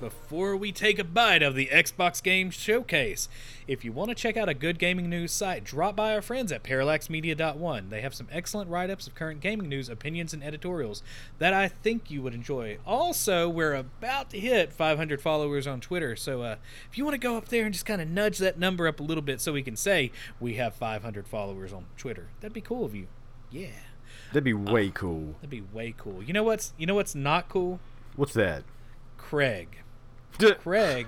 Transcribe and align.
before 0.00 0.56
we 0.56 0.72
take 0.72 0.98
a 0.98 1.04
bite 1.04 1.42
of 1.42 1.54
the 1.54 1.66
Xbox 1.66 2.22
Game 2.22 2.50
Showcase. 2.50 3.28
If 3.68 3.84
you 3.84 3.92
want 3.92 4.08
to 4.08 4.14
check 4.14 4.36
out 4.36 4.48
a 4.48 4.54
good 4.54 4.78
gaming 4.78 5.08
news 5.08 5.30
site, 5.30 5.62
drop 5.62 5.94
by 5.94 6.14
our 6.14 6.22
friends 6.22 6.50
at 6.50 6.64
parallaxmedia.one. 6.64 7.90
They 7.90 8.00
have 8.00 8.14
some 8.14 8.26
excellent 8.32 8.70
write 8.70 8.90
ups 8.90 9.06
of 9.06 9.14
current 9.14 9.40
gaming 9.40 9.68
news, 9.68 9.88
opinions, 9.88 10.32
and 10.32 10.42
editorials 10.42 11.02
that 11.38 11.52
I 11.52 11.68
think 11.68 12.10
you 12.10 12.22
would 12.22 12.34
enjoy. 12.34 12.78
Also, 12.86 13.48
we're 13.48 13.74
about 13.74 14.30
to 14.30 14.40
hit 14.40 14.72
500 14.72 15.20
followers 15.20 15.66
on 15.66 15.80
Twitter, 15.80 16.16
so 16.16 16.42
uh, 16.42 16.56
if 16.90 16.96
you 16.96 17.04
want 17.04 17.14
to 17.14 17.18
go 17.18 17.36
up 17.36 17.48
there 17.48 17.64
and 17.64 17.72
just 17.72 17.86
kind 17.86 18.00
of 18.00 18.08
nudge 18.08 18.38
that 18.38 18.58
number 18.58 18.88
up 18.88 18.98
a 18.98 19.04
little 19.04 19.22
bit 19.22 19.40
so 19.40 19.52
we 19.52 19.62
can 19.62 19.76
say 19.76 20.10
we 20.40 20.54
have 20.54 20.74
500 20.74 21.28
followers 21.28 21.72
on 21.72 21.84
Twitter, 21.96 22.28
that'd 22.40 22.54
be 22.54 22.60
cool 22.60 22.84
of 22.84 22.94
you. 22.94 23.06
Yeah. 23.50 23.68
That'd 24.28 24.44
be 24.44 24.54
way 24.54 24.90
cool. 24.90 25.34
That'd 25.34 25.50
be 25.50 25.60
way 25.60 25.94
cool. 25.96 26.22
You 26.22 26.32
know 26.32 26.44
what's 26.44 26.72
you 26.78 26.86
know 26.86 26.94
what's 26.94 27.14
not 27.14 27.48
cool? 27.48 27.80
What's 28.16 28.32
that? 28.34 28.62
Craig. 29.16 29.82
Craig 30.38 31.06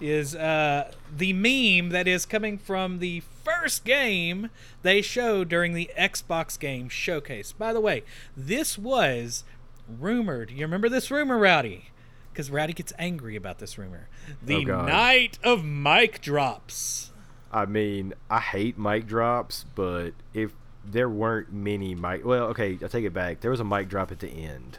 is 0.00 0.34
uh, 0.34 0.92
the 1.14 1.32
meme 1.32 1.90
that 1.90 2.06
is 2.06 2.26
coming 2.26 2.58
from 2.58 2.98
the 2.98 3.22
first 3.44 3.84
game 3.84 4.50
they 4.82 5.00
showed 5.00 5.48
during 5.48 5.72
the 5.72 5.90
Xbox 5.98 6.58
Game 6.58 6.88
Showcase. 6.88 7.52
By 7.52 7.72
the 7.72 7.80
way, 7.80 8.02
this 8.36 8.76
was 8.76 9.44
rumored. 9.88 10.50
You 10.50 10.62
remember 10.66 10.88
this 10.88 11.10
rumor, 11.10 11.38
Rowdy? 11.38 11.90
Because 12.32 12.50
Rowdy 12.50 12.74
gets 12.74 12.92
angry 12.98 13.36
about 13.36 13.58
this 13.58 13.78
rumor. 13.78 14.08
The 14.42 14.56
Oh, 14.70 14.84
night 14.84 15.38
of 15.42 15.64
mic 15.64 16.20
drops. 16.20 17.12
I 17.50 17.64
mean, 17.64 18.12
I 18.28 18.40
hate 18.40 18.76
mic 18.76 19.06
drops, 19.06 19.64
but 19.74 20.10
if 20.34 20.50
there 20.84 21.08
weren't 21.08 21.52
many 21.52 21.94
mic, 21.94 22.24
well, 22.26 22.44
okay, 22.48 22.78
I 22.84 22.88
take 22.88 23.06
it 23.06 23.14
back. 23.14 23.40
There 23.40 23.50
was 23.50 23.60
a 23.60 23.64
mic 23.64 23.88
drop 23.88 24.12
at 24.12 24.18
the 24.18 24.28
end. 24.28 24.78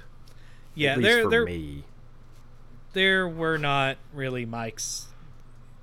Yeah, 0.75 0.91
at 0.91 0.97
least 0.99 1.07
there 1.07 1.23
for 1.23 1.29
there 1.31 1.45
me. 1.45 1.83
There 2.93 3.27
were 3.27 3.57
not 3.57 3.97
really 4.13 4.45
mics 4.45 5.05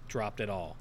dropped 0.09 0.41
at 0.41 0.49
all. 0.51 0.77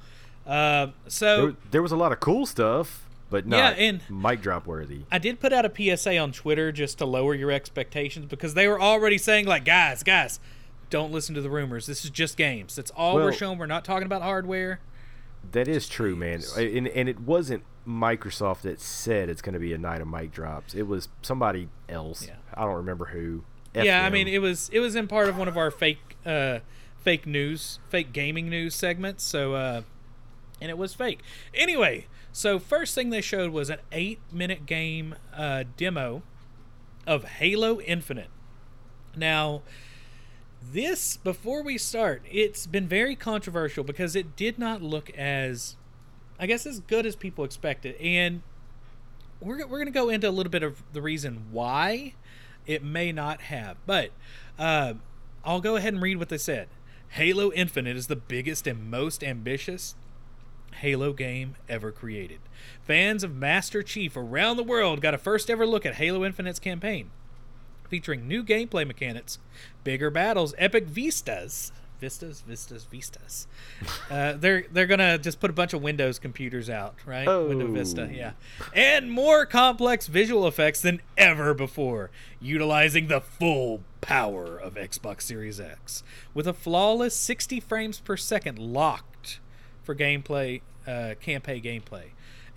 Um, 0.46 0.94
so 1.08 1.48
There, 1.48 1.56
there 1.72 1.82
was 1.82 1.92
a 1.92 1.96
lot 1.96 2.12
of 2.12 2.20
cool 2.20 2.46
stuff, 2.46 3.06
but 3.30 3.46
Yeah, 3.46 3.50
not 3.70 3.78
and- 3.78 4.02
mic 4.10 4.42
drop 4.42 4.66
worthy. 4.68 5.02
I 5.12 5.18
did 5.18 5.40
put 5.40 5.54
out 5.54 5.66
a 5.66 5.70
PSA 5.98 6.18
on 6.18 6.32
Twitter 6.32 6.72
just 6.72 6.98
to 7.00 7.06
lower 7.06 7.34
your 7.34 7.52
expectations 7.52 8.26
because 8.26 8.54
they 8.54 8.68
were 8.68 8.82
already 8.82 9.18
saying 9.18 9.46
like, 9.46 9.64
guys, 9.66 10.04
guys, 10.04 10.40
don't 10.90 11.12
listen 11.12 11.34
to 11.36 11.42
the 11.42 11.50
rumors. 11.50 11.86
This 11.88 12.04
is 12.04 12.12
just 12.12 12.38
games. 12.38 12.76
That's 12.76 12.92
all 12.92 13.16
we're 13.16 13.32
showing. 13.32 13.58
We're 13.58 13.66
not 13.66 13.84
talking 13.86 14.06
about 14.06 14.22
hardware. 14.22 14.80
That 15.52 15.68
is 15.68 15.90
true, 15.90 16.16
man. 16.16 16.42
And, 16.58 16.88
and 16.88 17.10
it 17.10 17.20
wasn't 17.20 17.64
Microsoft 17.88 18.62
that 18.62 18.80
said 18.80 19.30
it's 19.30 19.42
going 19.42 19.54
to 19.54 19.60
be 19.60 19.74
a 19.74 19.78
night 19.78 20.02
of 20.02 20.08
mic 20.08 20.32
drops. 20.32 20.74
It 20.74 20.84
was 20.88 21.10
somebody 21.22 21.70
else. 21.90 22.28
Yeah. 22.28 22.36
I 22.54 22.62
don't 22.66 22.76
remember 22.76 23.06
who. 23.06 23.44
F 23.76 23.84
yeah, 23.86 24.06
I 24.06 24.12
mean 24.12 24.28
it 24.28 24.38
was 24.40 24.70
it 24.72 24.80
was 24.80 24.96
in 24.96 25.08
part 25.08 25.30
of 25.30 25.38
one 25.38 25.48
of 25.48 25.58
our 25.58 25.72
fake 25.72 26.13
uh, 26.26 26.60
fake 26.98 27.26
news, 27.26 27.80
fake 27.90 28.14
gaming 28.14 28.50
news 28.50 28.76
segments. 28.76 29.24
So 29.24 29.54
uh, 29.56 29.82
and 30.64 30.70
it 30.70 30.78
was 30.78 30.94
fake. 30.94 31.20
Anyway, 31.54 32.08
so 32.32 32.58
first 32.58 32.96
thing 32.96 33.10
they 33.10 33.22
showed 33.22 33.52
was 33.52 33.70
an 33.70 33.80
eight 33.92 34.20
minute 34.32 34.66
game 34.66 35.16
uh, 35.36 35.66
demo 35.78 36.24
of 37.06 37.26
Halo 37.26 37.82
Infinite. 37.82 38.30
Now, 39.16 39.62
this 40.62 41.18
before 41.18 41.62
we 41.62 41.78
start, 41.78 42.24
it's 42.32 42.66
been 42.66 42.88
very 42.88 43.16
controversial 43.16 43.84
because 43.84 44.16
it 44.16 44.36
did 44.36 44.58
not 44.58 44.82
look 44.82 45.10
as, 45.12 45.76
I 46.40 46.48
guess, 46.48 46.66
as 46.66 46.80
good 46.80 47.06
as 47.06 47.16
people 47.18 47.44
expected, 47.44 47.96
and 47.98 48.42
we're 49.42 49.68
we're 49.68 49.80
gonna 49.80 49.92
go 49.92 50.10
into 50.10 50.30
a 50.30 50.32
little 50.32 50.52
bit 50.52 50.64
of 50.64 50.82
the 50.94 51.02
reason 51.02 51.48
why 51.52 52.14
it 52.66 52.82
may 52.82 53.12
not 53.12 53.42
have, 53.42 53.76
but 53.86 54.12
uh, 54.58 54.94
I'll 55.46 55.62
go 55.62 55.76
ahead 55.76 55.94
and 55.94 56.02
read 56.02 56.18
what 56.18 56.30
they 56.30 56.38
said. 56.38 56.70
Halo 57.10 57.52
Infinite 57.52 57.96
is 57.96 58.08
the 58.08 58.16
biggest 58.16 58.66
and 58.66 58.90
most 58.90 59.24
ambitious 59.24 59.96
Halo 60.76 61.14
game 61.14 61.56
ever 61.70 61.92
created. 61.92 62.40
Fans 62.82 63.24
of 63.24 63.36
Master 63.36 63.84
Chief 63.84 64.18
around 64.18 64.58
the 64.58 64.64
world 64.64 65.02
got 65.02 65.14
a 65.14 65.18
first 65.20 65.50
ever 65.50 65.66
look 65.66 65.86
at 65.86 65.96
Halo 65.96 66.26
Infinite's 66.26 66.60
campaign, 66.60 67.12
featuring 67.88 68.28
new 68.28 68.44
gameplay 68.44 68.86
mechanics, 68.88 69.38
bigger 69.84 70.10
battles, 70.10 70.56
epic 70.58 70.86
vistas. 70.86 71.72
Vistas, 72.04 72.42
vistas, 72.42 72.84
vistas. 72.84 73.48
Uh, 74.12 74.34
they're 74.34 74.66
they're 74.74 74.88
gonna 74.88 75.18
just 75.18 75.40
put 75.40 75.50
a 75.50 75.54
bunch 75.54 75.72
of 75.74 75.82
Windows 75.82 76.20
computers 76.20 76.70
out, 76.70 76.96
right? 77.06 77.26
Window 77.26 77.68
Vista, 77.72 78.10
Oh. 78.12 78.14
yeah, 78.14 78.34
and 78.74 79.10
more 79.10 79.46
complex 79.46 80.08
visual 80.08 80.46
effects 80.46 80.82
than 80.82 81.02
ever 81.18 81.54
before, 81.54 82.12
utilizing 82.42 83.08
the 83.08 83.22
full 83.22 83.84
power 84.02 84.58
of 84.58 84.74
Xbox 84.74 85.22
Series 85.22 85.62
X 85.62 86.04
with 86.34 86.46
a 86.46 86.54
flawless 86.54 87.16
60 87.16 87.62
frames 87.62 88.02
per 88.02 88.18
second 88.18 88.60
locked 88.60 89.40
for 89.82 89.96
gameplay, 89.96 90.60
uh, 90.86 91.14
campaign 91.22 91.64
gameplay, 91.64 92.08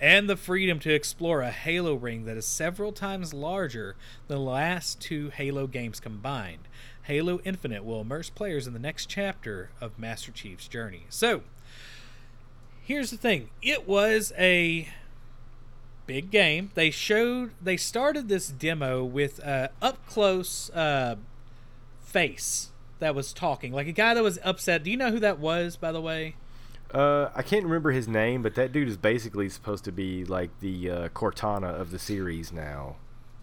and 0.00 0.28
the 0.28 0.36
freedom 0.36 0.80
to 0.80 0.92
explore 0.92 1.40
a 1.42 1.52
Halo 1.52 1.94
ring 1.94 2.24
that 2.24 2.36
is 2.36 2.46
several 2.46 2.90
times 2.90 3.32
larger 3.32 3.94
than 4.26 4.38
the 4.38 4.42
last 4.42 5.00
two 5.00 5.30
Halo 5.30 5.68
games 5.68 6.00
combined. 6.00 6.65
Halo 7.06 7.38
Infinite 7.44 7.84
will 7.84 8.00
immerse 8.00 8.30
players 8.30 8.66
in 8.66 8.72
the 8.72 8.80
next 8.80 9.06
chapter 9.06 9.70
of 9.80 9.96
Master 9.96 10.32
Chief's 10.32 10.66
journey. 10.66 11.06
So, 11.08 11.42
here's 12.82 13.12
the 13.12 13.16
thing 13.16 13.50
it 13.62 13.86
was 13.86 14.32
a 14.36 14.88
big 16.06 16.32
game. 16.32 16.72
They 16.74 16.90
showed, 16.90 17.52
they 17.62 17.76
started 17.76 18.28
this 18.28 18.48
demo 18.48 19.04
with 19.04 19.38
a 19.38 19.70
up 19.80 20.04
close 20.08 20.68
uh, 20.70 21.14
face 22.00 22.70
that 22.98 23.14
was 23.14 23.32
talking, 23.32 23.72
like 23.72 23.86
a 23.86 23.92
guy 23.92 24.14
that 24.14 24.24
was 24.24 24.40
upset. 24.42 24.82
Do 24.82 24.90
you 24.90 24.96
know 24.96 25.12
who 25.12 25.20
that 25.20 25.38
was, 25.38 25.76
by 25.76 25.92
the 25.92 26.00
way? 26.00 26.34
Uh, 26.92 27.30
I 27.36 27.42
can't 27.42 27.64
remember 27.64 27.92
his 27.92 28.08
name, 28.08 28.42
but 28.42 28.56
that 28.56 28.72
dude 28.72 28.88
is 28.88 28.96
basically 28.96 29.48
supposed 29.48 29.84
to 29.84 29.92
be 29.92 30.24
like 30.24 30.50
the 30.58 30.90
uh, 30.90 31.08
Cortana 31.10 31.72
of 31.78 31.92
the 31.92 32.00
series 32.00 32.52
now. 32.52 32.96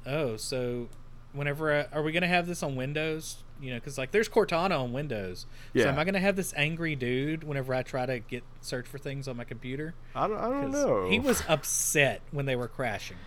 Oh, 0.06 0.36
so 0.36 0.90
whenever 1.34 1.74
I, 1.74 1.96
are 1.96 2.02
we 2.02 2.12
gonna 2.12 2.28
have 2.28 2.48
this 2.48 2.64
on 2.64 2.76
Windows? 2.76 3.38
You 3.64 3.72
know, 3.72 3.78
because 3.78 3.98
like 3.98 4.12
there's 4.12 4.28
Cortana 4.28 4.78
on 4.78 4.92
Windows. 4.92 5.46
So 5.74 5.80
Yeah. 5.80 5.88
am 5.88 5.98
I 5.98 6.04
gonna 6.04 6.20
have 6.20 6.36
this 6.36 6.54
angry 6.58 6.96
dude 6.96 7.46
whenever 7.46 7.74
I 7.74 7.82
try 7.82 8.06
to 8.06 8.20
get 8.20 8.44
search 8.60 8.86
for 8.86 8.98
things 8.98 9.28
on 9.28 9.38
my 9.38 9.46
computer? 9.46 9.94
I 10.14 10.28
don't, 10.28 10.38
I 10.38 10.50
don't 10.50 10.72
know. 10.72 11.08
He 11.10 11.20
was 11.20 11.44
upset 11.48 12.22
when 12.32 12.46
they 12.46 12.58
were 12.58 12.68
crashing. 12.68 13.18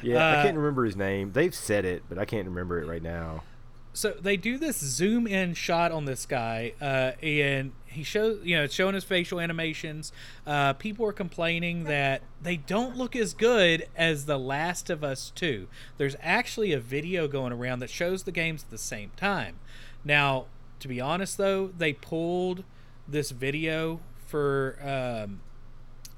Yeah, 0.00 0.36
uh, 0.36 0.38
I 0.38 0.42
can't 0.44 0.56
remember 0.56 0.84
his 0.84 0.96
name. 0.96 1.32
They've 1.32 1.54
said 1.54 1.84
it, 1.84 2.04
but 2.08 2.16
I 2.16 2.24
can't 2.24 2.46
remember 2.46 2.80
it 2.80 2.86
right 2.86 3.02
now. 3.02 3.42
So 3.94 4.12
they 4.18 4.38
do 4.38 4.56
this 4.56 4.78
zoom 4.78 5.26
in 5.26 5.52
shot 5.52 5.92
on 5.92 6.06
this 6.06 6.24
guy, 6.24 6.72
uh, 6.80 7.12
and 7.22 7.72
he 7.84 8.02
shows, 8.02 8.40
you 8.42 8.56
know, 8.56 8.64
it's 8.64 8.74
showing 8.74 8.94
his 8.94 9.04
facial 9.04 9.38
animations. 9.38 10.12
Uh, 10.46 10.72
people 10.72 11.04
are 11.04 11.12
complaining 11.12 11.84
that 11.84 12.22
they 12.40 12.56
don't 12.56 12.96
look 12.96 13.14
as 13.14 13.34
good 13.34 13.86
as 13.94 14.24
The 14.24 14.38
Last 14.38 14.88
of 14.88 15.04
Us 15.04 15.30
2. 15.34 15.68
There's 15.98 16.16
actually 16.22 16.72
a 16.72 16.80
video 16.80 17.28
going 17.28 17.52
around 17.52 17.80
that 17.80 17.90
shows 17.90 18.22
the 18.22 18.32
games 18.32 18.62
at 18.64 18.70
the 18.70 18.78
same 18.78 19.10
time. 19.16 19.56
Now, 20.04 20.46
to 20.80 20.88
be 20.88 21.00
honest, 21.00 21.38
though, 21.38 21.68
they 21.76 21.92
pulled 21.92 22.64
this 23.06 23.30
video 23.30 24.00
for 24.26 24.78
um, 24.82 25.40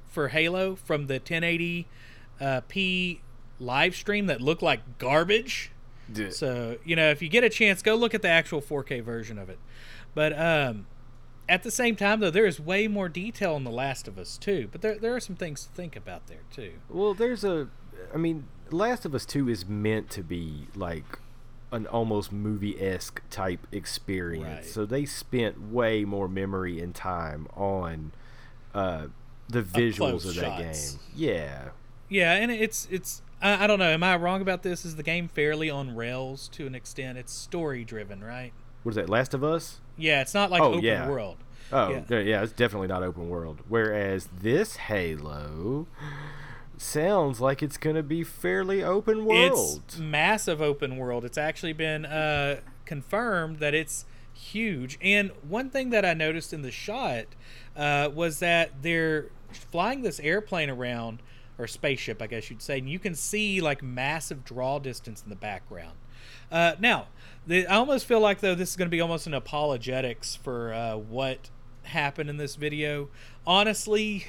for 0.09 0.29
Halo 0.29 0.77
from 0.77 1.07
the 1.07 1.15
1080 1.15 1.87
uh, 2.41 2.61
p 2.69 3.21
live 3.59 3.95
stream 3.95 4.27
that 4.27 4.41
looked 4.41 4.63
like 4.63 4.99
garbage. 4.99 5.71
So 6.31 6.79
you 6.85 6.97
know, 6.97 7.11
if 7.11 7.23
you 7.23 7.29
get 7.29 7.45
a 7.45 7.49
chance, 7.49 7.83
go 7.83 7.95
look 7.95 8.15
at 8.15 8.23
the 8.23 8.29
actual 8.29 8.61
4K 8.61 9.03
version 9.03 9.39
of 9.39 9.49
it. 9.49 9.59
But 10.15 10.39
um, 10.39 10.87
at 11.49 11.63
the 11.63 11.71
same 11.71 11.97
time, 11.97 12.21
though, 12.21 12.31
there 12.31 12.47
is 12.47 12.61
way 12.61 12.89
more 12.89 13.09
detail 13.09 13.57
in 13.57 13.65
The 13.65 13.71
Last 13.71 14.07
of 14.07 14.19
Us 14.19 14.39
too. 14.39 14.69
But 14.71 14.83
there 14.83 14.99
there 14.99 15.15
are 15.15 15.21
some 15.21 15.37
things 15.37 15.65
to 15.65 15.71
think 15.71 15.97
about 15.97 16.27
there 16.27 16.43
too. 16.53 16.73
Well, 16.89 17.15
there's 17.15 17.45
a. 17.45 17.69
I 18.13 18.17
mean, 18.17 18.47
Last 18.71 19.05
of 19.05 19.15
Us 19.15 19.25
2 19.25 19.49
is 19.49 19.67
meant 19.67 20.11
to 20.11 20.23
be 20.23 20.69
like 20.75 21.19
an 21.75 21.87
almost 21.89 22.33
movie 22.33 22.81
esque 22.81 23.21
type 23.31 23.67
experience. 23.73 24.45
Right. 24.47 24.65
So 24.65 24.87
they 24.87 25.05
spent 25.05 25.61
way 25.71 26.05
more 26.05 26.29
memory 26.29 26.81
and 26.81 26.95
time 26.95 27.49
on 27.57 28.13
uh, 28.75 29.07
the 29.49 29.63
visuals 29.63 30.25
of 30.29 30.35
that 30.37 30.59
shots. 30.59 30.91
game. 30.93 31.01
Yeah. 31.15 31.69
Yeah, 32.09 32.33
and 32.35 32.51
it's 32.51 32.87
it's 32.91 33.23
I, 33.43 33.65
I 33.65 33.67
don't 33.67 33.79
know. 33.79 33.91
Am 33.91 34.03
I 34.03 34.17
wrong 34.17 34.41
about 34.41 34.63
this? 34.63 34.85
Is 34.85 34.97
the 34.97 35.03
game 35.03 35.27
fairly 35.29 35.69
on 35.69 35.95
rails 35.97 36.49
to 36.53 36.67
an 36.67 36.75
extent? 36.75 37.19
It's 37.19 37.33
story 37.33 37.85
driven, 37.85 38.23
right? 38.23 38.53
What 38.83 38.91
is 38.91 38.97
that? 38.97 39.09
Last 39.09 39.35
of 39.35 39.43
Us? 39.43 39.81
Yeah, 39.97 40.21
it's 40.21 40.35
not 40.35 40.51
like 40.51 40.63
Oh, 40.63 40.73
open 40.75 40.85
yeah. 40.85 41.09
world. 41.09 41.37
Oh, 41.73 41.91
Yeah. 41.91 42.03
yeah. 42.09 42.19
yeah, 42.19 42.43
it's 42.43 42.53
definitely 42.53 42.89
not 42.89 43.03
open 43.03 43.29
world. 43.29 43.61
Whereas 43.69 44.29
this 44.41 44.77
Halo 44.77 45.87
sounds 46.81 47.41
like 47.41 47.63
it's 47.63 47.77
going 47.77 47.97
to 47.97 48.03
be 48.03 48.23
fairly 48.25 48.83
open 48.83 49.25
world. 49.25 49.83
It's 49.87 49.99
massive 49.99 50.61
open 50.61 50.97
world. 50.97 51.25
It's 51.25 51.39
actually 51.39 51.73
been 51.73 52.05
uh, 52.05 52.61
confirmed 52.85 53.59
that 53.59 53.75
it's 53.75 54.05
huge. 54.33 54.99
And 55.01 55.31
one 55.47 55.71
thing 55.71 55.91
that 55.91 56.05
I 56.05 56.15
noticed 56.15 56.53
in 56.53 56.63
the 56.63 56.71
shot 56.71 57.27
uh, 57.77 58.11
was 58.13 58.41
that 58.41 58.83
they're 58.83 59.31
flying 59.53 60.03
this 60.03 60.21
airplane 60.21 60.71
around, 60.71 61.21
or 61.59 61.67
spaceship, 61.67 62.21
I 62.21 62.27
guess 62.27 62.51
you'd 62.51 62.63
say, 62.63 62.79
and 62.79 62.89
you 62.89 62.99
can 62.99 63.15
see 63.15 63.61
like 63.61 63.83
massive 63.83 64.45
draw 64.45 64.79
distance 64.79 65.23
in 65.23 65.31
the 65.31 65.37
background. 65.37 65.97
Uh, 66.51 66.75
now, 66.81 67.07
the, 67.47 67.67
I 67.67 67.77
almost 67.77 68.07
feel 68.07 68.21
like 68.21 68.41
though 68.41 68.55
this 68.55 68.71
is 68.71 68.77
going 68.77 68.87
to 68.87 68.91
be 68.91 69.01
almost 69.01 69.27
an 69.27 69.35
apologetics 69.35 70.35
for 70.35 70.73
uh, 70.73 70.97
what 70.97 71.51
happened 71.85 72.31
in 72.31 72.37
this 72.37 72.57
video. 72.57 73.09
Honestly, 73.47 74.27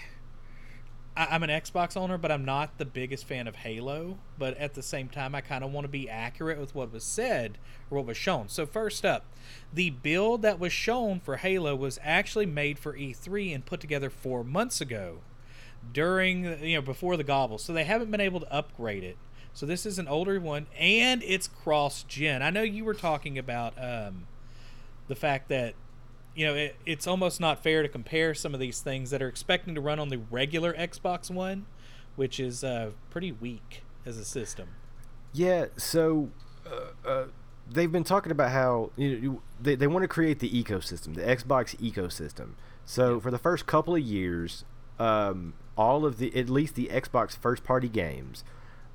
I, 1.15 1.27
I'm 1.31 1.43
an 1.43 1.49
Xbox 1.49 1.97
owner, 1.97 2.17
but 2.17 2.31
I'm 2.31 2.45
not 2.45 2.77
the 2.77 2.85
biggest 2.85 3.25
fan 3.25 3.47
of 3.47 3.57
Halo. 3.57 4.17
But 4.37 4.57
at 4.57 4.73
the 4.73 4.83
same 4.83 5.07
time, 5.09 5.35
I 5.35 5.41
kind 5.41 5.63
of 5.63 5.71
want 5.71 5.85
to 5.85 5.89
be 5.89 6.09
accurate 6.09 6.59
with 6.59 6.75
what 6.75 6.91
was 6.91 7.03
said 7.03 7.57
or 7.89 7.97
what 7.97 8.07
was 8.07 8.17
shown. 8.17 8.49
So 8.49 8.65
first 8.65 9.05
up, 9.05 9.25
the 9.73 9.89
build 9.91 10.41
that 10.41 10.59
was 10.59 10.73
shown 10.73 11.19
for 11.19 11.37
Halo 11.37 11.75
was 11.75 11.99
actually 12.03 12.45
made 12.45 12.79
for 12.79 12.93
E3 12.93 13.53
and 13.53 13.65
put 13.65 13.79
together 13.79 14.09
four 14.09 14.43
months 14.43 14.81
ago, 14.81 15.19
during 15.93 16.63
you 16.63 16.75
know 16.75 16.81
before 16.81 17.17
the 17.17 17.23
gobble. 17.23 17.57
So 17.57 17.73
they 17.73 17.83
haven't 17.83 18.11
been 18.11 18.21
able 18.21 18.39
to 18.39 18.53
upgrade 18.53 19.03
it. 19.03 19.17
So 19.53 19.65
this 19.65 19.85
is 19.85 19.97
an 19.97 20.07
older 20.07 20.37
one, 20.39 20.67
and 20.77 21.23
it's 21.23 21.47
cross-gen. 21.47 22.41
I 22.41 22.49
know 22.49 22.61
you 22.61 22.83
were 22.83 22.93
talking 22.93 23.37
about 23.37 23.73
um, 23.81 24.27
the 25.07 25.15
fact 25.15 25.47
that 25.47 25.75
you 26.35 26.45
know 26.45 26.53
it, 26.53 26.75
it's 26.85 27.07
almost 27.07 27.39
not 27.39 27.63
fair 27.63 27.81
to 27.81 27.89
compare 27.89 28.33
some 28.33 28.53
of 28.53 28.59
these 28.59 28.81
things 28.81 29.09
that 29.09 29.21
are 29.21 29.27
expecting 29.27 29.73
to 29.75 29.81
run 29.81 29.99
on 29.99 30.09
the 30.09 30.17
regular 30.17 30.73
Xbox 30.73 31.31
One, 31.31 31.65
which 32.15 32.39
is 32.39 32.63
uh, 32.63 32.91
pretty 33.09 33.31
weak 33.31 33.83
as 34.05 34.17
a 34.17 34.25
system. 34.25 34.69
Yeah, 35.33 35.65
so 35.77 36.29
uh, 36.65 37.07
uh, 37.07 37.25
they've 37.69 37.91
been 37.91 38.03
talking 38.03 38.31
about 38.31 38.51
how 38.51 38.91
you 38.95 39.21
know, 39.21 39.41
they 39.59 39.75
they 39.75 39.87
want 39.87 40.03
to 40.03 40.07
create 40.07 40.39
the 40.39 40.49
ecosystem, 40.49 41.15
the 41.15 41.21
Xbox 41.21 41.75
ecosystem. 41.77 42.51
So 42.85 43.19
for 43.19 43.31
the 43.31 43.39
first 43.39 43.65
couple 43.65 43.95
of 43.95 44.01
years, 44.01 44.63
um, 44.99 45.53
all 45.77 46.05
of 46.05 46.17
the 46.17 46.35
at 46.37 46.49
least 46.49 46.75
the 46.75 46.87
Xbox 46.87 47.37
first 47.37 47.63
party 47.63 47.89
games 47.89 48.43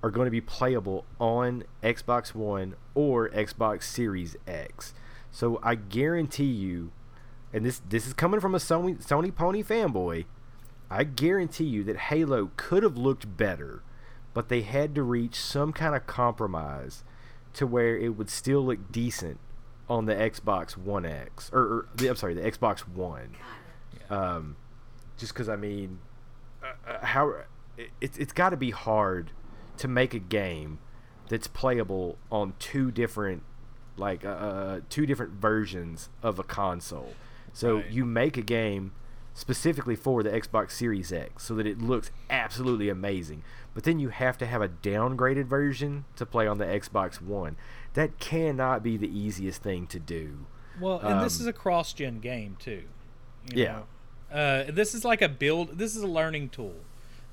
are 0.02 0.10
going 0.10 0.26
to 0.26 0.30
be 0.30 0.40
playable 0.40 1.04
on 1.18 1.64
Xbox 1.82 2.34
One 2.34 2.74
or 2.94 3.28
Xbox 3.30 3.82
Series 3.82 4.36
X. 4.46 4.94
So 5.30 5.60
I 5.62 5.74
guarantee 5.74 6.44
you, 6.44 6.90
and 7.52 7.64
this 7.64 7.80
this 7.88 8.06
is 8.06 8.12
coming 8.12 8.40
from 8.40 8.54
a 8.54 8.58
Sony 8.58 9.04
Sony 9.04 9.34
Pony 9.34 9.62
fanboy, 9.62 10.26
I 10.90 11.04
guarantee 11.04 11.64
you 11.64 11.84
that 11.84 11.96
Halo 11.96 12.50
could 12.56 12.82
have 12.82 12.96
looked 12.96 13.36
better, 13.36 13.82
but 14.34 14.48
they 14.48 14.62
had 14.62 14.94
to 14.94 15.02
reach 15.02 15.36
some 15.36 15.72
kind 15.72 15.94
of 15.94 16.06
compromise 16.06 17.04
to 17.54 17.66
where 17.66 17.96
it 17.96 18.16
would 18.16 18.30
still 18.30 18.64
look 18.64 18.92
decent 18.92 19.38
on 19.88 20.06
the 20.06 20.14
Xbox 20.14 20.76
One 20.76 21.04
X 21.04 21.50
or, 21.52 21.60
or 21.60 21.88
the, 21.94 22.08
I'm 22.08 22.16
sorry, 22.16 22.34
the 22.34 22.48
Xbox 22.48 22.80
One. 22.80 23.34
Um, 24.08 24.56
just 25.16 25.32
because 25.32 25.48
I 25.48 25.56
mean, 25.56 25.98
uh, 26.62 26.90
uh, 26.90 27.06
how 27.06 27.34
it, 27.76 27.90
it's 28.00 28.18
it's 28.18 28.32
got 28.32 28.50
to 28.50 28.56
be 28.56 28.70
hard 28.70 29.32
to 29.78 29.88
make 29.88 30.14
a 30.14 30.18
game 30.18 30.78
that's 31.28 31.46
playable 31.46 32.18
on 32.30 32.54
two 32.58 32.90
different 32.90 33.42
like 33.96 34.24
uh, 34.24 34.28
uh, 34.28 34.80
two 34.88 35.06
different 35.06 35.32
versions 35.32 36.08
of 36.22 36.38
a 36.38 36.42
console. 36.42 37.14
So 37.52 37.76
Right. 37.76 37.90
you 37.90 38.04
make 38.04 38.36
a 38.36 38.42
game 38.42 38.92
specifically 39.34 39.96
for 39.96 40.22
the 40.22 40.30
Xbox 40.30 40.72
Series 40.72 41.12
X 41.12 41.44
so 41.44 41.54
that 41.54 41.66
it 41.66 41.80
looks 41.80 42.10
absolutely 42.28 42.88
amazing. 42.88 43.42
But 43.74 43.84
then 43.84 43.98
you 44.00 44.08
have 44.08 44.36
to 44.38 44.46
have 44.46 44.60
a 44.60 44.68
downgraded 44.68 45.44
version 45.46 46.04
to 46.16 46.26
play 46.26 46.46
on 46.46 46.58
the 46.58 46.64
Xbox 46.64 47.20
One. 47.22 47.56
That 47.94 48.18
cannot 48.18 48.82
be 48.82 48.96
the 48.96 49.08
easiest 49.08 49.62
thing 49.62 49.86
to 49.88 49.98
do. 49.98 50.46
Well, 50.80 50.98
and 51.00 51.20
this 51.22 51.36
Um, 51.38 51.42
is 51.42 51.46
a 51.46 51.52
cross-gen 51.52 52.20
game 52.20 52.56
too. 52.58 52.84
you 53.54 53.62
Yeah. 53.64 53.82
know. 54.30 54.36
Uh, 54.36 54.70
this 54.70 54.94
is 54.94 55.04
like 55.04 55.22
a 55.22 55.28
build. 55.28 55.78
This 55.78 55.96
is 55.96 56.02
a 56.02 56.06
learning 56.06 56.50
tool. 56.50 56.76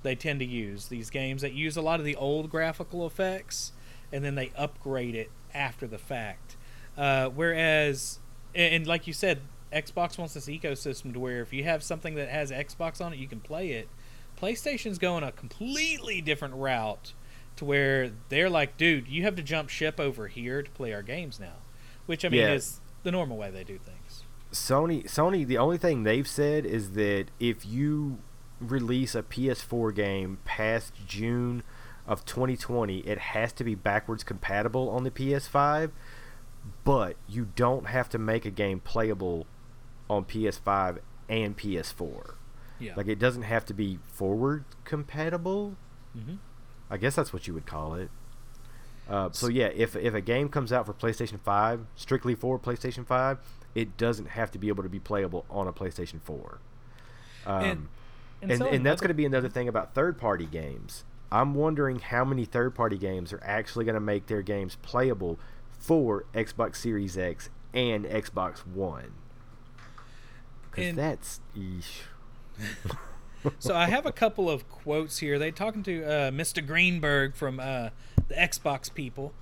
They 0.04 0.16
tend 0.16 0.40
to 0.40 0.46
use 0.46 0.88
these 0.88 1.10
games 1.10 1.42
that 1.42 1.54
use 1.54 1.76
a 1.76 1.82
lot 1.82 2.00
of 2.00 2.06
the 2.06 2.16
old 2.16 2.50
graphical 2.50 3.06
effects, 3.06 3.74
and 4.12 4.24
then 4.24 4.36
they 4.36 4.52
upgrade 4.56 5.16
it 5.16 5.30
after 5.54 5.86
the 5.88 5.98
fact. 5.98 6.56
Uh, 6.98 7.28
whereas, 7.30 8.20
and, 8.56 8.74
and 8.76 8.88
like 8.88 9.06
you 9.08 9.14
said, 9.14 9.42
Xbox 9.74 10.18
wants 10.18 10.34
this 10.34 10.48
ecosystem 10.48 11.14
to 11.14 11.20
where 11.20 11.42
if 11.42 11.52
you 11.54 11.64
have 11.64 11.84
something 11.84 12.16
that 12.16 12.30
has 12.30 12.52
Xbox 12.52 13.04
on 13.04 13.14
it, 13.14 13.20
you 13.20 13.28
can 13.28 13.40
play 13.40 13.72
it. 13.72 13.90
PlayStation's 14.42 14.98
going 14.98 15.24
a 15.24 15.32
completely 15.32 16.22
different 16.22 16.54
route 16.56 17.14
to 17.56 17.66
where 17.66 18.12
they're 18.30 18.50
like, 18.50 18.78
dude, 18.78 19.08
you 19.08 19.24
have 19.24 19.36
to 19.36 19.42
jump 19.44 19.70
ship 19.70 20.00
over 20.00 20.28
here 20.28 20.62
to 20.62 20.70
play 20.72 20.94
our 20.94 21.02
games 21.02 21.40
now, 21.40 21.56
which 22.06 22.24
I 22.24 22.30
mean 22.30 22.42
Yeah. 22.42 22.54
is 22.54 22.80
the 23.04 23.12
normal 23.12 23.38
way 23.38 23.50
they 23.50 23.64
do 23.64 23.78
things. 23.80 24.24
Sony 24.54 25.04
Sony 25.06 25.46
the 25.46 25.58
only 25.58 25.78
thing 25.78 26.04
they've 26.04 26.28
said 26.28 26.66
is 26.66 26.92
that 26.92 27.26
if 27.40 27.66
you 27.66 28.20
release 28.62 29.14
a 29.16 29.22
PS4 29.24 29.94
game 29.94 30.38
past 30.46 30.94
June 31.06 31.64
of 32.08 32.24
2020 32.26 33.00
it 33.00 33.18
has 33.20 33.52
to 33.54 33.64
be 33.66 33.76
backwards 33.76 34.24
compatible 34.24 34.90
on 34.90 35.04
the 35.04 35.12
PS5 35.12 35.92
but 36.86 37.18
you 37.28 37.50
don't 37.56 37.88
have 37.88 38.08
to 38.10 38.18
make 38.18 38.46
a 38.46 38.50
game 38.50 38.80
playable 38.80 39.46
on 40.10 40.26
PS5 40.26 41.00
and 41.30 41.58
PS4 41.58 42.36
Yeah. 42.80 42.94
like 42.96 43.08
it 43.08 43.20
doesn't 43.20 43.44
have 43.44 43.66
to 43.66 43.74
be 43.74 44.00
forward 44.06 44.64
compatible 44.86 45.76
hmm 46.14 46.36
I 46.90 46.96
guess 46.98 47.16
that's 47.16 47.34
what 47.34 47.48
you 47.48 47.54
would 47.54 47.66
call 47.66 47.96
it. 47.96 48.10
Uh, 49.10 49.30
so 49.34 49.48
yeah, 49.50 49.68
if 49.76 49.94
if 49.98 50.14
a 50.14 50.22
game 50.22 50.48
comes 50.48 50.72
out 50.72 50.86
for 50.86 50.94
PlayStation 50.94 51.38
Five, 51.40 51.82
strictly 51.98 52.34
for 52.34 52.58
PlayStation 52.58 53.06
Five, 53.06 53.40
it 53.76 53.98
doesn't 53.98 54.28
have 54.30 54.52
to 54.52 54.58
be 54.58 54.70
able 54.70 54.84
to 54.84 54.90
be 54.90 55.00
playable 55.00 55.46
on 55.50 55.68
a 55.68 55.74
PlayStation 55.74 56.22
Four. 56.22 56.60
Um, 57.46 57.62
And- 57.64 57.88
and 58.42 58.52
and 58.52 58.62
and, 58.62 58.86
that's 58.86 59.02
going 59.02 59.10
to 59.10 59.14
be 59.16 59.26
another 59.26 59.50
thing 59.50 59.68
about 59.68 59.94
third 59.96 60.18
party 60.18 60.46
games. 60.46 61.04
I'm 61.32 61.56
wondering 61.56 62.00
how 62.00 62.24
many 62.24 62.46
third 62.46 62.74
party 62.76 62.98
games 62.98 63.34
are 63.34 63.42
actually 63.44 63.84
going 63.84 63.96
to 63.96 64.00
make 64.00 64.28
their 64.28 64.42
games 64.42 64.78
playable 64.82 65.40
for 65.72 66.24
Xbox 66.34 66.76
Series 66.78 67.18
X 67.18 67.50
and 67.74 68.06
Xbox 68.06 68.60
One. 68.66 69.12
Because 70.78 70.96
that's 70.96 71.40
so 73.60 73.76
I 73.76 73.86
have 73.88 74.06
a 74.06 74.12
couple 74.12 74.50
of 74.50 74.68
quotes 74.70 75.20
here. 75.20 75.38
They 75.40 75.52
talking 75.52 75.84
to 75.84 76.04
uh, 76.04 76.32
Mr. 76.32 76.66
Greenberg 76.66 77.36
from 77.36 77.60
uh, 77.60 77.90
the 78.28 78.36
Xbox 78.36 78.94
people, 78.94 79.34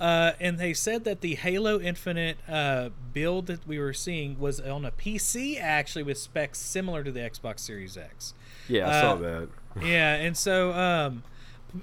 uh, 0.00 0.32
and 0.38 0.58
they 0.58 0.74
said 0.74 1.04
that 1.04 1.20
the 1.22 1.34
Halo 1.34 1.80
Infinite 1.80 2.38
uh, 2.48 2.90
build 3.12 3.46
that 3.46 3.66
we 3.66 3.78
were 3.78 3.92
seeing 3.94 4.38
was 4.38 4.60
on 4.60 4.84
a 4.84 4.90
PC 4.90 5.60
actually 5.60 6.02
with 6.02 6.18
specs 6.18 6.58
similar 6.58 7.02
to 7.02 7.10
the 7.10 7.20
Xbox 7.20 7.60
Series 7.60 7.96
X. 7.96 8.34
yeah, 8.68 8.86
I 8.86 8.90
Uh, 8.90 9.00
saw 9.00 9.14
that. 9.16 9.48
yeah, 9.82 10.14
and 10.14 10.36
so 10.36 10.72
um, 10.72 11.22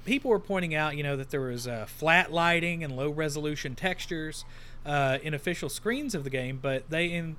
people 0.04 0.30
were 0.30 0.38
pointing 0.40 0.74
out, 0.74 0.96
you 0.96 1.02
know, 1.02 1.16
that 1.16 1.30
there 1.30 1.40
was 1.42 1.66
uh, 1.66 1.86
flat 1.88 2.32
lighting 2.32 2.84
and 2.84 2.96
low 2.96 3.10
resolution 3.10 3.74
textures 3.74 4.44
uh, 4.86 5.18
in 5.22 5.34
official 5.34 5.68
screens 5.68 6.14
of 6.14 6.22
the 6.24 6.30
game, 6.30 6.58
but 6.62 6.88
they, 6.90 7.06
in 7.06 7.36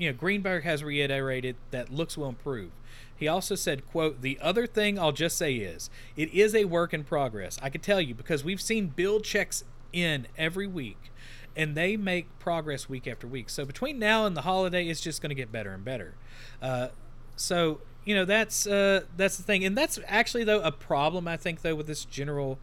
you 0.00 0.10
know, 0.10 0.16
Greenberg 0.16 0.64
has 0.64 0.82
reiterated 0.82 1.56
that 1.70 1.92
looks 1.92 2.16
will 2.16 2.30
improve. 2.30 2.70
He 3.14 3.28
also 3.28 3.54
said, 3.54 3.86
"quote 3.86 4.22
The 4.22 4.38
other 4.40 4.66
thing 4.66 4.98
I'll 4.98 5.12
just 5.12 5.36
say 5.36 5.56
is, 5.56 5.90
it 6.16 6.32
is 6.32 6.54
a 6.54 6.64
work 6.64 6.94
in 6.94 7.04
progress. 7.04 7.58
I 7.62 7.68
can 7.68 7.82
tell 7.82 8.00
you 8.00 8.14
because 8.14 8.42
we've 8.42 8.62
seen 8.62 8.86
build 8.88 9.24
checks 9.24 9.62
in 9.92 10.26
every 10.38 10.66
week." 10.66 11.12
And 11.54 11.76
they 11.76 11.96
make 11.96 12.26
progress 12.38 12.88
week 12.88 13.06
after 13.06 13.26
week. 13.26 13.50
So 13.50 13.64
between 13.66 13.98
now 13.98 14.24
and 14.24 14.36
the 14.36 14.42
holiday, 14.42 14.88
it's 14.88 15.00
just 15.00 15.20
going 15.20 15.30
to 15.30 15.34
get 15.34 15.50
better 15.52 15.72
and 15.72 15.84
better. 15.84 16.14
Uh, 16.62 16.88
so 17.36 17.80
you 18.04 18.14
know 18.14 18.24
that's 18.24 18.66
uh, 18.66 19.02
that's 19.18 19.36
the 19.36 19.42
thing, 19.42 19.64
and 19.64 19.76
that's 19.76 19.98
actually 20.06 20.44
though 20.44 20.62
a 20.62 20.72
problem 20.72 21.28
I 21.28 21.36
think 21.36 21.60
though 21.60 21.74
with 21.74 21.86
this 21.86 22.06
general 22.06 22.58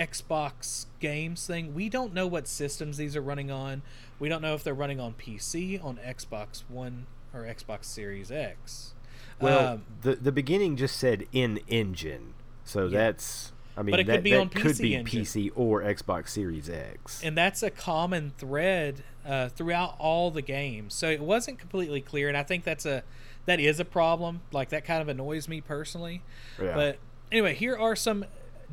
Xbox 0.00 0.86
games 0.98 1.46
thing. 1.46 1.74
We 1.74 1.88
don't 1.88 2.14
know 2.14 2.26
what 2.26 2.48
systems 2.48 2.96
these 2.96 3.14
are 3.16 3.20
running 3.20 3.50
on. 3.50 3.82
We 4.18 4.28
don't 4.28 4.42
know 4.42 4.54
if 4.54 4.64
they're 4.64 4.74
running 4.74 4.98
on 5.00 5.12
PC, 5.14 5.82
on 5.84 5.98
Xbox 5.98 6.62
One, 6.68 7.06
or 7.34 7.42
Xbox 7.42 7.84
Series 7.84 8.30
X. 8.32 8.94
Well, 9.40 9.74
Um, 9.74 9.84
the 10.02 10.14
the 10.16 10.32
beginning 10.32 10.76
just 10.76 10.96
said 10.96 11.26
in 11.32 11.60
engine, 11.68 12.34
so 12.64 12.86
Yeah. 12.86 12.98
that's 12.98 13.52
I 13.76 13.82
mean 13.82 13.92
But 13.92 14.00
it 14.00 14.06
that, 14.08 14.14
could 14.16 14.24
be 14.24 14.34
on 14.36 14.48
could 14.48 14.72
PC 14.76 14.82
be 14.82 14.94
engine. 14.96 15.20
PC 15.22 15.50
or 15.54 15.82
Xbox 15.82 16.28
Series 16.30 16.68
X. 16.68 17.22
and 17.22 17.36
that's 17.38 17.62
a 17.62 17.70
common 17.70 18.32
thread 18.36 19.02
uh, 19.24 19.48
throughout 19.50 19.94
all 19.98 20.30
the 20.30 20.42
games. 20.42 20.92
So 20.94 21.08
it 21.10 21.20
wasn't 21.20 21.58
completely 21.58 22.00
clear, 22.00 22.28
and 22.28 22.36
I 22.36 22.42
think 22.42 22.64
that's 22.64 22.84
a 22.86 23.02
that 23.46 23.60
is 23.60 23.80
a 23.80 23.84
problem. 23.84 24.40
Like 24.52 24.68
that 24.70 24.84
kind 24.84 25.00
of 25.00 25.08
annoys 25.08 25.48
me 25.48 25.60
personally. 25.60 26.22
Yeah. 26.60 26.74
But 26.74 26.98
anyway, 27.32 27.54
here 27.54 27.76
are 27.76 27.96
some 27.96 28.24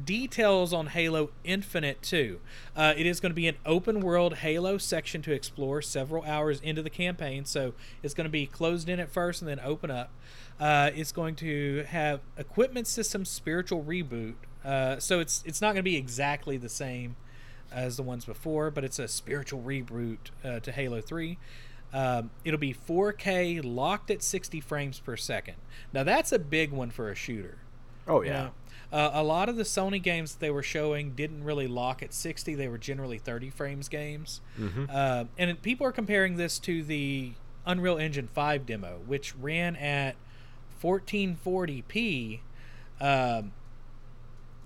details 0.04 0.74
on 0.74 0.88
Halo 0.88 1.32
Infinite 1.44 2.02
2. 2.02 2.40
Uh, 2.76 2.94
it 2.98 3.06
is 3.06 3.20
going 3.20 3.32
to 3.32 3.36
be 3.36 3.48
an 3.48 3.58
open 3.66 4.02
world 4.02 4.36
Halo 4.36 4.78
section 4.78 5.22
to 5.24 5.32
explore 5.32 5.82
several 5.82 6.24
hours 6.24 6.60
into 6.62 6.82
the 6.82 6.90
campaign. 6.90 7.46
So 7.46 7.74
it's 8.04 8.14
going 8.14 8.26
to 8.26 8.32
be 8.32 8.46
closed 8.46 8.90
in 8.90 9.00
at 9.00 9.10
first 9.10 9.42
and 9.42 9.50
then 9.50 9.60
open 9.64 9.92
up. 9.92 10.12
Uh, 10.60 10.92
it's 10.96 11.12
going 11.12 11.36
to 11.36 11.84
have 11.90 12.22
equipment 12.38 12.88
system 12.88 13.26
spiritual 13.26 13.84
reboot. 13.84 14.36
Uh, 14.64 15.00
so 15.00 15.20
it's 15.20 15.44
it's 15.46 15.62
not 15.62 15.68
going 15.68 15.78
to 15.78 15.84
be 15.84 15.96
exactly 15.96 16.58
the 16.58 16.70
same 16.70 17.16
as 17.72 17.98
the 17.98 18.04
ones 18.04 18.26
before, 18.26 18.72
but 18.72 18.84
it's 18.84 19.00
a 19.00 19.08
spiritual 19.08 19.62
reboot 19.62 20.18
uh, 20.44 20.60
to 20.60 20.72
Halo 20.72 21.02
3. 21.02 21.38
Um, 21.94 22.32
it'll 22.44 22.60
be 22.60 22.74
4K 22.74 23.62
locked 23.64 24.12
at 24.12 24.22
60 24.22 24.60
frames 24.62 25.00
per 25.00 25.16
second. 25.16 25.56
Now 25.94 26.04
that's 26.04 26.32
a 26.32 26.40
big 26.40 26.72
one 26.72 26.90
for 26.90 27.10
a 27.10 27.16
shooter. 27.16 27.60
Oh 28.08 28.22
you 28.22 28.30
yeah. 28.30 28.44
know? 28.44 28.52
Uh, 28.90 29.12
a 29.16 29.24
lot 29.24 29.50
of 29.50 29.58
the 29.58 29.64
Sony 29.64 30.02
games 30.02 30.34
that 30.34 30.40
they 30.40 30.50
were 30.50 30.64
showing 30.64 31.12
didn't 31.12 31.44
really 31.44 31.68
lock 31.68 32.02
at 32.02 32.14
60. 32.14 32.56
They 32.56 32.70
were 32.70 32.78
generally 32.78 33.18
30 33.18 33.50
frames 33.50 33.90
games. 33.90 34.40
hmm 34.56 34.86
Uh, 34.90 35.26
and 35.38 35.50
it- 35.52 35.62
people 35.62 35.86
are 35.86 35.92
comparing 35.92 36.38
this 36.38 36.58
to 36.60 36.84
the 36.84 37.34
Unreal 37.66 37.98
Engine 37.98 38.28
5 38.30 38.66
demo, 38.66 39.02
which 39.06 39.36
ran 39.36 39.76
at 39.76 40.16
1440p, 40.82 42.40
um, 43.02 43.52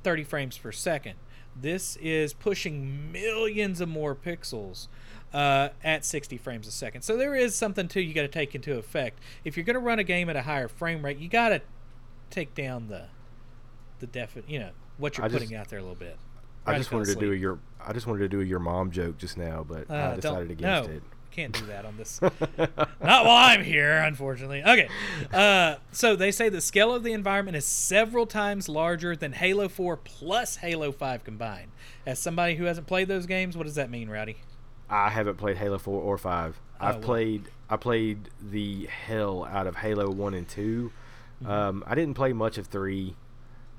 30 0.03 0.24
frames 0.24 0.57
per 0.57 0.71
second. 0.71 1.15
This 1.60 1.95
is 1.98 2.33
pushing 2.33 3.12
millions 3.12 3.81
of 3.81 3.89
more 3.89 4.15
pixels 4.15 4.88
uh, 5.33 5.69
at 5.83 6.05
60 6.05 6.38
frames 6.38 6.67
a 6.67 6.71
second. 6.71 7.01
So 7.01 7.17
there 7.17 7.36
is 7.36 7.55
something 7.55 7.88
too 7.88 8.01
you 8.01 8.13
got 8.13 8.21
to 8.21 8.27
take 8.27 8.55
into 8.55 8.77
effect. 8.77 9.19
If 9.43 9.57
you're 9.57 9.65
going 9.65 9.74
to 9.75 9.79
run 9.79 10.00
a 10.00 10.03
game 10.03 10.29
at 10.29 10.36
a 10.36 10.43
higher 10.43 10.67
frame 10.67 11.03
rate, 11.03 11.17
you 11.17 11.27
got 11.27 11.50
to 11.50 11.62
take 12.29 12.53
down 12.55 12.88
the 12.88 13.05
the 14.01 14.08
defi- 14.08 14.43
you 14.48 14.60
know 14.60 14.72
what 14.98 15.17
you're 15.17 15.25
I 15.25 15.29
just- 15.29 15.39
putting 15.39 15.55
out 15.55 15.70
there 15.70 15.79
a 15.79 15.81
little 15.81 15.96
bit. 15.96 16.17
I 16.65 16.72
Ryan's 16.72 16.86
just 16.86 16.91
wanted 16.93 17.13
to 17.13 17.20
do 17.20 17.31
a 17.31 17.36
your 17.36 17.60
I 17.84 17.91
just 17.93 18.05
wanted 18.05 18.20
to 18.20 18.29
do 18.29 18.41
a 18.41 18.43
your 18.43 18.60
mom 18.60 18.91
joke 18.91 19.17
just 19.17 19.38
now, 19.38 19.65
but 19.67 19.89
Uh, 19.89 20.12
I 20.12 20.15
decided 20.15 20.51
against 20.51 20.89
no, 20.89 20.96
it. 20.96 21.03
Can't 21.31 21.58
do 21.58 21.65
that 21.67 21.86
on 21.86 21.96
this. 21.98 22.20
Not 22.22 23.25
while 23.25 23.27
I'm 23.29 23.63
here, 23.63 23.98
unfortunately. 24.00 24.62
Okay. 24.62 24.89
Uh, 25.34 25.75
so 25.91 26.15
they 26.15 26.29
say 26.29 26.50
the 26.50 26.60
scale 26.62 26.93
of 26.93 27.03
the 27.03 27.13
environment 27.13 27.55
is 27.55 27.65
several 27.65 28.25
times 28.27 28.67
larger 28.67 29.15
than 29.15 29.31
Halo 29.31 29.70
4 29.70 29.96
plus 29.98 30.58
Halo 30.58 30.91
5 30.91 31.24
combined. 31.24 31.72
As 32.05 32.20
somebody 32.20 32.55
who 32.55 32.65
hasn't 32.65 32.86
played 32.86 33.08
those 33.08 33.25
games, 33.27 33.55
what 33.55 33.63
does 33.63 33.75
that 33.75 33.89
mean, 33.89 34.10
Rowdy? 34.10 34.38
I 34.89 35.10
haven't 35.10 35.38
played 35.38 35.55
Halo 35.58 35.77
4 35.77 36.01
or 36.01 36.17
5. 36.17 36.60
Oh, 36.60 36.86
I've 36.86 36.96
well. 36.96 37.03
played 37.03 37.43
I 37.70 37.77
played 37.77 38.29
the 38.41 38.88
hell 38.88 39.46
out 39.46 39.65
of 39.67 39.77
Halo 39.77 40.12
1 40.12 40.34
and 40.34 40.48
2. 40.48 40.91
Mm-hmm. 41.43 41.50
Um, 41.51 41.84
I 41.88 41.96
didn't 41.96 42.15
play 42.15 42.34
much 42.34 42.58
of 42.58 42.67
3. 42.67 43.15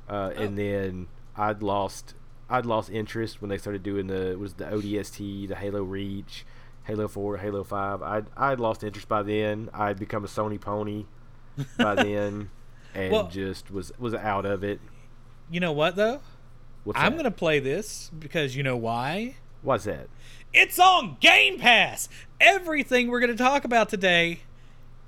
Uh, 0.09 0.31
Oh. 0.37 0.43
and 0.43 0.59
then 0.59 1.07
I'd 1.37 1.63
lost 1.63 2.15
I'd 2.51 2.67
lost 2.67 2.91
interest 2.91 3.41
when 3.41 3.49
they 3.49 3.57
started 3.59 3.83
doing 3.83 4.09
the 4.09 4.37
was 4.39 4.55
the 4.55 4.65
ODST, 4.65 5.49
the 5.49 5.55
Halo 5.57 5.83
Reach, 5.83 6.45
Halo 6.85 7.09
4, 7.09 7.39
Halo 7.39 7.65
5. 7.65 8.03
I'd 8.03 8.27
I'd 8.37 8.61
lost 8.61 8.83
interest 8.85 9.09
by 9.09 9.23
then. 9.23 9.71
I'd 9.73 9.99
become 9.99 10.25
a 10.25 10.29
Sony 10.29 10.61
pony 10.61 11.07
by 11.79 11.95
then 12.03 12.51
and 12.95 13.13
Well- 13.13 13.29
just 13.29 13.71
was 13.71 13.93
was 13.99 14.15
out 14.15 14.45
of 14.45 14.63
it. 14.65 14.81
You 15.51 15.61
know 15.61 15.73
what, 15.73 15.97
though? 15.97 16.21
What's 16.85 16.99
I'm 16.99 17.13
that? 17.13 17.23
going 17.23 17.25
to 17.25 17.31
play 17.31 17.59
this 17.61 18.11
because 18.19 18.57
you 18.57 18.63
know 18.63 18.77
why? 18.77 19.37
What's 19.63 19.85
that? 19.85 20.09
It's 20.53 20.79
on 20.79 21.17
Game 21.21 21.59
Pass. 21.59 22.09
Everything 22.41 23.09
we're 23.09 23.21
going 23.21 23.31
to 23.31 23.37
talk 23.43 23.65
about 23.65 23.89
today 23.89 24.41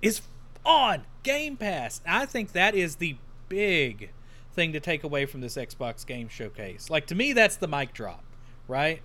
is 0.00 0.20
on 0.64 1.02
Game 1.24 1.56
Pass. 1.56 2.00
I 2.06 2.26
think 2.26 2.52
that 2.52 2.74
is 2.74 2.96
the 2.96 3.16
big 3.48 4.10
thing 4.54 4.73
to 4.73 4.80
take 4.80 5.04
away 5.04 5.26
from 5.26 5.40
this 5.40 5.56
Xbox 5.56 6.06
game 6.06 6.28
showcase. 6.28 6.88
Like 6.90 7.06
to 7.08 7.14
me 7.14 7.32
that's 7.32 7.56
the 7.56 7.68
mic 7.68 7.92
drop, 7.92 8.25
right? 8.68 9.02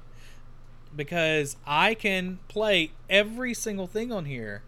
Because 0.96 1.58
I 1.68 1.94
can 1.94 2.40
play 2.48 2.92
every 3.10 3.54
single 3.54 3.88
thing 3.88 4.12
on 4.12 4.26
here 4.26 4.64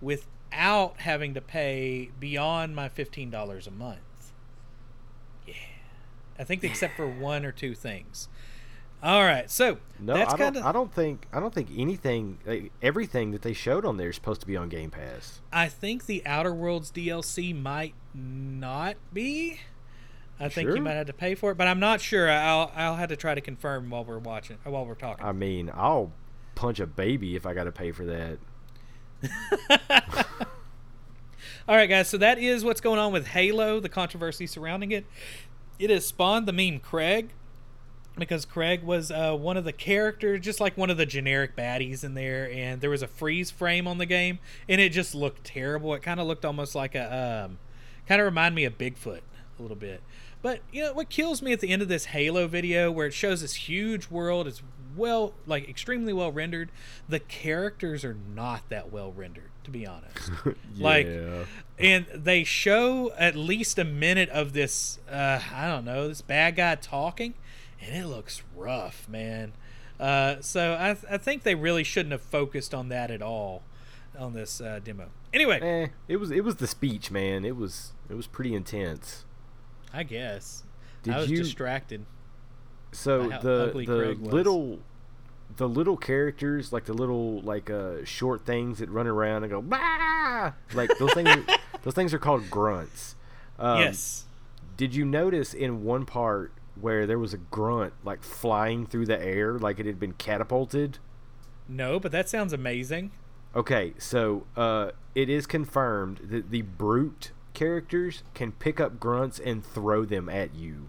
without 0.00 1.00
having 1.00 1.32
to 1.34 1.40
pay 1.40 2.10
beyond 2.20 2.76
my 2.76 2.88
$15 2.88 3.66
a 3.66 3.70
month. 3.70 3.98
Yeah. 5.46 5.54
I 6.38 6.44
think 6.44 6.64
except 6.64 6.96
for 6.96 7.06
one 7.18 7.44
or 7.46 7.52
two 7.52 7.74
things. 7.74 8.28
All 9.02 9.22
right. 9.22 9.50
So, 9.50 9.78
No, 9.98 10.14
that's 10.14 10.32
I 10.32 10.36
don't. 10.36 10.44
kind 10.54 10.56
of 10.56 10.64
I 10.66 10.72
don't 10.72 10.92
think. 10.92 11.26
I 11.30 11.38
don't 11.40 11.52
think 11.52 11.68
anything. 11.76 12.38
Like, 12.46 12.72
everything 12.80 13.32
that 13.32 13.42
they 13.42 13.52
showed 13.52 13.84
on 13.84 13.98
there 13.98 14.08
is 14.08 14.14
supposed 14.14 14.40
to 14.42 14.46
be 14.46 14.56
on 14.56 14.70
Game 14.70 14.90
Pass. 14.90 15.40
I 15.52 15.68
think 15.68 16.06
the 16.06 16.24
Outer 16.26 16.54
Worlds 16.54 16.90
DLC 16.90 17.54
might 17.54 17.94
not 18.14 18.96
be. 19.12 19.60
I 20.40 20.48
think 20.48 20.74
you 20.74 20.82
might 20.82 20.94
have 20.94 21.06
to 21.06 21.12
pay 21.12 21.34
for 21.34 21.52
it, 21.52 21.56
but 21.56 21.68
I'm 21.68 21.80
not 21.80 22.00
sure. 22.00 22.30
I'll 22.30 22.72
I'll 22.74 22.96
have 22.96 23.08
to 23.10 23.16
try 23.16 23.34
to 23.34 23.40
confirm 23.40 23.90
while 23.90 24.04
we're 24.04 24.18
watching 24.18 24.58
uh, 24.66 24.70
while 24.70 24.84
we're 24.84 24.94
talking. 24.94 25.24
I 25.24 25.32
mean, 25.32 25.70
I'll 25.72 26.12
punch 26.54 26.80
a 26.80 26.86
baby 26.86 27.36
if 27.36 27.46
I 27.46 27.54
got 27.54 27.64
to 27.64 27.72
pay 27.72 27.92
for 27.92 28.04
that. 28.06 28.38
All 31.68 31.76
right, 31.76 31.88
guys. 31.88 32.08
So 32.08 32.18
that 32.18 32.38
is 32.38 32.64
what's 32.64 32.80
going 32.80 32.98
on 32.98 33.12
with 33.12 33.28
Halo. 33.28 33.80
The 33.80 33.88
controversy 33.88 34.46
surrounding 34.46 34.92
it. 34.92 35.06
It 35.78 35.90
has 35.90 36.06
spawned 36.06 36.46
the 36.46 36.52
meme 36.52 36.80
Craig, 36.80 37.30
because 38.16 38.44
Craig 38.44 38.82
was 38.82 39.10
uh, 39.10 39.34
one 39.34 39.56
of 39.56 39.64
the 39.64 39.72
characters, 39.72 40.40
just 40.40 40.60
like 40.60 40.76
one 40.76 40.90
of 40.90 40.96
the 40.96 41.06
generic 41.06 41.56
baddies 41.56 42.04
in 42.04 42.14
there, 42.14 42.50
and 42.50 42.80
there 42.80 42.90
was 42.90 43.02
a 43.02 43.08
freeze 43.08 43.50
frame 43.50 43.86
on 43.88 43.98
the 43.98 44.06
game, 44.06 44.38
and 44.68 44.80
it 44.80 44.90
just 44.90 45.14
looked 45.14 45.44
terrible. 45.44 45.94
It 45.94 46.02
kind 46.02 46.20
of 46.20 46.26
looked 46.26 46.44
almost 46.44 46.74
like 46.74 46.94
a, 46.94 47.46
um, 47.46 47.58
kind 48.06 48.20
of 48.20 48.26
remind 48.26 48.54
me 48.54 48.64
of 48.64 48.78
Bigfoot 48.78 49.20
a 49.58 49.62
little 49.62 49.76
bit. 49.76 50.02
But 50.42 50.60
you 50.72 50.82
know 50.82 50.92
what 50.92 51.08
kills 51.08 51.42
me 51.42 51.52
at 51.52 51.60
the 51.60 51.70
end 51.70 51.82
of 51.82 51.88
this 51.88 52.06
Halo 52.06 52.46
video, 52.46 52.90
where 52.90 53.06
it 53.06 53.14
shows 53.14 53.40
this 53.40 53.54
huge 53.54 54.10
world, 54.10 54.46
it's 54.46 54.62
well, 54.96 55.34
like 55.46 55.68
extremely 55.68 56.12
well 56.12 56.30
rendered. 56.30 56.70
The 57.08 57.18
characters 57.20 58.04
are 58.04 58.16
not 58.34 58.68
that 58.68 58.92
well 58.92 59.12
rendered, 59.12 59.50
to 59.64 59.70
be 59.70 59.86
honest. 59.86 60.30
Like, 60.78 61.08
and 61.78 62.06
they 62.12 62.44
show 62.44 63.12
at 63.16 63.36
least 63.36 63.78
a 63.78 63.84
minute 63.84 64.28
of 64.30 64.52
this 64.52 64.98
uh, 65.10 65.40
i 65.54 65.68
don't 65.68 65.84
know 65.84 66.08
this 66.08 66.20
bad 66.20 66.56
guy 66.56 66.74
talking 66.74 67.34
and 67.80 67.96
it 67.96 68.06
looks 68.06 68.42
rough 68.56 69.08
man 69.08 69.52
uh, 70.00 70.36
so 70.40 70.76
I, 70.78 70.94
th- 70.94 71.04
I 71.08 71.18
think 71.18 71.44
they 71.44 71.54
really 71.54 71.84
shouldn't 71.84 72.10
have 72.12 72.22
focused 72.22 72.74
on 72.74 72.88
that 72.88 73.10
at 73.10 73.22
all 73.22 73.62
on 74.18 74.32
this 74.34 74.60
uh, 74.60 74.80
demo 74.82 75.08
anyway 75.32 75.60
Eh, 75.60 75.88
it 76.08 76.16
was. 76.16 76.30
It 76.30 76.44
was 76.44 76.56
the 76.56 76.66
speech, 76.66 77.10
man. 77.10 77.44
It 77.44 77.56
was. 77.56 77.92
It 78.08 78.14
was 78.14 78.26
pretty 78.26 78.54
intense. 78.54 79.24
I 79.94 80.02
guess 80.02 80.64
Did 81.02 81.14
i 81.14 81.18
was 81.20 81.30
you? 81.30 81.38
distracted 81.38 82.04
so 82.92 83.28
the 83.42 83.68
ugly 83.70 83.86
the 83.86 84.14
little. 84.20 84.78
The 85.56 85.68
little 85.68 85.96
characters, 85.96 86.72
like 86.72 86.86
the 86.86 86.94
little 86.94 87.40
like 87.42 87.70
uh 87.70 88.04
short 88.04 88.44
things 88.44 88.78
that 88.78 88.88
run 88.88 89.06
around 89.06 89.44
and 89.44 89.52
go 89.52 89.62
bah! 89.62 90.52
like 90.74 90.90
those 90.98 91.12
things. 91.12 91.28
those 91.82 91.94
things 91.94 92.12
are 92.14 92.18
called 92.18 92.50
grunts. 92.50 93.14
Um, 93.58 93.78
yes 93.80 94.24
Did 94.76 94.94
you 94.96 95.04
notice 95.04 95.54
in 95.54 95.84
one 95.84 96.06
part 96.06 96.50
where 96.80 97.06
there 97.06 97.18
was 97.20 97.34
a 97.34 97.36
grunt 97.36 97.92
like 98.02 98.22
flying 98.24 98.84
through 98.86 99.06
the 99.06 99.20
air, 99.22 99.56
like 99.58 99.78
it 99.78 99.86
had 99.86 100.00
been 100.00 100.14
catapulted? 100.14 100.98
no 101.68 102.00
but 102.00 102.10
that 102.10 102.28
sounds 102.28 102.52
amazing 102.52 103.12
Okay, 103.54 103.92
so 103.98 104.46
uh, 104.56 104.90
it 105.14 105.28
is 105.28 105.46
confirmed 105.46 106.20
that 106.30 106.50
the 106.50 106.62
brute 106.62 107.30
characters 107.54 108.22
can 108.34 108.52
pick 108.52 108.78
up 108.80 109.00
grunts 109.00 109.38
and 109.38 109.64
throw 109.64 110.04
them 110.04 110.28
at 110.28 110.54
you, 110.54 110.88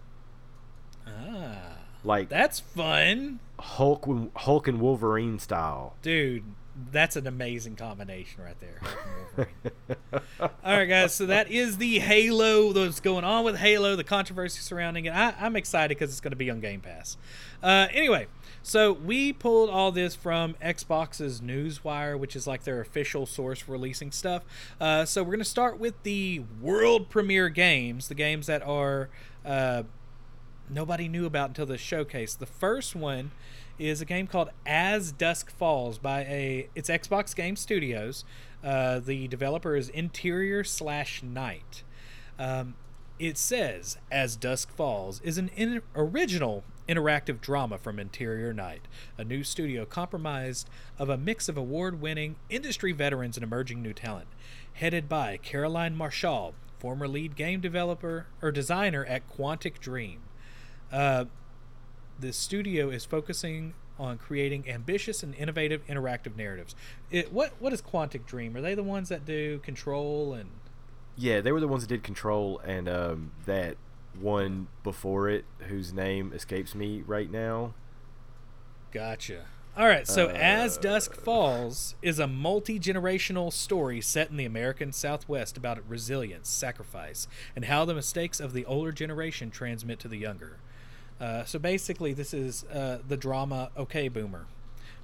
ah 1.08 1.56
like 2.04 2.30
that's 2.30 2.60
fun 2.60 3.40
Hulk, 3.60 4.08
Hulk 4.36 4.68
and 4.68 4.80
Wolverine 4.82 5.40
style. 5.40 5.96
Dude, 6.02 6.44
that's 6.92 7.16
an 7.16 7.26
amazing 7.28 7.76
combination 7.76 8.44
right 8.44 8.60
there. 8.60 8.80
Hulk 8.82 8.98
and 9.64 9.72
Wolverine. 9.88 10.26
All 10.40 10.78
right, 10.78 10.86
guys. 10.86 11.16
So 11.16 11.26
that 11.28 11.50
is 11.50 11.78
the 11.78 12.00
Halo 12.00 12.74
that's 12.74 13.00
going 13.00 13.24
on 13.24 13.46
with 13.46 13.58
Halo, 13.58 13.96
the 13.96 14.04
controversy 14.04 14.60
surrounding 14.60 15.06
it. 15.06 15.14
I, 15.14 15.34
I'm 15.40 15.56
excited 15.56 15.98
because 15.98 16.12
it's 16.12 16.22
going 16.22 16.32
to 16.32 16.38
be 16.38 16.50
on 16.50 16.60
Game 16.60 16.82
Pass. 16.82 17.18
Uh, 17.64 17.88
anyway, 17.92 18.28
so 18.66 18.92
we 18.94 19.32
pulled 19.32 19.70
all 19.70 19.92
this 19.92 20.16
from 20.16 20.56
Xbox's 20.56 21.40
Newswire, 21.40 22.18
which 22.18 22.36
is 22.36 22.48
like 22.48 22.64
their 22.64 22.82
official 22.82 23.28
source 23.28 23.60
for 23.60 23.74
releasing 23.74 24.12
stuff. 24.12 24.44
Uh, 24.82 25.06
so 25.06 25.22
we're 25.22 25.30
going 25.30 25.40
to 25.40 25.46
start 25.46 25.80
with 25.80 26.02
the 26.02 26.42
world 26.60 27.08
premiere 27.08 27.50
games, 27.50 28.08
the 28.08 28.16
games 28.16 28.48
that 28.48 28.64
are. 28.64 29.10
Uh, 29.46 29.84
nobody 30.68 31.08
knew 31.08 31.28
about 31.28 31.50
until 31.50 31.68
the 31.68 31.78
showcase. 31.78 32.34
The 32.34 32.48
first 32.48 32.96
one 32.96 33.30
is 33.78 34.02
a 34.02 34.06
game 34.06 34.26
called 34.26 34.50
As 34.66 35.12
Dusk 35.12 35.52
Falls 35.52 36.00
by 36.00 36.22
a 36.22 36.68
it's 36.74 36.90
Xbox 36.90 37.36
Game 37.36 37.56
Studios. 37.56 38.26
Uh, 38.64 38.98
the 39.00 39.28
developer 39.28 39.76
is 39.76 39.90
Interior 39.90 40.64
slash 40.64 41.22
Night. 41.22 41.84
Um, 42.40 42.74
it 43.20 43.38
says 43.38 44.00
As 44.12 44.36
Dusk 44.36 44.72
Falls 44.76 45.22
is 45.22 45.38
an 45.38 45.50
in- 45.50 45.84
original 45.96 46.64
interactive 46.88 47.42
drama 47.42 47.78
from 47.78 48.00
Interior 48.00 48.54
Night, 48.54 48.88
a 49.18 49.24
new 49.24 49.44
studio 49.44 49.86
compromised 49.86 50.70
of 51.00 51.10
a 51.10 51.18
mix 51.18 51.50
of 51.50 51.58
award-winning 51.58 52.36
industry 52.50 52.92
veterans 52.92 53.38
and 53.38 53.44
emerging 53.44 53.82
new 53.82 53.94
talent, 53.94 54.28
headed 54.74 55.10
by 55.10 55.38
Caroline 55.38 55.96
Marshall, 55.96 56.54
former 56.80 57.08
lead 57.08 57.36
game 57.36 57.62
developer 57.62 58.28
or 58.42 58.52
designer 58.52 59.04
at 59.06 59.30
Quantic 59.30 59.80
Dream. 59.80 60.20
Uh, 60.92 61.26
the 62.20 62.32
studio 62.32 62.90
is 62.90 63.06
focusing 63.06 63.74
on 63.98 64.18
creating 64.18 64.70
ambitious 64.70 65.24
and 65.24 65.34
innovative 65.36 65.86
interactive 65.88 66.36
narratives. 66.36 66.76
It, 67.10 67.32
what 67.32 67.54
what 67.60 67.74
is 67.74 67.82
Quantic 67.82 68.26
Dream? 68.26 68.56
Are 68.56 68.62
they 68.62 68.76
the 68.76 68.84
ones 68.84 69.10
that 69.10 69.26
do 69.26 69.60
Control 69.60 70.34
and 70.34 70.50
Yeah, 71.16 71.42
they 71.42 71.52
were 71.52 71.62
the 71.62 71.68
ones 71.68 71.84
that 71.84 71.88
did 71.88 72.04
Control 72.04 72.60
and 72.60 72.90
um, 72.90 73.32
that 73.46 73.78
one 74.20 74.68
before 74.84 75.30
it, 75.30 75.46
whose 75.68 75.94
name 75.94 76.32
escapes 76.34 76.76
me 76.76 77.04
right 77.06 77.32
now. 77.32 77.74
Gotcha? 78.92 79.46
All 79.78 79.88
right, 79.88 80.08
so 80.08 80.28
Uh, 80.28 80.34
As 80.34 80.78
Dusk 80.78 81.14
Falls 81.14 81.96
is 82.02 82.18
a 82.18 82.28
multi 82.28 82.80
generational 82.80 83.52
story 83.52 84.00
set 84.00 84.30
in 84.30 84.38
the 84.38 84.46
American 84.46 84.94
Southwest 84.94 85.58
about 85.58 85.84
resilience, 85.90 86.48
sacrifice, 86.48 87.28
and 87.58 87.66
how 87.66 87.84
the 87.84 87.94
mistakes 87.94 88.40
of 88.40 88.54
the 88.54 88.64
older 88.66 88.94
generation 88.94 89.52
transmit 89.52 90.00
to 90.00 90.08
the 90.08 90.18
younger. 90.18 90.60
Uh, 91.20 91.44
so 91.44 91.60
basically, 91.60 92.14
this 92.14 92.34
is 92.34 92.64
uh, 92.66 93.00
the 93.06 93.18
drama 93.18 93.70
Okay 93.78 94.08
Boomer. 94.08 94.46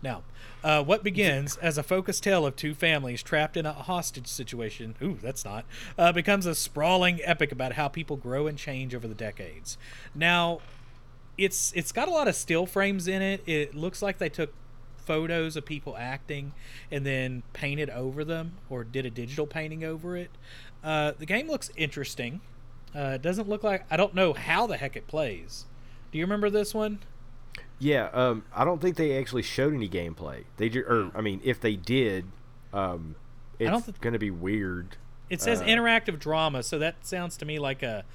Now, 0.03 0.23
uh, 0.63 0.83
what 0.83 1.03
begins 1.03 1.57
as 1.57 1.77
a 1.77 1.83
focused 1.83 2.23
tale 2.23 2.45
of 2.45 2.55
two 2.55 2.73
families 2.73 3.21
trapped 3.23 3.57
in 3.57 3.65
a 3.65 3.73
hostage 3.73 4.27
situation, 4.27 4.95
ooh, 5.01 5.17
that's 5.21 5.45
not, 5.45 5.65
uh, 5.97 6.11
becomes 6.11 6.45
a 6.45 6.55
sprawling 6.55 7.19
epic 7.23 7.51
about 7.51 7.73
how 7.73 7.87
people 7.87 8.17
grow 8.17 8.47
and 8.47 8.57
change 8.57 8.95
over 8.95 9.07
the 9.07 9.15
decades. 9.15 9.77
Now, 10.15 10.59
it's 11.37 11.71
it's 11.75 11.91
got 11.91 12.07
a 12.07 12.11
lot 12.11 12.27
of 12.27 12.35
still 12.35 12.65
frames 12.65 13.07
in 13.07 13.21
it. 13.21 13.41
It 13.45 13.73
looks 13.73 14.01
like 14.01 14.17
they 14.17 14.29
took 14.29 14.53
photos 14.97 15.55
of 15.55 15.65
people 15.65 15.97
acting 15.97 16.53
and 16.91 17.05
then 17.05 17.43
painted 17.53 17.89
over 17.89 18.23
them 18.23 18.53
or 18.69 18.83
did 18.83 19.05
a 19.05 19.09
digital 19.09 19.47
painting 19.47 19.83
over 19.83 20.15
it. 20.15 20.29
Uh, 20.83 21.13
the 21.17 21.25
game 21.25 21.47
looks 21.49 21.71
interesting. 21.75 22.41
Uh, 22.95 23.13
it 23.15 23.21
doesn't 23.21 23.49
look 23.49 23.63
like 23.63 23.85
I 23.89 23.97
don't 23.97 24.13
know 24.13 24.33
how 24.33 24.67
the 24.67 24.77
heck 24.77 24.95
it 24.95 25.07
plays. 25.07 25.65
Do 26.11 26.17
you 26.17 26.25
remember 26.25 26.49
this 26.49 26.73
one? 26.73 26.99
Yeah, 27.83 28.09
um, 28.13 28.43
I 28.55 28.63
don't 28.63 28.79
think 28.79 28.95
they 28.95 29.17
actually 29.17 29.41
showed 29.41 29.73
any 29.73 29.89
gameplay. 29.89 30.43
They 30.57 30.69
ju- 30.69 30.85
or 30.87 31.11
I 31.17 31.21
mean, 31.21 31.41
if 31.43 31.59
they 31.59 31.75
did, 31.75 32.25
um, 32.71 33.15
it's 33.57 33.85
th- 33.85 33.99
going 33.99 34.13
to 34.13 34.19
be 34.19 34.29
weird. 34.29 34.97
It 35.31 35.41
says 35.41 35.61
Uh, 35.61 35.65
interactive 35.65 36.19
drama, 36.19 36.61
so 36.61 36.77
that 36.77 37.05
sounds 37.07 37.37
to 37.37 37.45
me 37.45 37.57
like 37.57 37.81
a 37.81 38.05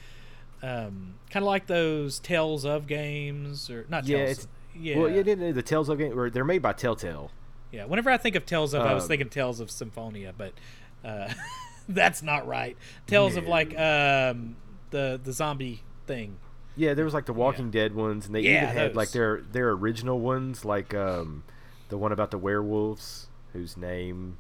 um, 0.63 1.15
kind 1.31 1.43
of 1.43 1.49
like 1.49 1.67
those 1.67 2.19
Tales 2.21 2.65
of 2.65 2.87
games 2.87 3.69
or 3.69 3.87
not 3.89 4.07
Yeah, 4.07 4.19
Tales. 4.19 4.31
it's- 4.39 4.49
yeah, 4.79 4.99
Well, 4.99 5.11
yeah, 5.11 5.23
they- 5.23 5.35
they- 5.35 5.53
the 5.53 5.63
Tales 5.63 5.89
of 5.89 5.99
game, 5.99 6.19
or 6.19 6.31
they're 6.31 6.45
made 6.45 6.63
by 6.63 6.73
Telltale. 6.73 7.31
Yeah, 7.73 7.85
whenever 7.87 8.11
I 8.11 8.17
think 8.19 8.37
of 8.37 8.47
Tales 8.47 8.73
of, 8.73 8.83
I 8.83 8.95
was 8.95 9.05
Um, 9.05 9.09
thinking 9.09 9.29
Tales 9.31 9.59
of 9.61 9.71
Symphonia, 9.71 10.33
but 10.37 10.53
uh, 11.05 11.29
that's 11.89 12.23
not 12.23 12.47
right. 12.47 12.77
Tales 13.09 13.35
of 13.37 13.47
like 13.49 13.77
um, 13.79 14.57
the 14.91 15.21
the 15.23 15.33
zombie 15.33 15.83
thing. 16.07 16.37
Yeah, 16.77 16.95
there 16.95 17.05
was 17.05 17.15
like 17.15 17.27
the 17.27 17.33
Walking 17.33 17.71
Dead 17.71 17.95
ones, 17.95 18.27
and 18.27 18.35
they 18.35 18.41
Yeah, 18.41 18.65
even 18.65 18.69
had 18.69 18.97
like 18.97 19.11
their 19.13 19.41
their 19.41 19.71
original 19.71 20.21
ones, 20.21 20.65
like 20.65 20.95
um, 20.95 21.43
the 21.89 21.97
one 21.99 22.13
about 22.13 22.31
the 22.31 22.39
werewolves, 22.39 23.29
whose 23.53 23.77
name 23.77 24.37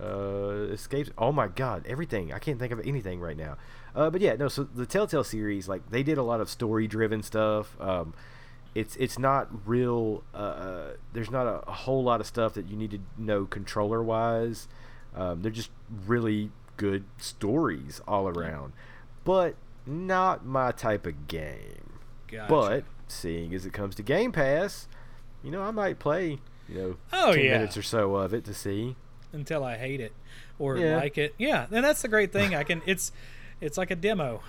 uh, 0.00 0.68
escapes. 0.70 1.10
Oh 1.18 1.32
my 1.32 1.48
god, 1.48 1.84
everything! 1.86 2.32
I 2.32 2.38
can't 2.38 2.58
think 2.58 2.72
of 2.72 2.80
anything 2.86 3.20
right 3.20 3.36
now. 3.36 3.56
Uh, 3.94 4.10
but 4.10 4.20
yeah, 4.20 4.34
no. 4.36 4.48
So 4.48 4.62
the 4.64 4.86
Telltale 4.86 5.24
series, 5.24 5.68
like 5.68 5.90
they 5.90 6.02
did 6.02 6.18
a 6.18 6.22
lot 6.22 6.40
of 6.40 6.48
story 6.48 6.86
driven 6.86 7.22
stuff. 7.22 7.76
Um, 7.80 8.14
it's 8.74 8.94
it's 8.96 9.18
not 9.18 9.48
real. 9.66 10.22
Uh, 10.32 10.36
uh, 10.36 10.90
there's 11.12 11.30
not 11.30 11.46
a, 11.46 11.68
a 11.68 11.72
whole 11.72 12.04
lot 12.04 12.20
of 12.20 12.26
stuff 12.26 12.54
that 12.54 12.68
you 12.68 12.76
need 12.76 12.92
to 12.92 13.00
know 13.16 13.44
controller 13.46 14.02
wise. 14.02 14.68
Um, 15.16 15.42
they're 15.42 15.50
just 15.50 15.70
really 16.06 16.50
good 16.76 17.04
stories 17.16 18.00
all 18.06 18.28
around, 18.28 18.72
but 19.24 19.56
not 19.88 20.44
my 20.46 20.70
type 20.72 21.06
of 21.06 21.26
game. 21.28 21.98
Gotcha. 22.30 22.46
But 22.48 22.84
seeing 23.08 23.54
as 23.54 23.64
it 23.66 23.72
comes 23.72 23.94
to 23.96 24.02
Game 24.02 24.32
Pass, 24.32 24.86
you 25.42 25.50
know, 25.50 25.62
I 25.62 25.70
might 25.70 25.98
play, 25.98 26.38
you 26.68 26.74
know, 26.78 26.96
Oh, 27.12 27.32
10 27.34 27.44
yeah. 27.44 27.52
minutes 27.52 27.76
or 27.76 27.82
so 27.82 28.14
of 28.16 28.34
it 28.34 28.44
to 28.44 28.54
see. 28.54 28.96
until 29.32 29.62
I 29.64 29.76
hate 29.76 30.00
it 30.00 30.12
or 30.58 30.76
Yeah. 30.78 30.96
like 30.96 31.18
it. 31.18 31.34
Yeah, 31.38 31.66
and 31.70 31.84
that's 31.84 32.02
the 32.02 32.08
great 32.08 32.32
thing. 32.32 32.54
I 32.54 32.62
can 32.64 32.80
it's 32.86 33.12
it's 33.60 33.76
like 33.76 33.90
a 33.90 33.96
demo, 33.96 34.40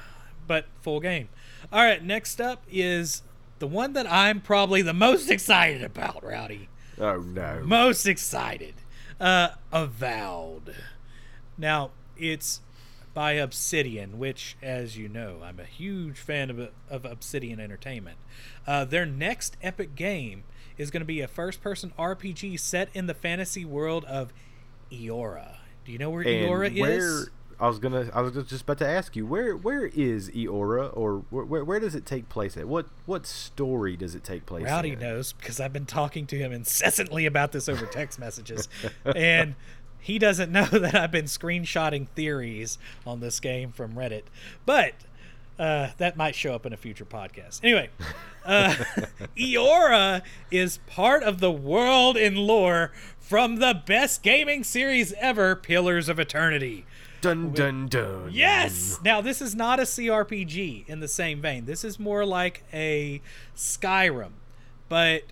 but 0.48 0.66
full 0.82 1.00
game. 1.00 1.28
All 1.72 1.84
right, 1.84 2.04
next 2.04 2.40
up 2.40 2.64
is 2.72 3.24
the 3.60 3.68
one 3.68 3.92
that 3.94 4.10
I'm 4.12 4.40
probably 4.42 4.82
the 4.82 4.94
most 4.94 5.30
excited 5.32 5.84
about, 5.84 6.24
Rowdy. 6.24 6.70
Oh 7.00 7.18
no. 7.22 7.62
Most 7.66 8.06
excited. 8.06 8.76
Uh 9.20 9.50
Avowed. 9.74 10.76
Now, 11.58 11.92
it's 12.18 12.62
by 13.14 13.34
Obsidian, 13.34 14.20
which, 14.20 14.56
as 14.62 14.98
you 14.98 15.10
know, 15.10 15.38
I'm 15.44 15.60
a 15.60 15.66
huge 15.66 16.18
fan 16.18 16.50
of, 16.50 16.70
of 16.90 17.06
Obsidian 17.06 17.60
Entertainment. 17.60 18.18
Uh, 18.68 18.86
their 18.86 19.06
next 19.06 19.58
epic 19.62 19.96
game 19.96 20.44
is 20.78 20.92
going 20.92 21.02
to 21.02 21.06
be 21.06 21.22
a 21.22 21.28
first 21.28 21.62
person 21.62 21.92
RPG 21.98 22.60
set 22.60 22.90
in 22.94 23.08
the 23.08 23.14
fantasy 23.14 23.66
world 23.66 24.06
of 24.06 24.32
Eora. 24.92 25.58
Do 25.86 25.92
you 25.92 25.98
know 25.98 26.10
where 26.10 26.22
and 26.22 26.30
Eora 26.30 26.80
where 26.80 26.98
is? 26.98 27.30
I 27.62 27.68
was 27.68 27.78
gonna, 27.78 28.10
I 28.14 28.22
was 28.22 28.32
just 28.48 28.62
about 28.62 28.78
to 28.78 28.88
ask 28.88 29.18
you 29.18 29.26
where, 29.26 29.54
where 29.54 29.88
is 29.88 30.30
Eora, 30.30 30.96
or 30.96 31.26
where, 31.30 31.44
where, 31.44 31.66
where 31.66 31.80
does 31.82 31.94
it 31.94 32.06
take 32.06 32.30
place 32.30 32.56
at? 32.56 32.70
What, 32.70 32.86
what 33.06 33.26
story 33.26 33.98
does 33.98 34.16
it 34.16 34.24
take 34.24 34.46
place? 34.46 34.64
Rowdy 34.64 34.92
in? 34.92 35.00
knows 35.00 35.34
because 35.34 35.60
I've 35.60 35.74
been 35.74 35.86
talking 35.86 36.26
to 36.28 36.38
him 36.38 36.54
incessantly 36.54 37.26
about 37.26 37.52
this 37.52 37.68
over 37.68 37.86
text 37.86 38.18
messages. 38.18 38.70
and 39.04 39.56
he 40.00 40.20
doesn't 40.20 40.52
know 40.54 40.66
that 40.66 40.96
I've 40.96 41.12
been 41.12 41.26
screenshotting 41.26 42.08
theories 42.10 42.78
on 43.06 43.20
this 43.20 43.40
game 43.40 43.72
from 43.72 43.94
Reddit. 43.94 44.24
But 44.66 44.94
uh, 45.58 45.90
that 45.98 46.16
might 46.16 46.36
show 46.36 46.56
up 46.56 46.66
in 46.66 46.74
a 46.74 46.78
future 46.78 47.06
podcast. 47.06 47.60
Anyway, 47.64 47.90
uh, 48.46 48.76
Eora 49.38 50.22
is 50.50 50.80
part 50.88 51.22
of 51.24 51.40
the 51.40 51.52
world 51.52 52.16
in 52.16 52.36
lore 52.36 52.92
from 53.20 53.58
the 53.58 53.82
best 53.86 54.24
gaming 54.24 54.64
series 54.64 55.14
ever, 55.20 55.56
Pillars 55.56 56.08
of 56.08 56.20
Eternity. 56.20 56.86
Dun 57.22 57.52
dun 57.52 57.88
dun. 57.88 58.30
Yes. 58.32 59.00
Now 59.04 59.20
this 59.20 59.42
is 59.42 59.54
not 59.54 59.80
a 59.80 59.84
CRPG 59.84 60.88
in 60.88 61.02
the 61.02 61.08
same 61.10 61.42
vein. 61.42 61.66
This 61.66 61.84
is 61.84 62.00
more 62.00 62.26
like 62.26 62.64
a 62.72 63.22
Skyrim. 63.58 64.32
But 64.88 65.24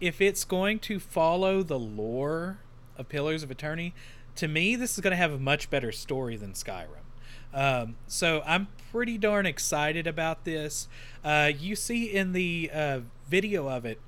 if 0.00 0.20
it's 0.20 0.44
going 0.44 0.78
to 0.80 1.00
follow 1.00 1.62
the 1.62 1.78
lore 1.78 2.58
of 3.00 3.08
Pillars 3.08 3.42
of 3.42 3.50
Eternity, 3.50 3.94
to 4.36 4.46
me 4.46 4.76
this 4.76 4.94
is 4.94 5.00
going 5.00 5.12
to 5.12 5.16
have 5.16 5.32
a 5.32 5.38
much 5.38 5.70
better 5.70 5.90
story 5.90 6.36
than 6.36 6.52
Skyrim. 6.52 7.04
Um, 7.52 7.96
so 8.06 8.42
I'm 8.46 8.68
pretty 8.92 9.18
darn 9.18 9.46
excited 9.46 10.06
about 10.06 10.44
this. 10.44 10.86
Uh, 11.24 11.50
you 11.56 11.74
see 11.74 12.04
in 12.04 12.32
the 12.32 12.70
uh, 12.72 13.00
video 13.28 13.68
of 13.68 13.84
it 13.84 13.98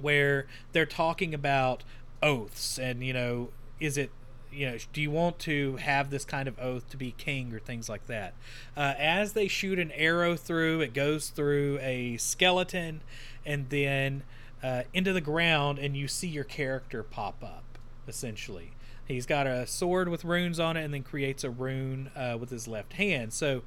where 0.00 0.46
they're 0.72 0.86
talking 0.86 1.34
about 1.34 1.84
oaths 2.22 2.78
and 2.78 3.04
you 3.04 3.12
know 3.12 3.50
is 3.80 3.98
it 3.98 4.10
you 4.52 4.70
know 4.70 4.78
do 4.92 5.02
you 5.02 5.10
want 5.10 5.38
to 5.38 5.76
have 5.76 6.10
this 6.10 6.24
kind 6.24 6.46
of 6.46 6.58
oath 6.58 6.88
to 6.88 6.96
be 6.96 7.12
king 7.18 7.52
or 7.52 7.58
things 7.58 7.88
like 7.88 8.06
that 8.06 8.32
uh, 8.76 8.94
as 8.96 9.32
they 9.32 9.48
shoot 9.48 9.78
an 9.78 9.90
arrow 9.92 10.36
through 10.36 10.80
it 10.80 10.94
goes 10.94 11.28
through 11.28 11.78
a 11.82 12.16
skeleton 12.16 13.00
and 13.44 13.68
then 13.70 14.22
uh, 14.62 14.82
into 14.94 15.12
the 15.12 15.20
ground 15.20 15.78
and 15.78 15.96
you 15.96 16.06
see 16.06 16.28
your 16.28 16.44
character 16.44 17.02
pop 17.02 17.42
up 17.42 17.71
essentially 18.08 18.72
he's 19.06 19.26
got 19.26 19.46
a 19.46 19.66
sword 19.66 20.08
with 20.08 20.24
runes 20.24 20.58
on 20.60 20.76
it 20.76 20.84
and 20.84 20.94
then 20.94 21.02
creates 21.02 21.44
a 21.44 21.50
rune 21.50 22.10
uh, 22.16 22.36
with 22.38 22.50
his 22.50 22.66
left 22.66 22.94
hand 22.94 23.32
so 23.32 23.62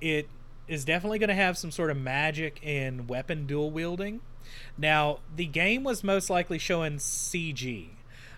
it 0.00 0.28
is 0.68 0.84
definitely 0.84 1.18
going 1.18 1.28
to 1.28 1.34
have 1.34 1.58
some 1.58 1.70
sort 1.70 1.90
of 1.90 1.96
magic 1.96 2.60
and 2.62 3.08
weapon 3.08 3.46
dual 3.46 3.70
wielding 3.70 4.20
now, 4.76 5.18
the 5.34 5.46
game 5.46 5.84
was 5.84 6.02
most 6.02 6.30
likely 6.30 6.58
showing 6.58 6.96
CG, 6.96 7.88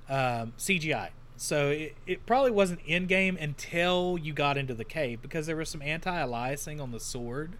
um, 0.08 0.52
CGI. 0.58 1.10
So 1.36 1.70
it, 1.70 1.96
it 2.06 2.26
probably 2.26 2.50
wasn't 2.50 2.80
in 2.86 3.06
game 3.06 3.36
until 3.40 4.18
you 4.20 4.32
got 4.32 4.56
into 4.56 4.74
the 4.74 4.84
cave 4.84 5.20
because 5.22 5.46
there 5.46 5.56
was 5.56 5.68
some 5.68 5.82
anti 5.82 6.10
aliasing 6.10 6.80
on 6.80 6.92
the 6.92 7.00
sword 7.00 7.56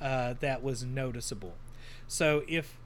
uh, 0.00 0.34
that 0.40 0.62
was 0.62 0.84
noticeable. 0.84 1.54
So 2.06 2.42
if 2.48 2.78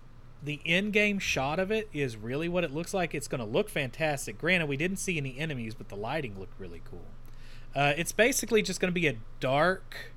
the 0.43 0.61
in 0.65 0.91
game 0.91 1.19
shot 1.19 1.59
of 1.59 1.71
it 1.71 1.89
is 1.93 2.17
really 2.17 2.49
what 2.49 2.65
it 2.65 2.73
looks 2.73 2.93
like, 2.93 3.15
it's 3.15 3.29
going 3.29 3.41
to 3.41 3.47
look 3.47 3.69
fantastic. 3.69 4.39
Granted, 4.39 4.69
we 4.69 4.77
didn't 4.77 4.99
see 4.99 5.17
any 5.17 5.39
enemies, 5.39 5.75
but 5.75 5.89
the 5.89 5.97
lighting 5.97 6.39
looked 6.39 6.59
really 6.59 6.83
cool. 6.89 7.07
Uh, 7.75 7.93
it's 7.97 8.13
basically 8.13 8.63
just 8.63 8.81
going 8.81 8.93
to 8.93 9.01
be 9.01 9.07
a 9.07 9.17
dark 9.41 10.13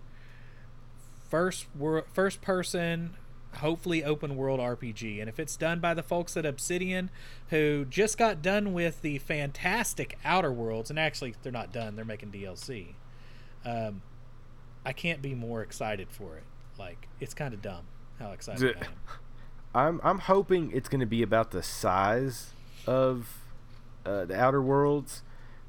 first 1.29 1.67
wor- 1.75 2.05
first 2.13 2.41
person 2.41 3.15
hopefully 3.57 4.03
open 4.03 4.35
world 4.35 4.59
RPG. 4.59 5.19
And 5.19 5.29
if 5.29 5.39
it's 5.39 5.55
done 5.55 5.79
by 5.79 5.93
the 5.93 6.03
folks 6.03 6.35
at 6.37 6.45
Obsidian, 6.45 7.09
who 7.49 7.85
just 7.85 8.17
got 8.17 8.41
done 8.41 8.73
with 8.73 9.01
the 9.01 9.17
fantastic 9.19 10.17
Outer 10.23 10.51
Worlds, 10.51 10.89
and 10.89 10.99
actually 10.99 11.35
they're 11.41 11.51
not 11.51 11.71
done; 11.71 11.95
they're 11.95 12.05
making 12.05 12.31
DLC. 12.31 12.95
Um, 13.63 14.01
I 14.85 14.93
can't 14.93 15.21
be 15.21 15.33
more 15.33 15.61
excited 15.61 16.09
for 16.11 16.37
it. 16.37 16.43
Like 16.77 17.07
it's 17.19 17.33
kind 17.33 17.53
of 17.53 17.61
dumb 17.61 17.85
how 18.19 18.31
excited 18.31 18.75
I 18.77 18.85
am. 18.85 18.91
I'm 19.75 19.99
I'm 20.03 20.19
hoping 20.19 20.71
it's 20.71 20.87
going 20.87 21.01
to 21.01 21.05
be 21.05 21.21
about 21.21 21.51
the 21.51 21.61
size 21.61 22.51
of 22.87 23.41
uh, 24.05 24.25
the 24.25 24.39
Outer 24.39 24.61
Worlds, 24.61 25.21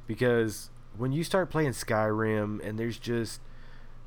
because 0.06 0.70
when 0.96 1.12
you 1.12 1.24
start 1.24 1.50
playing 1.50 1.70
Skyrim 1.70 2.64
and 2.64 2.78
there's 2.78 2.98
just 2.98 3.40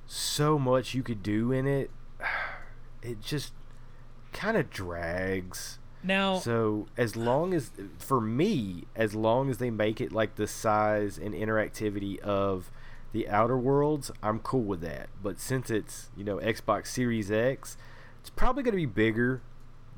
so 0.07 0.57
much 0.57 0.93
you 0.93 1.03
could 1.03 1.21
do 1.21 1.51
in 1.51 1.67
it, 1.67 1.91
it 3.03 3.21
just 3.21 3.51
kind 4.31 4.55
of 4.55 4.69
drags. 4.69 5.79
Now, 6.01 6.39
So 6.39 6.87
as 6.95 7.17
long 7.17 7.53
as 7.53 7.71
for 7.97 8.21
me, 8.21 8.85
as 8.95 9.13
long 9.13 9.49
as 9.49 9.57
they 9.57 9.69
make 9.69 9.99
it 9.99 10.13
like 10.13 10.35
the 10.35 10.47
size 10.47 11.17
and 11.17 11.33
interactivity 11.33 12.17
of 12.19 12.71
the 13.11 13.27
Outer 13.27 13.57
Worlds, 13.57 14.09
I'm 14.23 14.39
cool 14.39 14.63
with 14.63 14.79
that. 14.79 15.09
But 15.21 15.41
since 15.41 15.69
it's 15.69 16.09
you 16.15 16.23
know 16.23 16.37
Xbox 16.37 16.87
Series 16.87 17.29
X, 17.29 17.75
it's 18.21 18.29
probably 18.29 18.63
going 18.63 18.71
to 18.71 18.77
be 18.77 18.85
bigger 18.85 19.41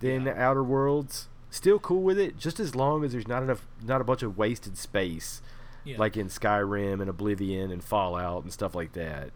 than 0.01 0.25
Yeah. 0.25 0.33
Outer 0.49 0.63
Worlds. 0.63 1.27
still 1.49 1.79
cool 1.79 2.01
with 2.01 2.17
it, 2.17 2.37
just 2.37 2.59
as 2.61 2.75
long 2.75 3.03
as 3.03 3.11
there's 3.11 3.27
not 3.27 3.43
enough, 3.43 3.67
not 3.83 3.99
a 3.99 4.03
bunch 4.05 4.23
of 4.23 4.37
wasted 4.37 4.77
space, 4.77 5.41
Yeah. 5.83 5.97
like 5.97 6.15
in 6.15 6.27
Skyrim 6.27 7.01
and 7.01 7.09
Oblivion 7.09 7.71
and 7.71 7.83
Fallout 7.83 8.43
and 8.43 8.53
stuff 8.53 8.73
like 8.73 8.93
that. 8.93 9.31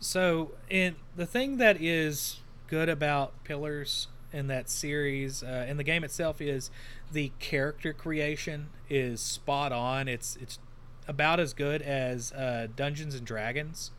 So, 0.00 0.52
and 0.70 0.96
the 1.16 1.26
thing 1.26 1.58
that 1.58 1.80
is 1.82 2.40
good 2.66 2.88
about 2.88 3.32
Pillars 3.44 4.08
in 4.32 4.46
that 4.48 4.68
series 4.70 5.42
uh, 5.42 5.66
and 5.68 5.78
the 5.78 5.84
game 5.84 6.02
itself 6.02 6.40
is 6.40 6.70
the 7.12 7.30
character 7.38 7.92
creation 7.92 8.68
is 8.88 9.20
spot 9.20 9.70
on. 9.70 10.08
It's 10.08 10.36
it's 10.36 10.58
about 11.06 11.38
as 11.40 11.52
good 11.52 11.82
as 11.82 12.32
uh, 12.32 12.68
Dungeons 12.74 13.14
and 13.14 13.26
Dragons. 13.26 13.90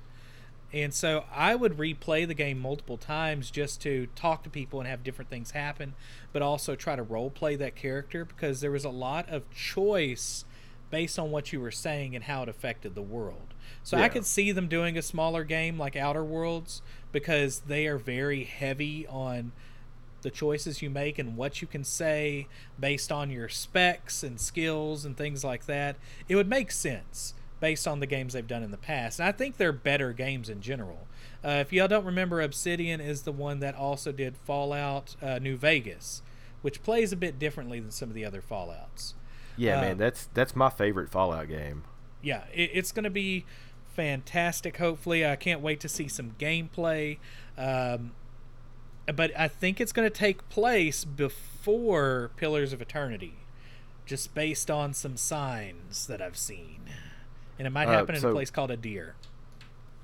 And 0.73 0.93
so 0.93 1.23
I 1.33 1.55
would 1.55 1.77
replay 1.77 2.27
the 2.27 2.33
game 2.33 2.59
multiple 2.59 2.97
times 2.97 3.49
just 3.49 3.81
to 3.81 4.07
talk 4.15 4.43
to 4.43 4.49
people 4.49 4.79
and 4.79 4.89
have 4.89 5.03
different 5.03 5.29
things 5.29 5.51
happen, 5.51 5.93
but 6.33 6.41
also 6.41 6.75
try 6.75 6.95
to 6.95 7.03
role 7.03 7.29
play 7.29 7.55
that 7.55 7.75
character 7.75 8.25
because 8.25 8.61
there 8.61 8.71
was 8.71 8.83
a 8.83 8.89
lot 8.89 9.29
of 9.29 9.49
choice 9.51 10.43
based 10.89 11.17
on 11.17 11.31
what 11.31 11.51
you 11.51 11.59
were 11.59 11.71
saying 11.71 12.15
and 12.15 12.25
how 12.25 12.43
it 12.43 12.49
affected 12.49 12.93
the 12.95 13.01
world. 13.01 13.53
So 13.83 13.97
I 13.97 14.09
could 14.09 14.25
see 14.25 14.51
them 14.51 14.67
doing 14.67 14.97
a 14.97 15.01
smaller 15.01 15.43
game 15.43 15.77
like 15.77 15.95
Outer 15.95 16.23
Worlds 16.23 16.81
because 17.11 17.59
they 17.59 17.87
are 17.87 17.97
very 17.97 18.43
heavy 18.43 19.07
on 19.07 19.51
the 20.21 20.31
choices 20.31 20.81
you 20.81 20.89
make 20.89 21.19
and 21.19 21.37
what 21.37 21.61
you 21.61 21.67
can 21.67 21.83
say 21.83 22.47
based 22.79 23.11
on 23.11 23.29
your 23.29 23.47
specs 23.47 24.23
and 24.23 24.39
skills 24.39 25.05
and 25.05 25.15
things 25.15 25.43
like 25.43 25.65
that. 25.67 25.97
It 26.27 26.35
would 26.35 26.49
make 26.49 26.71
sense 26.71 27.35
based 27.65 27.87
on 27.87 27.99
the 27.99 28.05
games 28.05 28.33
they've 28.33 28.45
done 28.45 28.61
in 28.61 28.69
the 28.69 28.77
past. 28.77 29.19
And 29.19 29.27
I 29.27 29.31
think 29.31 29.57
they're 29.57 29.71
better 29.71 30.13
games 30.13 30.49
in 30.49 30.61
general. 30.61 31.07
Uh, 31.43 31.63
if 31.65 31.73
y'all 31.73 31.87
don't 31.87 32.05
remember, 32.05 32.39
Obsidian 32.39 33.01
is 33.01 33.23
the 33.23 33.31
one 33.31 33.59
that 33.59 33.73
also 33.73 34.11
did 34.11 34.37
Fallout 34.37 35.15
uh, 35.19 35.39
New 35.39 35.57
Vegas, 35.57 36.21
which 36.61 36.83
plays 36.83 37.11
a 37.11 37.15
bit 37.15 37.39
differently 37.39 37.79
than 37.79 37.89
some 37.89 38.07
of 38.07 38.13
the 38.13 38.23
other 38.23 38.39
Fallouts. 38.39 39.15
Yeah, 39.57 39.81
man, 39.81 39.97
that's 39.97 40.29
that's 40.35 40.55
my 40.55 40.69
favorite 40.69 41.09
Fallout 41.09 41.47
game. 41.47 41.85
yeah, 42.21 42.43
it, 42.53 42.69
it's 42.71 42.91
going 42.91 43.03
to 43.05 43.09
be 43.09 43.45
fantastic. 43.95 44.77
Hopefully, 44.77 45.25
I 45.25 45.35
can't 45.35 45.61
wait 45.61 45.79
to 45.79 45.89
see 45.89 46.07
some 46.07 46.35
gameplay. 46.37 47.17
Um, 47.57 48.11
but 49.11 49.31
I 49.35 49.47
think 49.47 49.81
it's 49.81 49.91
going 49.91 50.07
to 50.07 50.15
take 50.15 50.47
place 50.49 51.03
before 51.03 52.29
Pillars 52.37 52.73
of 52.73 52.81
Eternity, 52.81 53.37
just 54.05 54.35
based 54.35 54.69
on 54.69 54.93
some 54.93 55.17
signs 55.17 56.05
that 56.05 56.21
I've 56.21 56.37
seen, 56.37 56.81
and 57.57 57.67
it 57.67 57.71
might 57.71 57.87
Uh, 57.87 57.91
happen 57.91 58.15
in 58.15 58.23
a 58.25 58.31
place 58.31 58.49
called 58.51 58.69
Aedyr. 58.69 59.13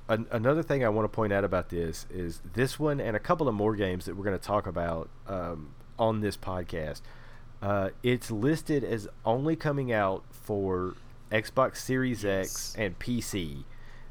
An- 0.08 0.28
another 0.32 0.64
thing 0.64 0.84
I 0.84 0.90
want 0.90 1.06
to 1.06 1.16
point 1.16 1.32
out 1.32 1.44
about 1.44 1.70
this 1.70 2.06
is 2.10 2.42
this 2.54 2.78
one 2.80 3.00
and 3.00 3.16
a 3.16 3.20
couple 3.20 3.48
of 3.48 3.56
more 3.56 3.76
games 3.76 4.06
that 4.06 4.16
we're 4.18 4.26
going 4.26 4.38
to 4.38 4.44
talk 4.46 4.68
about 4.68 5.10
um, 5.28 5.70
on 5.98 6.22
this 6.22 6.36
podcast. 6.36 7.02
Uh, 7.62 7.90
it's 8.04 8.32
listed 8.32 8.84
as 8.84 9.08
only 9.24 9.56
coming 9.56 9.92
out 9.92 10.24
for 10.32 10.96
Xbox 11.32 11.78
Series 11.78 12.26
X 12.26 12.76
and 12.78 12.98
PC, 13.00 13.64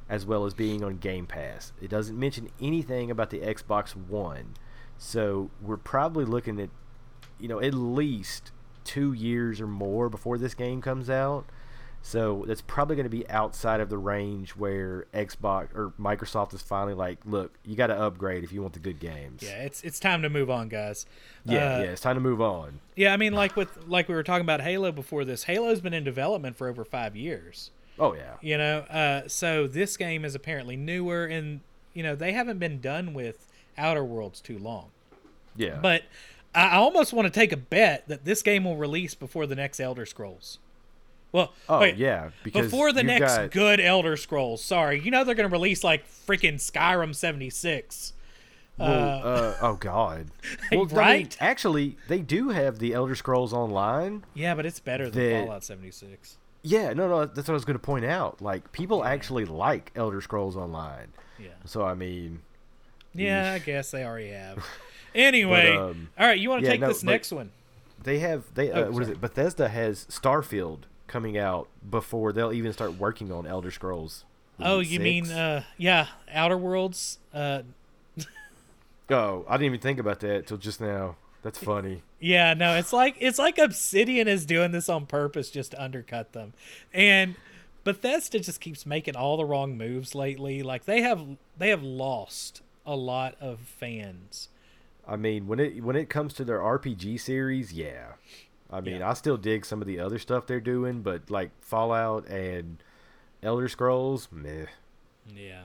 as 0.09 0.24
well 0.24 0.46
as 0.46 0.55
being 0.55 0.83
on 0.85 0.96
Game 0.98 1.26
Pass. 1.26 1.72
It 1.83 1.88
doesn't 1.88 2.18
mention 2.18 2.48
anything 2.61 3.11
about 3.11 3.31
the 3.31 3.40
Xbox 3.40 3.90
One, 3.96 4.55
so 4.96 5.50
we're 5.61 5.76
probably 5.76 6.24
looking 6.24 6.61
at, 6.61 6.70
you 7.38 7.48
know, 7.48 7.61
at 7.61 7.74
least 7.74 8.53
two 8.85 9.12
years 9.12 9.61
or 9.61 9.66
more 9.66 10.09
before 10.09 10.38
this 10.38 10.55
game 10.55 10.81
comes 10.81 11.11
out. 11.11 11.44
So 12.03 12.45
that's 12.47 12.63
probably 12.63 12.97
going 12.97 13.05
to 13.05 13.11
be 13.11 13.29
outside 13.29 13.81
of 13.81 13.91
the 13.91 13.99
range 13.99 14.51
where 14.53 15.07
Xbox 15.13 15.75
or 15.75 15.93
Microsoft 16.01 16.55
is 16.55 16.63
finally 16.63 16.95
like, 16.95 17.19
look, 17.27 17.53
you 17.65 17.77
got 17.77 17.89
to 17.89 18.01
upgrade 18.01 18.43
if 18.43 18.53
you 18.53 18.63
want 18.63 18.73
the 18.73 18.81
good 18.81 18.99
games. 18.99 19.43
Yeah, 19.43 19.63
it's 19.63 19.83
it's 19.83 20.01
time 20.01 20.23
to 20.23 20.31
move 20.31 20.49
on, 20.51 20.69
guys. 20.69 21.07
yeah, 21.45 21.77
Uh, 21.77 21.79
yeah. 21.83 21.91
It's 21.91 22.01
time 22.01 22.17
to 22.17 22.21
move 22.21 22.41
on. 22.41 22.81
yeah. 22.97 23.13
I 23.13 23.17
mean, 23.17 23.35
like 23.35 23.55
with 23.55 23.87
like 23.87 24.09
we 24.09 24.15
were 24.15 24.23
talking 24.23 24.45
about 24.45 24.63
Halo 24.63 24.93
before 24.93 25.25
this. 25.25 25.45
Halo's 25.45 25.81
been 25.81 25.95
in 25.95 26.05
development 26.05 26.57
for 26.57 26.69
over 26.69 26.85
five 26.85 27.15
years. 27.15 27.71
Oh 27.99 28.15
yeah, 28.15 28.37
you 28.41 28.57
know 28.57 28.79
uh, 28.89 29.29
so 29.29 29.67
this 29.67 29.99
game 29.99 30.25
is 30.25 30.35
apparently 30.35 30.75
newer 30.75 31.27
and 31.27 31.61
you 31.93 32.03
know 32.03 32.15
they 32.17 32.33
haven't 32.33 32.59
been 32.59 32.81
done 32.81 33.13
with 33.13 33.47
outer 33.77 34.03
worlds 34.03 34.41
too 34.41 34.59
long 34.59 34.87
yeah. 35.55 35.79
but 35.83 36.05
i 36.55 36.69
I 36.69 36.77
almost 36.77 37.13
want 37.13 37.27
to 37.27 37.31
take 37.31 37.53
a 37.53 37.57
bet 37.59 38.09
that 38.09 38.25
this 38.25 38.41
game 38.43 38.65
will 38.65 38.77
release 38.79 39.15
before 39.15 39.47
the 39.47 39.55
next 39.55 39.81
elder 39.81 40.07
scrolls 40.07 40.59
well 41.33 41.53
oh 41.69 41.81
wait, 41.81 41.97
yeah, 41.97 42.31
because 42.43 42.66
before 42.66 42.93
the 42.93 43.03
next 43.03 43.37
got- 43.37 43.51
good 43.51 43.81
elder 43.81 44.16
scrolls 44.16 44.62
sorry 44.62 45.01
you 45.01 45.11
know 45.11 45.25
they're 45.25 45.35
going 45.35 45.49
to 45.49 45.53
release 45.53 45.85
like 45.85 46.07
freaking 46.09 46.55
skyrim 46.55 47.14
76 47.14 48.12
Well, 48.79 49.21
uh, 49.27 49.55
oh 49.61 49.75
god. 49.75 50.29
Well, 50.73 50.87
Right? 50.87 51.37
actually, 51.40 51.97
they 52.09 52.21
do 52.21 52.49
have 52.49 52.79
the 52.79 52.95
Elder 52.95 53.14
Scrolls 53.14 53.53
Online. 53.53 54.25
yeah 54.35 54.55
but 54.55 54.64
it's 54.66 54.81
better 54.81 55.11
than 55.11 55.23
The- 55.23 55.45
fallout 55.45 55.64
76 55.64 56.37
Yeah, 56.62 56.93
no, 56.95 57.09
no, 57.09 57.27
that's 57.27 57.47
what 57.49 57.51
I 57.51 57.53
was 57.53 57.64
going 57.64 57.79
to 57.79 57.85
point 57.85 58.05
out. 58.07 58.40
Like, 58.43 58.73
people 58.73 59.05
actually 59.05 59.45
like 59.45 59.93
Elder 59.95 60.21
Scrolls 60.21 60.57
Online. 60.57 61.09
yeah 61.38 61.49
So 61.64 61.83
I 61.85 61.95
mean, 61.95 62.40
yeah 63.14 63.53
i 63.55 63.59
guess 63.59 63.90
they 63.90 64.05
already 64.05 64.31
have 64.31 64.64
anyway 65.16 65.77
um, 65.77 66.09
all 66.19 66.27
right 66.29 66.38
you 66.38 66.49
want 66.49 66.61
to 66.62 66.66
yeah, 66.66 66.73
take 66.73 66.81
no, 66.81 66.88
this 66.88 67.03
next 67.03 67.33
one 67.33 67.51
they 68.03 68.21
have 68.21 68.45
they 68.55 68.71
uh, 68.71 68.85
Oh, 68.87 68.90
what 68.93 69.03
is 69.03 69.09
sorry. 69.09 69.16
it? 69.16 69.21
Bethesda 69.21 69.69
has 69.69 70.05
Starfield 70.07 70.83
coming 71.11 71.37
out 71.37 71.68
before 71.90 72.33
they'll 72.33 72.53
even 72.53 72.73
start 72.73 72.94
working 72.94 73.33
on 73.33 73.46
Elder 73.46 73.70
Scrolls. 73.70 74.25
Oh, 74.62 74.79
you 74.81 75.01
mean 75.01 75.31
uh 75.31 75.64
yeah, 75.77 76.07
Outer 76.33 76.57
Worlds 76.57 77.18
uh 77.35 77.62
Oh, 79.11 79.44
I 79.49 79.55
didn't 79.55 79.66
even 79.66 79.81
think 79.81 79.99
about 79.99 80.20
that 80.20 80.46
till 80.46 80.57
just 80.57 80.81
now. 80.81 81.16
That's 81.42 81.59
funny. 81.59 82.03
yeah, 82.20 82.55
no, 82.55 82.77
it's 82.77 82.92
like 82.92 83.16
it's 83.18 83.38
like 83.38 83.59
Obsidian 83.59 84.29
is 84.29 84.44
doing 84.46 84.73
this 84.73 84.88
on 84.88 85.07
purpose 85.07 85.51
just 85.51 85.73
to 85.73 85.83
undercut 85.83 86.33
them. 86.33 86.53
And 86.92 87.35
Bethesda 87.83 88.40
just 88.40 88.61
keeps 88.61 88.85
making 88.85 89.16
all 89.16 89.37
the 89.38 89.44
wrong 89.44 89.77
moves 89.77 90.14
lately. 90.14 90.62
Like 90.62 90.85
they 90.85 91.01
have 91.01 91.27
they 91.59 91.70
have 91.70 91.83
lost 91.83 92.62
a 92.87 92.94
lot 92.94 93.37
of 93.40 93.61
fans. 93.61 94.49
I 95.09 95.16
mean, 95.16 95.46
when 95.49 95.59
it 95.59 95.83
when 95.83 95.96
it 95.96 96.09
comes 96.11 96.35
to 96.35 96.44
their 96.44 96.61
RPG 96.61 97.18
series, 97.20 97.73
yeah. 97.73 98.12
I 98.73 98.81
mean, 98.81 98.99
Yeah. 98.99 99.11
I 99.11 99.15
still 99.15 99.37
dig 99.37 99.65
some 99.65 99.81
of 99.81 99.87
the 99.87 99.99
other 99.99 100.19
stuff 100.19 100.47
they're 100.47 100.61
doing, 100.61 101.03
but 101.03 101.31
like 101.31 101.51
Fallout 101.61 102.27
and 102.29 102.83
Elder 103.43 103.69
Scrolls, 103.69 104.29
meh. 104.31 104.67
Yeah. 105.35 105.63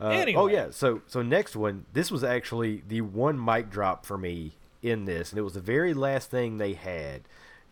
Uh, 0.00 0.10
Oh 0.36 0.46
yeah, 0.48 0.68
so 0.70 1.02
so 1.06 1.22
next 1.22 1.56
one, 1.56 1.86
this 1.92 2.10
was 2.10 2.22
actually 2.22 2.82
the 2.86 3.00
one 3.00 3.42
mic 3.42 3.70
drop 3.70 4.04
for 4.04 4.18
me 4.18 4.52
in 4.82 5.04
this, 5.06 5.30
and 5.30 5.38
it 5.38 5.42
was 5.42 5.54
the 5.54 5.60
very 5.60 5.94
last 5.94 6.30
thing 6.30 6.58
they 6.58 6.74
had. 6.74 7.22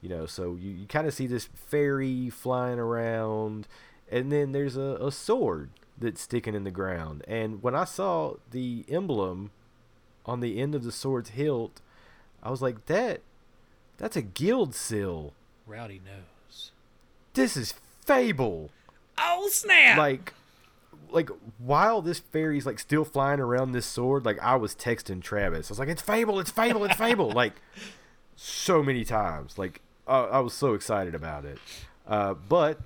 You 0.01 0.09
know, 0.09 0.27
so 0.27 0.55
you, 0.55 0.71
you 0.71 0.87
kind 0.87 1.07
of 1.07 1.14
see 1.14 1.27
this 1.27 1.49
fairy 1.55 2.31
flying 2.31 2.79
around, 2.79 3.67
and 4.11 4.31
then 4.31 4.53
there's 4.53 4.77
a, 4.77 4.99
a 5.01 5.11
sword 5.11 5.71
that's 5.99 6.21
sticking 6.21 6.55
in 6.55 6.64
the 6.64 6.71
ground. 6.71 7.25
And 7.29 7.62
when 7.62 7.75
I 7.75 7.85
saw 7.85 8.35
the 8.51 8.85
emblem 8.88 9.51
on 10.27 10.40
the 10.40 10.61
end 10.61 10.75
of 10.75 10.85
the 10.85 10.93
sword's 10.93 11.31
hilt, 11.31 11.81
I 12.43 12.51
was 12.51 12.61
like, 12.62 12.87
that 12.87 13.21
that's 13.98 14.16
a 14.16 14.22
guild 14.22 14.74
seal. 14.74 15.33
Rowdy 15.66 16.00
knows. 16.04 16.72
This 17.35 17.57
is 17.57 17.74
Fable. 18.04 18.70
Oh 19.16 19.48
snap! 19.50 19.96
like 19.96 20.35
like 21.11 21.30
while 21.59 22.02
this 22.02 22.18
fairy's 22.18 22.66
like 22.66 22.78
still 22.78 23.04
flying 23.04 23.38
around 23.38 23.70
this 23.72 23.87
sword 23.87 24.24
like 24.24 24.38
i 24.40 24.57
was 24.57 24.74
texting 24.74 25.22
travis 25.22 25.70
i 25.70 25.72
was 25.72 25.78
like 25.78 25.88
it's 25.88 26.02
fable 26.02 26.40
it's 26.40 26.50
fable 26.50 26.85
it's 26.85 26.96
fable 26.96 27.30
like 27.35 27.52
so 28.35 28.83
many 28.83 29.04
times 29.04 29.57
like 29.57 29.80
uh, 30.09 30.24
i 30.24 30.40
was 30.40 30.52
so 30.52 30.74
excited 30.74 31.14
about 31.14 31.44
it 31.44 31.59
uh, 32.09 32.35
but 32.35 32.80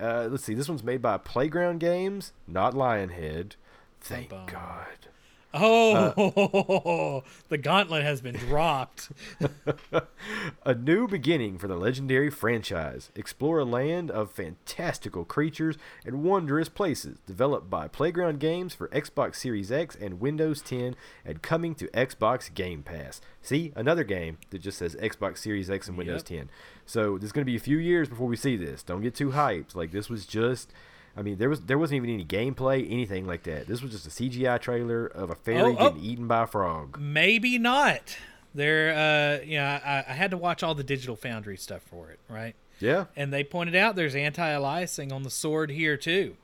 uh, 0.00 0.26
let's 0.28 0.42
see 0.44 0.54
this 0.54 0.68
one's 0.68 0.82
made 0.82 1.00
by 1.00 1.16
playground 1.16 1.78
games 1.78 2.32
not 2.48 2.74
lionhead 2.74 3.52
thank 4.00 4.30
Bum, 4.30 4.46
god 4.46 5.08
oh, 5.54 7.22
the 7.48 7.58
gauntlet 7.58 8.02
has 8.02 8.20
been 8.20 8.36
dropped. 8.36 9.10
a 10.64 10.74
new 10.74 11.08
beginning 11.08 11.58
for 11.58 11.68
the 11.68 11.76
legendary 11.76 12.30
franchise. 12.30 13.10
Explore 13.14 13.60
a 13.60 13.64
land 13.64 14.10
of 14.10 14.30
fantastical 14.30 15.24
creatures 15.24 15.76
and 16.04 16.22
wondrous 16.22 16.68
places. 16.68 17.18
Developed 17.26 17.70
by 17.70 17.88
Playground 17.88 18.40
Games 18.40 18.74
for 18.74 18.88
Xbox 18.88 19.36
Series 19.36 19.72
X 19.72 19.96
and 19.96 20.20
Windows 20.20 20.60
10 20.62 20.94
and 21.24 21.42
coming 21.42 21.74
to 21.76 21.86
Xbox 21.88 22.52
Game 22.52 22.82
Pass. 22.82 23.20
See, 23.42 23.72
another 23.76 24.04
game 24.04 24.38
that 24.50 24.60
just 24.60 24.78
says 24.78 24.96
Xbox 24.96 25.38
Series 25.38 25.70
X 25.70 25.88
and 25.88 25.96
Windows 25.96 26.24
Yep. 26.28 26.40
10. 26.40 26.50
So 26.86 27.18
there's 27.18 27.32
going 27.32 27.44
to 27.44 27.50
be 27.50 27.56
a 27.56 27.60
few 27.60 27.78
years 27.78 28.08
before 28.08 28.26
we 28.26 28.36
see 28.36 28.56
this. 28.56 28.82
Don't 28.82 29.02
get 29.02 29.14
too 29.14 29.30
hyped. 29.30 29.74
Like 29.74 29.92
this 29.92 30.08
was 30.08 30.26
just 30.26 30.72
I 31.18 31.22
mean, 31.22 31.36
there 31.36 31.48
was 31.48 31.62
there 31.62 31.78
wasn't 31.78 31.96
even 31.96 32.10
any 32.10 32.24
gameplay, 32.24 32.88
anything 32.90 33.26
like 33.26 33.42
that. 33.42 33.66
This 33.66 33.82
was 33.82 33.90
just 33.90 34.06
a 34.06 34.10
CGI 34.10 34.60
trailer 34.60 35.06
of 35.06 35.30
a 35.30 35.34
fairy 35.34 35.72
Oh, 35.72 35.76
oh. 35.78 35.88
getting 35.90 36.04
eaten 36.04 36.28
by 36.28 36.44
a 36.44 36.46
frog. 36.46 36.96
Maybe 37.00 37.58
not. 37.58 38.16
There, 38.54 38.94
uh, 39.42 39.44
you 39.44 39.58
know, 39.58 39.64
I, 39.64 40.04
I 40.08 40.12
had 40.12 40.30
to 40.30 40.36
watch 40.36 40.62
all 40.62 40.74
the 40.74 40.84
Digital 40.84 41.16
Foundry 41.16 41.56
stuff 41.56 41.82
for 41.82 42.10
it, 42.10 42.18
right? 42.28 42.54
Yeah. 42.80 43.06
And 43.16 43.32
they 43.32 43.42
pointed 43.44 43.74
out 43.74 43.96
there's 43.96 44.14
anti-aliasing 44.14 45.12
on 45.12 45.24
the 45.24 45.30
sword 45.30 45.70
here 45.70 45.96
too. 45.96 46.36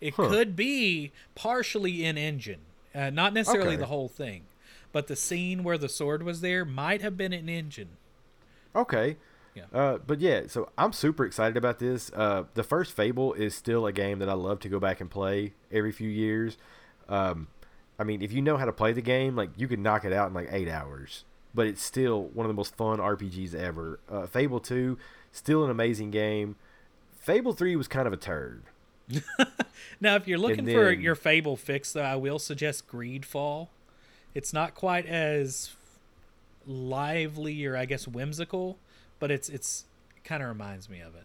It 0.00 0.14
Huh. 0.14 0.28
could 0.28 0.54
be 0.56 1.10
partially 1.34 2.04
in 2.04 2.18
engine, 2.18 2.60
uh, 2.94 3.08
not 3.10 3.32
necessarily 3.32 3.70
Okay. 3.70 3.76
the 3.78 3.86
whole 3.86 4.08
thing, 4.08 4.42
but 4.92 5.06
the 5.06 5.16
scene 5.16 5.64
where 5.64 5.78
the 5.78 5.88
sword 5.88 6.22
was 6.22 6.42
there 6.42 6.64
might 6.66 7.00
have 7.00 7.16
been 7.16 7.32
in 7.32 7.48
engine. 7.48 7.96
Okay. 8.74 9.16
Yeah. 9.56 9.64
Uh, 9.72 9.98
but 9.98 10.20
yeah, 10.20 10.42
so 10.48 10.68
I'm 10.76 10.92
super 10.92 11.24
excited 11.24 11.56
about 11.56 11.78
this. 11.78 12.10
Uh, 12.14 12.44
the 12.54 12.62
first 12.62 12.92
Fable 12.92 13.32
is 13.32 13.54
still 13.54 13.86
a 13.86 13.92
game 13.92 14.18
that 14.18 14.28
I 14.28 14.34
love 14.34 14.60
to 14.60 14.68
go 14.68 14.78
back 14.78 15.00
and 15.00 15.10
play 15.10 15.54
every 15.72 15.92
few 15.92 16.08
years. 16.08 16.56
Um, 17.08 17.48
I 17.98 18.04
mean, 18.04 18.20
if 18.22 18.32
you 18.32 18.42
know 18.42 18.58
how 18.58 18.66
to 18.66 18.72
play 18.72 18.92
the 18.92 19.02
game, 19.02 19.34
like 19.34 19.50
you 19.56 19.66
could 19.66 19.78
knock 19.80 20.04
it 20.04 20.12
out 20.12 20.28
in 20.28 20.34
like 20.34 20.48
eight 20.50 20.68
hours. 20.68 21.24
But 21.54 21.66
it's 21.66 21.82
still 21.82 22.24
one 22.34 22.44
of 22.44 22.48
the 22.48 22.54
most 22.54 22.76
fun 22.76 22.98
RPGs 22.98 23.54
ever. 23.54 23.98
Uh, 24.10 24.26
Fable 24.26 24.60
Two, 24.60 24.98
still 25.32 25.64
an 25.64 25.70
amazing 25.70 26.10
game. 26.10 26.56
Fable 27.18 27.54
Three 27.54 27.74
was 27.76 27.88
kind 27.88 28.06
of 28.06 28.12
a 28.12 28.18
turd. 28.18 28.64
Now, 30.00 30.16
if 30.16 30.28
you're 30.28 30.38
looking 30.38 30.66
for 30.66 30.90
your 30.90 31.14
Fable 31.14 31.56
fix, 31.56 31.92
though, 31.92 32.02
I 32.02 32.16
will 32.16 32.38
suggest 32.38 32.88
Greedfall. 32.88 33.68
It's 34.34 34.52
not 34.52 34.74
quite 34.74 35.06
as 35.06 35.74
lively 36.66 37.64
or 37.64 37.76
I 37.76 37.86
guess 37.86 38.06
whimsical, 38.06 38.78
but 39.18 39.30
it's 39.30 39.48
it's 39.48 39.84
kind 40.24 40.42
of 40.42 40.48
reminds 40.48 40.88
me 40.88 41.00
of 41.00 41.14
it. 41.14 41.24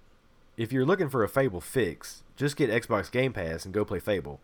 If 0.57 0.71
you're 0.71 0.85
looking 0.85 1.09
for 1.09 1.23
a 1.23 1.29
Fable 1.29 1.61
fix, 1.61 2.23
just 2.35 2.55
get 2.55 2.69
Xbox 2.69 3.11
Game 3.11 3.33
Pass 3.33 3.65
and 3.65 3.73
go 3.73 3.83
play 3.83 3.99
Fable. 3.99 4.39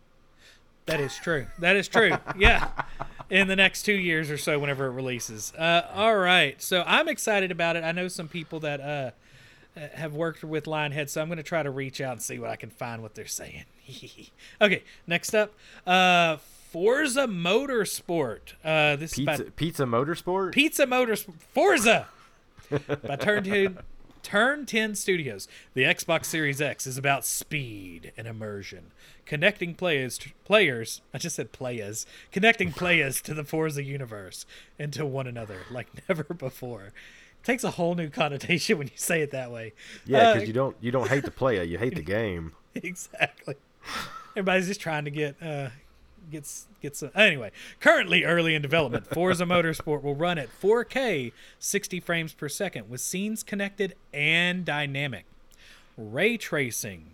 That 0.87 1.01
is 1.01 1.15
true. 1.17 1.47
That 1.59 1.75
is 1.75 1.87
true. 1.87 2.17
Yeah. 2.37 2.69
In 3.29 3.49
the 3.49 3.57
next 3.57 3.83
two 3.83 3.93
years 3.93 4.31
or 4.31 4.37
so, 4.37 4.57
whenever 4.57 4.85
it 4.85 4.91
releases. 4.91 5.53
Uh, 5.53 5.85
all 5.93 6.15
right. 6.15 6.61
So 6.61 6.83
I'm 6.87 7.09
excited 7.09 7.51
about 7.51 7.75
it. 7.75 7.83
I 7.83 7.91
know 7.91 8.07
some 8.07 8.29
people 8.29 8.61
that 8.61 8.79
uh, 8.79 9.11
uh, 9.75 9.87
have 9.95 10.13
worked 10.13 10.45
with 10.45 10.63
Lionhead, 10.63 11.09
so 11.09 11.21
I'm 11.21 11.27
going 11.27 11.37
to 11.37 11.43
try 11.43 11.61
to 11.61 11.69
reach 11.69 11.99
out 11.99 12.13
and 12.13 12.21
see 12.21 12.39
what 12.39 12.49
I 12.49 12.55
can 12.55 12.69
find 12.69 13.01
what 13.01 13.15
they're 13.15 13.27
saying. 13.27 13.65
okay. 14.61 14.83
Next 15.05 15.35
up, 15.35 15.53
uh, 15.85 16.37
Forza 16.37 17.27
Motorsport. 17.27 18.53
Uh, 18.63 18.95
this 18.95 19.11
is 19.11 19.17
Pizza 19.17 19.41
about 19.41 19.55
Pizza 19.57 19.83
Motorsport. 19.83 20.51
Pizza 20.53 20.85
Motorsport. 20.85 21.33
Forza. 21.53 22.07
By 23.05 23.15
Turn 23.15 23.43
10, 23.43 23.77
Turn 24.23 24.65
10 24.65 24.95
Studios. 24.95 25.47
The 25.73 25.83
Xbox 25.83 26.25
Series 26.25 26.61
X 26.61 26.85
is 26.87 26.97
about 26.97 27.23
speed 27.25 28.11
and 28.17 28.27
immersion, 28.27 28.91
connecting 29.25 29.73
players 29.75 30.19
players, 30.43 31.01
I 31.13 31.17
just 31.17 31.35
said 31.35 31.51
players, 31.51 32.05
connecting 32.31 32.71
players 32.71 33.21
to 33.21 33.33
the 33.33 33.43
Forza 33.43 33.83
universe 33.83 34.45
and 34.77 34.91
to 34.93 35.05
one 35.05 35.27
another 35.27 35.59
like 35.71 35.87
never 36.09 36.23
before. 36.23 36.91
takes 37.43 37.63
a 37.63 37.71
whole 37.71 37.95
new 37.95 38.09
connotation 38.09 38.77
when 38.77 38.87
you 38.87 38.93
say 38.97 39.21
it 39.21 39.31
that 39.31 39.51
way. 39.51 39.73
yeah, 40.05 40.17
Uh, 40.29 40.33
because 40.33 40.47
you 40.47 40.53
don't 40.53 40.75
you 40.81 40.91
don't 40.91 41.07
hate 41.09 41.23
the 41.23 41.31
player, 41.31 41.63
you 41.63 41.77
hate 41.77 41.95
the 41.95 42.01
game. 42.19 42.53
exactly. 42.75 43.55
Everybody's 44.35 44.67
just 44.67 44.81
trying 44.81 45.05
to 45.05 45.11
get 45.11 45.35
uh 45.41 45.69
gets 46.29 46.67
gets 46.81 46.99
some 46.99 47.11
anyway. 47.15 47.51
Currently 47.79 48.23
early 48.23 48.55
in 48.55 48.61
development, 48.61 49.07
Forza 49.07 49.43
Motorsport 49.45 50.03
will 50.03 50.15
run 50.15 50.37
at 50.37 50.49
4K 50.61 51.31
60 51.59 51.99
frames 51.99 52.33
per 52.33 52.49
second 52.49 52.89
with 52.89 53.01
scenes 53.01 53.43
connected 53.43 53.95
and 54.13 54.65
dynamic. 54.65 55.25
Ray 55.97 56.37
tracing 56.37 57.11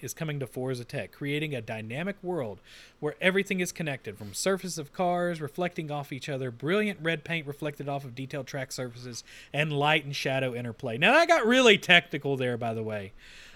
is 0.00 0.12
coming 0.12 0.38
to 0.40 0.46
Forza 0.46 0.84
Tech, 0.84 1.10
creating 1.12 1.54
a 1.54 1.62
dynamic 1.62 2.16
world 2.22 2.60
where 3.00 3.14
everything 3.20 3.60
is 3.60 3.72
connected 3.72 4.18
from 4.18 4.34
surface 4.34 4.76
of 4.76 4.92
cars 4.92 5.40
reflecting 5.40 5.90
off 5.90 6.12
each 6.12 6.28
other, 6.28 6.50
brilliant 6.50 6.98
red 7.02 7.24
paint 7.24 7.46
reflected 7.46 7.88
off 7.88 8.04
of 8.04 8.14
detailed 8.14 8.46
track 8.46 8.72
surfaces, 8.72 9.24
and 9.52 9.72
light 9.72 10.04
and 10.04 10.14
shadow 10.14 10.54
interplay. 10.54 10.98
Now, 10.98 11.14
I 11.14 11.24
got 11.24 11.46
really 11.46 11.78
technical 11.78 12.36
there, 12.36 12.56
by 12.58 12.74
the 12.74 12.82
way. 12.82 13.12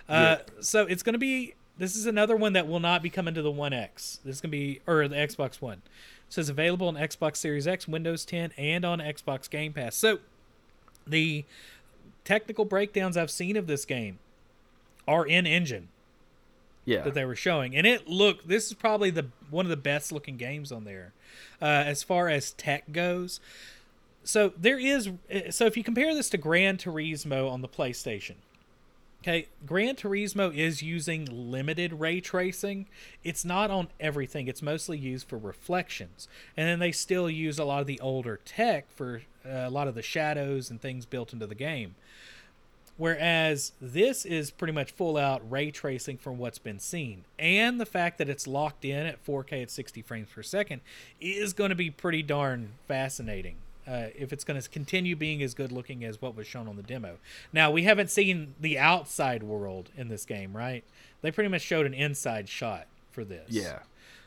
Uh, 0.08 0.38
So 0.60 0.86
it's 0.86 1.02
going 1.02 1.12
to 1.12 1.18
be. 1.18 1.54
This 1.80 1.96
is 1.96 2.04
another 2.04 2.36
one 2.36 2.52
that 2.52 2.68
will 2.68 2.78
not 2.78 3.02
be 3.02 3.08
coming 3.08 3.32
to 3.32 3.40
the 3.40 3.50
One 3.50 3.72
X. 3.72 4.20
This 4.22 4.42
to 4.42 4.48
be 4.48 4.80
or 4.86 5.08
the 5.08 5.16
Xbox 5.16 5.62
One. 5.62 5.78
It 6.28 6.32
says 6.34 6.50
available 6.50 6.88
on 6.88 6.94
Xbox 6.96 7.36
Series 7.38 7.66
X, 7.66 7.88
Windows 7.88 8.26
10, 8.26 8.52
and 8.58 8.84
on 8.84 8.98
Xbox 8.98 9.48
Game 9.48 9.72
Pass. 9.72 9.96
So 9.96 10.18
the 11.06 11.46
technical 12.22 12.66
breakdowns 12.66 13.16
I've 13.16 13.30
seen 13.30 13.56
of 13.56 13.66
this 13.66 13.86
game 13.86 14.18
are 15.08 15.26
in 15.26 15.46
engine 15.46 15.88
Yeah. 16.84 17.00
that 17.00 17.14
they 17.14 17.24
were 17.24 17.34
showing, 17.34 17.74
and 17.74 17.86
it 17.86 18.06
looked. 18.06 18.46
This 18.46 18.66
is 18.66 18.74
probably 18.74 19.08
the 19.08 19.28
one 19.48 19.64
of 19.64 19.70
the 19.70 19.76
best 19.78 20.12
looking 20.12 20.36
games 20.36 20.70
on 20.70 20.84
there, 20.84 21.14
uh, 21.62 21.64
as 21.64 22.02
far 22.02 22.28
as 22.28 22.52
tech 22.52 22.92
goes. 22.92 23.40
So 24.22 24.52
there 24.54 24.78
is. 24.78 25.08
So 25.48 25.64
if 25.64 25.78
you 25.78 25.82
compare 25.82 26.14
this 26.14 26.28
to 26.28 26.36
Gran 26.36 26.76
Turismo 26.76 27.50
on 27.50 27.62
the 27.62 27.68
PlayStation, 27.68 28.34
okay, 29.22 29.48
Gran 29.66 29.96
Turismo 29.96 30.54
is 30.54 30.82
using 30.82 31.26
limited 31.26 31.94
ray 31.94 32.20
tracing. 32.20 32.86
It's 33.22 33.44
not 33.44 33.70
on 33.70 33.88
everything. 33.98 34.48
It's 34.48 34.62
mostly 34.62 34.98
used 34.98 35.28
for 35.28 35.38
reflections, 35.38 36.28
and 36.56 36.68
then 36.68 36.78
they 36.78 36.92
still 36.92 37.30
use 37.30 37.58
a 37.58 37.64
lot 37.64 37.80
of 37.80 37.86
the 37.86 38.00
older 38.00 38.38
tech 38.44 38.90
for 38.90 39.22
uh, 39.44 39.50
a 39.50 39.70
lot 39.70 39.88
of 39.88 39.94
the 39.94 40.02
shadows 40.02 40.70
and 40.70 40.80
things 40.80 41.06
built 41.06 41.32
into 41.32 41.46
the 41.46 41.54
game. 41.54 41.94
Whereas 42.96 43.72
this 43.80 44.26
is 44.26 44.50
pretty 44.50 44.74
much 44.74 44.92
full 44.92 45.16
out 45.16 45.40
ray 45.50 45.70
tracing 45.70 46.18
from 46.18 46.36
what's 46.36 46.58
been 46.58 46.78
seen. 46.78 47.24
And 47.38 47.80
the 47.80 47.86
fact 47.86 48.18
that 48.18 48.28
it's 48.28 48.46
locked 48.46 48.84
in 48.84 49.06
at 49.06 49.24
4K 49.24 49.62
at 49.62 49.70
60 49.70 50.02
frames 50.02 50.28
per 50.34 50.42
second 50.42 50.82
is 51.18 51.54
going 51.54 51.70
to 51.70 51.74
be 51.76 51.88
pretty 51.88 52.22
darn 52.22 52.72
fascinating. 52.86 53.56
Uh, 53.90 54.08
if 54.14 54.32
it's 54.32 54.44
going 54.44 54.60
to 54.60 54.68
continue 54.68 55.16
being 55.16 55.42
as 55.42 55.52
good 55.52 55.72
looking 55.72 56.04
as 56.04 56.22
what 56.22 56.36
was 56.36 56.46
shown 56.46 56.68
on 56.68 56.76
the 56.76 56.82
demo. 56.82 57.16
Now, 57.52 57.72
we 57.72 57.82
haven't 57.82 58.08
seen 58.08 58.54
the 58.60 58.78
outside 58.78 59.42
world 59.42 59.90
in 59.96 60.06
this 60.06 60.24
game, 60.24 60.56
right? 60.56 60.84
They 61.22 61.32
pretty 61.32 61.48
much 61.48 61.62
showed 61.62 61.86
an 61.86 61.94
inside 61.94 62.48
shot 62.48 62.86
for 63.10 63.24
this. 63.24 63.46
yeah. 63.48 63.80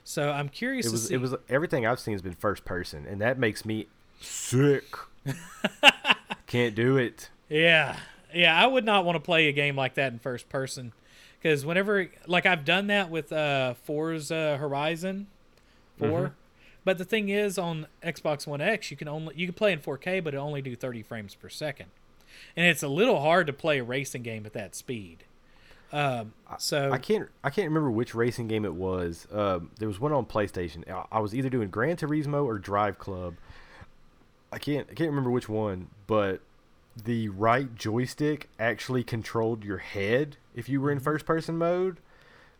So 0.03 0.31
I'm 0.31 0.49
curious 0.49 0.85
It 0.85 0.91
was 0.91 1.11
it 1.11 1.17
was 1.17 1.33
everything 1.47 1.87
I've 1.87 1.97
seen 1.99 2.13
has 2.13 2.21
been 2.21 2.33
first 2.33 2.65
person, 2.65 3.05
and 3.07 3.21
that 3.21 3.39
makes 3.39 3.63
me 3.63 3.87
sick. 4.19 4.83
Can't 6.47 6.75
do 6.75 6.97
it. 6.97 7.29
Yeah, 7.47 7.95
yeah, 8.33 8.61
I 8.61 8.67
would 8.67 8.83
not 8.83 9.05
want 9.05 9.15
to 9.15 9.21
play 9.21 9.47
a 9.47 9.53
game 9.53 9.77
like 9.77 9.93
that 9.93 10.11
in 10.11 10.19
first 10.19 10.49
person 10.49 10.91
because 11.41 11.65
whenever, 11.65 12.09
like, 12.27 12.45
I've 12.45 12.65
done 12.65 12.87
that 12.87 13.09
with 13.09 13.31
uh, 13.31 13.75
Forza 13.75 14.57
Horizon 14.57 15.27
4 15.99 16.33
but 16.85 16.97
the 16.97 17.05
thing 17.05 17.29
is, 17.29 17.57
on 17.57 17.87
Xbox 18.03 18.45
One 18.45 18.61
X, 18.61 18.91
you 18.91 18.97
can 18.97 19.07
only 19.07 19.35
you 19.35 19.47
can 19.47 19.53
play 19.53 19.71
in 19.71 19.79
4K, 19.79 20.23
but 20.23 20.33
it 20.33 20.37
only 20.37 20.61
do 20.61 20.75
30 20.75 21.03
frames 21.03 21.35
per 21.35 21.49
second, 21.49 21.87
and 22.55 22.65
it's 22.65 22.83
a 22.83 22.87
little 22.87 23.21
hard 23.21 23.47
to 23.47 23.53
play 23.53 23.79
a 23.79 23.83
racing 23.83 24.23
game 24.23 24.45
at 24.45 24.53
that 24.53 24.75
speed. 24.75 25.23
Um, 25.93 26.33
so 26.57 26.91
I 26.91 26.97
can't 26.97 27.29
I 27.43 27.51
can't 27.51 27.67
remember 27.67 27.91
which 27.91 28.15
racing 28.15 28.47
game 28.47 28.65
it 28.65 28.73
was. 28.73 29.27
Um, 29.31 29.69
there 29.77 29.87
was 29.87 29.99
one 29.99 30.11
on 30.11 30.25
PlayStation. 30.25 30.89
I, 30.89 31.05
I 31.11 31.19
was 31.19 31.35
either 31.35 31.49
doing 31.49 31.69
Gran 31.69 31.97
Turismo 31.97 32.43
or 32.43 32.57
Drive 32.57 32.97
Club. 32.97 33.35
I 34.51 34.57
can't 34.57 34.87
I 34.89 34.95
can't 34.95 35.09
remember 35.09 35.29
which 35.29 35.47
one, 35.47 35.89
but 36.07 36.41
the 37.01 37.29
right 37.29 37.75
joystick 37.75 38.49
actually 38.59 39.03
controlled 39.03 39.63
your 39.63 39.79
head 39.79 40.37
if 40.55 40.67
you 40.67 40.81
were 40.81 40.91
in 40.91 40.99
first 40.99 41.25
person 41.25 41.57
mode. 41.57 41.97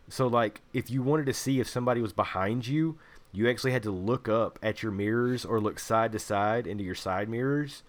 So 0.08 0.28
like 0.28 0.60
if 0.72 0.88
you 0.88 1.02
wanted 1.02 1.26
to 1.26 1.34
see 1.34 1.58
if 1.58 1.68
somebody 1.68 2.00
was 2.00 2.12
behind 2.12 2.68
you, 2.68 2.98
you 3.34 3.48
actually 3.50 3.72
had 3.72 3.82
to 3.82 3.90
look 3.90 4.28
up 4.28 4.58
at 4.62 4.82
your 4.82 4.92
mirrors 4.92 5.44
or 5.44 5.60
look 5.60 5.78
side 5.78 6.12
to 6.12 6.18
side 6.18 6.66
into 6.66 6.84
your 6.84 6.94
side 6.94 7.28
mirrors. 7.28 7.82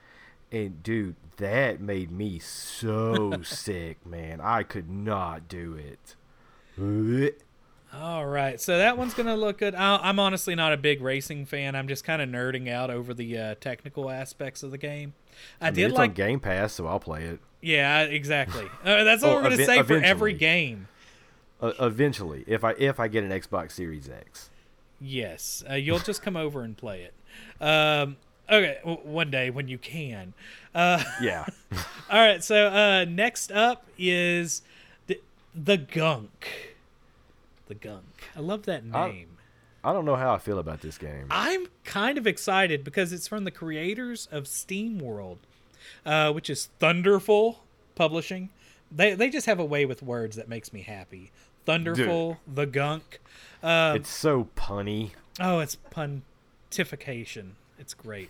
And 0.51 0.81
dude, 0.83 1.15
that 1.37 1.79
made 1.81 2.11
me 2.11 2.39
so 2.39 3.41
sick, 3.43 4.05
man. 4.05 4.39
I 4.41 4.63
could 4.63 4.89
not 4.89 5.47
do 5.47 5.75
it. 5.75 6.15
All 7.97 8.25
right, 8.25 8.59
so 8.59 8.77
that 8.77 8.97
one's 8.97 9.13
gonna 9.13 9.37
look 9.37 9.59
good. 9.59 9.73
I, 9.73 9.95
I'm 9.97 10.19
honestly 10.19 10.53
not 10.55 10.73
a 10.73 10.77
big 10.77 11.01
racing 11.01 11.45
fan. 11.45 11.75
I'm 11.75 11.87
just 11.87 12.03
kind 12.03 12.21
of 12.21 12.27
nerding 12.27 12.69
out 12.69 12.89
over 12.89 13.13
the 13.13 13.37
uh, 13.37 13.55
technical 13.61 14.09
aspects 14.09 14.63
of 14.63 14.71
the 14.71 14.77
game. 14.77 15.13
I, 15.61 15.67
I 15.67 15.69
mean, 15.69 15.75
did 15.75 15.89
it's 15.91 15.97
like, 15.97 16.13
Game 16.13 16.41
Pass, 16.41 16.73
so 16.73 16.87
I'll 16.87 16.99
play 16.99 17.23
it. 17.23 17.39
yeah, 17.61 18.01
exactly. 18.01 18.65
Uh, 18.83 19.03
that's 19.05 19.23
what 19.23 19.31
Oh, 19.31 19.35
we're 19.37 19.43
gonna 19.43 19.55
ev- 19.55 19.65
say 19.65 19.83
for 19.83 19.95
every 19.97 20.33
game. 20.33 20.89
Uh, 21.61 21.71
eventually, 21.79 22.43
if 22.47 22.65
I 22.65 22.71
if 22.77 22.99
I 22.99 23.07
get 23.07 23.23
an 23.23 23.29
Xbox 23.31 23.71
Series 23.71 24.09
X. 24.09 24.49
Yes, 25.01 25.63
uh, 25.69 25.73
you'll 25.75 25.99
just 25.99 26.21
come 26.21 26.35
over 26.37 26.61
and 26.63 26.75
play 26.77 27.03
it. 27.03 27.13
Um, 27.63 28.17
okay, 28.49 28.77
w- 28.85 28.99
one 29.03 29.29
day 29.29 29.49
when 29.49 29.67
you 29.67 29.77
can. 29.77 30.33
Uh, 30.73 31.03
Yeah. 31.21 31.45
all 32.09 32.19
right, 32.19 32.43
so 32.43 32.67
uh, 32.67 33.05
next 33.07 33.51
up 33.51 33.85
is 33.97 34.61
the, 35.07 35.19
the 35.53 35.77
Gunk. 35.77 36.75
The 37.67 37.75
Gunk. 37.75 38.05
I 38.35 38.39
love 38.39 38.63
that 38.63 38.83
I- 38.93 39.07
name. 39.09 39.29
I 39.83 39.93
don't 39.93 40.05
know 40.05 40.15
how 40.15 40.33
I 40.33 40.39
feel 40.39 40.57
about 40.57 40.81
this 40.81 40.97
game. 40.97 41.27
I'm 41.29 41.67
kind 41.83 42.17
of 42.17 42.25
excited 42.25 42.83
because 42.83 43.13
it's 43.13 43.27
from 43.27 43.43
the 43.43 43.51
creators 43.51 44.27
of 44.31 44.47
Steam 44.47 44.97
World, 44.97 45.37
uh, 46.03 46.31
which 46.33 46.49
is 46.49 46.69
Thunderful 46.79 47.59
Publishing. 47.93 48.49
They 48.91 49.13
they 49.13 49.29
just 49.29 49.45
have 49.45 49.59
a 49.59 49.65
way 49.65 49.85
with 49.85 50.01
words 50.01 50.37
that 50.37 50.49
makes 50.49 50.73
me 50.73 50.81
happy. 50.81 51.31
Thunderful, 51.65 52.39
the 52.47 52.65
Gunk. 52.65 53.19
Um, 53.63 53.95
it's 53.97 54.09
so 54.09 54.49
punny. 54.55 55.11
oh, 55.39 55.59
it's 55.59 55.77
pontification. 55.91 57.51
It's 57.79 57.93
great. 57.93 58.29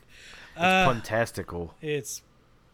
It's 0.56 0.64
Uh, 0.64 0.86
puntastical. 0.92 1.72
It's 1.82 2.22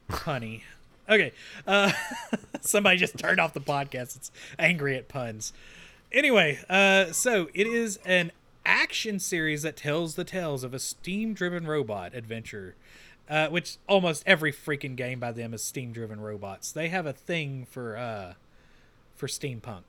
punny. 0.10 0.62
Okay. 1.10 1.32
Uh, 1.67 1.91
somebody 2.62 2.97
just 2.97 3.17
turned 3.17 3.39
off 3.39 3.54
the 3.54 3.60
podcast. 3.62 4.15
It's 4.15 4.32
angry 4.60 4.95
at 4.95 5.08
puns. 5.08 5.52
Anyway, 6.12 6.60
uh, 6.69 7.12
so 7.12 7.50
it 7.54 7.67
is 7.67 7.97
an 8.06 8.32
action 8.65 9.19
series 9.19 9.63
that 9.63 9.76
tells 9.76 10.15
the 10.15 10.24
tales 10.24 10.63
of 10.63 10.74
a 10.74 10.80
steam-driven 10.80 11.65
robot 11.65 12.13
adventure. 12.13 12.76
Uh, 13.30 13.47
which 13.47 13.78
almost 13.88 14.24
every 14.26 14.52
freaking 14.52 14.93
game 14.97 15.17
by 15.17 15.32
them 15.32 15.54
is 15.54 15.63
steam-driven 15.63 16.19
robots. 16.19 16.69
They 16.71 16.89
have 16.89 17.06
a 17.06 17.13
thing 17.13 17.65
for 17.69 17.95
uh, 17.95 18.34
for 19.15 19.28
steampunk. 19.28 19.84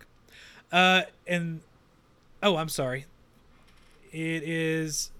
Uh, 0.72 1.02
and 1.26 1.60
oh, 2.42 2.56
I'm 2.56 2.68
sorry. 2.70 3.04
It 4.12 4.42
is 4.42 5.10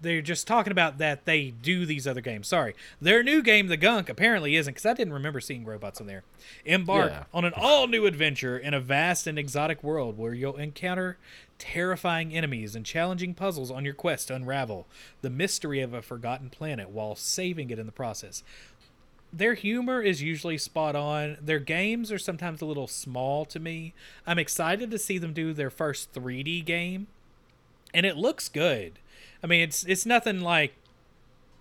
they're 0.00 0.20
just 0.20 0.46
talking 0.46 0.70
about 0.70 0.98
that 0.98 1.24
they 1.24 1.50
do 1.62 1.86
these 1.86 2.06
other 2.06 2.20
games. 2.20 2.46
Sorry. 2.48 2.74
Their 3.00 3.22
new 3.22 3.42
game, 3.42 3.68
The 3.68 3.78
Gunk, 3.78 4.10
apparently 4.10 4.54
isn't, 4.54 4.74
because 4.74 4.84
I 4.84 4.92
didn't 4.92 5.14
remember 5.14 5.40
seeing 5.40 5.64
robots 5.64 5.98
in 5.98 6.06
there. 6.06 6.24
Embark 6.66 7.10
Yeah. 7.10 7.24
on 7.32 7.46
an 7.46 7.54
all 7.56 7.86
new 7.86 8.04
adventure 8.04 8.58
in 8.58 8.74
a 8.74 8.80
vast 8.80 9.26
and 9.26 9.38
exotic 9.38 9.82
world 9.82 10.18
where 10.18 10.34
you'll 10.34 10.56
encounter 10.58 11.16
terrifying 11.58 12.34
enemies 12.34 12.76
and 12.76 12.84
challenging 12.84 13.32
puzzles 13.32 13.70
on 13.70 13.84
your 13.86 13.94
quest 13.94 14.28
to 14.28 14.34
unravel 14.34 14.86
the 15.22 15.30
mystery 15.30 15.80
of 15.80 15.94
a 15.94 16.02
forgotten 16.02 16.50
planet 16.50 16.90
while 16.90 17.14
saving 17.14 17.70
it 17.70 17.78
in 17.78 17.86
the 17.86 17.92
process. 17.92 18.42
Their 19.36 19.54
humor 19.54 20.00
is 20.00 20.22
usually 20.22 20.58
spot 20.58 20.94
on. 20.94 21.38
Their 21.40 21.58
games 21.58 22.12
are 22.12 22.18
sometimes 22.18 22.62
a 22.62 22.66
little 22.66 22.86
small 22.86 23.44
to 23.46 23.58
me. 23.58 23.92
I'm 24.26 24.38
excited 24.38 24.90
to 24.92 24.98
see 24.98 25.18
them 25.18 25.32
do 25.32 25.52
their 25.52 25.70
first 25.70 26.12
3D 26.12 26.64
game 26.64 27.08
and 27.94 28.04
it 28.04 28.16
looks 28.16 28.48
good. 28.48 28.98
I 29.42 29.46
mean, 29.46 29.62
it's 29.62 29.84
it's 29.84 30.04
nothing 30.04 30.40
like 30.40 30.74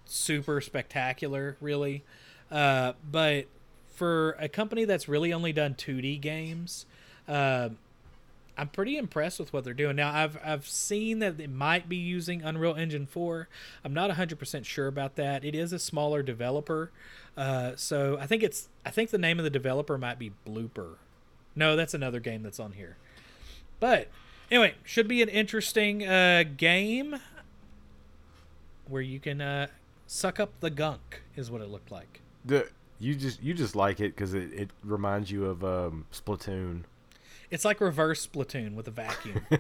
super 0.06 0.60
spectacular, 0.60 1.56
really, 1.62 2.04
uh, 2.52 2.94
but 3.10 3.46
for 3.92 4.32
a 4.40 4.50
company 4.50 4.84
that's 4.84 5.08
really 5.08 5.32
only 5.32 5.54
done 5.54 5.76
2D 5.76 6.20
games, 6.20 6.86
uh, 7.28 7.70
I'm 8.58 8.70
pretty 8.70 8.98
impressed 8.98 9.40
with 9.40 9.52
what 9.52 9.64
they're 9.64 9.74
doing. 9.74 9.96
Now, 9.96 10.14
I've 10.14 10.38
I've 10.44 10.68
seen 10.68 11.20
that 11.20 11.40
it 11.40 11.50
might 11.50 11.90
be 11.90 11.96
using 11.96 12.42
Unreal 12.44 12.76
Engine 12.76 13.06
4. 13.06 13.48
I'm 13.84 13.94
not 13.94 14.12
100% 14.12 14.66
sure 14.66 14.88
about 14.88 15.16
that. 15.16 15.44
It 15.44 15.56
is 15.56 15.74
a 15.74 15.80
smaller 15.80 16.22
developer, 16.22 16.92
uh, 17.36 17.72
so 17.76 18.18
I 18.20 18.28
think 18.28 18.44
it's 18.44 18.70
I 18.86 18.92
think 18.92 19.10
the 19.10 19.18
name 19.18 19.40
of 19.40 19.44
the 19.44 19.50
developer 19.50 19.98
might 19.98 20.20
be 20.20 20.32
Bloober. 20.48 20.96
No, 21.56 21.76
that's 21.76 21.94
another 21.94 22.20
game 22.20 22.44
that's 22.44 22.60
on 22.60 22.74
here. 22.74 22.98
But 23.80 24.08
anyway, 24.50 24.76
should 24.84 25.08
be 25.08 25.22
an 25.22 25.30
interesting 25.30 26.06
uh, 26.06 26.44
game 26.58 27.18
where 28.88 29.02
you 29.02 29.20
can 29.20 29.42
uh, 29.42 29.68
suck 30.08 30.40
up 30.40 30.52
the 30.60 30.70
gunk, 30.70 31.24
is 31.36 31.50
what 31.50 31.62
it 31.62 31.70
looked 31.70 31.92
like. 31.92 32.22
The 32.46 32.70
you 33.00 33.16
just 33.16 33.42
you 33.42 33.54
just 33.54 33.76
like 33.76 34.00
it 34.00 34.16
because 34.16 34.34
it, 34.34 34.54
it 34.54 34.70
reminds 34.84 35.32
you 35.32 35.46
of 35.46 35.64
um, 35.64 36.06
Splatoon. 36.12 36.84
It's 37.54 37.64
like 37.64 37.80
reverse 37.82 38.26
Splatoon 38.26 38.74
with 38.74 38.88
a 38.88 38.92
vacuum. 38.92 39.46
I 39.52 39.56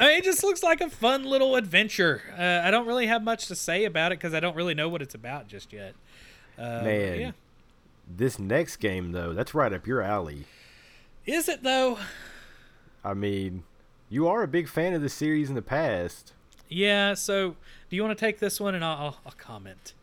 mean, 0.00 0.18
it 0.18 0.24
just 0.24 0.42
looks 0.42 0.64
like 0.64 0.80
a 0.80 0.90
fun 0.90 1.22
little 1.22 1.54
adventure. 1.54 2.22
Uh, 2.36 2.60
I 2.64 2.72
don't 2.72 2.88
really 2.88 3.06
have 3.06 3.22
much 3.22 3.46
to 3.46 3.54
say 3.54 3.84
about 3.84 4.10
it 4.10 4.18
because 4.18 4.34
I 4.34 4.40
don't 4.40 4.56
really 4.56 4.74
know 4.74 4.88
what 4.88 5.00
it's 5.00 5.14
about 5.14 5.46
just 5.46 5.72
yet. 5.72 5.94
Uh, 6.58 6.82
Man, 6.82 7.20
yeah. 7.20 7.30
this 8.08 8.40
next 8.40 8.78
game 8.78 9.12
though, 9.12 9.32
that's 9.32 9.54
right 9.54 9.72
up 9.72 9.86
your 9.86 10.02
alley. 10.02 10.46
Is 11.24 11.48
it 11.48 11.62
though? 11.62 11.98
I 13.04 13.14
mean, 13.14 13.62
you 14.10 14.26
are 14.26 14.42
a 14.42 14.48
big 14.48 14.68
fan 14.68 14.92
of 14.92 15.00
the 15.00 15.08
series 15.08 15.48
in 15.48 15.54
the 15.54 15.62
past. 15.62 16.32
Yeah. 16.68 17.14
So, 17.14 17.54
do 17.90 17.94
you 17.94 18.02
want 18.02 18.18
to 18.18 18.24
take 18.24 18.40
this 18.40 18.58
one 18.60 18.74
and 18.74 18.84
I'll, 18.84 18.96
I'll, 18.96 19.16
I'll 19.24 19.34
comment? 19.38 19.94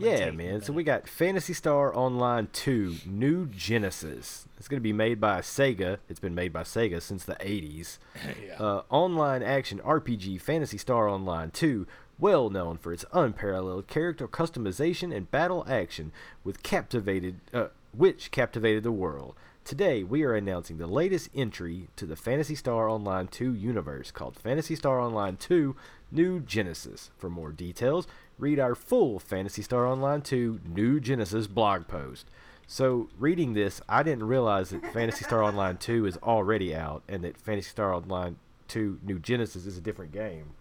Yeah, 0.00 0.30
man. 0.30 0.62
So 0.62 0.72
we 0.72 0.84
got 0.84 1.08
Phantasy 1.08 1.52
Star 1.52 1.94
Online 1.94 2.48
2 2.52 2.96
New 3.06 3.46
Genesis. 3.46 4.46
It's 4.56 4.68
going 4.68 4.78
to 4.78 4.82
be 4.82 4.92
made 4.92 5.20
by 5.20 5.40
Sega. 5.40 5.98
It's 6.08 6.20
been 6.20 6.34
made 6.34 6.52
by 6.52 6.62
Sega 6.62 7.02
since 7.02 7.24
the 7.24 7.34
80s. 7.34 7.98
yeah. 8.46 8.54
Uh, 8.58 8.82
online 8.90 9.42
action 9.42 9.80
RPG 9.80 10.40
Phantasy 10.40 10.78
Star 10.78 11.08
Online 11.08 11.50
2, 11.50 11.86
well 12.18 12.48
known 12.48 12.78
for 12.78 12.92
its 12.92 13.04
unparalleled 13.12 13.88
character 13.88 14.28
customization 14.28 15.14
and 15.14 15.30
battle 15.30 15.64
action, 15.68 16.12
with 16.44 16.62
captivated, 16.62 17.40
uh, 17.52 17.66
which 17.92 18.30
captivated 18.30 18.84
the 18.84 18.92
world. 18.92 19.34
Today, 19.64 20.02
we 20.02 20.24
are 20.24 20.34
announcing 20.34 20.78
the 20.78 20.88
latest 20.88 21.30
entry 21.34 21.88
to 21.94 22.04
the 22.04 22.16
Phantasy 22.16 22.56
Star 22.56 22.88
Online 22.88 23.28
2 23.28 23.54
universe 23.54 24.10
called 24.10 24.36
Phantasy 24.36 24.74
Star 24.74 25.00
Online 25.00 25.36
2 25.36 25.76
New 26.10 26.40
Genesis. 26.40 27.10
For 27.16 27.30
more 27.30 27.52
details, 27.52 28.08
read 28.42 28.58
our 28.58 28.74
full 28.74 29.20
Phantasy 29.20 29.62
Star 29.62 29.86
Online 29.86 30.20
2 30.20 30.62
New 30.66 30.98
Genesis 30.98 31.46
blog 31.46 31.86
post. 31.86 32.26
So, 32.66 33.08
reading 33.18 33.54
this, 33.54 33.80
I 33.88 34.02
didn't 34.02 34.24
realize 34.24 34.70
that 34.70 34.92
Phantasy 34.92 35.24
Star 35.24 35.44
Online 35.44 35.76
2 35.76 36.06
is 36.06 36.16
already 36.18 36.74
out 36.74 37.04
and 37.08 37.22
that 37.22 37.36
Phantasy 37.36 37.70
Star 37.70 37.94
Online 37.94 38.36
2 38.66 38.98
New 39.04 39.20
Genesis 39.20 39.64
is 39.64 39.78
a 39.78 39.80
different 39.80 40.10
game. 40.10 40.54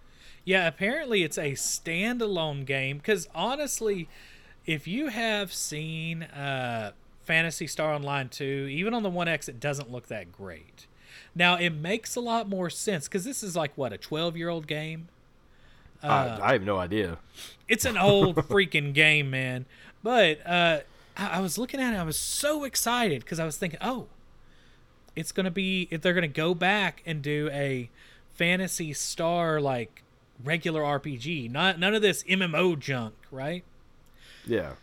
Yeah, 0.45 0.67
apparently 0.67 1.23
it's 1.23 1.39
a 1.39 1.53
standalone 1.53 2.65
game 2.65 2.97
because 2.97 3.27
honestly, 3.33 4.07
if 4.65 4.87
you 4.87 5.07
have 5.07 5.51
seen 5.51 6.23
uh, 6.23 6.91
Phantasy 7.23 7.65
Star 7.65 7.93
Online 7.93 8.29
2, 8.29 8.67
even 8.69 8.93
on 8.93 9.01
the 9.01 9.11
1X, 9.11 9.49
it 9.49 9.59
doesn't 9.59 9.91
look 9.91 10.07
that 10.07 10.31
great. 10.31 10.85
Now, 11.33 11.55
it 11.55 11.71
makes 11.71 12.15
a 12.15 12.21
lot 12.21 12.47
more 12.47 12.69
sense 12.69 13.07
because 13.07 13.23
this 13.23 13.41
is 13.41 13.55
like, 13.55 13.75
what, 13.75 13.91
a 13.91 13.97
12 13.97 14.37
year 14.37 14.49
old 14.49 14.67
game? 14.67 15.07
Uh, 16.03 16.39
I, 16.41 16.49
I 16.49 16.53
have 16.53 16.63
no 16.63 16.77
idea. 16.77 17.17
It's 17.67 17.85
an 17.85 17.97
old 17.97 18.35
freaking 18.49 18.93
game, 18.93 19.29
man. 19.29 19.65
But 20.03 20.45
uh, 20.47 20.79
I, 21.15 21.27
I 21.27 21.39
was 21.39 21.57
looking 21.57 21.79
at 21.79 21.93
it, 21.93 21.97
I 21.97 22.03
was 22.03 22.17
so 22.17 22.63
excited 22.63 23.21
because 23.21 23.39
I 23.39 23.45
was 23.45 23.57
thinking, 23.57 23.79
oh, 23.81 24.07
it's 25.15 25.31
gonna 25.31 25.51
be 25.51 25.87
if 25.91 26.01
they're 26.01 26.13
gonna 26.13 26.27
go 26.27 26.53
back 26.53 27.01
and 27.05 27.21
do 27.21 27.49
a 27.51 27.89
Phantasy 28.33 28.93
Star 28.93 29.59
like 29.59 30.03
regular 30.43 30.81
RPG, 30.81 31.51
not 31.51 31.79
none 31.79 31.93
of 31.93 32.01
this 32.01 32.23
MMO 32.23 32.79
junk, 32.79 33.13
right? 33.29 33.63
Yeah. 34.45 34.73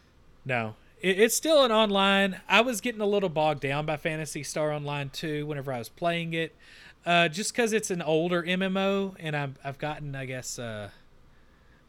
No, 0.45 0.75
it, 1.01 1.19
it's 1.19 1.37
still 1.37 1.65
an 1.65 1.73
online. 1.73 2.41
I 2.49 2.61
was 2.61 2.81
getting 2.81 3.01
a 3.01 3.07
little 3.07 3.29
bogged 3.29 3.61
down 3.61 3.87
by 3.87 3.97
Phantasy 3.97 4.43
Star 4.43 4.73
Online 4.73 5.11
2 5.11 5.47
whenever 5.47 5.73
I 5.73 5.79
was 5.79 5.89
playing 5.89 6.35
it, 6.35 6.55
uh, 7.05 7.29
just 7.29 7.53
because 7.53 7.73
it's 7.73 7.91
an 7.91 8.03
older 8.03 8.43
MMO, 8.43 9.15
and 9.19 9.37
I've 9.37 9.59
I've 9.65 9.79
gotten 9.79 10.15
I 10.15 10.27
guess 10.27 10.59
uh, 10.59 10.91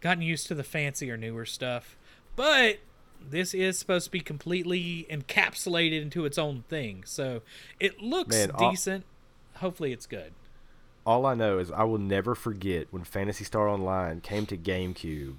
gotten 0.02 0.22
used 0.24 0.48
to 0.48 0.56
the 0.56 0.64
fancier 0.64 1.18
newer 1.18 1.46
stuff. 1.46 1.98
But 2.36 2.80
this 3.22 3.54
is 3.54 3.78
supposed 3.78 4.06
to 4.06 4.12
be 4.12 4.22
completely 4.22 5.06
encapsulated 5.10 6.02
into 6.02 6.26
its 6.26 6.38
own 6.38 6.64
thing, 6.70 7.04
so 7.06 7.42
it 7.80 8.02
looks 8.02 8.36
Man, 8.36 8.52
all- 8.52 8.70
decent. 8.72 9.06
Hopefully, 9.56 9.92
it's 9.92 10.06
good. 10.06 10.32
All 11.06 11.26
I 11.26 11.34
know 11.34 11.58
is 11.60 11.72
I 11.72 11.84
will 11.84 11.98
never 11.98 12.36
forget 12.36 12.88
when 12.92 13.04
Phantasy 13.04 13.44
Star 13.44 13.68
Online 13.68 14.22
came 14.22 14.46
to 14.46 14.58
GameCube 14.58 15.38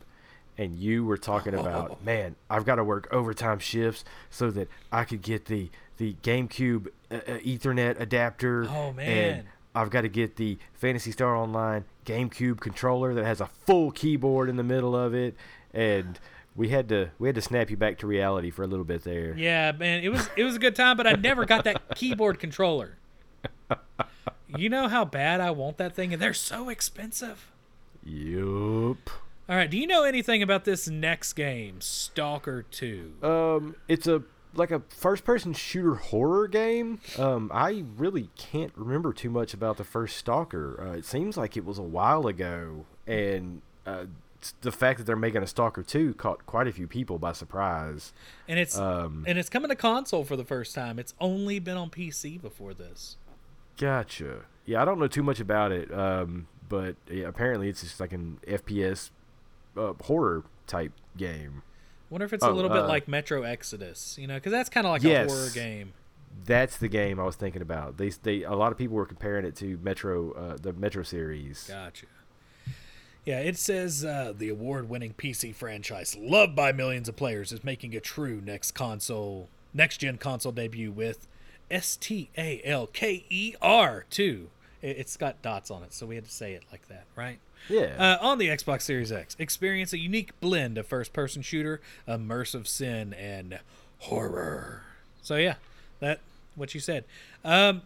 and 0.59 0.77
you 0.79 1.05
were 1.05 1.17
talking 1.17 1.55
about, 1.55 2.05
man, 2.05 2.35
I've 2.51 2.67
got 2.67 2.75
to 2.75 2.85
work 2.85 3.09
overtime 3.13 3.61
shifts 3.61 4.05
so 4.31 4.51
that 4.51 4.69
I 4.93 5.05
could 5.05 5.23
get 5.23 5.47
the 5.47 5.71
the 5.97 6.15
GameCube 6.23 6.89
uh, 7.11 7.15
uh, 7.15 7.39
Ethernet 7.39 8.01
adapter. 8.01 8.67
Oh, 8.69 8.93
man! 8.93 9.35
And. 9.39 9.47
I've 9.75 9.91
got 9.91 10.01
to 10.01 10.09
get 10.09 10.35
the 10.37 10.59
Phantasy 10.75 11.13
Star 11.13 11.37
Online 11.37 11.85
GameCube 12.11 12.61
controller 12.61 13.15
that 13.15 13.25
has 13.25 13.41
a 13.41 13.47
full 13.47 13.91
keyboard 13.91 14.49
in 14.49 14.57
the 14.57 14.65
middle 14.65 14.97
of 14.97 15.15
it, 15.15 15.37
and 15.73 16.19
we 16.57 16.71
had 16.71 16.89
to 16.89 17.11
we 17.19 17.29
had 17.29 17.35
to 17.37 17.43
snap 17.43 17.71
you 17.71 17.77
back 17.77 17.99
to 17.99 18.07
reality 18.07 18.51
for 18.51 18.63
a 18.63 18.67
little 18.67 18.85
bit 18.85 19.05
there. 19.05 19.35
Yeah, 19.37 19.73
man, 19.73 20.03
it 20.03 20.09
was 20.09 20.29
it 20.37 20.45
was 20.45 20.57
a 20.57 20.59
good 20.59 20.75
time, 20.75 20.97
but 20.97 21.07
I 21.07 21.13
never 21.13 21.45
got 21.45 21.65
that 21.65 21.83
keyboard 21.95 22.39
controller. 22.39 22.97
You 24.57 24.69
know 24.69 24.89
how 24.89 25.05
bad 25.05 25.41
I 25.41 25.53
want 25.53 25.79
that 25.79 25.95
thing, 25.95 26.13
and 26.13 26.21
they're 26.21 26.35
so 26.35 26.69
expensive. 26.69 27.51
Yup. 28.05 29.11
All 29.49 29.57
right, 29.57 29.71
do 29.71 29.79
you 29.79 29.87
know 29.87 30.03
anything 30.03 30.43
about 30.43 30.65
this 30.65 30.89
next 30.89 31.35
game, 31.35 31.81
Stalker 31.81 32.63
Two? 32.63 33.15
Um, 33.23 33.77
it's 33.89 34.07
a 34.07 34.23
like 34.55 34.71
a 34.71 34.83
first-person 34.89 35.53
shooter 35.53 35.95
horror 35.95 36.49
game. 36.49 37.01
Um, 37.19 37.51
I 37.55 37.85
really 37.97 38.31
can't 38.37 38.73
remember 38.77 39.13
too 39.13 39.31
much 39.31 39.55
about 39.55 39.77
the 39.77 39.85
first 39.85 40.17
Stalker. 40.17 40.89
Uh, 40.89 40.97
it 40.97 41.05
seems 41.05 41.37
like 41.37 41.57
it 41.57 41.65
was 41.65 41.79
a 41.79 41.83
while 41.83 42.27
ago, 42.27 42.85
and 43.07 43.63
uh, 43.87 44.07
the 44.63 44.73
fact 44.73 44.99
that 44.99 45.05
they're 45.05 45.17
making 45.17 45.43
a 45.43 45.47
Stalker 45.47 45.83
two 45.83 46.15
caught 46.15 46.47
quite 46.47 46.67
a 46.67 46.73
few 46.73 46.87
people 46.87 47.19
by 47.19 47.33
surprise. 47.33 48.13
And 48.49 48.59
it's 48.59 48.77
Um, 48.79 49.25
and 49.29 49.39
it's 49.39 49.49
coming 49.51 49.69
to 49.69 49.77
console 49.77 50.25
for 50.25 50.37
the 50.37 50.45
first 50.45 50.75
time. 50.75 50.99
It's 50.99 51.15
only 51.21 51.59
been 51.59 51.77
on 51.77 51.91
PC 51.91 52.41
before 52.41 52.75
this. 52.75 53.17
Gotcha. 53.77 54.41
Yeah, 54.67 54.83
I 54.83 54.85
don't 54.85 54.99
know 54.99 55.09
too 55.09 55.23
much 55.23 55.41
about 55.41 55.73
it, 55.73 55.93
um, 55.93 56.47
but 56.69 56.97
yeah, 57.11 57.27
apparently 57.27 57.69
it's 57.69 57.81
just 57.83 57.99
like 58.01 58.13
an 58.13 58.39
FPS 58.47 59.11
uh, 59.77 59.93
horror 60.03 60.45
type 60.67 60.93
game. 61.17 61.63
Wonder 62.11 62.25
if 62.27 62.33
it's 62.33 62.45
a 62.45 62.49
Oh, 62.49 62.53
little 62.53 62.71
bit 62.71 62.83
uh, 62.83 62.89
like 62.89 63.09
Metro 63.09 63.43
Exodus, 63.43 64.17
you 64.19 64.27
know, 64.27 64.35
because 64.35 64.53
that's 64.53 64.69
kind 64.69 64.87
of 64.87 64.93
like 64.93 65.03
Yes. 65.03 65.31
a 65.31 65.35
horror 65.35 65.51
game. 65.51 65.93
That's 66.45 66.77
the 66.77 66.89
game 66.89 67.19
I 67.21 67.25
was 67.25 67.37
thinking 67.37 67.63
about. 67.63 67.97
They, 67.97 68.09
they, 68.11 68.43
a 68.43 68.53
lot 68.55 68.73
of 68.73 68.79
people 68.79 68.97
were 68.97 69.07
comparing 69.07 69.45
it 69.45 69.57
to 69.57 69.79
Metro, 69.83 70.33
uh, 70.33 70.57
the 70.61 70.73
Metro 70.73 71.03
series. 71.03 71.65
Gotcha. 71.69 72.07
Yeah, 73.25 73.41
it 73.41 73.57
says 73.59 74.05
uh, 74.05 74.33
the 74.37 74.49
award-winning 74.49 75.15
PC 75.15 75.55
franchise, 75.55 76.17
loved 76.17 76.57
by 76.57 76.73
millions 76.73 77.09
of 77.09 77.17
players, 77.17 77.53
is 77.53 77.63
making 77.63 77.95
a 77.95 78.01
true 78.01 78.41
next 78.45 78.73
console, 78.73 79.49
next-gen 79.75 80.17
console 80.19 80.53
debut 80.53 80.91
with 80.91 81.29
S 81.71 81.97
T 81.97 82.31
A 82.39 82.61
L 82.65 82.87
K 82.89 83.25
E 83.29 83.55
R 83.61 84.05
two, 84.11 84.49
it's 84.83 85.17
got 85.17 85.41
dots 85.43 85.71
on 85.71 85.83
it, 85.85 85.93
so 85.93 86.07
we 86.07 86.15
had 86.17 86.25
to 86.25 86.31
say 86.31 86.55
it 86.55 86.65
like 86.73 86.89
that, 86.89 87.05
right? 87.15 87.39
Yeah. 87.69 87.95
Uh, 87.99 88.27
on 88.27 88.39
the 88.39 88.49
Xbox 88.49 88.83
Series 88.83 89.13
X, 89.13 89.37
experience 89.39 89.93
a 89.93 89.99
unique 89.99 90.39
blend 90.41 90.79
of 90.79 90.87
first-person 90.87 91.43
shooter, 91.43 91.81
immersive 92.09 92.67
sim, 92.67 93.13
and 93.15 93.61
horror. 93.99 94.83
So 95.23 95.37
yeah, 95.37 95.55
that 96.01 96.21
what 96.57 96.75
you 96.75 96.81
said. 96.81 97.05
Um, 97.45 97.83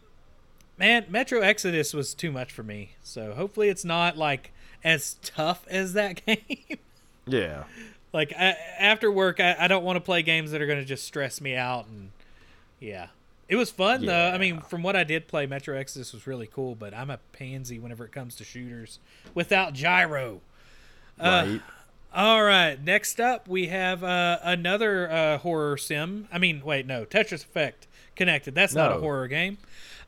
man, 0.78 1.06
Metro 1.08 1.40
Exodus 1.40 1.92
was 1.92 2.14
too 2.14 2.32
much 2.32 2.52
for 2.52 2.62
me. 2.62 2.90
So 3.02 3.34
hopefully 3.34 3.68
it's 3.68 3.84
not 3.84 4.16
like 4.16 4.52
as 4.82 5.16
tough 5.22 5.66
as 5.68 5.92
that 5.94 6.24
game. 6.26 6.78
yeah. 7.26 7.64
like 8.12 8.32
I, 8.38 8.56
after 8.78 9.10
work, 9.10 9.40
I, 9.40 9.56
I 9.58 9.68
don't 9.68 9.84
want 9.84 9.96
to 9.96 10.00
play 10.00 10.22
games 10.22 10.50
that 10.52 10.62
are 10.62 10.66
going 10.66 10.78
to 10.80 10.84
just 10.84 11.04
stress 11.04 11.40
me 11.40 11.56
out. 11.56 11.86
And 11.86 12.10
yeah, 12.80 13.08
it 13.48 13.56
was 13.56 13.70
fun 13.70 14.06
though. 14.06 14.30
I 14.30 14.38
mean, 14.38 14.60
from 14.60 14.82
what 14.82 14.96
I 14.96 15.04
did 15.04 15.28
play, 15.28 15.46
Metro 15.46 15.76
Exodus 15.76 16.12
was 16.12 16.26
really 16.26 16.46
cool. 16.46 16.74
But 16.74 16.94
I'm 16.94 17.10
a 17.10 17.18
pansy 17.32 17.78
whenever 17.78 18.04
it 18.04 18.12
comes 18.12 18.36
to 18.36 18.44
shooters 18.44 18.98
without 19.34 19.72
gyro. 19.74 20.40
Uh, 21.20 21.44
Right. 21.46 21.60
All 22.16 22.44
right, 22.44 22.80
next 22.80 23.18
up 23.20 23.48
we 23.48 23.66
have 23.66 24.04
uh, 24.04 24.38
another 24.44 25.10
uh, 25.10 25.38
horror 25.38 25.76
sim. 25.76 26.28
I 26.32 26.38
mean, 26.38 26.62
wait, 26.64 26.86
no, 26.86 27.04
Tetris 27.04 27.42
Effect 27.44 27.88
connected. 28.14 28.54
That's 28.54 28.72
not 28.72 28.92
a 28.92 29.00
horror 29.00 29.26
game. 29.26 29.58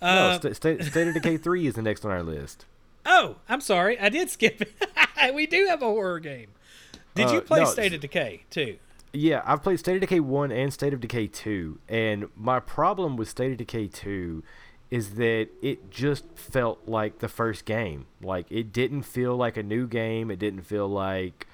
no, 0.01 0.07
Uh, 0.09 0.39
Sta 0.39 0.53
State, 0.53 0.81
of 1.09 1.15
Decay 1.15 1.37
3 1.43 1.67
is 1.67 1.75
the 1.75 1.83
next 1.83 2.05
on 2.05 2.13
our 2.13 2.23
list. 2.23 2.65
oh, 3.07 3.39
I'm 3.49 3.61
sorry, 3.61 3.99
I 3.99 4.09
did 4.09 4.31
skip 4.31 4.63
it. 4.63 4.73
we 5.35 5.47
do 5.49 5.67
have 5.67 5.83
a 5.83 5.87
horror 5.87 6.21
game. 6.21 6.51
Did 7.17 7.31
you 7.33 7.39
Uh, 7.39 7.41
play 7.41 7.61
no, 7.65 7.67
State 7.67 7.93
of 7.93 8.01
Decay 8.01 8.45
too? 8.51 8.77
Yeah, 9.13 9.43
I've 9.45 9.63
played 9.63 9.79
State 9.79 9.95
of 9.95 10.01
Decay 10.01 10.21
1 10.21 10.53
and 10.53 10.73
State 10.73 10.93
of 10.93 11.01
Decay 11.01 11.29
2, 11.29 11.79
and 11.89 12.29
my 12.37 12.61
problem 12.61 13.17
with 13.17 13.29
State 13.29 13.53
of 13.53 13.59
Decay 13.59 13.87
2 13.87 14.43
is 14.91 15.15
that 15.15 15.49
it 15.63 15.91
just 15.91 16.25
felt 16.35 16.87
like 16.87 17.19
the 17.19 17.29
first 17.29 17.65
game. 17.65 18.07
Like, 18.23 18.47
it 18.51 18.73
didn't 18.73 19.03
feel 19.03 19.37
like 19.37 19.57
a 19.57 19.63
new 19.63 19.87
game. 19.87 20.31
It 20.31 20.39
didn't 20.39 20.63
feel 20.63 20.87
like 20.89 21.47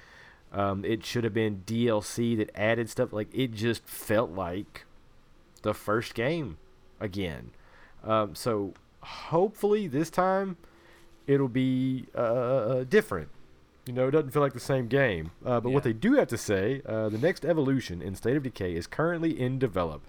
um, 0.51 0.85
it 0.85 1.03
should 1.05 1.23
have 1.23 1.33
been 1.33 1.63
DLC 1.65 2.37
that 2.37 2.51
added 2.55 2.89
stuff. 2.89 3.11
Like, 3.11 3.33
it 3.33 3.53
just 3.53 3.85
felt 3.87 4.31
like 4.31 4.85
the 5.63 5.73
first 5.73 6.13
game 6.13 6.57
again. 6.99 7.51
Um, 8.03 8.35
so, 8.35 8.73
hopefully, 9.01 9.87
this 9.87 10.09
time 10.09 10.57
it'll 11.25 11.47
be 11.47 12.05
uh, 12.13 12.83
different. 12.83 13.29
You 13.85 13.93
know, 13.93 14.07
it 14.07 14.11
doesn't 14.11 14.31
feel 14.31 14.41
like 14.41 14.53
the 14.53 14.59
same 14.59 14.87
game. 14.87 15.31
Uh, 15.45 15.59
but 15.59 15.71
what 15.71 15.83
they 15.83 15.93
do 15.93 16.13
have 16.13 16.29
to 16.29 16.37
say, 16.37 16.81
uh, 16.85 17.09
the 17.09 17.17
next 17.17 17.43
evolution 17.43 18.01
in 18.01 18.15
State 18.15 18.37
of 18.37 18.43
Decay 18.43 18.75
is 18.75 18.87
currently 18.87 19.37
in 19.37 19.59
develop 19.59 20.03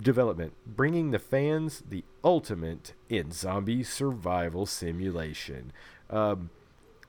development, 0.00 0.52
bringing 0.66 1.10
the 1.10 1.18
fans 1.18 1.82
the 1.88 2.04
ultimate 2.22 2.92
in 3.08 3.32
zombie 3.32 3.82
survival 3.82 4.66
simulation. 4.66 5.72
Um, 6.10 6.50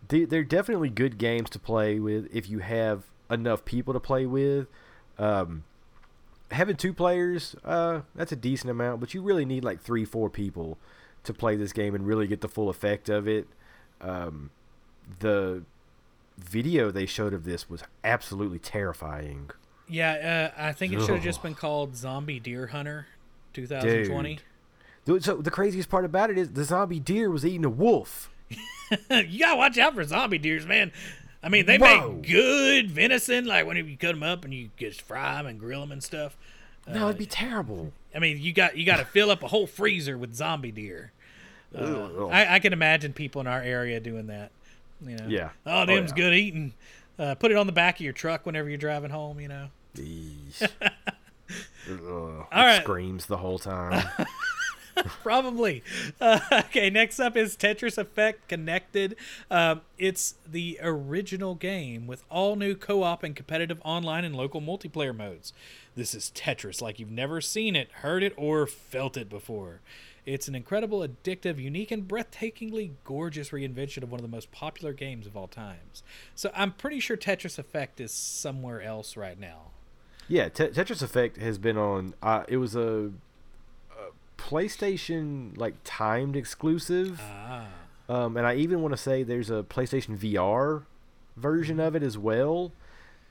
they, 0.08 0.26
they're 0.26 0.44
definitely 0.44 0.90
good 0.90 1.18
games 1.18 1.50
to 1.52 1.60
play 1.60 2.00
with 2.00 2.28
if 2.34 2.50
you 2.50 2.60
have 2.60 3.04
enough 3.30 3.66
people 3.66 3.94
to 3.94 4.00
play 4.00 4.26
with. 4.26 4.68
Um, 5.18 5.64
having 6.52 6.78
two 6.78 6.94
players, 6.94 7.56
uh, 7.64 8.02
that's 8.16 8.32
a 8.32 8.38
decent 8.38 8.72
amount, 8.72 9.00
but 9.00 9.14
you 9.14 9.22
really 9.22 9.46
need 9.46 9.64
like 9.64 9.82
three, 9.82 10.06
four 10.06 10.30
people 10.30 10.78
to 11.24 11.34
play 11.34 11.56
this 11.56 11.74
game 11.74 11.94
and 11.94 12.08
really 12.08 12.28
get 12.28 12.42
the 12.42 12.48
full 12.48 12.70
effect 12.70 13.10
of 13.10 13.28
it. 13.28 13.48
Um, 14.00 14.52
the 15.20 15.64
video 16.38 16.92
they 16.92 17.06
showed 17.06 17.34
of 17.34 17.44
this 17.44 17.70
was 17.70 17.84
absolutely 18.04 18.60
terrifying. 18.60 19.50
Yeah, 19.90 20.52
uh, 20.58 20.62
I 20.62 20.74
think 20.74 20.94
it 20.94 21.02
should 21.02 21.16
have 21.16 21.24
just 21.24 21.42
been 21.42 21.56
called 21.56 21.96
Zombie 21.96 22.40
Deer 22.40 22.68
Hunter 22.68 23.08
2020. 23.54 24.40
Dude, 25.06 25.24
So 25.24 25.38
the 25.38 25.52
craziest 25.52 25.90
part 25.90 26.04
about 26.04 26.30
it 26.30 26.38
is 26.38 26.52
the 26.52 26.66
zombie 26.66 27.00
deer 27.00 27.30
was 27.30 27.46
eating 27.46 27.64
a 27.64 27.70
wolf. 27.70 28.30
you 28.50 29.40
gotta 29.40 29.56
watch 29.56 29.78
out 29.78 29.96
for 29.96 30.04
zombie 30.04 30.38
deers, 30.38 30.66
man. 30.66 30.92
I 31.42 31.50
mean, 31.50 31.66
they 31.66 31.78
Whoa. 31.78 32.12
make 32.12 32.28
good 32.28 32.92
venison, 32.92 33.46
like 33.46 33.66
when 33.66 33.78
you 33.78 33.98
cut 33.98 34.14
them 34.14 34.24
up 34.24 34.44
and 34.44 34.54
you 34.54 34.70
just 34.78 35.02
fry 35.02 35.36
them 35.36 35.46
and 35.46 35.60
grill 35.60 35.82
them 35.82 35.92
and 35.92 36.04
stuff. 36.04 36.36
No, 36.88 37.06
it'd 37.06 37.18
be 37.18 37.26
terrible. 37.26 37.92
I 38.16 38.20
mean, 38.20 38.42
you 38.42 38.54
got 38.54 38.78
you 38.78 38.86
got 38.86 38.98
to 38.98 39.06
fill 39.14 39.30
up 39.30 39.44
a 39.44 39.48
whole 39.48 39.68
freezer 39.68 40.18
with 40.18 40.36
zombie 40.36 40.72
deer. 40.72 41.12
Ugh. 41.76 42.30
I, 42.32 42.56
I 42.56 42.60
can 42.60 42.74
imagine 42.74 43.14
people 43.14 43.42
in 43.42 43.48
our 43.48 43.62
area 43.62 44.00
doing 44.00 44.28
that. 44.28 44.52
You 45.06 45.16
know, 45.18 45.28
Yeah. 45.28 45.50
Oh, 45.66 45.82
Oh, 45.82 45.86
them's 45.86 46.12
yeah. 46.12 46.16
good 46.16 46.34
eating. 46.34 46.74
Uh, 47.20 47.36
put 47.36 47.52
it 47.52 47.58
on 47.58 47.66
the 47.68 47.74
back 47.74 47.96
of 47.96 48.02
your 48.02 48.14
truck 48.14 48.46
whenever 48.46 48.70
you're 48.70 48.78
driving 48.78 49.10
home. 49.12 49.40
You 49.40 49.48
know. 49.48 49.68
Ugh, 51.90 52.00
All 52.10 52.46
right. 52.52 52.82
screams 52.82 53.26
the 53.28 53.38
whole 53.38 53.58
time. 53.60 54.06
Probably. 55.22 55.84
Uh, 56.20 56.40
okay, 56.52 56.90
next 56.90 57.20
up 57.20 57.38
is 57.38 57.56
Tetris 57.56 57.98
Effect 58.00 58.48
Connected. 58.48 59.16
Um, 59.50 59.82
it's 60.00 60.36
the 60.46 60.80
original 60.82 61.54
game 61.56 62.08
with 62.08 62.24
all 62.32 62.56
new 62.56 62.76
co 62.76 63.04
op 63.04 63.24
and 63.24 63.36
competitive 63.36 63.80
online 63.86 64.26
and 64.26 64.36
local 64.36 64.60
multiplayer 64.60 65.16
modes. 65.16 65.54
This 65.96 66.14
is 66.16 66.32
Tetris 66.36 66.82
like 66.82 67.00
you've 67.00 67.12
never 67.12 67.42
seen 67.42 67.76
it, 67.76 67.92
heard 68.02 68.24
it, 68.24 68.34
or 68.38 68.66
felt 68.68 69.18
it 69.18 69.30
before. 69.30 69.82
It's 70.28 70.50
an 70.50 70.56
incredible, 70.56 71.08
addictive, 71.08 71.58
unique, 71.58 71.90
and 71.90 72.06
breathtakingly 72.06 72.92
gorgeous 73.06 73.52
reinvention 73.52 74.04
of 74.04 74.12
one 74.12 74.20
of 74.20 74.30
the 74.30 74.36
most 74.36 74.52
popular 74.52 74.92
games 74.92 75.26
of 75.26 75.38
all 75.38 75.48
times. 75.48 76.04
So 76.36 76.52
I'm 76.54 76.74
pretty 76.74 77.00
sure 77.00 77.16
Tetris 77.16 77.58
Effect 77.58 78.02
is 78.02 78.12
somewhere 78.12 78.82
else 78.82 79.16
right 79.16 79.40
now. 79.40 79.72
yeah, 80.28 80.50
Te- 80.50 80.68
Tetris 80.68 81.02
Effect 81.02 81.38
has 81.38 81.58
been 81.58 81.78
on. 81.78 82.14
Uh, 82.22 82.44
it 82.50 82.58
was 82.58 82.76
a, 82.76 83.12
a 83.90 84.12
PlayStation 84.38 85.58
like 85.58 85.76
timed 85.86 86.36
exclusive. 86.36 87.22
Ah. 87.24 87.68
Um, 88.10 88.36
and 88.36 88.46
I 88.46 88.56
even 88.56 88.82
want 88.82 88.92
to 88.92 88.98
say 88.98 89.24
there's 89.24 89.50
a 89.50 89.64
PlayStation 89.64 90.18
VR 90.18 90.84
version 91.38 91.80
of 91.80 91.96
it 91.96 92.04
as 92.04 92.18
well. 92.18 92.74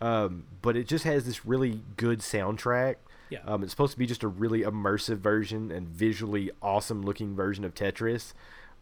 Um, 0.01 0.45
but 0.63 0.77
it 0.79 0.87
just 0.87 1.05
has 1.05 1.27
this 1.27 1.45
really 1.45 1.83
good 1.99 2.21
soundtrack. 2.21 2.97
Yeah. 3.29 3.41
Um, 3.45 3.63
it's 3.63 3.73
supposed 3.73 3.93
to 3.93 3.99
be 3.99 4.07
just 4.07 4.23
a 4.23 4.29
really 4.29 4.63
immersive 4.63 5.19
version 5.19 5.71
and 5.71 5.89
visually 5.89 6.51
awesome 6.63 7.03
looking 7.03 7.35
version 7.35 7.65
of 7.65 7.75
Tetris. 7.75 8.33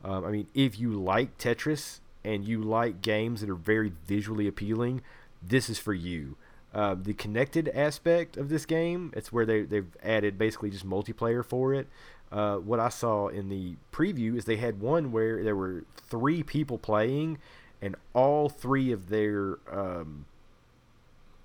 Um, 0.04 0.24
I 0.24 0.30
mean, 0.30 0.46
if 0.54 0.78
you 0.78 0.92
like 0.92 1.38
Tetris 1.38 2.00
and 2.24 2.46
you 2.46 2.60
like 2.60 3.00
games 3.00 3.40
that 3.40 3.50
are 3.50 3.54
very 3.54 3.92
visually 4.06 4.46
appealing, 4.46 5.00
this 5.42 5.70
is 5.70 5.78
for 5.78 5.94
you. 5.94 6.36
Uh, 6.74 6.96
the 7.00 7.14
connected 7.14 7.68
aspect 7.68 8.36
of 8.36 8.48
this 8.48 8.66
game, 8.66 9.12
it's 9.16 9.32
where 9.32 9.46
they, 9.46 9.62
they've 9.62 9.96
added 10.02 10.36
basically 10.36 10.70
just 10.70 10.86
multiplayer 10.86 11.44
for 11.44 11.72
it. 11.72 11.86
Uh, 12.32 12.56
what 12.56 12.80
I 12.80 12.88
saw 12.88 13.28
in 13.28 13.48
the 13.48 13.76
preview 13.92 14.36
is 14.36 14.44
they 14.44 14.56
had 14.56 14.80
one 14.80 15.12
where 15.12 15.44
there 15.44 15.54
were 15.54 15.84
three 15.96 16.42
people 16.42 16.78
playing, 16.78 17.38
and 17.80 17.94
all 18.12 18.48
three 18.48 18.90
of 18.90 19.08
their 19.08 19.58
um, 19.70 20.24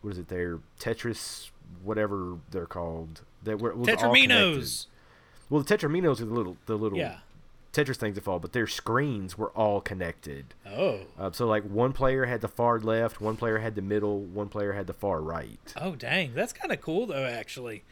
what 0.01 0.11
is 0.11 0.17
it? 0.17 0.29
Their 0.29 0.59
Tetris, 0.79 1.49
whatever 1.83 2.37
they're 2.51 2.65
called, 2.65 3.21
that 3.43 3.59
were 3.59 3.73
was 3.75 3.87
all 3.89 3.95
connected. 3.95 4.29
Tetriminos. 4.29 4.85
Well, 5.49 5.61
the 5.61 5.77
Tetriminos 5.77 6.21
are 6.21 6.25
the 6.25 6.33
little 6.33 6.57
the 6.65 6.75
little 6.77 6.97
Yeah. 6.97 7.19
Tetris 7.71 7.97
things 7.97 8.15
that 8.15 8.23
fall, 8.23 8.39
but 8.39 8.51
their 8.51 8.65
screens 8.65 9.37
were 9.37 9.51
all 9.51 9.79
connected. 9.79 10.55
Oh. 10.67 11.01
Uh, 11.19 11.31
so 11.31 11.45
like 11.45 11.63
one 11.63 11.93
player 11.93 12.25
had 12.25 12.41
the 12.41 12.47
far 12.47 12.79
left, 12.79 13.21
one 13.21 13.37
player 13.37 13.59
had 13.59 13.75
the 13.75 13.83
middle, 13.83 14.21
one 14.21 14.49
player 14.49 14.73
had 14.73 14.87
the 14.87 14.93
far 14.93 15.21
right. 15.21 15.59
Oh, 15.79 15.93
dang. 15.95 16.33
That's 16.33 16.51
kind 16.51 16.71
of 16.71 16.81
cool, 16.81 17.05
though, 17.05 17.25
actually. 17.25 17.83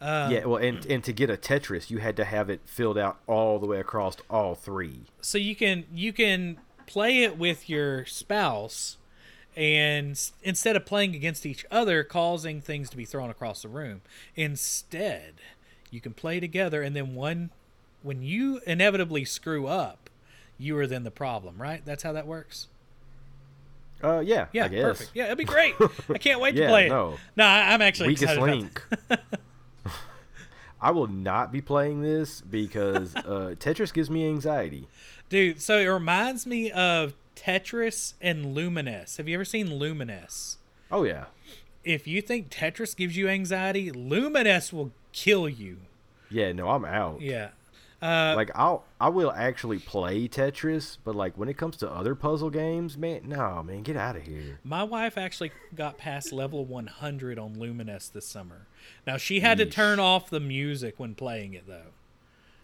Um, 0.00 0.30
yeah, 0.30 0.44
well, 0.46 0.56
and 0.56 0.84
and 0.86 1.04
to 1.04 1.12
get 1.12 1.28
a 1.30 1.36
Tetris, 1.36 1.90
you 1.90 1.98
had 1.98 2.16
to 2.16 2.24
have 2.24 2.48
it 2.50 2.60
filled 2.66 2.96
out 2.98 3.18
all 3.26 3.58
the 3.58 3.66
way 3.66 3.78
across 3.80 4.16
all 4.28 4.54
three. 4.54 5.00
so 5.20 5.38
you 5.38 5.54
can 5.56 5.84
you 5.92 6.12
can 6.12 6.58
play 6.86 7.22
it 7.22 7.36
with 7.38 7.68
your 7.70 8.04
spouse 8.06 8.96
and 9.56 10.30
instead 10.42 10.76
of 10.76 10.84
playing 10.84 11.14
against 11.14 11.46
each 11.46 11.64
other 11.70 12.04
causing 12.04 12.60
things 12.60 12.90
to 12.90 12.96
be 12.96 13.04
thrown 13.04 13.30
across 13.30 13.62
the 13.62 13.68
room 13.68 14.02
instead 14.34 15.34
you 15.90 16.00
can 16.00 16.12
play 16.12 16.38
together 16.40 16.82
and 16.82 16.94
then 16.94 17.14
one 17.14 17.50
when 18.02 18.22
you 18.22 18.60
inevitably 18.66 19.24
screw 19.24 19.66
up 19.66 20.10
you 20.58 20.76
are 20.78 20.86
then 20.86 21.04
the 21.04 21.10
problem 21.10 21.56
right 21.60 21.82
that's 21.86 22.02
how 22.02 22.12
that 22.12 22.26
works 22.26 22.68
Uh, 24.04 24.20
yeah, 24.20 24.46
yeah 24.52 24.66
I 24.66 24.68
guess. 24.68 24.82
perfect 24.82 25.10
yeah 25.14 25.24
it'd 25.26 25.38
be 25.38 25.44
great 25.44 25.74
i 26.12 26.18
can't 26.18 26.40
wait 26.40 26.54
to 26.54 26.60
Yeah, 26.62 26.68
play 26.68 26.86
it 26.86 26.90
no. 26.90 27.16
no 27.36 27.44
i'm 27.46 27.80
actually 27.82 28.08
Weakest 28.08 28.34
excited 28.34 28.42
about 28.42 28.56
link. 28.56 28.82
I 30.80 30.90
will 30.90 31.06
not 31.06 31.52
be 31.52 31.62
playing 31.62 32.02
this 32.02 32.42
because 32.42 33.16
uh, 33.16 33.54
Tetris 33.58 33.92
gives 33.94 34.10
me 34.10 34.28
anxiety. 34.28 34.86
dude 35.30 35.60
so 35.62 35.78
it 35.78 35.86
reminds 35.86 36.46
me 36.46 36.70
of 36.70 37.14
tetris 37.36 38.14
and 38.20 38.56
Lumines 38.56 39.16
have 39.18 39.28
you 39.28 39.34
ever 39.36 39.44
seen 39.44 39.68
Lumines 39.68 40.56
Oh 40.90 41.04
yeah, 41.04 41.26
if 41.84 42.06
you 42.06 42.20
think 42.22 42.48
Tetris 42.48 42.96
gives 42.96 43.16
you 43.16 43.28
anxiety, 43.28 43.90
Lumines 43.90 44.72
will 44.72 44.92
kill 45.12 45.48
you. 45.48 45.78
yeah. 46.30 46.52
No, 46.52 46.68
I'm 46.70 46.84
out. 46.84 47.20
Yeah. 47.20 47.48
Uh, 48.02 48.34
Like 48.36 48.50
I'll 48.54 48.84
I 49.00 49.08
will 49.08 49.32
actually 49.32 49.78
play 49.80 50.28
Tetris, 50.28 50.98
but 51.04 51.14
like 51.16 51.36
when 51.36 51.48
it 51.48 51.56
comes 51.56 51.76
to 51.78 51.90
other 51.90 52.14
puzzle 52.14 52.50
games, 52.50 52.96
man, 52.96 53.22
no, 53.24 53.62
man, 53.64 53.82
get 53.82 53.96
out 53.96 54.14
of 54.16 54.22
here. 54.22 54.60
my 54.62 54.84
wife 54.84 55.16
actually 55.18 55.50
got 55.74 55.98
past 55.98 56.32
level 56.32 56.64
100 56.64 57.38
on 57.38 57.56
Lumines 57.56 58.12
this 58.12 58.26
summer. 58.28 58.66
Now 59.06 59.16
she 59.16 59.40
had 59.40 59.58
to 59.58 59.66
turn 59.66 59.98
off 59.98 60.30
the 60.30 60.40
music 60.40 60.94
when 60.98 61.14
playing 61.16 61.54
it 61.54 61.66
though. 61.66 61.90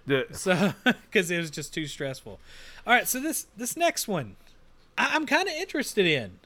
The- 0.06 0.26
So 0.32 0.74
because 0.84 1.30
it 1.30 1.38
was 1.38 1.50
just 1.50 1.74
too 1.74 1.86
stressful. 1.86 2.38
All 2.86 2.92
right, 2.92 3.08
so 3.08 3.18
this 3.18 3.46
this 3.56 3.76
next 3.76 4.06
one, 4.06 4.36
I, 4.96 5.14
I'm 5.14 5.26
kind 5.26 5.48
of 5.48 5.54
interested 5.54 6.06
in, 6.06 6.38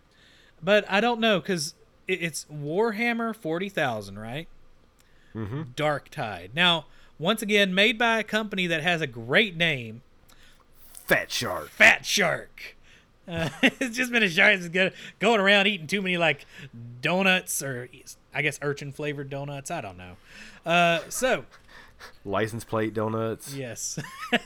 but 0.62 0.84
I 0.88 1.01
don't 1.01 1.20
know 1.20 1.40
because 1.40 1.74
it, 2.07 2.22
it's 2.22 2.47
Warhammer 2.53 3.34
forty 3.34 3.68
thousand, 3.68 4.18
right? 4.18 4.49
mm-hmm. 5.36 5.62
Dark 5.76 6.09
Tide. 6.11 6.51
Now, 6.55 6.86
once 7.18 7.42
again, 7.42 7.74
made 7.74 7.99
by 7.99 8.18
a 8.18 8.24
company 8.24 8.66
that 8.66 8.82
has 8.82 9.01
a 9.01 9.07
great 9.07 9.57
name, 9.57 10.03
Fat 10.92 11.30
Shark. 11.30 11.68
Fat 11.68 12.05
Shark. 12.05 12.76
Uh, 13.28 13.49
it's 13.62 13.97
just 13.97 14.12
been 14.12 14.22
a 14.22 14.28
shark 14.28 14.61
that's 14.61 14.94
going 15.18 15.40
around 15.40 15.66
eating 15.66 15.86
too 15.86 16.01
many 16.01 16.16
like 16.16 16.47
donuts 17.01 17.62
or 17.62 17.88
I 18.34 18.42
guess 18.42 18.59
urchin 18.62 18.92
flavored 18.92 19.30
donuts. 19.30 19.70
I 19.70 19.80
don't 19.80 19.99
know. 19.99 20.16
Uh, 20.64 21.01
so 21.09 21.44
License 22.24 22.64
plate 22.64 22.92
donuts. 22.94 23.55
yes, 23.55 23.99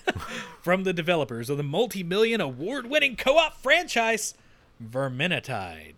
from 0.63 0.85
the 0.85 0.93
developers 0.93 1.51
of 1.51 1.57
the 1.57 1.63
multi-million 1.63 2.41
award-winning 2.41 3.17
co-op 3.17 3.57
franchise 3.61 4.35
Vermintide. 4.83 5.97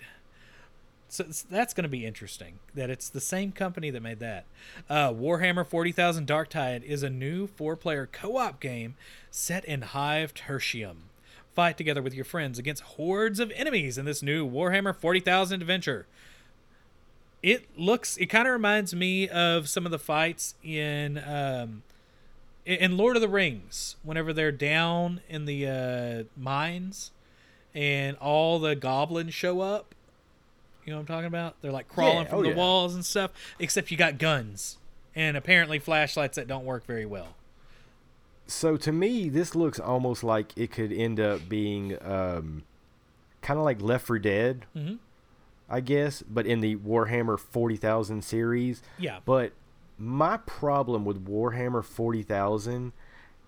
So 1.08 1.24
that's 1.50 1.74
going 1.74 1.82
to 1.82 1.90
be 1.90 2.06
interesting 2.06 2.58
that 2.74 2.88
it's 2.88 3.10
the 3.10 3.20
same 3.20 3.52
company 3.52 3.90
that 3.90 4.02
made 4.02 4.18
that. 4.20 4.46
Uh, 4.88 5.10
Warhammer 5.10 5.66
40,000 5.66 6.26
Darktide 6.26 6.82
is 6.84 7.02
a 7.02 7.10
new 7.10 7.46
four-player 7.46 8.08
co-op 8.10 8.60
game 8.60 8.94
set 9.30 9.62
in 9.66 9.82
Hive 9.82 10.32
Tertium. 10.32 10.96
Fight 11.54 11.76
together 11.76 12.00
with 12.00 12.14
your 12.14 12.24
friends 12.24 12.58
against 12.58 12.82
hordes 12.82 13.40
of 13.40 13.52
enemies 13.54 13.98
in 13.98 14.06
this 14.06 14.22
new 14.22 14.48
Warhammer 14.48 14.96
40,000 14.96 15.60
adventure. 15.60 16.06
It 17.42 17.76
looks. 17.78 18.16
It 18.18 18.26
kind 18.26 18.46
of 18.46 18.52
reminds 18.52 18.94
me 18.94 19.28
of 19.28 19.68
some 19.68 19.84
of 19.84 19.90
the 19.92 19.98
fights 19.98 20.54
in 20.62 21.18
um, 21.18 21.82
in- 22.64 22.96
Lord 22.96 23.16
of 23.16 23.22
the 23.22 23.28
Rings. 23.28 23.96
Whenever 24.04 24.32
they're 24.32 24.52
down 24.52 25.20
in 25.28 25.44
the 25.46 25.66
uh, 25.66 26.24
mines, 26.40 27.10
and 27.74 28.16
all 28.18 28.58
the 28.58 28.76
goblins 28.76 29.34
show 29.34 29.60
up. 29.60 29.94
You 30.84 30.90
know 30.92 30.96
what 30.98 31.00
I'm 31.02 31.06
talking 31.06 31.26
about? 31.26 31.60
They're 31.62 31.72
like 31.72 31.88
crawling 31.88 32.24
Yeah, 32.24 32.30
from 32.30 32.38
oh 32.40 32.42
the 32.42 32.48
yeah. 32.50 32.54
walls 32.56 32.94
and 32.94 33.04
stuff. 33.04 33.30
Except 33.58 33.90
you 33.90 33.96
got 33.96 34.18
guns 34.18 34.78
and 35.14 35.36
apparently 35.36 35.78
flashlights 35.78 36.36
that 36.36 36.46
don't 36.48 36.64
work 36.64 36.84
very 36.86 37.06
well. 37.06 37.34
So 38.46 38.76
to 38.76 38.90
me, 38.92 39.28
this 39.28 39.54
looks 39.54 39.78
almost 39.78 40.24
like 40.24 40.52
it 40.56 40.70
could 40.72 40.92
end 40.92 41.20
up 41.20 41.48
being 41.48 41.96
um, 42.04 42.64
kind 43.42 43.58
of 43.58 43.64
like 43.64 43.80
Left 43.80 44.06
4 44.06 44.18
Dead, 44.18 44.66
Mhm. 44.76 44.98
I 45.72 45.80
guess, 45.80 46.22
but 46.22 46.46
in 46.46 46.60
the 46.60 46.76
Warhammer 46.76 47.38
40,000 47.38 48.22
series. 48.22 48.82
Yeah. 48.98 49.20
But 49.24 49.52
my 49.98 50.36
problem 50.36 51.06
with 51.06 51.26
Warhammer 51.26 51.82
40,000 51.82 52.92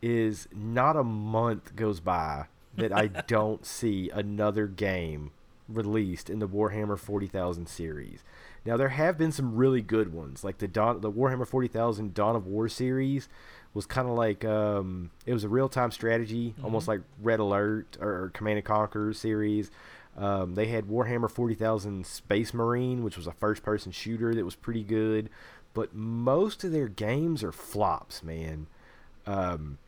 is 0.00 0.48
not 0.50 0.96
a 0.96 1.04
month 1.04 1.76
goes 1.76 2.00
by 2.00 2.46
that 2.76 2.92
I 2.92 3.06
don't 3.26 3.66
see 3.66 4.08
another 4.08 4.66
game 4.66 5.32
released 5.68 6.30
in 6.30 6.38
the 6.38 6.48
Warhammer 6.48 6.98
40,000 6.98 7.68
series. 7.68 8.24
Now 8.64 8.78
there 8.78 8.88
have 8.88 9.18
been 9.18 9.32
some 9.32 9.54
really 9.54 9.82
good 9.82 10.12
ones, 10.12 10.42
like 10.42 10.58
the 10.58 10.68
Dawn, 10.68 11.02
the 11.02 11.12
Warhammer 11.12 11.46
40,000 11.46 12.14
Dawn 12.14 12.36
of 12.36 12.46
War 12.46 12.68
series 12.68 13.28
was 13.74 13.84
kind 13.84 14.08
of 14.08 14.14
like 14.14 14.44
um, 14.44 15.10
it 15.26 15.34
was 15.34 15.44
a 15.44 15.48
real 15.48 15.68
time 15.68 15.90
strategy, 15.90 16.54
almost 16.62 16.88
like 16.88 17.00
Red 17.20 17.40
Alert 17.40 17.98
or, 18.00 18.24
or 18.24 18.30
Command 18.30 18.58
and 18.58 18.64
Conquer 18.64 19.12
series. 19.12 19.70
Um, 20.16 20.54
they 20.54 20.66
had 20.66 20.84
Warhammer 20.84 21.30
40,000 21.30 22.06
Space 22.06 22.54
Marine, 22.54 23.02
which 23.02 23.16
was 23.16 23.26
a 23.26 23.32
first 23.32 23.62
person 23.62 23.90
shooter 23.90 24.34
that 24.34 24.44
was 24.44 24.54
pretty 24.54 24.84
good, 24.84 25.28
but 25.72 25.94
most 25.94 26.62
of 26.62 26.70
their 26.70 26.88
games 26.88 27.42
are 27.42 27.52
flops, 27.52 28.22
man. 28.22 28.68
Um, 29.26 29.78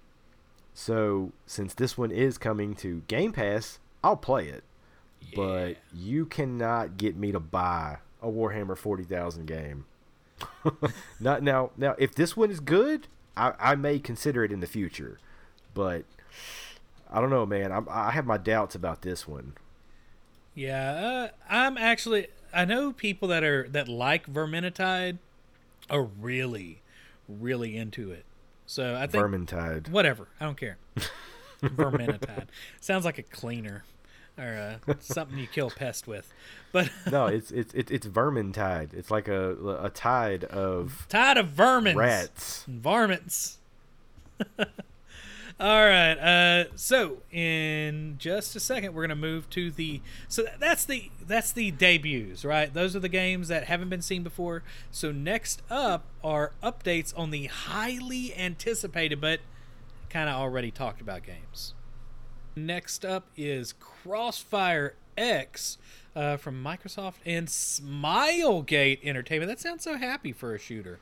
so 0.74 1.32
since 1.46 1.74
this 1.74 1.96
one 1.96 2.10
is 2.10 2.38
coming 2.38 2.74
to 2.76 3.02
Game 3.08 3.32
Pass, 3.32 3.78
I'll 4.02 4.16
play 4.16 4.48
it. 4.48 4.64
But 5.34 5.78
you 5.94 6.26
cannot 6.26 6.96
get 6.96 7.16
me 7.16 7.32
to 7.32 7.40
buy 7.40 7.98
a 8.22 8.26
Warhammer 8.26 8.76
40,000 8.76 9.46
game. 9.46 9.86
Not 11.20 11.42
now. 11.42 11.70
Now, 11.76 11.94
if 11.98 12.14
this 12.14 12.36
one 12.36 12.50
is 12.50 12.60
good, 12.60 13.08
I, 13.36 13.54
I 13.58 13.74
may 13.74 13.98
consider 13.98 14.44
it 14.44 14.52
in 14.52 14.60
the 14.60 14.66
future. 14.66 15.18
But 15.74 16.04
I 17.10 17.20
don't 17.20 17.30
know, 17.30 17.46
man. 17.46 17.72
I'm, 17.72 17.86
I 17.90 18.10
have 18.10 18.26
my 18.26 18.38
doubts 18.38 18.74
about 18.74 19.02
this 19.02 19.26
one. 19.26 19.54
Yeah, 20.56 20.90
uh, 20.90 21.28
I'm 21.48 21.76
actually. 21.78 22.28
I 22.52 22.64
know 22.64 22.90
people 22.92 23.28
that 23.28 23.44
are 23.44 23.68
that 23.68 23.86
like 23.88 24.26
Vermintide 24.26 25.18
are 25.90 26.02
really, 26.02 26.80
really 27.28 27.76
into 27.76 28.10
it. 28.10 28.24
So 28.66 28.96
I 28.96 29.06
think 29.06 29.22
Vermintide. 29.22 29.90
whatever. 29.90 30.28
I 30.40 30.46
don't 30.46 30.56
care. 30.56 30.78
Vermintide 31.62 32.46
sounds 32.80 33.04
like 33.04 33.18
a 33.18 33.22
cleaner 33.22 33.84
or 34.38 34.78
uh, 34.88 34.94
something 35.00 35.38
you 35.38 35.46
kill 35.46 35.70
pests 35.70 36.06
with. 36.06 36.32
But 36.72 36.90
No, 37.12 37.26
it's 37.26 37.50
it's 37.50 37.74
it's 37.74 37.90
it's 37.90 38.06
Vermintide. 38.06 38.94
It's 38.94 39.10
like 39.10 39.28
a 39.28 39.78
a 39.82 39.90
tide 39.90 40.44
of 40.44 41.06
tide 41.10 41.36
of 41.36 41.48
vermin, 41.48 41.96
rats. 41.96 42.64
varmints. 42.66 43.58
All 45.58 45.86
right. 45.86 46.18
Uh, 46.18 46.76
so 46.76 47.22
in 47.30 48.16
just 48.18 48.54
a 48.56 48.60
second, 48.60 48.92
we're 48.92 49.04
gonna 49.04 49.16
move 49.16 49.48
to 49.50 49.70
the. 49.70 50.02
So 50.28 50.44
that's 50.58 50.84
the 50.84 51.10
that's 51.26 51.50
the 51.52 51.70
debuts, 51.70 52.44
right? 52.44 52.72
Those 52.72 52.94
are 52.94 53.00
the 53.00 53.08
games 53.08 53.48
that 53.48 53.64
haven't 53.64 53.88
been 53.88 54.02
seen 54.02 54.22
before. 54.22 54.62
So 54.90 55.12
next 55.12 55.62
up 55.70 56.04
are 56.22 56.52
updates 56.62 57.18
on 57.18 57.30
the 57.30 57.46
highly 57.46 58.36
anticipated 58.36 59.20
but 59.20 59.40
kind 60.10 60.28
of 60.28 60.36
already 60.36 60.70
talked 60.70 61.00
about 61.00 61.22
games. 61.22 61.72
Next 62.54 63.04
up 63.04 63.28
is 63.34 63.72
Crossfire 63.80 64.94
X 65.16 65.78
uh, 66.14 66.36
from 66.36 66.62
Microsoft 66.62 67.16
and 67.24 67.48
Smilegate 67.48 69.00
Entertainment. 69.02 69.48
That 69.48 69.60
sounds 69.60 69.84
so 69.84 69.96
happy 69.96 70.32
for 70.32 70.54
a 70.54 70.58
shooter. 70.58 70.98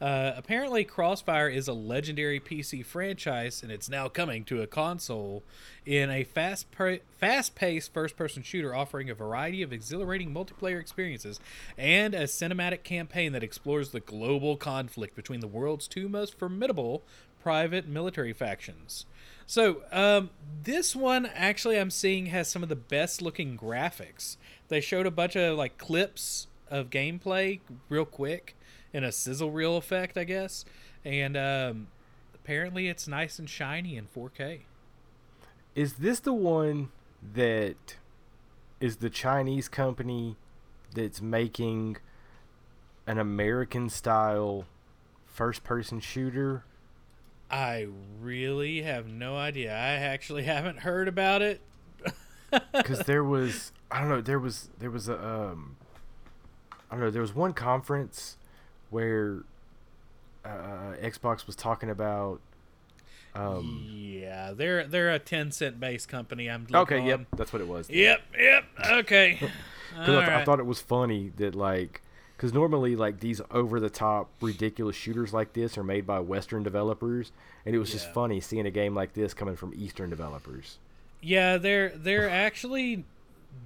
Uh, 0.00 0.32
apparently, 0.36 0.84
Crossfire 0.84 1.48
is 1.48 1.68
a 1.68 1.72
legendary 1.72 2.38
PC 2.38 2.84
franchise, 2.84 3.62
and 3.62 3.72
it's 3.72 3.88
now 3.88 4.08
coming 4.08 4.44
to 4.44 4.60
a 4.60 4.66
console 4.66 5.42
in 5.86 6.10
a 6.10 6.22
fast, 6.22 6.70
pra- 6.70 6.98
fast-paced 7.18 7.92
first-person 7.94 8.42
shooter, 8.42 8.74
offering 8.74 9.08
a 9.08 9.14
variety 9.14 9.62
of 9.62 9.72
exhilarating 9.72 10.34
multiplayer 10.34 10.78
experiences 10.78 11.40
and 11.78 12.14
a 12.14 12.24
cinematic 12.24 12.82
campaign 12.82 13.32
that 13.32 13.42
explores 13.42 13.90
the 13.90 14.00
global 14.00 14.56
conflict 14.56 15.16
between 15.16 15.40
the 15.40 15.46
world's 15.46 15.88
two 15.88 16.08
most 16.10 16.38
formidable 16.38 17.02
private 17.42 17.88
military 17.88 18.34
factions. 18.34 19.06
So, 19.46 19.82
um, 19.92 20.30
this 20.64 20.94
one 20.94 21.24
actually 21.26 21.78
I'm 21.78 21.90
seeing 21.90 22.26
has 22.26 22.50
some 22.50 22.62
of 22.62 22.68
the 22.68 22.76
best-looking 22.76 23.56
graphics. 23.56 24.36
They 24.68 24.80
showed 24.80 25.06
a 25.06 25.10
bunch 25.10 25.36
of 25.36 25.56
like 25.56 25.78
clips 25.78 26.48
of 26.68 26.90
gameplay 26.90 27.60
real 27.88 28.04
quick 28.04 28.56
in 28.92 29.04
a 29.04 29.12
sizzle 29.12 29.50
reel 29.50 29.76
effect, 29.76 30.16
I 30.16 30.24
guess. 30.24 30.64
And 31.04 31.36
um, 31.36 31.88
apparently, 32.34 32.88
it's 32.88 33.06
nice 33.06 33.38
and 33.38 33.48
shiny 33.48 33.96
in 33.96 34.06
4K. 34.06 34.60
Is 35.74 35.94
this 35.94 36.20
the 36.20 36.32
one 36.32 36.90
that 37.34 37.96
is 38.80 38.96
the 38.96 39.10
Chinese 39.10 39.68
company 39.68 40.36
that's 40.94 41.20
making 41.20 41.98
an 43.06 43.18
American 43.18 43.88
style 43.88 44.64
first 45.26 45.64
person 45.64 46.00
shooter? 46.00 46.64
I 47.50 47.86
really 48.20 48.82
have 48.82 49.06
no 49.06 49.36
idea. 49.36 49.72
I 49.72 49.92
actually 49.94 50.42
haven't 50.54 50.80
heard 50.80 51.08
about 51.08 51.42
it. 51.42 51.60
Because 52.72 53.00
there 53.00 53.24
was, 53.24 53.72
I 53.90 53.98
don't 53.98 54.08
know, 54.08 54.20
there 54.20 54.38
was 54.38 54.70
there 54.78 54.90
was 54.90 55.08
a, 55.08 55.14
um, 55.14 55.76
I 56.88 56.94
don't 56.94 57.00
know, 57.00 57.10
there 57.10 57.20
was 57.20 57.34
one 57.34 57.52
conference 57.52 58.38
where 58.90 59.42
uh, 60.44 60.94
Xbox 61.02 61.46
was 61.46 61.56
talking 61.56 61.90
about. 61.90 62.40
Um, 63.34 63.86
yeah, 63.92 64.52
they're 64.52 64.86
they're 64.86 65.12
a 65.12 65.20
Tencent 65.20 65.78
based 65.78 66.08
company. 66.08 66.48
I'm 66.48 66.66
okay, 66.72 66.96
looking 66.96 67.06
yep, 67.06 67.26
that's 67.36 67.52
what 67.52 67.60
it 67.60 67.68
was. 67.68 67.90
Yep, 67.90 68.20
yep. 68.38 68.64
Okay. 68.90 69.38
Because 69.90 70.16
I, 70.16 70.26
th- 70.26 70.30
I 70.30 70.44
thought 70.44 70.58
it 70.58 70.66
was 70.66 70.80
funny 70.80 71.32
that 71.36 71.54
like, 71.54 72.02
because 72.36 72.52
normally 72.52 72.96
like 72.96 73.20
these 73.20 73.40
over 73.50 73.80
the 73.80 73.88
top 73.88 74.28
ridiculous 74.42 74.94
shooters 74.94 75.32
like 75.32 75.54
this 75.54 75.78
are 75.78 75.84
made 75.84 76.06
by 76.06 76.20
Western 76.20 76.62
developers, 76.62 77.32
and 77.64 77.74
it 77.74 77.78
was 77.78 77.92
just 77.92 78.12
funny 78.12 78.40
seeing 78.40 78.66
a 78.66 78.70
game 78.70 78.94
like 78.94 79.14
this 79.14 79.32
coming 79.32 79.56
from 79.56 79.72
Eastern 79.74 80.10
developers. 80.10 80.78
Yeah, 81.22 81.56
they're 81.56 81.90
they're 81.90 82.28
actually 82.46 83.04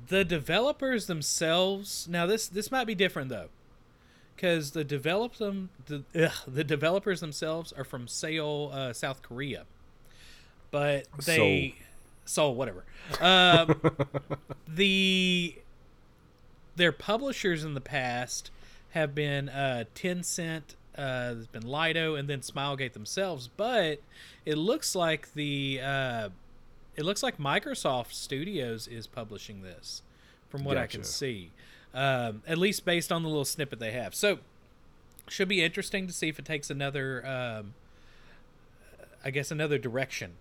the 0.06 0.24
developers 0.24 1.06
themselves. 1.06 2.06
Now 2.08 2.26
this 2.26 2.46
this 2.46 2.70
might 2.70 2.86
be 2.86 2.94
different 2.94 3.28
though, 3.28 3.48
because 4.40 4.70
the 4.70 4.84
develop 4.84 5.34
them 5.34 5.68
the 5.86 6.02
ugh, 6.14 6.32
the 6.46 6.64
developers 6.64 7.20
themselves 7.20 7.72
are 7.72 7.84
from 7.84 8.08
Seoul, 8.08 8.70
uh, 8.72 8.92
South 8.94 9.20
Korea, 9.20 9.66
but 10.70 11.04
they 11.26 11.74
Seoul. 12.24 12.54
Whatever. 12.54 12.84
Um, 13.20 13.80
the 14.68 15.56
their 16.76 16.92
publishers 16.92 17.64
in 17.64 17.74
the 17.74 17.80
past 17.82 18.50
have 18.90 19.14
been 19.14 19.50
uh, 19.50 19.84
Tencent, 19.94 20.74
Uh, 20.96 21.34
there's 21.34 21.46
been 21.46 21.66
Lido 21.66 22.14
and 22.14 22.28
then 22.28 22.40
Smilegate 22.40 22.94
themselves, 22.94 23.48
but 23.56 24.00
it 24.46 24.56
looks 24.56 24.94
like 24.94 25.34
the 25.34 25.80
uh, 25.82 26.28
it 26.96 27.04
looks 27.04 27.22
like 27.22 27.36
Microsoft 27.36 28.12
Studios 28.12 28.88
is 28.88 29.06
publishing 29.06 29.62
this, 29.62 30.00
from 30.50 30.64
what 30.64 30.76
I 30.76 30.86
can 30.86 31.04
see, 31.04 31.50
um, 31.94 32.42
at 32.46 32.58
least 32.58 32.84
based 32.84 33.10
on 33.10 33.22
the 33.22 33.28
little 33.28 33.44
snippet 33.44 33.78
they 33.78 33.92
have. 33.92 34.14
So 34.14 34.40
should 35.28 35.48
be 35.48 35.62
interesting 35.62 36.06
to 36.06 36.12
see 36.12 36.28
if 36.28 36.38
it 36.38 36.44
takes 36.44 36.70
another, 36.70 37.24
um, 37.26 37.74
I 39.24 39.30
guess, 39.30 39.50
another 39.50 39.78
direction. 39.78 40.32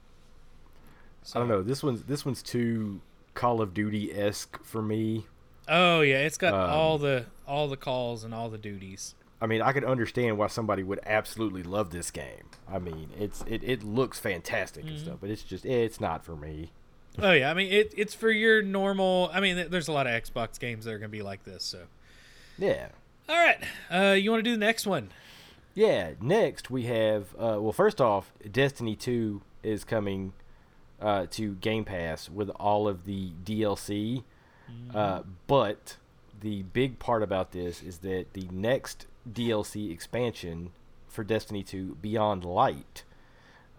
So. 1.24 1.40
I 1.40 1.42
don't 1.42 1.50
know. 1.50 1.62
This 1.62 1.84
one's 1.84 2.04
this 2.04 2.26
one's 2.26 2.42
too 2.42 3.02
Call 3.34 3.62
of 3.62 3.74
Duty 3.74 4.12
esque 4.14 4.64
for 4.64 4.82
me. 4.82 5.26
Oh 5.68 6.02
yeah, 6.02 6.20
it's 6.20 6.38
got 6.38 6.54
Um, 6.54 6.70
all 6.70 6.98
the 6.98 7.26
all 7.48 7.68
the 7.68 7.78
calls 7.78 8.24
and 8.24 8.34
all 8.34 8.50
the 8.50 8.58
duties. 8.58 9.16
I 9.42 9.48
mean, 9.48 9.62
I 9.62 9.72
could 9.72 9.86
understand 9.86 10.38
why 10.38 10.48
somebody 10.48 10.84
would 10.84 11.00
absolutely 11.06 11.64
love 11.64 11.92
this 11.92 12.12
game. 12.12 12.50
I 12.68 12.80
mean, 12.80 13.10
it's 13.18 13.44
it, 13.48 13.64
it 13.64 13.84
looks 13.84 14.20
fantastic 14.20 14.86
and 14.86 15.00
stuff, 15.00 15.18
but 15.22 15.30
it's 15.30 15.44
just 15.44 15.66
it's 15.66 16.02
not 16.02 16.26
for 16.26 16.36
me. 16.36 16.72
Oh 17.22 17.32
yeah, 17.32 17.50
I 17.52 17.54
mean 17.54 17.72
it, 17.72 17.94
it's 17.98 18.14
for 18.14 18.30
your 18.32 18.62
normal. 18.62 19.30
I 19.34 19.40
mean, 19.40 19.68
there's 19.70 19.88
a 19.88 19.92
lot 19.92 20.08
of 20.08 20.14
Xbox 20.14 20.60
games 20.60 20.86
that 20.86 20.94
are 20.94 21.00
gonna 21.00 21.10
be 21.10 21.22
like 21.22 21.44
this. 21.44 21.64
So, 21.64 21.80
Yeah. 22.58 22.90
all 23.28 23.36
right, 23.36 23.58
uh, 23.92 24.14
you 24.14 24.32
want 24.32 24.44
to 24.44 24.50
do 24.50 24.54
the 24.56 24.66
next 24.66 24.86
one? 24.88 25.10
Yeah. 25.76 26.12
Next 26.22 26.70
we 26.70 26.84
have 26.84 27.34
uh, 27.36 27.58
well, 27.60 27.72
first 27.72 28.00
off, 28.02 28.32
Destiny 28.52 28.96
Two 28.96 29.42
is 29.64 29.84
coming 29.84 30.34
uh, 31.02 31.26
to 31.32 31.56
Game 31.56 31.86
Pass 31.86 32.30
with 32.30 32.50
all 32.52 32.88
of 32.88 33.06
the 33.06 33.32
DLC. 33.44 34.24
Uh, 34.94 35.24
but 35.48 35.98
the 36.42 36.62
big 36.62 37.00
part 37.00 37.24
about 37.24 37.52
this 37.54 37.82
is 37.82 38.00
that 38.00 38.34
the 38.34 38.48
next 38.52 39.08
DLC 39.32 39.92
expansion 39.92 40.72
for 41.08 41.24
Destiny 41.24 41.64
2 41.64 41.98
Beyond 42.02 42.46
Light 42.46 43.04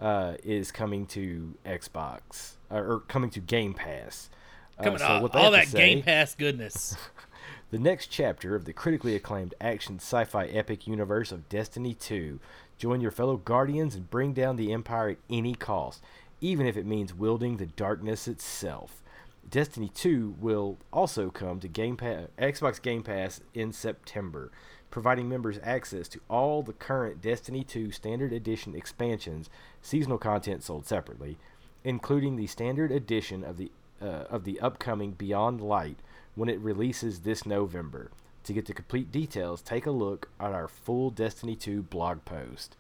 uh, 0.01 0.35
is 0.43 0.73
coming 0.73 1.07
to 1.07 1.55
Xbox 1.65 2.55
uh, 2.71 2.77
or 2.77 3.01
coming 3.01 3.31
to 3.31 3.41
Game 3.41 3.75
Pass. 3.75 4.31
Uh, 4.79 4.85
Coming 4.85 4.99
so 4.99 5.07
all, 5.07 5.27
all 5.29 5.51
that 5.51 5.69
to 5.69 5.77
Game 5.77 6.03
Pass 6.03 6.35
goodness. 6.35 6.97
the 7.71 7.79
next 7.79 8.07
chapter 8.07 8.55
of 8.55 8.65
the 8.65 8.73
critically 8.73 9.15
acclaimed 9.15 9.55
action 9.61 9.97
sci 9.97 10.25
fi 10.25 10.47
epic 10.47 10.87
universe 10.87 11.33
of 11.33 11.49
Destiny 11.49 11.95
2. 11.95 12.41
Join 12.79 13.01
your 13.03 13.11
fellow 13.11 13.37
Guardians 13.37 13.95
and 13.95 14.09
bring 14.09 14.33
down 14.33 14.57
the 14.57 14.73
Empire 14.73 15.11
at 15.11 15.19
any 15.29 15.55
cost, 15.55 16.03
even 16.41 16.67
if 16.67 16.77
it 16.79 16.87
means 16.87 17.15
wielding 17.15 17.59
the 17.59 17.67
darkness 17.67 18.27
itself. 18.27 19.03
Destiny 19.49 19.91
2 19.93 20.37
will 20.41 20.79
also 20.93 21.29
come 21.31 21.61
to 21.61 21.69
Game 21.69 21.97
Pass, 21.97 22.29
Xbox 22.39 22.81
Game 22.81 23.03
Pass 23.03 23.41
in 23.53 23.73
September, 23.73 24.51
providing 24.91 25.29
members 25.29 25.59
access 25.63 26.09
to 26.09 26.21
all 26.29 26.63
the 26.63 26.73
current 26.73 27.23
Destiny 27.23 27.63
2 27.63 27.91
Standard 27.93 28.33
Edition 28.33 28.75
expansions, 28.75 29.49
seasonal 29.83 30.19
content 30.19 30.63
sold 30.63 30.87
separately, 30.87 31.39
including 31.85 32.37
the 32.37 32.47
Standard 32.47 32.91
Edition 32.91 33.45
of 33.45 33.57
the 33.57 33.71
uh, 34.03 34.25
of 34.31 34.45
the 34.45 34.59
upcoming 34.61 35.13
Beyond 35.13 35.61
Light 35.61 35.99
when 36.35 36.49
it 36.49 36.59
releases 36.61 37.21
this 37.21 37.45
November. 37.45 38.11
To 38.45 38.55
get 38.55 38.65
the 38.65 38.73
complete 38.73 39.13
details, 39.13 39.61
take 39.61 39.85
a 39.85 39.91
look 39.91 40.31
at 40.41 40.53
our 40.53 40.67
full 40.67 41.11
Destiny 41.11 41.55
2 41.55 41.83
blog 41.83 42.25
post. 42.25 42.77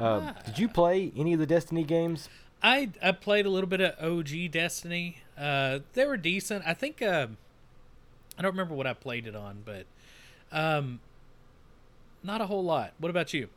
Um, 0.00 0.34
did 0.46 0.58
you 0.58 0.68
play 0.68 1.12
any 1.16 1.34
of 1.34 1.38
the 1.38 1.46
Destiny 1.46 1.84
games? 1.84 2.28
I 2.62 2.90
I 3.02 3.12
played 3.12 3.46
a 3.46 3.50
little 3.50 3.68
bit 3.68 3.80
of 3.80 3.94
OG 4.02 4.50
Destiny. 4.50 5.18
Uh, 5.38 5.80
they 5.92 6.06
were 6.06 6.16
decent. 6.16 6.64
I 6.66 6.74
think 6.74 7.02
uh, 7.02 7.28
I 8.38 8.42
don't 8.42 8.52
remember 8.52 8.74
what 8.74 8.86
I 8.86 8.94
played 8.94 9.26
it 9.26 9.36
on, 9.36 9.62
but 9.64 9.86
um, 10.50 11.00
not 12.26 12.40
a 12.40 12.46
whole 12.46 12.64
lot. 12.64 12.92
What 12.98 13.08
about 13.10 13.32
you? 13.32 13.48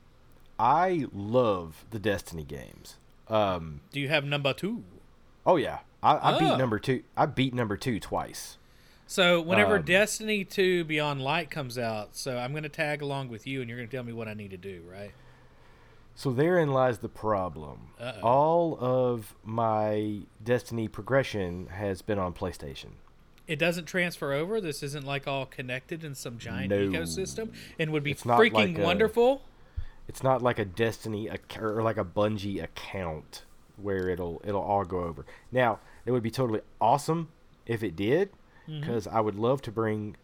I 0.60 1.08
love 1.14 1.86
the 1.90 2.00
Destiny 2.00 2.44
games. 2.44 2.96
Um, 3.28 3.82
Do 3.92 4.00
you 4.00 4.10
have 4.10 4.24
number 4.26 4.54
two? 4.54 4.84
oh 5.46 5.56
yeah, 5.56 5.80
I, 6.04 6.16
I 6.16 6.36
Oh. 6.36 6.40
beat 6.40 6.58
number 6.58 6.80
two. 6.80 7.04
I 7.18 7.26
beat 7.26 7.54
number 7.54 7.76
two 7.78 8.00
twice. 8.00 8.58
So 9.08 9.42
whenever 9.42 9.78
Um, 9.78 9.84
Destiny 9.86 10.44
2 10.46 10.84
Beyond 10.84 11.20
Light 11.24 11.50
comes 11.50 11.80
out, 11.80 12.16
so 12.16 12.38
I'm 12.38 12.52
going 12.52 12.62
to 12.64 12.70
tag 12.70 13.02
along 13.02 13.30
with 13.30 13.48
you 13.48 13.60
and 13.62 13.68
you're 13.68 13.78
going 13.80 13.90
to 13.90 13.96
tell 13.98 14.04
me 14.04 14.14
what 14.14 14.28
I 14.28 14.36
need 14.36 14.52
to 14.52 14.58
do, 14.58 14.84
right? 14.88 15.12
So 16.14 16.32
therein 16.32 16.72
lies 16.72 17.00
the 17.00 17.10
problem. 17.10 17.88
Uh-oh. 18.00 18.22
All 18.22 18.78
of 18.80 19.34
my 19.44 20.22
Destiny 20.44 20.88
progression 20.88 21.68
has 21.68 22.04
been 22.04 22.20
on 22.20 22.34
PlayStation. 22.34 22.90
It 23.50 23.58
doesn't 23.60 23.86
transfer 23.86 24.32
over. 24.32 24.62
This 24.62 24.84
isn't 24.84 25.06
like 25.06 25.28
all 25.28 25.46
connected 25.48 26.04
in 26.04 26.14
some 26.16 26.38
giant 26.38 26.70
No. 26.70 26.78
ecosystem 26.88 27.50
and 27.80 27.92
would 27.92 28.04
be 28.04 28.12
It's 28.12 28.24
freaking 28.24 28.54
like 28.54 28.78
a- 28.78 28.82
wonderful. 28.84 29.42
It's 30.08 30.22
not 30.24 30.42
like 30.42 30.60
a 30.60 30.66
Destiny 30.66 31.30
or 31.60 31.82
like 31.82 31.98
a 31.98 32.06
Bungie 32.06 32.62
account 32.64 33.44
where 33.78 34.08
it'll 34.10 34.42
it'll 34.46 34.62
all 34.62 34.86
go 34.86 35.04
over. 35.04 35.26
Now, 35.52 35.80
it 36.06 36.12
would 36.12 36.24
be 36.24 36.32
totally 36.32 36.62
awesome 36.80 37.30
if 37.66 37.84
it 37.84 37.96
did 37.96 38.30
because 38.68 39.08
I 39.08 39.20
would 39.20 39.36
love 39.36 39.62
to 39.64 39.72
bring 39.72 40.16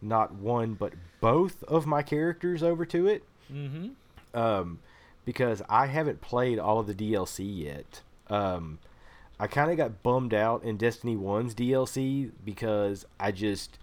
not 0.00 0.34
one 0.34 0.72
but 0.74 0.94
both 1.20 1.62
of 1.64 1.84
my 1.86 2.02
characters 2.02 2.62
over 2.62 2.86
to 2.86 3.06
it. 3.06 3.22
Mm-hmm. 3.52 4.38
um, 4.38 4.78
because 5.26 5.60
I 5.68 5.86
haven't 5.86 6.20
played 6.22 6.58
all 6.58 6.78
of 6.80 6.86
the 6.86 6.94
DLC 6.94 7.64
yet. 7.64 8.00
Um, 8.28 8.78
I 9.42 9.48
kind 9.48 9.72
of 9.72 9.76
got 9.76 10.04
bummed 10.04 10.32
out 10.32 10.62
in 10.62 10.76
Destiny 10.76 11.16
1's 11.16 11.56
DLC 11.56 12.30
because 12.44 13.04
I 13.18 13.32
just 13.32 13.76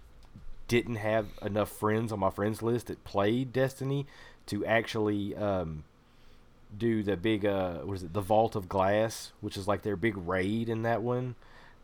didn't 0.68 0.96
have 0.96 1.26
enough 1.42 1.70
friends 1.70 2.12
on 2.12 2.18
my 2.18 2.30
friends 2.30 2.62
list 2.62 2.86
that 2.86 3.04
played 3.04 3.52
Destiny 3.52 4.06
to 4.46 4.64
actually 4.64 5.36
um, 5.36 5.84
do 6.78 7.02
the 7.02 7.14
big 7.14 7.44
uh, 7.44 7.80
what 7.80 7.92
is 7.98 8.04
it, 8.04 8.14
the 8.14 8.22
Vault 8.22 8.56
of 8.56 8.70
Glass, 8.70 9.32
which 9.42 9.58
is 9.58 9.68
like 9.68 9.82
their 9.82 9.96
big 9.96 10.16
raid 10.16 10.70
in 10.70 10.80
that 10.84 11.02
one. 11.02 11.34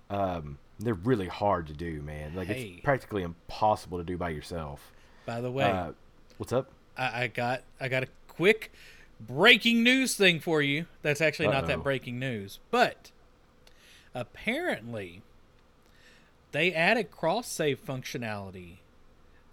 Um, 0.08 0.56
they're 0.80 0.94
really 0.94 1.28
hard 1.28 1.66
to 1.66 1.74
do, 1.74 2.00
man. 2.00 2.34
Like 2.34 2.48
Hey. 2.48 2.76
it's 2.76 2.80
practically 2.82 3.24
impossible 3.24 3.98
to 3.98 4.04
do 4.04 4.16
by 4.16 4.30
yourself. 4.30 4.90
By 5.26 5.42
the 5.42 5.50
way, 5.50 5.64
Uh, 5.64 5.92
what's 6.38 6.54
up? 6.54 6.70
I, 6.96 7.24
I 7.24 7.26
got 7.26 7.62
I 7.78 7.88
got 7.88 8.04
a 8.04 8.08
quick 8.26 8.72
breaking 9.20 9.82
news 9.82 10.14
thing 10.16 10.40
for 10.40 10.62
you. 10.62 10.86
That's 11.02 11.20
actually 11.20 11.48
not 11.48 11.66
that 11.66 11.82
breaking 11.82 12.18
news, 12.18 12.58
but 12.70 13.10
apparently 14.20 15.22
they 16.52 16.72
added 16.72 17.10
cross 17.10 17.46
save 17.48 17.84
functionality 17.84 18.76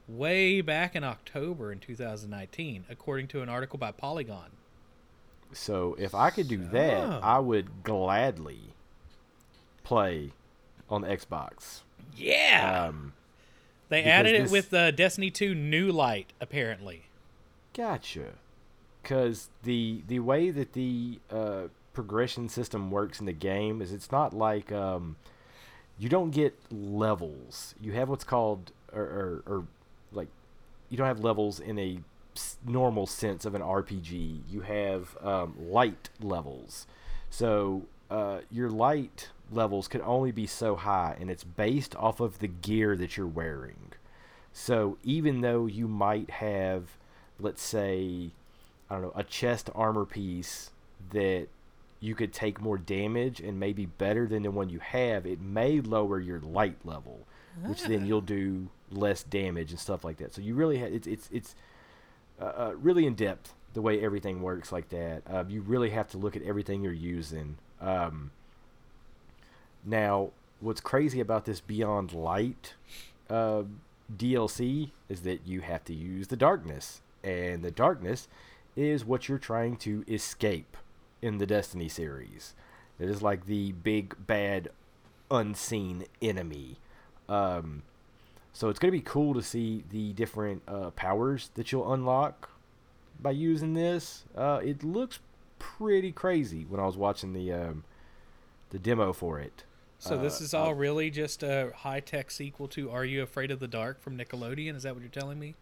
way 0.07 0.61
back 0.61 0.95
in 0.95 1.03
October 1.03 1.71
in 1.71 1.79
2019, 1.79 2.85
according 2.89 3.27
to 3.27 3.41
an 3.41 3.49
article 3.49 3.77
by 3.77 3.91
Polygon. 3.91 4.51
So 5.51 5.95
if 5.99 6.15
I 6.15 6.29
could 6.29 6.47
do 6.47 6.57
that, 6.71 7.23
I 7.23 7.39
would 7.39 7.83
gladly 7.83 8.73
play 9.83 10.31
on 10.89 11.01
the 11.01 11.07
Xbox. 11.09 11.81
Yeah, 12.15 12.85
Um, 12.87 13.13
they 13.89 14.03
added 14.03 14.35
it 14.35 14.41
this- 14.43 14.51
with 14.51 14.73
uh, 14.73 14.91
Destiny 14.91 15.29
2 15.29 15.53
New 15.55 15.91
Light. 15.91 16.31
Apparently, 16.39 17.03
gotcha. 17.73 18.33
Because 19.01 19.49
the 19.63 20.01
the 20.07 20.19
way 20.19 20.49
that 20.49 20.73
the 20.73 21.19
uh, 21.29 21.63
progression 21.93 22.49
system 22.49 22.91
works 22.91 23.19
in 23.19 23.25
the 23.25 23.33
game 23.33 23.81
is 23.81 23.91
it's 23.91 24.11
not 24.11 24.33
like 24.33 24.71
um, 24.71 25.15
you 25.97 26.09
don't 26.09 26.31
get 26.31 26.57
levels. 26.71 27.75
You 27.79 27.93
have 27.93 28.09
what's 28.09 28.23
called 28.23 28.71
or, 28.91 29.01
or, 29.01 29.43
or 29.45 29.63
like 30.11 30.27
you 30.89 30.97
don't 30.97 31.07
have 31.07 31.19
levels 31.19 31.59
in 31.59 31.79
a 31.79 31.99
normal 32.65 33.05
sense 33.05 33.45
of 33.45 33.55
an 33.55 33.61
RPG. 33.61 34.41
You 34.49 34.61
have 34.61 35.17
um, 35.21 35.55
light 35.59 36.09
levels. 36.19 36.87
So 37.29 37.83
uh, 38.09 38.39
your 38.51 38.69
light 38.69 39.29
levels 39.51 39.87
can 39.87 40.01
only 40.01 40.31
be 40.31 40.47
so 40.47 40.75
high, 40.75 41.15
and 41.19 41.29
it's 41.29 41.43
based 41.43 41.95
off 41.95 42.19
of 42.19 42.39
the 42.39 42.47
gear 42.47 42.95
that 42.95 43.17
you're 43.17 43.27
wearing. 43.27 43.93
So 44.51 44.97
even 45.03 45.41
though 45.41 45.65
you 45.65 45.87
might 45.87 46.29
have, 46.29 46.97
let's 47.39 47.61
say, 47.61 48.31
I 48.89 48.95
don't 48.95 49.03
know, 49.03 49.13
a 49.15 49.23
chest 49.23 49.69
armor 49.73 50.05
piece 50.05 50.71
that 51.11 51.47
you 52.03 52.15
could 52.15 52.33
take 52.33 52.59
more 52.59 52.77
damage 52.77 53.39
and 53.39 53.57
maybe 53.57 53.85
better 53.85 54.27
than 54.27 54.43
the 54.43 54.51
one 54.51 54.69
you 54.69 54.79
have, 54.79 55.25
it 55.25 55.39
may 55.39 55.79
lower 55.79 56.19
your 56.19 56.41
light 56.41 56.75
level, 56.83 57.25
which 57.65 57.83
then 57.83 58.05
you'll 58.05 58.19
do 58.19 58.67
less 58.91 59.23
damage 59.23 59.71
and 59.71 59.79
stuff 59.79 60.03
like 60.03 60.17
that. 60.17 60.33
So 60.33 60.41
you 60.41 60.53
really 60.53 60.79
ha- 60.79 60.89
it's 60.91 61.07
it's 61.07 61.29
it's 61.31 61.55
uh, 62.41 62.43
uh, 62.43 62.73
really 62.75 63.05
in 63.05 63.15
depth 63.15 63.53
the 63.73 63.81
way 63.81 64.03
everything 64.03 64.41
works 64.41 64.69
like 64.69 64.89
that. 64.89 65.21
Uh, 65.31 65.45
you 65.47 65.61
really 65.61 65.91
have 65.91 66.09
to 66.09 66.17
look 66.17 66.35
at 66.35 66.41
everything 66.41 66.83
you're 66.83 66.91
using. 66.91 67.55
Um, 67.79 68.31
now, 69.85 70.31
what's 70.59 70.81
crazy 70.81 71.21
about 71.21 71.45
this 71.45 71.61
Beyond 71.61 72.11
Light 72.11 72.73
uh, 73.29 73.63
DLC 74.13 74.91
is 75.07 75.21
that 75.21 75.47
you 75.47 75.61
have 75.61 75.85
to 75.85 75.93
use 75.93 76.27
the 76.27 76.35
darkness, 76.35 76.99
and 77.23 77.63
the 77.63 77.71
darkness 77.71 78.27
is 78.75 79.05
what 79.05 79.29
you're 79.29 79.37
trying 79.37 79.77
to 79.77 80.03
escape 80.05 80.75
in 81.23 81.37
the 81.37 81.45
Destiny 81.45 81.87
series. 81.89 82.53
It 82.99 83.09
is 83.09 83.21
like 83.21 83.45
the 83.45 83.71
big 83.71 84.15
bad 84.27 84.69
unseen 85.31 86.05
enemy. 86.21 86.77
Um, 87.29 87.83
so 88.51 88.69
it's 88.69 88.77
going 88.77 88.91
to 88.91 88.97
be 88.97 89.03
cool 89.03 89.33
to 89.33 89.41
see 89.41 89.83
the 89.89 90.13
different 90.13 90.61
uh, 90.67 90.91
powers 90.91 91.49
that 91.55 91.71
you'll 91.71 91.91
unlock. 91.91 92.49
by 93.19 93.31
using 93.31 93.73
this. 93.73 94.25
Uh, 94.35 94.59
it 94.63 94.83
looks 94.83 95.19
pretty 95.59 96.11
crazy 96.11 96.65
when 96.67 96.79
I 96.79 96.85
was 96.85 96.97
watching 96.97 97.31
the 97.33 97.51
um, 97.53 97.83
the 98.71 98.77
demo 98.79 99.13
for 99.13 99.39
it. 99.39 99.63
So 99.99 100.17
this 100.17 100.41
Uh, 100.41 100.43
is 100.43 100.53
all 100.53 100.73
really 100.73 101.09
just 101.09 101.41
a 101.43 101.71
high 101.73 102.01
tech 102.01 102.29
sequel 102.31 102.67
to 102.69 102.91
Are 102.91 103.05
You 103.05 103.23
Afraid 103.23 103.49
of 103.51 103.59
the 103.61 103.67
Dark 103.69 104.01
from 104.01 104.17
Nickelodeon? 104.17 104.75
Is 104.75 104.83
that 104.83 104.93
what 104.93 105.01
you're 105.01 105.09
telling 105.09 105.39
me? 105.39 105.55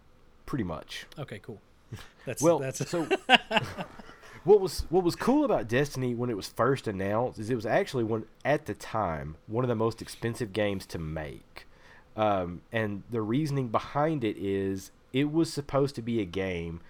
Pretty 0.47 0.63
much. 0.63 1.05
Okay, 1.19 1.39
cool. 1.39 1.61
That's 2.25 2.41
Well, 2.41 2.57
that's 2.59 2.89
so 2.89 3.07
what 4.43 4.59
was 4.59 4.85
what 4.89 5.03
was 5.03 5.15
cool 5.15 5.45
about 5.45 5.67
Destiny 5.67 6.15
when 6.15 6.29
it 6.29 6.35
was 6.35 6.47
first 6.47 6.87
announced 6.87 7.39
is 7.39 7.49
it 7.49 7.55
was 7.55 7.65
actually 7.65 8.03
one 8.03 8.25
at 8.43 8.65
the 8.65 8.73
time 8.73 9.35
one 9.47 9.63
of 9.63 9.69
the 9.69 9.75
most 9.75 10.01
expensive 10.01 10.53
games 10.53 10.85
to 10.87 10.99
make, 10.99 11.67
um, 12.15 12.61
and 12.71 13.03
the 13.11 13.21
reasoning 13.21 13.67
behind 13.67 14.23
it 14.23 14.37
is 14.37 14.91
it 15.13 15.31
was 15.31 15.51
supposed 15.51 15.95
to 15.95 16.01
be 16.01 16.19
a 16.19 16.25
game 16.25 16.81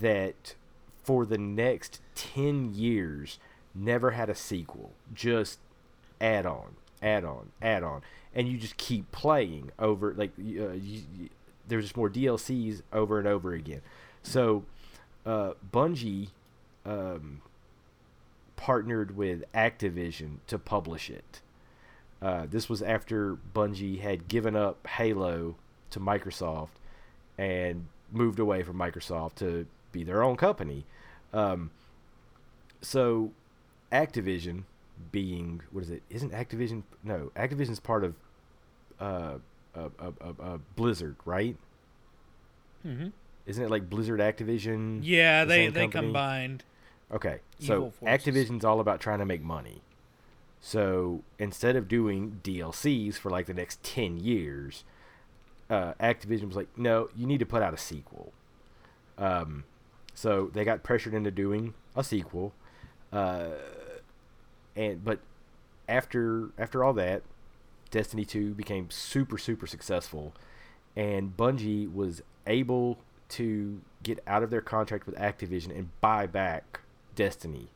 that 0.00 0.54
for 1.02 1.26
the 1.26 1.38
next 1.38 2.00
ten 2.14 2.72
years 2.74 3.38
never 3.74 4.12
had 4.12 4.30
a 4.30 4.34
sequel, 4.34 4.92
just 5.12 5.58
add 6.20 6.46
on, 6.46 6.76
add 7.02 7.24
on, 7.24 7.50
add 7.60 7.82
on, 7.82 8.00
and 8.34 8.48
you 8.48 8.56
just 8.56 8.76
keep 8.78 9.10
playing 9.12 9.70
over 9.78 10.14
like 10.14 10.30
uh, 10.38 10.42
you, 10.42 11.02
you, 11.18 11.28
there's 11.68 11.84
just 11.84 11.96
more 11.96 12.08
DLCs 12.08 12.80
over 12.94 13.18
and 13.18 13.28
over 13.28 13.52
again. 13.52 13.82
So 14.22 14.64
uh, 15.26 15.52
Bungie 15.70 16.28
um, 16.84 17.40
partnered 18.56 19.16
with 19.16 19.44
Activision 19.52 20.38
to 20.46 20.58
publish 20.58 21.10
it. 21.10 21.40
Uh, 22.22 22.46
this 22.50 22.68
was 22.68 22.80
after 22.82 23.36
Bungie 23.54 24.00
had 24.00 24.28
given 24.28 24.56
up 24.56 24.86
Halo 24.86 25.56
to 25.90 26.00
Microsoft 26.00 26.68
and 27.36 27.86
moved 28.10 28.38
away 28.38 28.62
from 28.62 28.76
Microsoft 28.76 29.34
to 29.36 29.66
be 29.92 30.04
their 30.04 30.22
own 30.22 30.36
company. 30.36 30.84
Um, 31.32 31.70
so 32.80 33.32
Activision 33.92 34.62
being 35.10 35.60
what 35.72 35.82
is 35.84 35.90
it? 35.90 36.02
Isn't 36.08 36.32
Activision 36.32 36.84
no 37.02 37.30
Activision's 37.36 37.80
part 37.80 38.04
of 38.04 38.14
uh, 39.00 39.34
uh, 39.76 39.88
uh, 40.00 40.58
Blizzard, 40.76 41.16
right? 41.24 41.56
hmm 42.82 43.08
Isn't 43.46 43.64
it 43.64 43.70
like 43.70 43.90
Blizzard 43.90 44.20
Activision? 44.20 45.00
Yeah, 45.02 45.44
the 45.44 45.48
they 45.48 45.66
they 45.68 45.80
company? 45.82 46.06
combined. 46.06 46.64
Okay, 47.12 47.40
so. 47.58 47.92
Activision's 48.02 48.64
all 48.64 48.80
about 48.80 49.00
trying 49.00 49.18
to 49.18 49.26
make 49.26 49.42
money. 49.42 49.82
So 50.60 51.22
instead 51.38 51.76
of 51.76 51.88
doing 51.88 52.40
DLCs 52.42 53.16
for 53.16 53.30
like 53.30 53.44
the 53.44 53.52
next 53.52 53.82
ten 53.82 54.18
years, 54.18 54.84
uh, 55.68 55.92
Activision 56.00 56.46
was 56.46 56.56
like, 56.56 56.68
"No, 56.78 57.10
you 57.14 57.26
need 57.26 57.40
to 57.40 57.46
put 57.46 57.62
out 57.62 57.74
a 57.74 57.76
sequel." 57.76 58.32
Um, 59.18 59.64
so 60.14 60.50
they 60.54 60.64
got 60.64 60.82
pressured 60.82 61.12
into 61.12 61.30
doing 61.30 61.74
a 61.94 62.02
sequel, 62.02 62.54
uh, 63.12 63.48
and 64.74 65.04
but 65.04 65.20
after 65.86 66.48
after 66.58 66.82
all 66.82 66.94
that, 66.94 67.22
Destiny 67.90 68.24
Two 68.24 68.54
became 68.54 68.90
super 68.90 69.36
super 69.36 69.66
successful, 69.66 70.32
and 70.96 71.36
Bungie 71.36 71.92
was 71.92 72.22
able 72.46 72.96
to 73.28 73.82
get 74.02 74.18
out 74.26 74.42
of 74.42 74.48
their 74.48 74.62
contract 74.62 75.04
with 75.04 75.14
Activision 75.16 75.76
and 75.76 75.90
buy 76.00 76.26
back 76.26 76.80
Destiny. 77.14 77.68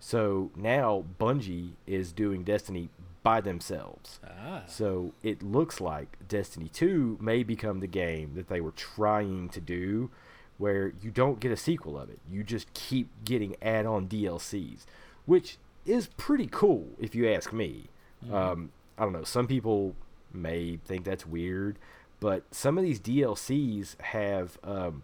So 0.00 0.50
now 0.56 1.04
Bungie 1.20 1.72
is 1.86 2.12
doing 2.12 2.42
Destiny 2.44 2.88
by 3.22 3.40
themselves. 3.40 4.18
Ah, 4.26 4.62
So 4.66 5.12
it 5.22 5.42
looks 5.42 5.80
like 5.80 6.16
Destiny 6.26 6.68
2 6.68 7.18
may 7.20 7.42
become 7.44 7.78
the 7.80 7.86
game 7.86 8.32
that 8.34 8.48
they 8.48 8.60
were 8.60 8.72
trying 8.72 9.48
to 9.50 9.60
do 9.60 10.10
where 10.58 10.92
you 11.00 11.10
don't 11.10 11.38
get 11.40 11.52
a 11.52 11.56
sequel 11.56 11.98
of 11.98 12.10
it. 12.10 12.18
You 12.30 12.42
just 12.42 12.72
keep 12.74 13.08
getting 13.24 13.54
add 13.62 13.86
on 13.86 14.08
DLCs, 14.08 14.84
which 15.26 15.56
is 15.86 16.08
pretty 16.16 16.48
cool 16.50 16.88
if 16.98 17.14
you 17.14 17.28
ask 17.28 17.52
me. 17.52 17.86
Um, 18.32 18.70
I 18.98 19.04
don't 19.04 19.12
know. 19.12 19.24
Some 19.24 19.46
people 19.46 19.94
may 20.32 20.78
think 20.84 21.04
that's 21.04 21.26
weird, 21.26 21.78
but 22.20 22.42
some 22.52 22.76
of 22.78 22.84
these 22.84 23.00
DLCs 23.00 24.00
have 24.00 24.58
um, 24.64 25.02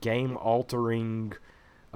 game 0.00 0.36
altering 0.38 1.32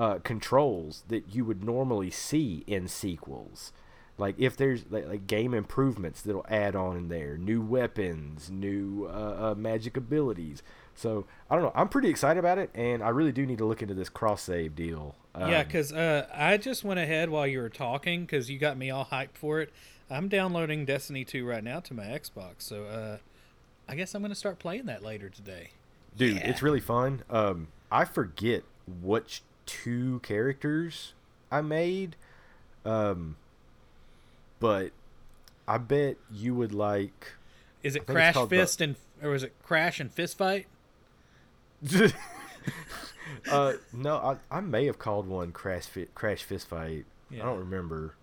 uh, 0.02 0.18
controls 0.18 1.04
that 1.08 1.24
you 1.34 1.44
would 1.44 1.62
normally 1.62 2.10
see 2.10 2.64
in 2.66 2.88
sequels. 2.88 3.72
Like 4.18 4.34
if 4.38 4.56
there's 4.56 4.84
like, 4.90 5.06
like 5.08 5.26
game 5.26 5.54
improvements 5.54 6.22
that'll 6.22 6.46
add 6.48 6.74
on 6.76 6.96
in 6.96 7.08
there, 7.08 7.36
new 7.38 7.60
weapons, 7.62 8.50
new 8.50 9.06
uh, 9.06 9.50
uh, 9.50 9.54
magic 9.56 9.96
abilities. 9.96 10.62
So 10.94 11.24
I 11.48 11.54
don't 11.54 11.64
know. 11.64 11.72
I'm 11.74 11.88
pretty 11.88 12.08
excited 12.08 12.38
about 12.38 12.58
it, 12.58 12.70
and 12.74 13.02
I 13.02 13.08
really 13.08 13.32
do 13.32 13.46
need 13.46 13.58
to 13.58 13.64
look 13.64 13.80
into 13.82 13.94
this 13.94 14.08
cross 14.10 14.42
save 14.42 14.76
deal. 14.76 15.14
yeah, 15.38 15.60
Um, 15.60 15.64
because 15.66 15.92
uh, 15.92 16.26
I 16.34 16.56
just 16.58 16.84
went 16.84 17.00
ahead 17.00 17.30
while 17.30 17.46
you 17.46 17.60
were 17.60 17.70
talking 17.70 18.22
because 18.22 18.50
you 18.50 18.58
got 18.58 18.76
me 18.76 18.90
all 18.90 19.06
hyped 19.06 19.34
for 19.36 19.60
it. 19.60 19.70
I'm 20.10 20.28
downloading 20.28 20.84
Destiny 20.84 21.24
2 21.24 21.46
right 21.46 21.64
now 21.64 21.80
to 21.80 21.94
my 21.94 22.04
Xbox, 22.04 22.54
so 22.58 22.84
uh, 22.84 23.16
I 23.88 23.94
guess 23.94 24.14
I'm 24.14 24.20
gonna 24.22 24.34
start 24.34 24.58
playing 24.58 24.84
that 24.86 25.02
later 25.02 25.30
today. 25.30 25.70
dude, 26.16 26.36
Yeah. 26.36 26.50
it's 26.50 26.60
really 26.62 26.80
fun. 26.80 27.22
Um, 27.30 27.68
I 27.90 28.04
forget 28.04 28.62
which 28.86 29.42
two 29.66 30.20
characters 30.20 31.12
I 31.50 31.60
made, 31.60 32.16
um, 32.84 33.36
but 34.60 34.90
I 35.66 35.78
bet 35.78 36.16
you 36.30 36.54
would 36.54 36.72
like. 36.72 37.32
Is 37.82 37.96
it 37.96 38.06
Crash 38.06 38.34
called 38.34 38.50
the- 38.50 38.56
Fist 38.56 38.80
and 38.80 38.96
or 39.22 39.30
was 39.30 39.42
it 39.42 39.52
Crash 39.62 40.00
and 40.00 40.10
Fist 40.10 40.38
Fight? 40.38 40.66
uh, 43.50 43.72
no, 43.92 44.16
I, 44.16 44.36
I 44.56 44.60
may 44.60 44.86
have 44.86 44.98
called 44.98 45.26
one 45.26 45.52
crash 45.52 45.86
fi- 45.86 46.08
crash 46.14 46.42
fist 46.42 46.68
fight. 46.68 47.06
Yeah. 47.30 47.42
I 47.42 47.46
don't 47.46 47.58
remember. 47.60 48.14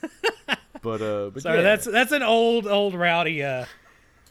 but 0.82 1.02
uh, 1.02 1.30
but 1.30 1.42
Sorry, 1.42 1.58
yeah. 1.58 1.62
that's 1.62 1.84
that's 1.86 2.12
an 2.12 2.22
old 2.22 2.66
old 2.66 2.94
rowdy 2.94 3.42
uh, 3.42 3.64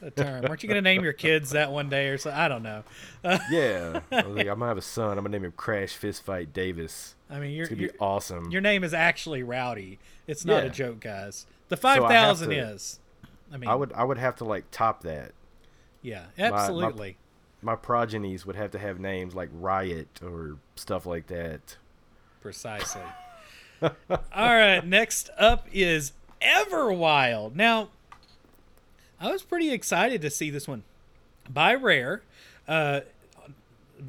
a 0.02 0.12
term. 0.12 0.43
Weren't 0.43 0.64
you 0.64 0.70
gonna 0.70 0.82
name 0.82 1.04
your 1.04 1.14
kids 1.14 1.52
that 1.52 1.72
one 1.72 1.89
day 1.89 2.08
or 2.10 2.18
so? 2.18 2.32
I 2.32 2.48
don't 2.48 2.64
know. 2.64 2.84
Uh, 3.24 3.38
yeah. 3.52 4.02
I 4.12 4.24
was 4.24 4.36
like, 4.36 4.48
I'm 4.48 4.60
gonna 4.60 4.68
have 4.68 4.78
a 4.78 4.82
son. 4.82 5.18
I'm 5.18 5.24
gonna 5.24 5.30
name 5.30 5.45
him 5.45 5.54
Crash 5.56 5.98
Fistfight 5.98 6.54
Davis. 6.54 7.16
I 7.30 7.39
mean, 7.39 7.52
your 7.52 7.64
It's 7.66 7.70
gonna 7.74 7.88
be 7.91 7.98
awesome. 8.00 8.52
your 8.52 8.62
name 8.62 8.84
is 8.84 8.93
actually 8.93 9.43
Rowdy. 9.43 10.00
It's 10.28 10.45
not 10.45 10.64
a 10.64 10.70
joke, 10.70 11.00
guys. 11.00 11.45
The 11.70 11.78
five 11.78 12.04
thousand 12.04 12.52
is. 12.52 13.00
I 13.52 13.58
mean, 13.58 13.70
I 13.70 13.76
would 13.76 13.93
I 13.93 14.04
would 14.04 14.18
have 14.18 14.36
to 14.38 14.45
like 14.45 14.66
top 14.72 15.04
that. 15.04 15.32
yeah, 16.02 16.26
my- 16.38 16.45
absolutely. 16.45 17.18
My 17.62 17.76
progenies 17.76 18.45
would 18.45 18.56
have 18.56 18.70
to 18.72 18.80
have 18.80 19.00
names 19.00 19.34
like 19.34 19.50
Riot 19.52 20.20
or 20.24 20.58
stuff 20.76 21.06
like 21.08 21.28
that. 21.28 21.78
Precisely. 22.39 23.02
All 23.82 23.89
right, 24.32 24.86
next 24.86 25.30
up 25.38 25.68
is 25.74 26.14
Everwild. 26.41 27.56
Now, 27.56 27.89
I 29.20 29.32
was 29.32 29.41
pretty 29.43 29.72
excited 29.72 30.22
to 30.22 30.30
see 30.30 30.49
this 30.49 30.68
one 30.68 30.84
by 31.49 31.74
Rare, 31.76 32.22
uh, 32.68 33.01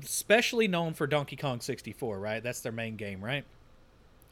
especially 0.03 0.69
known 0.69 0.95
for 0.95 1.07
Donkey 1.07 1.37
Kong 1.37 1.61
64, 1.61 2.19
right? 2.19 2.43
That's 2.43 2.61
their 2.61 2.73
main 2.73 2.97
game, 2.97 3.23
right? 3.25 3.45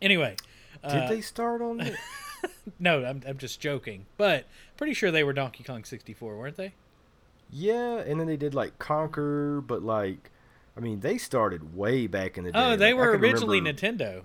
Anyway, 0.02 0.36
Did 0.82 1.02
uh, 1.04 1.08
they 1.08 1.20
start 1.22 1.62
on 1.62 1.80
it? 1.80 1.96
no, 2.78 3.04
I'm, 3.04 3.22
I'm 3.26 3.38
just 3.38 3.60
joking, 3.60 4.06
but 4.18 4.44
pretty 4.76 4.92
sure 4.92 5.10
they 5.10 5.24
were 5.24 5.32
Donkey 5.32 5.64
Kong 5.64 5.84
64, 5.84 6.36
weren't 6.36 6.56
they? 6.56 6.72
yeah, 7.50 7.98
and 7.98 8.18
then 8.18 8.26
they 8.26 8.36
did 8.36 8.54
like 8.54 8.76
Conker, 8.80 9.64
but 9.64 9.80
like, 9.82 10.30
I 10.76 10.80
mean, 10.80 10.98
they 11.00 11.16
started 11.16 11.76
way 11.76 12.08
back 12.08 12.36
in 12.36 12.42
the 12.44 12.50
day. 12.50 12.58
Oh, 12.58 12.74
they 12.76 12.92
Like, 12.92 13.00
were 13.00 13.10
originally 13.16 13.60
remember- 13.60 13.80
Nintendo. 13.80 14.22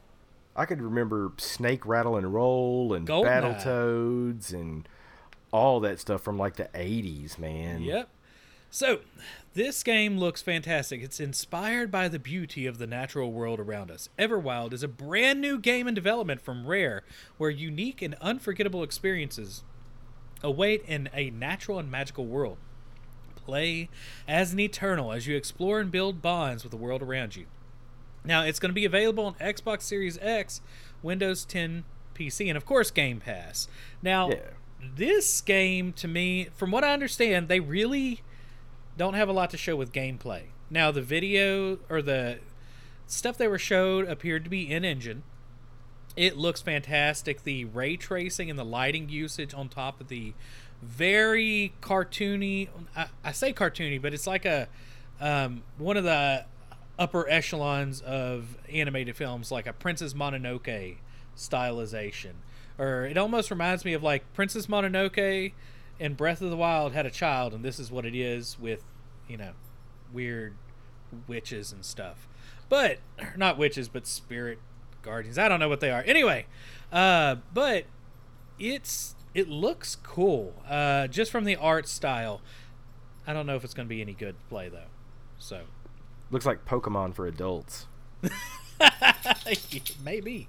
I 0.56 0.66
could 0.66 0.82
remember 0.82 1.32
Snake 1.38 1.86
Rattle 1.86 2.18
and 2.18 2.34
Roll 2.34 2.94
and 2.94 3.08
GoldenEye. 3.08 3.64
Battletoads 3.64 4.54
and 4.54 4.90
all 5.52 5.80
that 5.82 6.00
stuff 6.00 6.22
from 6.22 6.38
like 6.38 6.56
the 6.56 6.70
80s, 6.74 7.38
man. 7.38 7.82
Yep. 7.82 8.10
So, 8.74 9.00
this 9.54 9.84
game 9.84 10.18
looks 10.18 10.42
fantastic. 10.42 11.02
It's 11.02 11.20
inspired 11.20 11.92
by 11.92 12.08
the 12.08 12.20
beauty 12.20 12.66
of 12.66 12.78
the 12.78 12.88
natural 12.88 13.34
world 13.34 13.60
around 13.60 13.92
us. 13.92 14.08
Everwild 14.18 14.72
is 14.72 14.82
a 14.82 14.88
brand 14.88 15.42
new 15.42 15.60
game 15.60 15.90
in 15.90 15.94
development 15.94 16.40
from 16.40 16.66
Rare, 16.66 17.04
where 17.38 17.50
unique 17.50 18.02
and 18.02 18.16
unforgettable 18.22 18.82
experiences 18.82 19.64
await 20.42 20.84
in 20.88 21.10
a 21.14 21.32
natural 21.32 21.80
and 21.80 21.92
magical 21.92 22.26
world. 22.26 22.58
Play 23.36 23.90
as 24.26 24.54
an 24.54 24.60
eternal 24.62 25.12
as 25.12 25.28
you 25.28 25.36
explore 25.36 25.82
and 25.82 25.92
build 25.92 26.22
bonds 26.22 26.64
with 26.64 26.72
the 26.72 26.78
world 26.78 27.02
around 27.02 27.36
you. 27.36 27.48
Now, 28.24 28.44
it's 28.44 28.60
going 28.60 28.70
to 28.70 28.74
be 28.74 28.86
available 28.86 29.26
on 29.26 29.34
Xbox 29.36 29.82
Series 29.82 30.18
X, 30.22 30.62
Windows 31.04 31.44
10 31.44 31.84
PC, 32.16 32.48
and 32.48 32.56
of 32.56 32.66
course, 32.66 32.90
Game 32.92 33.20
Pass. 33.20 33.68
Now, 34.02 34.30
Yeah. 34.30 34.38
This 34.96 35.42
game, 35.42 35.94
to 35.94 36.08
me, 36.08 36.50
from 36.56 36.72
what 36.72 36.84
I 36.84 36.94
understand, 36.94 37.48
they 37.48 37.60
really 37.60 38.22
don't 38.98 39.14
have 39.14 39.30
a 39.30 39.34
lot 39.34 39.50
to 39.52 39.58
show 39.58 39.76
with 39.76 39.92
gameplay. 39.92 40.44
Now, 40.70 40.92
the 40.92 41.02
video 41.02 41.80
or 41.90 42.02
the 42.02 42.40
stuff 43.08 43.38
they 43.38 43.48
were 43.48 43.60
showed 43.60 44.08
appeared 44.08 44.44
to 44.46 44.50
be 44.50 44.72
in 44.72 44.86
engine. 44.86 45.24
It 46.16 46.38
looks 46.38 46.62
fantastic. 46.62 47.44
The 47.44 47.66
ray 47.66 47.96
tracing 47.98 48.50
and 48.50 48.60
the 48.60 48.66
lighting 48.66 49.10
usage 49.10 49.54
on 49.54 49.70
top 49.70 50.02
of 50.02 50.08
the 50.08 50.34
very 50.82 51.74
cartoony. 51.82 52.70
I, 52.96 53.08
I 53.24 53.32
say 53.32 53.54
cartoony, 53.54 54.02
but 54.02 54.14
it's 54.14 54.28
like 54.28 54.46
a 54.46 54.68
um, 55.20 55.64
one 55.78 55.98
of 55.98 56.04
the 56.04 56.46
upper 56.98 57.30
echelons 57.30 58.02
of 58.02 58.58
animated 58.72 59.16
films, 59.16 59.52
like 59.52 59.68
a 59.68 59.74
Princess 59.74 60.14
Mononoke 60.14 60.98
stylization, 61.38 62.34
or 62.82 63.06
it 63.06 63.18
almost 63.18 63.52
reminds 63.52 63.86
me 63.86 63.94
of 63.94 64.02
like 64.02 64.34
Princess 64.34 64.66
Mononoke 64.66 65.54
and 66.00 66.18
Breath 66.18 66.42
of 66.42 66.50
the 66.50 66.58
Wild 66.58 66.94
had 66.94 67.06
a 67.06 67.12
child, 67.12 67.54
and 67.54 67.64
this 67.64 67.80
is 67.80 67.92
what 67.92 68.06
it 68.06 68.16
is 68.16 68.60
with, 68.60 68.84
you 69.28 69.38
know, 69.38 69.52
weird 70.12 70.56
witches 71.28 71.72
and 71.72 71.86
stuff. 71.86 72.28
But 72.70 72.98
not 73.38 73.58
witches, 73.58 73.88
but 73.88 74.08
spirit 74.08 74.58
guardians. 75.04 75.38
I 75.38 75.48
don't 75.48 75.60
know 75.60 75.70
what 75.70 75.80
they 75.80 75.92
are. 75.92 76.02
Anyway, 76.08 76.48
uh, 76.92 77.36
but 77.54 77.86
it's 78.58 79.16
it 79.36 79.48
looks 79.48 79.96
cool 79.96 80.56
uh, 80.68 81.06
just 81.08 81.32
from 81.32 81.44
the 81.44 81.56
art 81.56 81.88
style. 81.88 82.42
I 83.28 83.34
don't 83.34 83.46
know 83.46 83.56
if 83.56 83.64
it's 83.64 83.76
going 83.76 83.88
to 83.88 83.94
be 83.94 84.02
any 84.02 84.14
good 84.14 84.40
to 84.40 84.46
play 84.48 84.70
though. 84.70 84.90
So 85.38 85.62
Looks 86.32 86.46
like 86.46 86.66
Pokemon 86.66 87.14
for 87.14 87.28
adults. 87.28 87.88
maybe. 90.04 90.48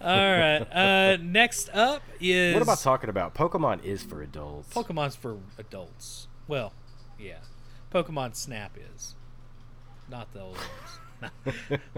All 0.00 0.08
right. 0.08 0.60
Uh, 0.72 1.16
next 1.20 1.68
up 1.74 2.02
is 2.20 2.54
What 2.54 2.62
about 2.62 2.78
talking 2.80 3.10
about 3.10 3.34
Pokemon 3.34 3.84
is 3.84 4.02
for 4.02 4.22
adults? 4.22 4.72
Pokemon's 4.72 5.16
for 5.16 5.38
adults. 5.58 6.28
Well, 6.48 6.72
yeah. 7.18 7.38
Pokemon 7.92 8.34
Snap 8.34 8.76
is. 8.94 9.14
Not 10.08 10.32
the 10.32 10.40
old 10.40 10.58
ones. 11.20 11.80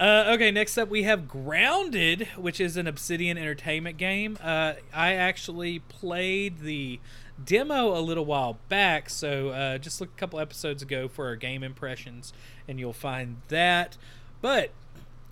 Uh, 0.00 0.26
okay, 0.28 0.52
next 0.52 0.78
up 0.78 0.88
we 0.88 1.02
have 1.02 1.26
Grounded, 1.26 2.28
which 2.36 2.60
is 2.60 2.76
an 2.76 2.86
Obsidian 2.86 3.36
Entertainment 3.36 3.96
game. 3.96 4.38
Uh, 4.40 4.74
I 4.94 5.14
actually 5.14 5.80
played 5.80 6.60
the 6.60 7.00
demo 7.44 7.98
a 7.98 8.00
little 8.00 8.24
while 8.24 8.58
back, 8.68 9.10
so 9.10 9.48
uh, 9.48 9.78
just 9.78 10.00
look 10.00 10.10
a 10.10 10.16
couple 10.16 10.38
episodes 10.38 10.84
ago 10.84 11.08
for 11.08 11.26
our 11.26 11.34
game 11.34 11.64
impressions, 11.64 12.32
and 12.68 12.78
you'll 12.78 12.92
find 12.92 13.38
that. 13.48 13.96
But 14.40 14.70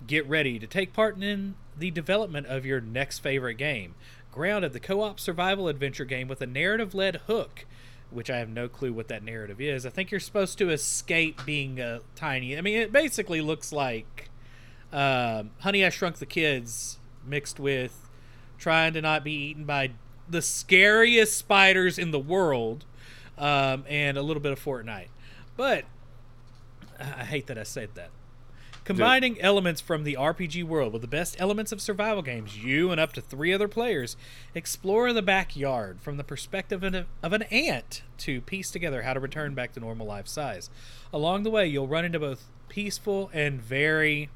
get 0.05 0.27
ready 0.27 0.59
to 0.59 0.67
take 0.67 0.91
part 0.91 1.15
in 1.15 1.55
the 1.77 1.91
development 1.91 2.47
of 2.47 2.65
your 2.65 2.81
next 2.81 3.19
favorite 3.19 3.55
game. 3.55 3.95
Grounded, 4.31 4.73
the 4.73 4.79
co 4.79 5.01
op 5.01 5.19
survival 5.19 5.67
adventure 5.67 6.05
game 6.05 6.27
with 6.27 6.41
a 6.41 6.47
narrative 6.47 6.93
led 6.93 7.17
hook, 7.27 7.65
which 8.11 8.29
I 8.29 8.37
have 8.37 8.49
no 8.49 8.67
clue 8.67 8.93
what 8.93 9.07
that 9.07 9.23
narrative 9.23 9.59
is. 9.59 9.85
I 9.85 9.89
think 9.89 10.11
you're 10.11 10.19
supposed 10.19 10.57
to 10.59 10.69
escape 10.69 11.45
being 11.45 11.79
a 11.79 12.01
tiny. 12.15 12.57
I 12.57 12.61
mean, 12.61 12.77
it 12.77 12.91
basically 12.91 13.41
looks 13.41 13.71
like 13.71 14.29
um, 14.91 15.51
Honey, 15.59 15.83
I 15.83 15.89
Shrunk 15.89 16.17
the 16.17 16.25
Kids 16.25 16.99
mixed 17.25 17.59
with 17.59 18.09
trying 18.57 18.93
to 18.93 19.01
not 19.01 19.23
be 19.23 19.33
eaten 19.33 19.65
by 19.65 19.91
the 20.29 20.41
scariest 20.41 21.37
spiders 21.37 21.97
in 21.97 22.11
the 22.11 22.19
world 22.19 22.85
um, 23.37 23.85
and 23.87 24.17
a 24.17 24.21
little 24.21 24.41
bit 24.41 24.51
of 24.51 24.63
Fortnite. 24.63 25.09
But 25.55 25.85
I 26.99 27.23
hate 27.23 27.47
that 27.47 27.57
I 27.57 27.63
said 27.63 27.89
that. 27.95 28.09
Combining 28.87 29.41
elements 29.41 29.81
from 29.81 30.05
the 30.05 30.13
RPG 30.13 30.63
world 30.63 30.93
with 30.93 31.01
the 31.01 31.09
best 31.09 31.35
elements 31.39 31.73
of 31.73 31.81
survival 31.81 32.21
games, 32.21 32.57
you 32.57 32.89
and 32.89 33.01
up 33.01 33.11
to 33.11 33.19
three 33.19 33.53
other 33.53 33.67
players 33.67 34.15
explore 34.55 35.11
the 35.11 35.21
backyard 35.21 35.99
from 35.99 36.15
the 36.15 36.23
perspective 36.23 36.81
of 36.81 36.93
an, 36.93 37.05
of 37.21 37.33
an 37.33 37.41
ant 37.43 38.03
to 38.19 38.39
piece 38.39 38.71
together 38.71 39.01
how 39.01 39.11
to 39.11 39.19
return 39.19 39.53
back 39.53 39.73
to 39.73 39.81
normal 39.81 40.07
life 40.07 40.25
size. 40.25 40.69
Along 41.11 41.43
the 41.43 41.49
way, 41.49 41.67
you'll 41.67 41.89
run 41.89 42.05
into 42.05 42.17
both 42.17 42.45
peaceful 42.69 43.29
and 43.33 43.61
very, 43.61 44.29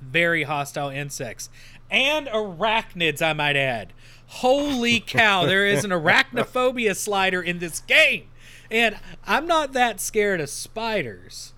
very 0.00 0.44
hostile 0.44 0.88
insects 0.88 1.50
and 1.90 2.26
arachnids, 2.28 3.20
I 3.20 3.34
might 3.34 3.56
add. 3.56 3.92
Holy 4.28 4.98
cow, 4.98 5.44
there 5.44 5.66
is 5.66 5.84
an 5.84 5.90
arachnophobia 5.90 6.96
slider 6.96 7.42
in 7.42 7.58
this 7.58 7.80
game. 7.80 8.28
And 8.70 8.96
I'm 9.26 9.46
not 9.46 9.74
that 9.74 10.00
scared 10.00 10.40
of 10.40 10.48
spiders 10.48 11.52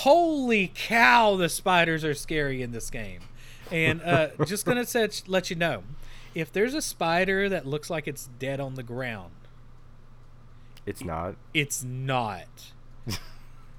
holy 0.00 0.70
cow, 0.74 1.36
the 1.36 1.48
spiders 1.48 2.04
are 2.04 2.14
scary 2.14 2.62
in 2.62 2.72
this 2.72 2.90
game. 2.90 3.20
And 3.70 4.02
uh, 4.02 4.28
just 4.46 4.64
gonna 4.66 4.84
set, 4.86 5.22
let 5.26 5.50
you 5.50 5.56
know, 5.56 5.82
if 6.34 6.52
there's 6.52 6.74
a 6.74 6.82
spider 6.82 7.48
that 7.48 7.66
looks 7.66 7.88
like 7.90 8.06
it's 8.06 8.28
dead 8.38 8.60
on 8.60 8.74
the 8.74 8.82
ground, 8.82 9.32
It's 10.84 11.02
not. 11.02 11.36
it's 11.54 11.82
not. 11.82 12.72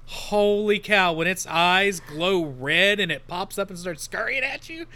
holy 0.06 0.78
cow! 0.78 1.12
When 1.12 1.26
its 1.26 1.46
eyes 1.46 2.00
glow 2.00 2.44
red 2.44 2.98
and 3.00 3.12
it 3.12 3.26
pops 3.28 3.58
up 3.58 3.70
and 3.70 3.78
starts 3.78 4.02
scurrying 4.02 4.42
at 4.42 4.68
you, 4.68 4.86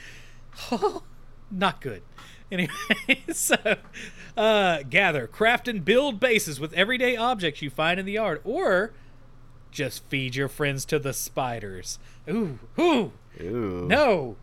not 1.50 1.80
good. 1.80 2.02
Anyway, 2.50 2.72
so 3.32 3.56
uh, 4.36 4.82
gather, 4.90 5.26
craft, 5.26 5.68
and 5.68 5.84
build 5.84 6.20
bases 6.20 6.60
with 6.60 6.72
everyday 6.74 7.16
objects 7.16 7.62
you 7.62 7.70
find 7.70 7.98
in 7.98 8.04
the 8.06 8.12
yard, 8.12 8.40
or 8.44 8.92
just 9.72 10.04
feed 10.04 10.36
your 10.36 10.48
friends 10.48 10.84
to 10.86 10.98
the 10.98 11.12
spiders. 11.12 11.98
Ooh, 12.28 12.58
ooh, 12.78 13.12
Ooh. 13.40 13.86
no. 13.88 14.36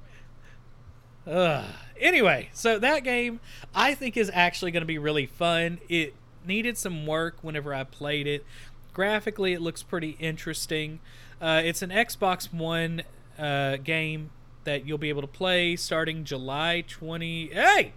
Ugh. 1.26 1.66
Anyway, 2.00 2.50
so 2.54 2.80
that 2.80 3.04
game 3.04 3.40
I 3.74 3.94
think 3.94 4.18
is 4.18 4.32
actually 4.34 4.72
going 4.72 4.82
to 4.82 4.88
be 4.88 4.98
really 4.98 5.26
fun. 5.26 5.80
It 5.88 6.14
needed 6.46 6.78
some 6.78 7.06
work 7.06 7.38
whenever 7.42 7.74
I 7.74 7.84
played 7.84 8.28
it. 8.28 8.46
Graphically, 8.94 9.54
it 9.54 9.62
looks 9.62 9.84
pretty 9.84 10.18
interesting. 10.20 11.00
Uh, 11.42 11.62
it's 11.64 11.82
an 11.82 11.90
Xbox 11.90 12.52
One 12.54 13.04
uh, 13.38 13.78
game 13.78 14.32
that 14.64 14.86
you'll 14.86 14.98
be 14.98 15.10
able 15.10 15.22
to 15.22 15.28
play 15.28 15.76
starting 15.76 16.24
July 16.24 16.84
20. 16.88 17.50
Hey! 17.54 17.94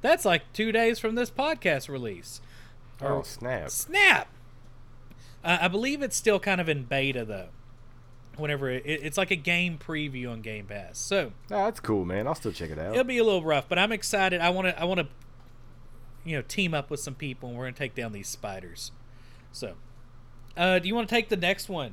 That's 0.00 0.24
like 0.24 0.52
two 0.52 0.72
days 0.72 0.98
from 0.98 1.14
this 1.14 1.30
podcast 1.30 1.88
release. 1.88 2.40
Oh, 3.00 3.22
snap. 3.22 3.70
Snap! 3.70 4.28
Uh, 5.44 5.58
I 5.60 5.68
believe 5.68 6.02
it's 6.02 6.16
still 6.16 6.40
kind 6.40 6.60
of 6.60 6.68
in 6.68 6.84
beta 6.84 7.24
though. 7.24 7.48
Whenever 8.36 8.68
it, 8.70 8.82
it's 8.86 9.16
like 9.16 9.30
a 9.30 9.36
game 9.36 9.78
preview 9.78 10.28
on 10.32 10.40
Game 10.40 10.66
Pass, 10.66 10.98
so 10.98 11.32
Oh, 11.52 11.64
that's 11.66 11.78
cool, 11.78 12.04
man. 12.04 12.26
I'll 12.26 12.34
still 12.34 12.50
check 12.50 12.70
it 12.70 12.78
out. 12.80 12.92
it'll 12.92 13.04
be 13.04 13.18
a 13.18 13.24
little 13.24 13.44
rough. 13.44 13.68
But 13.68 13.78
I'm 13.78 13.92
excited. 13.92 14.40
I 14.40 14.50
want 14.50 14.66
to. 14.68 14.80
I 14.80 14.84
want 14.84 15.00
to. 15.00 15.06
You 16.24 16.36
know, 16.36 16.42
team 16.42 16.72
up 16.74 16.90
with 16.90 16.98
some 17.00 17.14
people, 17.14 17.50
and 17.50 17.58
we're 17.58 17.64
gonna 17.66 17.76
take 17.76 17.94
down 17.94 18.12
these 18.12 18.28
spiders. 18.28 18.90
So, 19.52 19.74
uh, 20.56 20.78
do 20.80 20.88
you 20.88 20.94
want 20.94 21.08
to 21.08 21.14
take 21.14 21.28
the 21.28 21.36
next 21.36 21.68
one? 21.68 21.92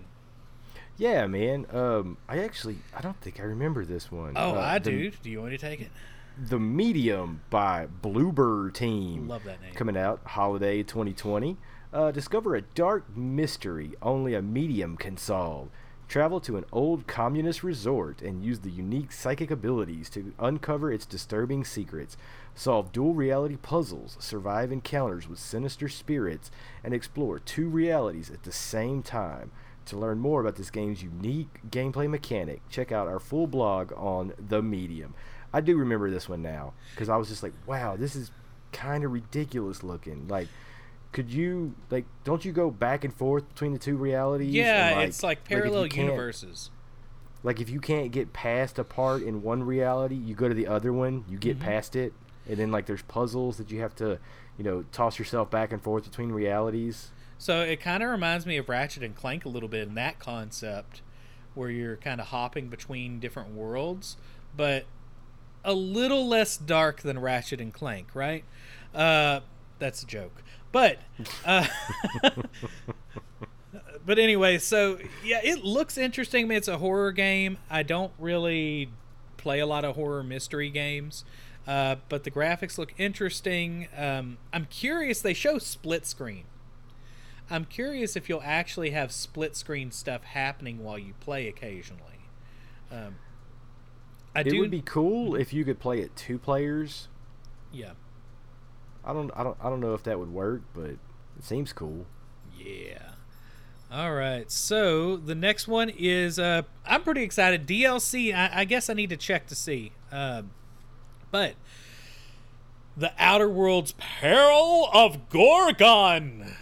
Yeah, 0.97 1.27
man. 1.27 1.65
Um, 1.71 2.17
I 2.29 2.39
actually, 2.39 2.77
I 2.95 3.01
don't 3.01 3.19
think 3.21 3.39
I 3.39 3.43
remember 3.43 3.85
this 3.85 4.11
one. 4.11 4.33
Oh, 4.35 4.55
Uh, 4.55 4.59
I 4.59 4.79
the, 4.79 4.89
do. 4.91 5.11
Do 5.21 5.29
you 5.29 5.39
want 5.39 5.51
me 5.51 5.57
to 5.57 5.61
take 5.61 5.81
it? 5.81 5.91
The 6.39 6.59
Medium 6.59 7.41
by 7.49 7.87
Bloober 8.01 8.73
Team. 8.73 9.27
Love 9.27 9.43
that 9.43 9.61
name. 9.61 9.73
Coming 9.73 9.97
out 9.97 10.21
holiday 10.25 10.81
2020. 10.81 11.57
Uh, 11.93 12.09
discover 12.09 12.55
a 12.55 12.61
dark 12.61 13.17
mystery 13.17 13.91
only 14.01 14.33
a 14.33 14.41
medium 14.41 14.95
can 14.95 15.17
solve. 15.17 15.67
Travel 16.07 16.39
to 16.41 16.55
an 16.55 16.63
old 16.71 17.05
communist 17.05 17.63
resort 17.63 18.21
and 18.21 18.43
use 18.43 18.59
the 18.59 18.69
unique 18.69 19.11
psychic 19.11 19.51
abilities 19.51 20.09
to 20.09 20.33
uncover 20.39 20.91
its 20.91 21.05
disturbing 21.05 21.65
secrets. 21.65 22.15
Solve 22.55 22.93
dual 22.93 23.13
reality 23.13 23.57
puzzles, 23.57 24.15
survive 24.19 24.71
encounters 24.71 25.27
with 25.27 25.39
sinister 25.39 25.89
spirits, 25.89 26.49
and 26.83 26.93
explore 26.93 27.39
two 27.39 27.67
realities 27.67 28.29
at 28.29 28.43
the 28.43 28.51
same 28.51 29.03
time. 29.03 29.51
To 29.87 29.97
learn 29.97 30.19
more 30.19 30.39
about 30.39 30.55
this 30.55 30.69
game's 30.69 31.03
unique 31.03 31.59
gameplay 31.69 32.09
mechanic, 32.09 32.61
check 32.69 32.91
out 32.91 33.07
our 33.07 33.19
full 33.19 33.47
blog 33.47 33.91
on 33.97 34.33
The 34.37 34.61
Medium. 34.61 35.13
I 35.51 35.59
do 35.59 35.75
remember 35.75 36.09
this 36.09 36.29
one 36.29 36.41
now 36.41 36.73
because 36.91 37.09
I 37.09 37.17
was 37.17 37.27
just 37.27 37.43
like, 37.43 37.53
wow, 37.65 37.97
this 37.97 38.15
is 38.15 38.31
kind 38.71 39.03
of 39.03 39.11
ridiculous 39.11 39.83
looking. 39.83 40.27
Like, 40.29 40.47
could 41.11 41.29
you 41.31 41.75
like? 41.89 42.05
Don't 42.23 42.43
you 42.45 42.51
go 42.51 42.69
back 42.71 43.03
and 43.03 43.13
forth 43.13 43.47
between 43.49 43.73
the 43.73 43.79
two 43.79 43.97
realities? 43.97 44.53
Yeah, 44.53 44.99
and, 44.99 45.01
it's 45.09 45.23
like 45.23 45.43
parallel 45.43 45.83
can't- 45.87 46.07
universes. 46.07 46.69
Like 47.43 47.59
if 47.59 47.69
you 47.69 47.79
can't 47.79 48.11
get 48.11 48.33
past 48.33 48.77
a 48.77 48.83
part 48.83 49.23
in 49.23 49.41
one 49.41 49.63
reality, 49.63 50.15
you 50.15 50.35
go 50.35 50.47
to 50.47 50.53
the 50.53 50.67
other 50.67 50.93
one, 50.93 51.25
you 51.27 51.37
get 51.39 51.57
Mhm. 51.57 51.61
past 51.63 51.95
it, 51.95 52.13
and 52.47 52.57
then 52.57 52.71
like 52.71 52.85
there's 52.85 53.01
puzzles 53.01 53.57
that 53.57 53.71
you 53.71 53.79
have 53.81 53.95
to, 53.95 54.19
you 54.57 54.63
know, 54.63 54.83
toss 54.91 55.17
yourself 55.17 55.49
back 55.49 55.71
and 55.73 55.81
forth 55.81 56.03
between 56.03 56.31
realities. 56.31 57.09
So 57.39 57.61
it 57.61 57.79
kind 57.81 58.03
of 58.03 58.09
reminds 58.11 58.45
me 58.45 58.57
of 58.57 58.69
Ratchet 58.69 59.01
and 59.01 59.15
Clank 59.15 59.45
a 59.45 59.49
little 59.49 59.69
bit 59.69 59.87
in 59.87 59.95
that 59.95 60.19
concept, 60.19 61.01
where 61.55 61.71
you're 61.71 61.97
kind 61.97 62.21
of 62.21 62.27
hopping 62.27 62.67
between 62.69 63.19
different 63.19 63.49
worlds, 63.55 64.17
but 64.55 64.85
a 65.65 65.73
little 65.73 66.27
less 66.27 66.57
dark 66.57 67.01
than 67.01 67.17
Ratchet 67.17 67.59
and 67.59 67.73
Clank, 67.73 68.09
right? 68.13 68.43
Uh, 68.93 69.39
that's 69.79 70.03
a 70.03 70.05
joke, 70.05 70.43
but 70.71 70.99
uh, 71.45 71.67
but 74.05 74.19
anyway, 74.19 74.57
so 74.57 74.97
yeah, 75.23 75.39
it 75.43 75.63
looks 75.63 75.97
interesting. 75.97 76.45
I 76.45 76.47
mean, 76.47 76.57
it's 76.57 76.67
a 76.67 76.77
horror 76.77 77.11
game. 77.11 77.57
I 77.69 77.83
don't 77.83 78.13
really 78.19 78.89
play 79.37 79.59
a 79.59 79.65
lot 79.65 79.83
of 79.85 79.95
horror 79.95 80.23
mystery 80.23 80.69
games. 80.69 81.25
Uh, 81.67 81.95
but 82.09 82.23
the 82.23 82.31
graphics 82.31 82.77
look 82.77 82.93
interesting. 82.97 83.87
Um, 83.95 84.37
I'm 84.51 84.65
curious. 84.65 85.21
They 85.21 85.33
show 85.33 85.57
split 85.59 86.05
screen. 86.07 86.45
I'm 87.49 87.65
curious 87.65 88.15
if 88.15 88.29
you'll 88.29 88.41
actually 88.43 88.91
have 88.91 89.11
split 89.11 89.55
screen 89.55 89.91
stuff 89.91 90.23
happening 90.23 90.83
while 90.83 90.97
you 90.97 91.13
play 91.19 91.47
occasionally. 91.47 92.29
Um, 92.91 93.15
I 94.33 94.41
it 94.41 94.49
do. 94.49 94.59
would 94.59 94.71
be 94.71 94.81
cool 94.81 95.35
if 95.35 95.53
you 95.53 95.65
could 95.65 95.79
play 95.79 95.99
it 95.99 96.15
two 96.15 96.39
players. 96.39 97.09
yeah, 97.71 97.91
I 99.05 99.13
don't, 99.13 99.31
I 99.35 99.43
don't, 99.43 99.57
I 99.61 99.69
don't 99.69 99.79
know 99.79 99.93
if 99.93 100.03
that 100.03 100.19
would 100.19 100.31
work, 100.33 100.61
but 100.73 100.89
it 100.91 100.99
seems 101.41 101.73
cool. 101.73 102.05
yeah. 102.57 102.97
All 103.91 104.13
right. 104.13 104.49
So 104.49 105.17
the 105.17 105.35
next 105.35 105.67
one 105.67 105.89
is 105.89 106.39
uh, 106.39 106.61
I'm 106.85 107.03
pretty 107.03 107.23
excited. 107.23 107.67
DLC. 107.67 108.33
I, 108.33 108.61
I 108.61 108.65
guess 108.65 108.89
I 108.89 108.93
need 108.93 109.09
to 109.09 109.17
check 109.17 109.47
to 109.47 109.55
see. 109.55 109.91
Uh, 110.11 110.43
but 111.29 111.55
the 112.95 113.11
Outer 113.19 113.49
Worlds 113.49 113.93
Peril 113.97 114.89
of 114.93 115.27
Gorgon. 115.29 116.53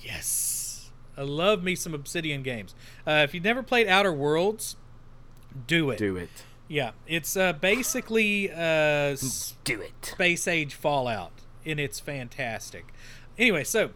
Yes, 0.00 0.90
I 1.16 1.22
love 1.22 1.62
me 1.64 1.74
some 1.74 1.92
Obsidian 1.94 2.42
games. 2.42 2.74
Uh, 3.06 3.22
if 3.24 3.34
you've 3.34 3.42
never 3.44 3.62
played 3.62 3.88
Outer 3.88 4.12
Worlds, 4.12 4.76
do 5.66 5.90
it. 5.90 5.98
Do 5.98 6.16
it. 6.16 6.28
Yeah, 6.68 6.92
it's 7.06 7.36
uh, 7.36 7.52
basically 7.54 8.50
uh, 8.50 9.16
Do 9.64 9.80
it. 9.80 9.92
space 10.02 10.46
age 10.48 10.74
Fallout, 10.74 11.33
and 11.66 11.80
it's 11.80 12.00
fantastic. 12.00 12.92
Anyway, 13.38 13.64
so 13.64 13.90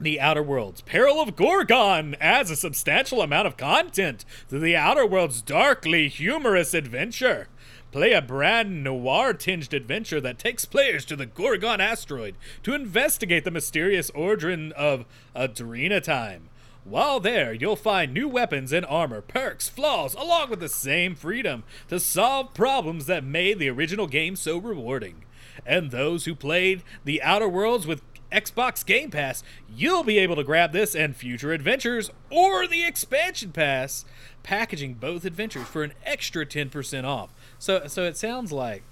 the 0.00 0.20
Outer 0.20 0.42
Worlds 0.42 0.80
Peril 0.80 1.20
of 1.20 1.36
Gorgon 1.36 2.16
adds 2.20 2.50
a 2.50 2.56
substantial 2.56 3.20
amount 3.20 3.46
of 3.46 3.56
content 3.56 4.24
to 4.48 4.58
the 4.58 4.74
Outer 4.74 5.06
Worlds' 5.06 5.42
darkly 5.42 6.08
humorous 6.08 6.72
adventure. 6.72 7.48
Play 7.92 8.12
a 8.12 8.22
brand 8.22 8.84
noir 8.84 9.34
tinged 9.34 9.74
adventure 9.74 10.20
that 10.20 10.38
takes 10.38 10.64
players 10.64 11.04
to 11.06 11.16
the 11.16 11.26
Gorgon 11.26 11.80
asteroid 11.80 12.36
to 12.62 12.74
investigate 12.74 13.44
the 13.44 13.50
mysterious 13.50 14.10
origin 14.10 14.72
of 14.72 15.04
Adrena 15.34 16.02
Time. 16.02 16.48
While 16.84 17.20
there, 17.20 17.52
you'll 17.52 17.76
find 17.76 18.14
new 18.14 18.26
weapons 18.26 18.72
and 18.72 18.86
armor, 18.86 19.20
perks, 19.20 19.68
flaws, 19.68 20.14
along 20.14 20.48
with 20.48 20.60
the 20.60 20.68
same 20.68 21.14
freedom 21.14 21.64
to 21.88 22.00
solve 22.00 22.54
problems 22.54 23.06
that 23.06 23.22
made 23.22 23.58
the 23.58 23.68
original 23.68 24.06
game 24.06 24.34
so 24.34 24.56
rewarding. 24.56 25.24
And 25.66 25.90
those 25.90 26.24
who 26.24 26.34
played 26.34 26.82
the 27.04 27.22
Outer 27.22 27.48
Worlds 27.48 27.86
with 27.86 28.02
Xbox 28.32 28.84
Game 28.86 29.10
Pass, 29.10 29.42
you'll 29.74 30.04
be 30.04 30.18
able 30.18 30.36
to 30.36 30.44
grab 30.44 30.72
this 30.72 30.94
and 30.94 31.16
future 31.16 31.52
adventures 31.52 32.10
or 32.30 32.66
the 32.66 32.84
expansion 32.84 33.50
pass, 33.52 34.04
packaging 34.42 34.94
both 34.94 35.24
adventures 35.24 35.66
for 35.66 35.82
an 35.82 35.92
extra 36.04 36.46
10% 36.46 37.04
off. 37.04 37.30
So 37.58 37.86
so 37.86 38.04
it 38.04 38.16
sounds 38.16 38.52
like 38.52 38.82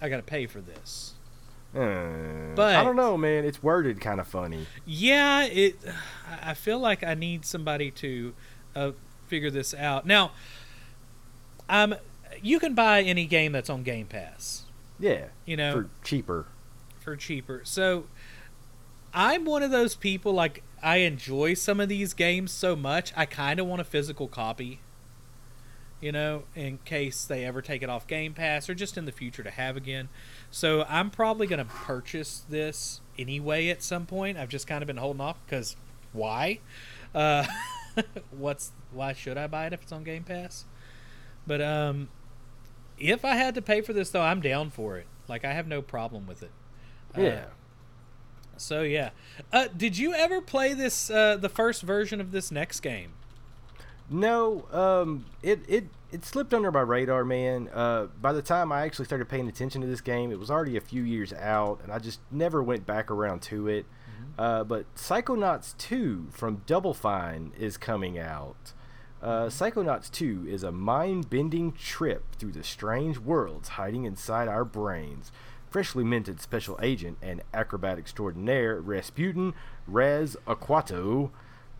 I 0.00 0.08
got 0.08 0.16
to 0.16 0.22
pay 0.22 0.46
for 0.46 0.60
this. 0.60 1.14
Uh, 1.74 2.54
But- 2.54 2.76
I 2.76 2.82
don't 2.84 2.96
know, 2.96 3.16
man. 3.18 3.44
It's 3.44 3.62
worded 3.62 4.00
kind 4.00 4.18
of 4.20 4.26
funny. 4.26 4.66
Yeah, 4.86 5.44
it. 5.44 5.76
I 6.42 6.54
feel 6.54 6.78
like 6.78 7.04
I 7.04 7.12
need 7.14 7.44
somebody 7.44 7.90
to 7.92 8.34
uh, 8.74 8.90
figure 9.26 9.50
this 9.50 9.74
out. 9.74 10.06
Now, 10.06 10.30
um, 11.68 11.94
you 12.42 12.58
can 12.60 12.74
buy 12.74 13.02
any 13.02 13.26
game 13.26 13.52
that's 13.52 13.68
on 13.70 13.82
Game 13.82 14.06
Pass, 14.06 14.64
Yeah. 14.98 15.26
you 15.44 15.56
know, 15.56 15.72
For 15.72 15.88
cheaper. 16.04 16.46
for 17.00 17.16
cheaper. 17.16 17.60
So, 17.64 18.06
I'm 19.14 19.44
one 19.44 19.62
of 19.62 19.70
those 19.70 19.94
people 19.94 20.32
like 20.32 20.62
I 20.82 20.98
enjoy 20.98 21.54
some 21.54 21.80
of 21.80 21.88
these 21.88 22.12
games 22.14 22.52
so 22.52 22.76
much, 22.76 23.12
I 23.16 23.26
kind 23.26 23.58
of 23.58 23.66
want 23.66 23.80
a 23.80 23.84
physical 23.84 24.28
copy. 24.28 24.80
You 25.98 26.12
know, 26.12 26.42
in 26.54 26.78
case 26.84 27.24
they 27.24 27.42
ever 27.46 27.62
take 27.62 27.82
it 27.82 27.88
off 27.88 28.06
Game 28.06 28.34
Pass 28.34 28.68
or 28.68 28.74
just 28.74 28.98
in 28.98 29.06
the 29.06 29.12
future 29.12 29.42
to 29.42 29.50
have 29.50 29.78
again. 29.78 30.10
So 30.50 30.84
I'm 30.86 31.08
probably 31.08 31.46
going 31.46 31.58
to 31.58 31.64
purchase 31.64 32.44
this 32.50 33.00
anyway 33.18 33.68
at 33.68 33.82
some 33.82 34.04
point. 34.04 34.36
I've 34.36 34.50
just 34.50 34.66
kind 34.66 34.82
of 34.82 34.86
been 34.86 34.98
holding 34.98 35.22
off 35.22 35.38
because 35.46 35.74
why? 36.12 36.60
Uh, 37.14 37.46
what's 38.30 38.72
why 38.92 39.14
should 39.14 39.38
I 39.38 39.46
buy 39.46 39.68
it 39.68 39.72
if 39.72 39.82
it's 39.82 39.92
on 39.92 40.04
Game 40.04 40.22
Pass? 40.22 40.66
But 41.46 41.62
um, 41.62 42.10
if 42.98 43.24
I 43.24 43.34
had 43.36 43.54
to 43.56 43.62
pay 43.62 43.80
for 43.80 43.92
this 43.92 44.10
though, 44.10 44.22
I'm 44.22 44.40
down 44.40 44.70
for 44.70 44.96
it. 44.98 45.06
Like 45.28 45.44
I 45.44 45.52
have 45.52 45.66
no 45.66 45.82
problem 45.82 46.26
with 46.26 46.42
it. 46.42 46.50
Uh, 47.16 47.20
Yeah. 47.22 47.44
so 48.56 48.82
yeah, 48.82 49.10
uh, 49.52 49.68
did 49.76 49.98
you 49.98 50.14
ever 50.14 50.40
play 50.40 50.72
this 50.74 51.10
uh, 51.10 51.36
the 51.36 51.48
first 51.48 51.82
version 51.82 52.20
of 52.20 52.30
this 52.32 52.50
next 52.50 52.80
game? 52.80 53.12
No, 54.08 54.66
um, 54.72 55.26
it, 55.42 55.60
it 55.68 55.88
it 56.12 56.24
slipped 56.24 56.54
under 56.54 56.70
my 56.70 56.80
radar, 56.80 57.24
man. 57.24 57.68
Uh, 57.74 58.06
by 58.22 58.32
the 58.32 58.42
time 58.42 58.70
I 58.70 58.82
actually 58.82 59.06
started 59.06 59.28
paying 59.28 59.48
attention 59.48 59.80
to 59.80 59.86
this 59.88 60.00
game, 60.00 60.30
it 60.30 60.38
was 60.38 60.50
already 60.50 60.76
a 60.76 60.80
few 60.80 61.02
years 61.02 61.32
out, 61.32 61.80
and 61.82 61.92
I 61.92 61.98
just 61.98 62.20
never 62.30 62.62
went 62.62 62.86
back 62.86 63.10
around 63.10 63.42
to 63.42 63.66
it. 63.68 63.86
Uh, 64.38 64.62
but 64.64 64.84
Psychonauts 64.96 65.74
2 65.78 66.26
from 66.30 66.62
Double 66.66 66.92
Fine 66.94 67.52
is 67.58 67.76
coming 67.78 68.18
out. 68.18 68.74
Uh, 69.26 69.48
Psychonauts 69.48 70.08
2 70.12 70.46
is 70.48 70.62
a 70.62 70.70
mind 70.70 71.28
bending 71.28 71.72
trip 71.72 72.22
through 72.36 72.52
the 72.52 72.62
strange 72.62 73.18
worlds 73.18 73.70
hiding 73.70 74.04
inside 74.04 74.46
our 74.46 74.64
brains. 74.64 75.32
Freshly 75.68 76.04
minted 76.04 76.40
special 76.40 76.78
agent 76.80 77.18
and 77.20 77.42
acrobat 77.52 77.98
extraordinaire 77.98 78.80
Razputin 78.80 79.52
Raz 79.88 80.36
Aquato 80.46 81.30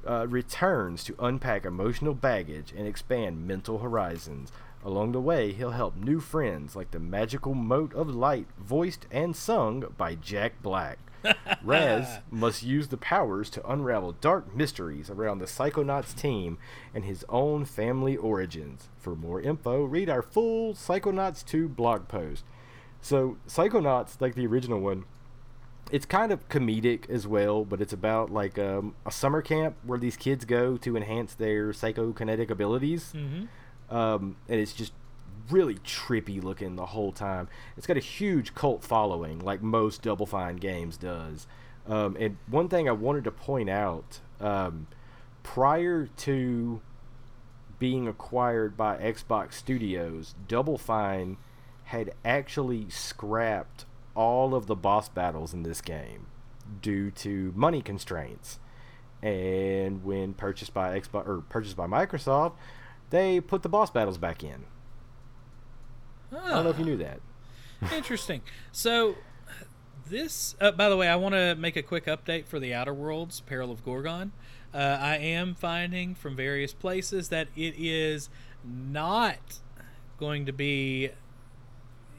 uh, 0.05 0.27
returns 0.27 1.05
to 1.05 1.15
unpack 1.21 1.65
emotional 1.65 2.15
baggage 2.15 2.75
and 2.77 2.89
expand 2.89 3.47
mental 3.47 3.79
horizons. 3.79 4.51
Along 4.85 5.13
the 5.13 5.21
way, 5.21 5.53
he'll 5.53 5.71
help 5.71 5.95
new 5.95 6.19
friends 6.19 6.75
like 6.75 6.91
the 6.91 6.99
magical 6.99 7.55
Mote 7.55 7.95
of 7.95 8.13
Light, 8.13 8.49
voiced 8.59 9.07
and 9.13 9.37
sung 9.37 9.95
by 9.97 10.17
Jack 10.17 10.61
Black. 10.63 10.99
Raz 11.63 12.19
must 12.31 12.63
use 12.63 12.89
the 12.89 12.97
powers 12.97 13.51
to 13.51 13.71
unravel 13.71 14.13
dark 14.21 14.55
mysteries 14.55 15.11
around 15.11 15.39
the 15.39 15.47
Psychonauts 15.47 16.15
team 16.15 16.59
and 16.95 17.05
his 17.05 17.25
own 17.29 17.65
family 17.65 18.17
origins. 18.17 18.89
For 18.99 19.15
more 19.15 19.41
info, 19.41 19.85
read 19.85 20.09
our 20.09 20.23
full 20.23 20.75
Psychonauts 20.75 21.45
2 21.45 21.69
blog 21.69 22.09
post. 22.09 22.45
So, 23.01 23.37
Psychonauts, 23.49 24.21
like 24.21 24.35
the 24.35 24.47
original 24.47 24.81
one, 24.81 25.05
it's 25.91 26.07
kind 26.07 26.33
of 26.33 26.49
comedic 26.49 27.09
as 27.09 27.27
well, 27.27 27.65
but 27.65 27.81
it's 27.81 27.93
about 27.93 28.31
like 28.31 28.59
um, 28.59 28.95
a 29.05 29.13
summer 29.13 29.43
camp 29.43 29.77
where 29.85 29.99
these 29.99 30.17
kids 30.17 30.45
go 30.45 30.77
to 30.79 30.97
enhance 30.97 31.35
their 31.35 31.69
psychokinetic 31.69 32.51
abilities. 32.51 33.13
Mm-hmm. 33.15 33.95
Um, 33.95 34.37
and 34.49 34.61
it's 34.61 34.73
just 34.73 34.93
really 35.51 35.75
trippy 35.77 36.43
looking 36.43 36.77
the 36.77 36.87
whole 36.87 37.13
time. 37.13 37.49
It's 37.77 37.87
got 37.87 37.97
a 37.97 38.01
huge 38.01 38.55
cult 38.55 38.83
following, 38.85 39.39
like 39.39 39.63
most 39.63 40.03
Double 40.03 40.27
Fine 40.27 40.57
games 40.57 40.97
does. 40.97 41.47
Um, 41.89 42.17
and 42.19 42.37
one 42.49 42.69
thing 42.69 42.89
I 42.89 42.93
wanted 42.93 43.25
to 43.25 43.31
point 43.31 43.71
out 43.71 44.21
um, 44.41 44.89
prior 45.43 46.09
to 46.19 46.81
being 47.79 48.09
acquired 48.09 48.77
by 48.77 48.97
Xbox 48.97 49.55
Studios, 49.55 50.35
Double 50.49 50.79
Fine 50.79 51.37
had 51.85 52.13
actually 52.25 52.91
scrapped 52.91 53.85
all 54.15 54.55
of 54.55 54.67
the 54.67 54.75
boss 54.75 55.09
battles 55.09 55.55
in 55.55 55.63
this 55.63 55.81
game 55.81 56.27
due 56.83 57.11
to 57.13 57.53
money 57.55 57.83
constraints. 57.83 58.59
And 59.23 60.05
when 60.05 60.35
purchased 60.35 60.75
by 60.75 60.99
Xbox 60.99 61.29
or 61.29 61.43
purchased 61.49 61.77
by 61.77 61.87
Microsoft, 61.87 62.55
they 63.11 63.41
put 63.41 63.63
the 63.63 63.69
boss 63.69 63.91
battles 63.91 64.19
back 64.19 64.43
in. 64.43 64.65
I 66.33 66.51
don't 66.51 66.65
know 66.65 66.71
if 66.71 66.79
you 66.79 66.85
knew 66.85 66.97
that. 66.99 67.21
Interesting. 67.95 68.41
So, 68.73 69.17
this, 70.09 70.55
uh, 70.61 70.71
by 70.73 70.89
the 70.89 70.97
way, 70.97 71.09
I 71.09 71.17
want 71.17 71.35
to 71.35 71.55
make 71.57 71.77
a 71.77 71.83
quick 71.83 72.07
update 72.07 72.47
for 72.47 72.59
the 72.61 72.73
Outer 72.75 72.95
Worlds 72.95 73.41
Peril 73.41 73.71
of 73.71 73.85
Gorgon. 73.85 74.33
Uh, 74.75 74.79
I 75.01 75.17
am 75.17 75.55
finding 75.55 76.15
from 76.15 76.37
various 76.37 76.73
places 76.73 77.29
that 77.31 77.49
it 77.57 77.75
is 77.79 78.29
not 78.65 79.61
going 80.19 80.47
to 80.47 80.53
be 80.53 81.11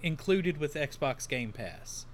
included 0.04 0.58
with 0.58 0.74
Xbox 0.76 1.28
Game 1.28 1.52
Pass. 1.52 2.06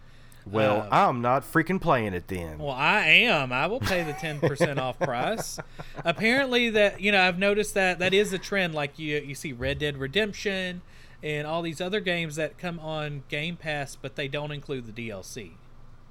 Well, 0.45 0.81
Uh, 0.91 1.07
I'm 1.07 1.21
not 1.21 1.43
freaking 1.43 1.79
playing 1.81 2.13
it 2.13 2.27
then. 2.27 2.57
Well, 2.59 2.71
I 2.75 3.05
am. 3.05 3.53
I 3.53 3.67
will 3.67 3.79
pay 3.79 4.03
the 4.03 4.11
ten 4.13 4.39
percent 4.41 4.77
off 4.77 4.99
price. 4.99 5.57
Apparently, 6.03 6.69
that 6.71 6.99
you 6.99 7.13
know, 7.13 7.21
I've 7.21 7.39
noticed 7.39 7.73
that 7.75 7.99
that 7.99 8.13
is 8.13 8.33
a 8.33 8.37
trend. 8.37 8.75
Like 8.75 8.99
you, 8.99 9.19
you 9.19 9.35
see 9.35 9.53
Red 9.53 9.79
Dead 9.79 9.97
Redemption 9.97 10.81
and 11.23 11.47
all 11.47 11.61
these 11.61 11.79
other 11.81 12.01
games 12.01 12.35
that 12.35 12.57
come 12.57 12.77
on 12.79 13.23
Game 13.29 13.55
Pass, 13.55 13.95
but 13.95 14.15
they 14.15 14.27
don't 14.27 14.51
include 14.51 14.85
the 14.85 15.09
DLC, 15.09 15.53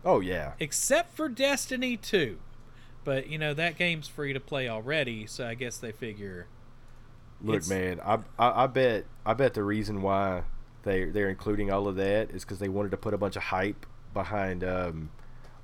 oh 0.05 0.21
yeah. 0.21 0.55
except 0.59 1.15
for 1.15 1.29
Destiny 1.29 1.97
Two. 1.97 2.39
But 3.05 3.29
you 3.29 3.39
know 3.39 3.53
that 3.55 3.77
game's 3.77 4.09
free 4.09 4.33
to 4.33 4.41
play 4.41 4.69
already, 4.69 5.27
so 5.27 5.47
I 5.47 5.55
guess 5.55 5.77
they 5.77 5.93
figure. 5.93 6.47
Look, 7.45 7.69
man, 7.69 8.01
I, 8.05 8.19
I 8.39 8.65
I 8.65 8.67
bet 8.67 9.05
I 9.27 9.35
bet 9.35 9.55
the 9.55 9.65
reason 9.65 10.01
why 10.03 10.45
they 10.85 11.05
they're 11.07 11.29
including 11.29 11.71
all 11.71 11.87
of 11.89 11.97
that 11.97 12.31
is 12.31 12.45
because 12.45 12.59
they 12.59 12.69
wanted 12.69 12.91
to 12.93 12.97
put 12.97 13.13
a 13.15 13.19
bunch 13.19 13.37
of 13.37 13.43
hype 13.45 13.85
behind 14.15 14.63
um, 14.65 15.11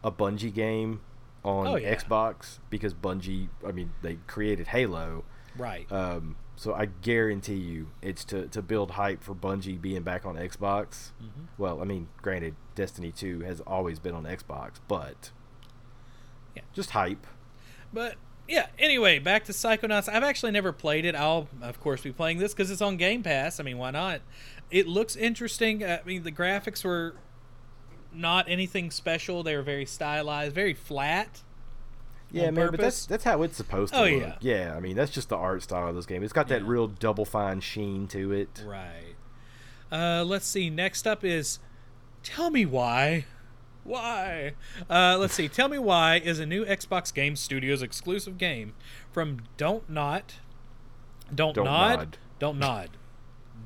a 0.03 0.11
Bungie 0.11 0.53
game 0.53 1.01
on 1.44 1.66
Oh, 1.66 1.76
yeah. 1.76 1.94
Xbox 1.94 2.59
because 2.70 2.94
Bungie, 2.94 3.49
I 3.66 3.72
mean, 3.72 3.92
they 4.03 4.18
created 4.26 4.68
Halo. 4.68 5.24
Right. 5.57 5.90
Um, 5.92 6.36
so 6.59 6.75
I 6.75 6.87
guarantee 6.87 7.55
you, 7.55 7.89
it's 8.03 8.25
to, 8.27 8.49
to 8.49 8.61
build 8.61 8.91
hype 8.93 9.23
for 9.23 9.33
Bungie 9.35 9.81
being 9.81 10.03
back 10.03 10.27
on 10.27 10.35
Xbox. 10.35 11.13
Mhm. 11.23 11.47
Well, 11.57 11.81
I 11.81 11.85
mean, 11.85 12.09
granted, 12.21 12.57
Destiny 12.75 13.13
Two 13.13 13.41
has 13.41 13.61
always 13.61 13.99
been 14.01 14.15
on 14.15 14.25
Xbox, 14.25 14.73
but 14.89 15.31
Yeah. 16.57 16.63
just 16.75 16.91
hype. 16.91 17.27
But 17.93 18.17
yeah, 18.49 18.67
anyway, 18.79 19.19
back 19.21 19.45
to 19.45 19.53
Psychonauts. 19.53 20.09
I've 20.13 20.25
actually 20.25 20.53
never 20.53 20.73
played 20.73 21.05
it. 21.05 21.15
I'll 21.15 21.49
of 21.63 21.81
course 21.81 22.03
be 22.03 22.13
playing 22.13 22.39
this 22.39 22.53
because 22.55 22.71
it's 22.71 22.83
on 22.83 22.97
Game 22.97 23.23
Pass. 23.23 23.61
I 23.61 23.63
mean, 23.63 23.79
why 23.79 23.91
not? 23.93 24.21
It 24.71 24.87
looks 24.89 25.15
interesting. 25.17 25.85
I 25.85 26.01
mean, 26.05 26.25
the 26.25 26.33
graphics 26.33 26.85
were 26.85 27.15
not 28.13 28.49
anything 28.49 28.91
special. 28.91 29.43
They 29.43 29.55
were 29.55 29.63
very 29.63 29.87
stylized, 29.87 30.55
very 30.55 30.75
flat. 30.75 31.43
Yeah, 32.31 32.51
man, 32.51 32.70
but 32.70 32.81
that's 32.81 33.07
that's 33.07 33.24
how 33.24 33.43
it's 33.43 33.57
supposed 33.57 33.95
to 33.95 34.01
Oh, 34.01 34.05
look. 34.05 34.37
yeah. 34.41 34.66
yeah. 34.68 34.74
I 34.76 34.81
mean, 34.81 34.97
that's 34.97 35.11
just 35.11 35.29
the 35.31 35.37
art 35.37 35.62
style 35.62 35.89
of 35.89 35.95
this 35.95 36.05
game. 36.07 36.22
It's 36.22 36.33
got 36.33 36.49
that 36.49 36.62
Yeah. 36.62 36.68
real 36.68 36.87
double 36.87 37.24
fine 37.24 37.61
sheen 37.61 38.07
to 38.09 38.33
it. 38.33 38.62
Right. 38.66 39.14
Uh, 39.91 40.24
let's 40.24 40.47
see. 40.47 40.68
Next 40.68 41.07
up 41.07 41.24
is 41.24 41.59
Tell 42.22 42.51
Me 42.51 42.66
Why. 42.66 43.24
Why? 43.85 44.53
Uh, 44.91 45.16
let's 45.18 45.33
see. 45.33 45.49
Tell 45.49 45.68
Me 45.68 45.79
Why 45.79 46.16
is 46.16 46.39
a 46.39 46.45
new 46.45 46.64
Xbox 46.66 47.12
Game 47.14 47.35
Studios 47.37 47.81
exclusive 47.81 48.37
game 48.37 48.74
from 49.11 49.39
Don't 49.57 49.89
Not. 49.89 50.35
Don't, 51.35 51.55
Don't 51.55 51.64
nod. 51.64 51.99
Nod. 51.99 52.18
Don't 52.39 52.59
Nod. 52.59 52.91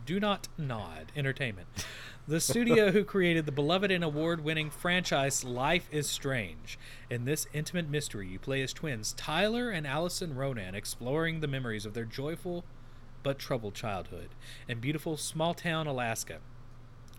Do 0.07 0.21
Not 0.21 0.47
Nod 0.57 1.11
Entertainment. 1.17 1.67
The 2.29 2.41
studio 2.41 2.93
who 2.93 3.03
created 3.03 3.47
the 3.47 3.53
beloved 3.53 3.91
and 3.91 4.05
award 4.05 4.45
winning 4.45 4.71
franchise 4.71 5.43
Life 5.43 5.89
is 5.91 6.09
Strange. 6.09 6.79
In 7.11 7.25
this 7.25 7.49
intimate 7.53 7.91
mystery, 7.91 8.29
you 8.29 8.39
play 8.39 8.63
as 8.63 8.73
twins 8.73 9.13
Tyler 9.15 9.71
and 9.71 9.85
Alyson 9.89 10.37
Ronan, 10.37 10.77
exploring 10.77 11.41
the 11.41 11.49
memories 11.49 11.85
of 11.85 11.95
their 11.95 12.05
joyful 12.05 12.65
but 13.25 13.41
troubled 13.41 13.75
childhood 13.75 14.29
in 14.69 14.79
beautiful 14.79 15.17
small 15.17 15.53
town 15.53 15.89
Alaska. 15.89 16.39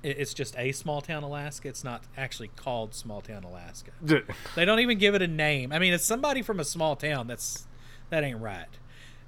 It's 0.03 0.33
just 0.33 0.57
a 0.57 0.71
small 0.71 1.01
town 1.01 1.23
Alaska. 1.23 1.67
It's 1.67 1.83
not 1.83 2.05
actually 2.15 2.49
called 2.55 2.93
small 2.93 3.19
town 3.19 3.43
Alaska. 3.43 3.91
They 4.55 4.63
don't 4.63 4.79
even 4.79 4.99
give 4.99 5.15
it 5.15 5.21
a 5.21 5.27
name. 5.27 5.73
I 5.73 5.79
mean, 5.79 5.93
it's 5.93 6.05
somebody 6.05 6.41
from 6.41 6.61
a 6.61 6.65
small 6.65 6.95
town. 6.95 7.27
That's 7.27 7.67
that 8.09 8.23
ain't 8.23 8.39
right. 8.39 8.67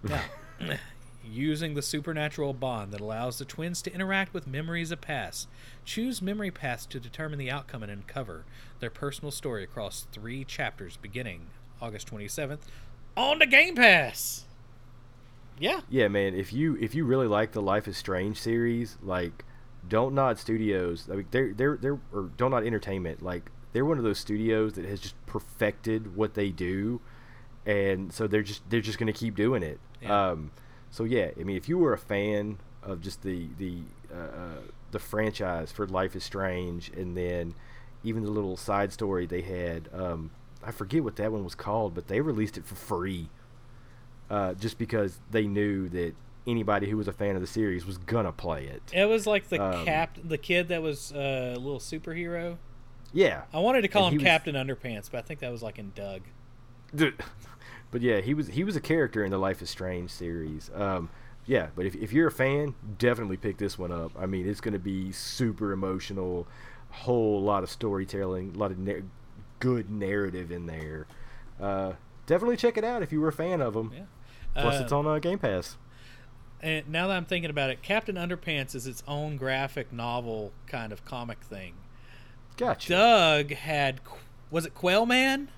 Now, 0.04 0.22
using 1.26 1.74
the 1.74 1.82
supernatural 1.82 2.54
bond 2.54 2.92
that 2.92 3.02
allows 3.02 3.38
the 3.38 3.46
twins 3.46 3.82
to 3.84 3.94
interact 3.94 4.34
with 4.34 4.48
memories 4.48 4.92
of 4.92 5.02
past, 5.02 5.48
choose 5.84 6.22
memory 6.22 6.52
paths 6.52 6.86
to 6.88 7.00
determine 7.00 7.40
the 7.40 7.52
outcome 7.52 7.84
and 7.84 7.92
uncover 7.92 8.46
their 8.80 8.90
personal 8.90 9.32
story 9.32 9.64
across 9.64 10.08
three 10.12 10.44
chapters, 10.44 10.98
beginning 10.98 11.48
August 11.82 12.08
twenty 12.08 12.28
seventh 12.28 12.68
on 13.18 13.40
the 13.40 13.46
Game 13.46 13.76
Pass. 13.76 14.46
Yeah, 15.58 15.82
Yeah, 15.90 16.10
man. 16.10 16.36
If 16.36 16.52
you 16.52 16.78
if 16.82 16.96
you 16.96 17.06
really 17.06 17.28
like 17.28 17.54
the 17.54 17.62
Life 17.62 17.88
is 17.88 17.98
Strange 17.98 18.38
series, 18.40 18.98
like 19.02 19.46
Don't 19.88 20.14
Nod 20.14 20.38
Studios, 20.38 21.08
I 21.12 21.16
mean, 21.16 21.28
they're 21.32 21.54
they're 21.54 21.78
they're 21.78 22.00
or 22.12 22.30
Don't 22.38 22.52
Nod 22.52 22.66
Entertainment, 22.66 23.22
like 23.22 23.52
they're 23.72 23.86
one 23.86 23.98
of 23.98 24.04
those 24.04 24.20
studios 24.20 24.74
that 24.74 24.86
has 24.86 25.00
just 25.00 25.16
perfected 25.26 26.16
what 26.16 26.34
they 26.34 26.50
do, 26.50 27.00
and 27.66 28.12
so 28.12 28.28
they're 28.28 28.44
just 28.44 28.70
they're 28.70 28.82
just 28.82 28.98
gonna 28.98 29.14
keep 29.14 29.36
doing 29.36 29.64
it. 29.64 29.80
Yeah. 30.02 30.30
Um, 30.32 30.52
so 30.96 31.04
yeah, 31.04 31.30
I 31.38 31.44
mean, 31.44 31.58
if 31.58 31.68
you 31.68 31.78
were 31.78 31.92
a 31.94 31.98
fan 31.98 32.58
of 32.82 33.02
just 33.02 33.22
the 33.22 33.48
the 33.58 33.80
uh, 34.14 34.18
uh, 34.18 34.58
the 34.92 35.00
franchise 35.00 35.72
for 35.72 35.86
Life 35.88 36.16
is 36.16 36.24
Strange, 36.24 36.90
and 36.96 37.18
then 37.18 37.54
even 38.04 38.24
the 38.24 38.32
little 38.32 38.56
side 38.56 38.94
story 38.94 39.26
they 39.26 39.42
had, 39.42 39.90
um, 39.94 40.32
I 40.64 40.72
forget 40.72 41.04
what 41.04 41.18
that 41.18 41.32
one 41.34 41.44
was 41.44 41.56
called, 41.56 41.94
but 41.94 42.08
they 42.08 42.22
released 42.22 42.58
it 42.58 42.66
for 42.66 42.76
free 42.76 43.30
uh, 44.30 44.54
just 44.54 44.78
because 44.78 45.20
they 45.32 45.48
knew 45.48 45.90
that 45.90 46.14
anybody 46.48 46.90
who 46.90 46.96
was 46.96 47.08
a 47.08 47.12
fan 47.12 47.36
of 47.36 47.42
the 47.42 47.48
series 47.48 47.86
was 47.86 47.98
gonna 47.98 48.32
play 48.32 48.66
it. 48.68 48.82
it 48.94 49.06
was 49.06 49.26
like 49.28 49.50
the 49.50 49.62
Um, 49.62 49.84
cap, 49.86 50.18
the 50.24 50.38
kid 50.38 50.68
that 50.70 50.82
was 50.82 51.12
uh, 51.12 51.54
a 51.56 51.60
little 51.60 51.80
superhero. 51.80 52.58
Yeah, 53.12 53.44
I 53.54 53.60
wanted 53.60 53.82
to 53.82 53.88
call 53.88 54.06
And 54.06 54.14
him 54.14 54.20
he 54.20 54.24
was- 54.24 54.30
Captain 54.30 54.56
Underpants, 54.56 55.10
but 55.12 55.18
I 55.18 55.22
think 55.24 55.40
that 55.42 55.52
was 55.52 55.62
like 55.64 55.78
in 55.80 55.92
Doug. 55.96 56.22
but 57.92 58.02
yeah, 58.02 58.22
he 58.22 58.34
was 58.34 58.48
he 58.48 58.64
was 58.64 58.76
a 58.76 58.82
character 58.82 59.24
in 59.24 59.32
the 59.32 59.38
Life 59.38 59.62
is 59.62 59.70
Strange 59.70 60.10
series. 60.12 60.70
Um, 60.76 61.10
yeah, 61.46 61.68
but 61.76 61.86
if 61.86 61.96
if 61.96 62.12
you're 62.14 62.28
a 62.28 62.32
fan, 62.32 62.76
definitely 62.98 63.38
pick 63.38 63.58
this 63.58 63.78
one 63.78 63.92
up. 63.92 64.12
I 64.18 64.26
mean, 64.26 64.48
it's 64.48 64.62
gonna 64.62 64.80
be 64.80 65.12
super 65.12 65.72
emotional, 65.72 66.48
whole 66.90 67.42
lot 67.42 67.64
of 67.64 67.70
storytelling, 67.70 68.54
a 68.56 68.58
lot 68.58 68.72
of 68.72 68.80
na- 68.80 69.02
good 69.60 69.90
narrative 69.90 70.52
in 70.52 70.66
there. 70.66 71.08
Uh, 71.60 71.94
definitely 72.26 72.58
check 72.58 72.78
it 72.78 72.84
out 72.84 73.02
if 73.04 73.12
you 73.12 73.22
were 73.22 73.30
a 73.30 73.34
fan 73.34 73.62
of 73.62 73.74
them. 73.74 73.92
Yeah. 73.96 74.04
Plus, 74.62 74.80
Uh, 74.80 74.84
it's 74.84 74.92
on 74.92 75.06
uh, 75.08 75.20
Game 75.20 75.40
Pass. 75.40 75.78
And 76.62 76.88
now 76.90 77.08
that 77.08 77.16
I'm 77.18 77.26
thinking 77.26 77.50
about 77.52 77.70
it, 77.70 77.84
Captain 77.84 78.16
Underpants 78.16 78.74
is 78.74 78.88
its 78.88 79.04
own 79.08 79.38
graphic 79.38 79.94
novel 79.94 80.52
kind 80.66 80.92
of 80.92 81.06
comic 81.06 81.42
thing. 81.42 81.74
Gotcha. 82.58 82.90
Doug 82.90 83.52
had 83.52 84.00
was 84.50 84.66
it 84.66 84.74
Quail 84.74 85.06
Man? 85.06 85.50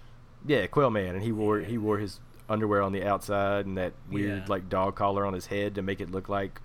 Yeah, 0.46 0.68
Quail 0.68 0.90
Man, 0.90 1.16
and 1.16 1.24
he 1.24 1.32
wore 1.32 1.60
he 1.60 1.78
wore 1.78 1.98
his 1.98 2.20
underwear 2.50 2.82
on 2.82 2.92
the 2.94 3.04
outside 3.04 3.66
and 3.66 3.78
that 3.78 3.94
weird 4.10 4.40
Yeah. 4.40 4.46
like 4.48 4.70
dog 4.70 4.96
collar 4.96 5.26
on 5.26 5.34
his 5.34 5.48
head 5.48 5.76
to 5.76 5.82
make 5.82 6.00
it 6.00 6.12
look 6.12 6.30
like 6.30 6.62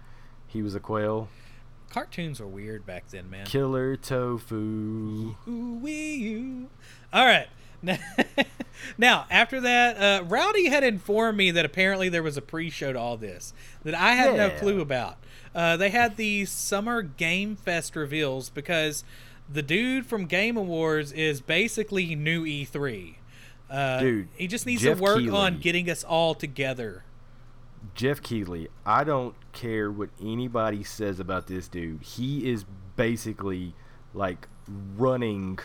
he 0.47 0.63
was 0.63 0.75
a 0.75 0.81
quail. 0.81 1.29
Cartoons 1.91 2.41
were 2.41 2.47
weird 2.47 2.87
back 2.87 3.09
then, 3.09 3.29
man. 3.29 3.45
Killer 3.47 3.97
tofu. 3.97 5.35
Ooh 5.49 5.79
wee 5.83 6.15
you. 6.15 6.71
All 7.13 7.25
right. 7.27 7.49
now, 8.99 9.27
after 9.31 9.61
that, 9.61 9.97
uh, 9.97 10.25
Rowdy 10.25 10.69
had 10.69 10.85
informed 10.85 11.37
me 11.37 11.51
that 11.51 11.65
apparently 11.65 12.09
there 12.09 12.23
was 12.23 12.37
a 12.37 12.43
pre-show 12.43 12.93
to 12.93 12.99
all 12.99 13.17
this 13.17 13.53
that 13.85 13.95
I 13.95 14.13
had 14.13 14.37
no 14.37 14.51
clue 14.51 14.81
about. 14.81 15.17
Uh, 15.55 15.77
they 15.77 15.91
had 15.91 16.17
the 16.17 16.45
Summer 16.45 17.03
Game 17.03 17.57
Fest 17.57 17.97
reveals 17.97 18.49
because 18.51 19.05
the 19.51 19.63
dude 19.63 20.07
from 20.07 20.27
Game 20.27 20.57
Awards 20.57 21.13
is 21.13 21.41
basically 21.41 22.15
new 22.15 22.45
E3. 22.45 23.17
Uh, 23.73 24.01
Dude, 24.01 24.29
he 24.37 24.47
just 24.47 24.67
needs 24.67 24.83
Jeff 24.83 24.99
to 24.99 25.03
work 25.03 25.33
on 25.33 25.59
getting 25.59 25.89
us 25.89 26.05
all 26.05 26.35
together. 26.35 27.05
Jeff 27.95 28.23
Keighley, 28.23 28.69
I 28.85 29.03
don't 29.03 29.35
care 29.53 29.91
what 29.91 30.11
anybody 30.21 30.85
says 30.85 31.19
about 31.19 31.47
this 31.47 31.69
dude. 31.69 32.03
He 32.03 32.51
is 32.51 32.65
basically 32.97 33.75
like 34.15 34.47
running 34.69 35.59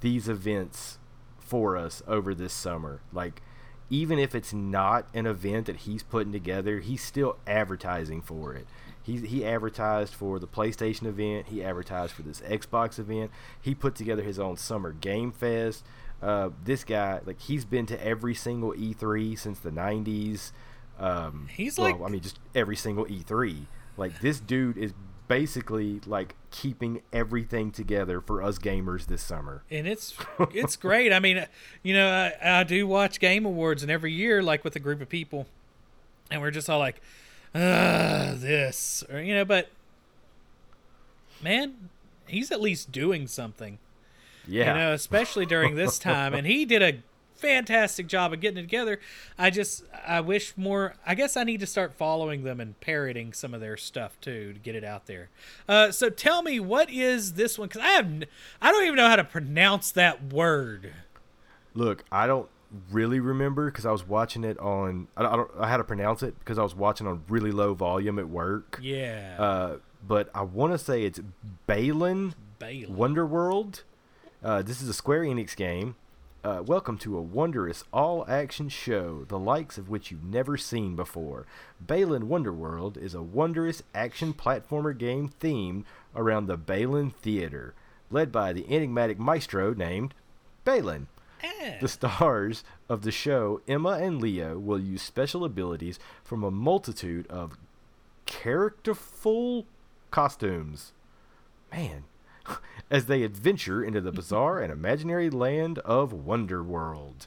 these 0.00 0.28
events 0.28 0.98
for 1.38 1.76
us 1.76 2.02
over 2.06 2.34
this 2.34 2.52
summer. 2.52 3.00
Like 3.12 3.42
even 3.90 4.18
if 4.18 4.34
it's 4.34 4.52
not 4.52 5.06
an 5.12 5.26
event 5.26 5.66
that 5.66 5.76
he's 5.78 6.02
putting 6.02 6.32
together, 6.32 6.78
he's 6.80 7.02
still 7.02 7.36
advertising 7.46 8.22
for 8.22 8.54
it. 8.54 8.66
He 9.02 9.18
he 9.18 9.44
advertised 9.44 10.14
for 10.14 10.38
the 10.38 10.46
PlayStation 10.46 11.06
event. 11.06 11.48
He 11.48 11.62
advertised 11.62 12.12
for 12.12 12.22
this 12.22 12.40
Xbox 12.40 12.98
event. 12.98 13.30
He 13.60 13.74
put 13.74 13.94
together 13.94 14.22
his 14.22 14.38
own 14.38 14.56
summer 14.56 14.92
game 14.92 15.32
fest. 15.32 15.84
Uh, 16.22 16.50
this 16.64 16.84
guy, 16.84 17.20
like, 17.26 17.40
he's 17.40 17.64
been 17.64 17.84
to 17.86 18.06
every 18.06 18.34
single 18.34 18.72
E3 18.72 19.36
since 19.38 19.58
the 19.58 19.70
'90s. 19.70 20.52
Um, 20.98 21.48
He's 21.52 21.76
well, 21.78 21.90
like- 21.90 22.00
I 22.00 22.08
mean, 22.08 22.20
just 22.20 22.38
every 22.54 22.76
single 22.76 23.06
E3. 23.06 23.66
Like, 23.96 24.20
this 24.20 24.38
dude 24.40 24.78
is 24.78 24.94
basically 25.28 26.00
like 26.06 26.34
keeping 26.50 27.00
everything 27.12 27.70
together 27.70 28.20
for 28.20 28.42
us 28.42 28.58
gamers 28.58 29.06
this 29.06 29.22
summer. 29.22 29.62
and 29.70 29.86
it's 29.86 30.14
it's 30.52 30.76
great. 30.76 31.12
I 31.12 31.20
mean, 31.20 31.46
you 31.82 31.94
know, 31.94 32.08
I, 32.42 32.60
I 32.60 32.64
do 32.64 32.86
watch 32.86 33.18
Game 33.18 33.44
Awards, 33.46 33.82
and 33.82 33.90
every 33.90 34.12
year, 34.12 34.42
like 34.42 34.62
with 34.64 34.76
a 34.76 34.80
group 34.80 35.00
of 35.00 35.08
people, 35.08 35.46
and 36.30 36.40
we're 36.40 36.50
just 36.50 36.68
all 36.70 36.78
like, 36.78 37.00
"Ah, 37.54 38.32
this," 38.36 39.02
or 39.10 39.20
you 39.20 39.34
know, 39.34 39.44
but 39.44 39.70
man, 41.42 41.88
he's 42.26 42.50
at 42.50 42.60
least 42.60 42.92
doing 42.92 43.26
something. 43.26 43.78
Yeah. 44.46 44.74
You 44.74 44.80
know, 44.80 44.92
especially 44.92 45.46
during 45.46 45.74
this 45.74 45.98
time, 45.98 46.34
and 46.34 46.46
he 46.46 46.64
did 46.64 46.82
a 46.82 47.02
fantastic 47.34 48.06
job 48.06 48.32
of 48.32 48.40
getting 48.40 48.58
it 48.58 48.62
together. 48.62 49.00
I 49.36 49.50
just, 49.50 49.84
I 50.06 50.20
wish 50.20 50.56
more. 50.56 50.94
I 51.04 51.14
guess 51.16 51.36
I 51.36 51.42
need 51.44 51.60
to 51.60 51.66
start 51.66 51.92
following 51.94 52.44
them 52.44 52.60
and 52.60 52.78
parroting 52.80 53.32
some 53.32 53.52
of 53.52 53.60
their 53.60 53.76
stuff 53.76 54.20
too 54.20 54.52
to 54.52 54.58
get 54.60 54.74
it 54.76 54.84
out 54.84 55.06
there. 55.06 55.28
Uh, 55.68 55.90
so 55.90 56.08
tell 56.08 56.42
me, 56.42 56.60
what 56.60 56.88
is 56.90 57.32
this 57.34 57.58
one? 57.58 57.68
Because 57.68 57.82
I 57.82 57.88
have, 57.90 58.24
I 58.60 58.70
don't 58.70 58.84
even 58.84 58.96
know 58.96 59.08
how 59.08 59.16
to 59.16 59.24
pronounce 59.24 59.90
that 59.92 60.32
word. 60.32 60.92
Look, 61.74 62.04
I 62.12 62.26
don't 62.26 62.48
really 62.90 63.20
remember 63.20 63.70
because 63.70 63.86
I 63.86 63.92
was 63.92 64.06
watching 64.06 64.44
it 64.44 64.58
on. 64.58 65.08
I, 65.16 65.24
I 65.24 65.36
don't. 65.36 65.50
I 65.58 65.68
had 65.68 65.78
to 65.78 65.84
pronounce 65.84 66.22
it 66.22 66.38
because 66.38 66.58
I 66.58 66.62
was 66.62 66.74
watching 66.74 67.06
on 67.06 67.22
really 67.28 67.50
low 67.50 67.74
volume 67.74 68.18
at 68.18 68.28
work. 68.28 68.78
Yeah, 68.82 69.36
Uh, 69.38 69.76
but 70.06 70.30
I 70.34 70.42
want 70.42 70.72
to 70.72 70.78
say 70.78 71.04
it's 71.04 71.20
Balan 71.66 72.34
Bailey. 72.58 72.86
Wonderworld. 72.94 73.82
Uh, 74.42 74.60
this 74.60 74.82
is 74.82 74.88
a 74.88 74.94
Square 74.94 75.22
Enix 75.22 75.54
game. 75.54 75.94
Uh, 76.42 76.60
welcome 76.66 76.98
to 76.98 77.16
a 77.16 77.22
wondrous 77.22 77.84
all-action 77.92 78.68
show, 78.68 79.24
the 79.28 79.38
likes 79.38 79.78
of 79.78 79.88
which 79.88 80.10
you've 80.10 80.24
never 80.24 80.56
seen 80.56 80.96
before. 80.96 81.46
Balan 81.80 82.24
Wonderworld 82.24 82.96
is 82.96 83.14
a 83.14 83.22
wondrous 83.22 83.84
action 83.94 84.34
platformer 84.34 84.98
game 84.98 85.30
themed 85.40 85.84
around 86.16 86.46
the 86.46 86.56
Balan 86.56 87.10
Theater, 87.10 87.74
led 88.10 88.32
by 88.32 88.52
the 88.52 88.66
enigmatic 88.68 89.16
maestro 89.16 89.74
named 89.74 90.12
Balan. 90.64 91.06
Eh. 91.44 91.78
The 91.80 91.86
stars 91.86 92.64
of 92.88 93.02
the 93.02 93.12
show, 93.12 93.60
Emma 93.68 93.90
and 93.90 94.20
Leo, 94.20 94.58
will 94.58 94.80
use 94.80 95.02
special 95.02 95.44
abilities 95.44 96.00
from 96.24 96.42
a 96.42 96.50
multitude 96.50 97.28
of 97.28 97.56
characterful 98.26 99.66
costumes. 100.10 100.94
Man. 101.70 102.06
As 102.90 103.06
they 103.06 103.22
adventure 103.22 103.82
into 103.82 104.00
the 104.00 104.12
bizarre 104.12 104.60
and 104.60 104.72
imaginary 104.72 105.30
land 105.30 105.78
of 105.80 106.12
Wonderworld. 106.12 107.26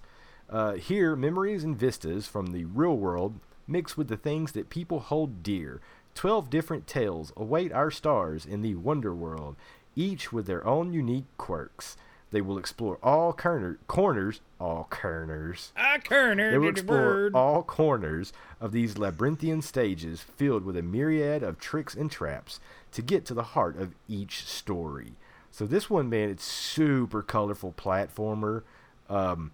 Uh, 0.50 0.74
here, 0.74 1.16
memories 1.16 1.64
and 1.64 1.78
vistas 1.78 2.28
from 2.28 2.48
the 2.48 2.66
real 2.66 2.96
world 2.96 3.40
mix 3.68 3.98
with 3.98 4.08
the 4.08 4.18
things 4.18 4.52
that 4.52 4.70
people 4.70 5.00
hold 5.00 5.42
dear. 5.44 5.82
Twelve 6.14 6.50
different 6.50 6.88
tales 6.88 7.34
await 7.36 7.72
our 7.72 7.92
stars 7.92 8.46
in 8.46 8.62
the 8.62 8.76
Wonder 8.76 9.14
World, 9.14 9.56
each 9.96 10.32
with 10.32 10.46
their 10.46 10.66
own 10.66 10.94
unique 10.94 11.26
quirks. 11.38 11.98
They 12.36 12.42
will 12.42 12.58
explore 12.58 13.00
all 13.02 13.32
corner, 13.32 13.80
corners, 13.88 14.42
all 14.60 14.88
corners. 14.90 15.72
Ah, 15.78 16.00
Kerner, 16.04 16.52
They 16.52 16.58
will 16.58 16.68
explore 16.68 17.32
all 17.34 17.64
corners 17.64 18.34
of 18.60 18.74
these 18.74 18.98
labyrinthian 18.98 19.62
stages 19.62 20.20
filled 20.20 20.66
with 20.66 20.76
a 20.76 20.82
myriad 20.82 21.44
of 21.44 21.60
tricks 21.60 21.96
and 21.96 22.12
traps 22.12 22.60
to 22.92 23.02
get 23.02 23.24
to 23.28 23.34
the 23.34 23.44
heart 23.44 23.80
of 23.80 23.96
each 24.10 24.44
story. 24.44 25.14
So 25.50 25.66
this 25.66 25.90
one, 25.90 26.10
man, 26.10 26.28
it's 26.28 26.44
super 26.44 27.22
colorful 27.22 27.74
platformer. 27.78 28.64
Um, 29.10 29.54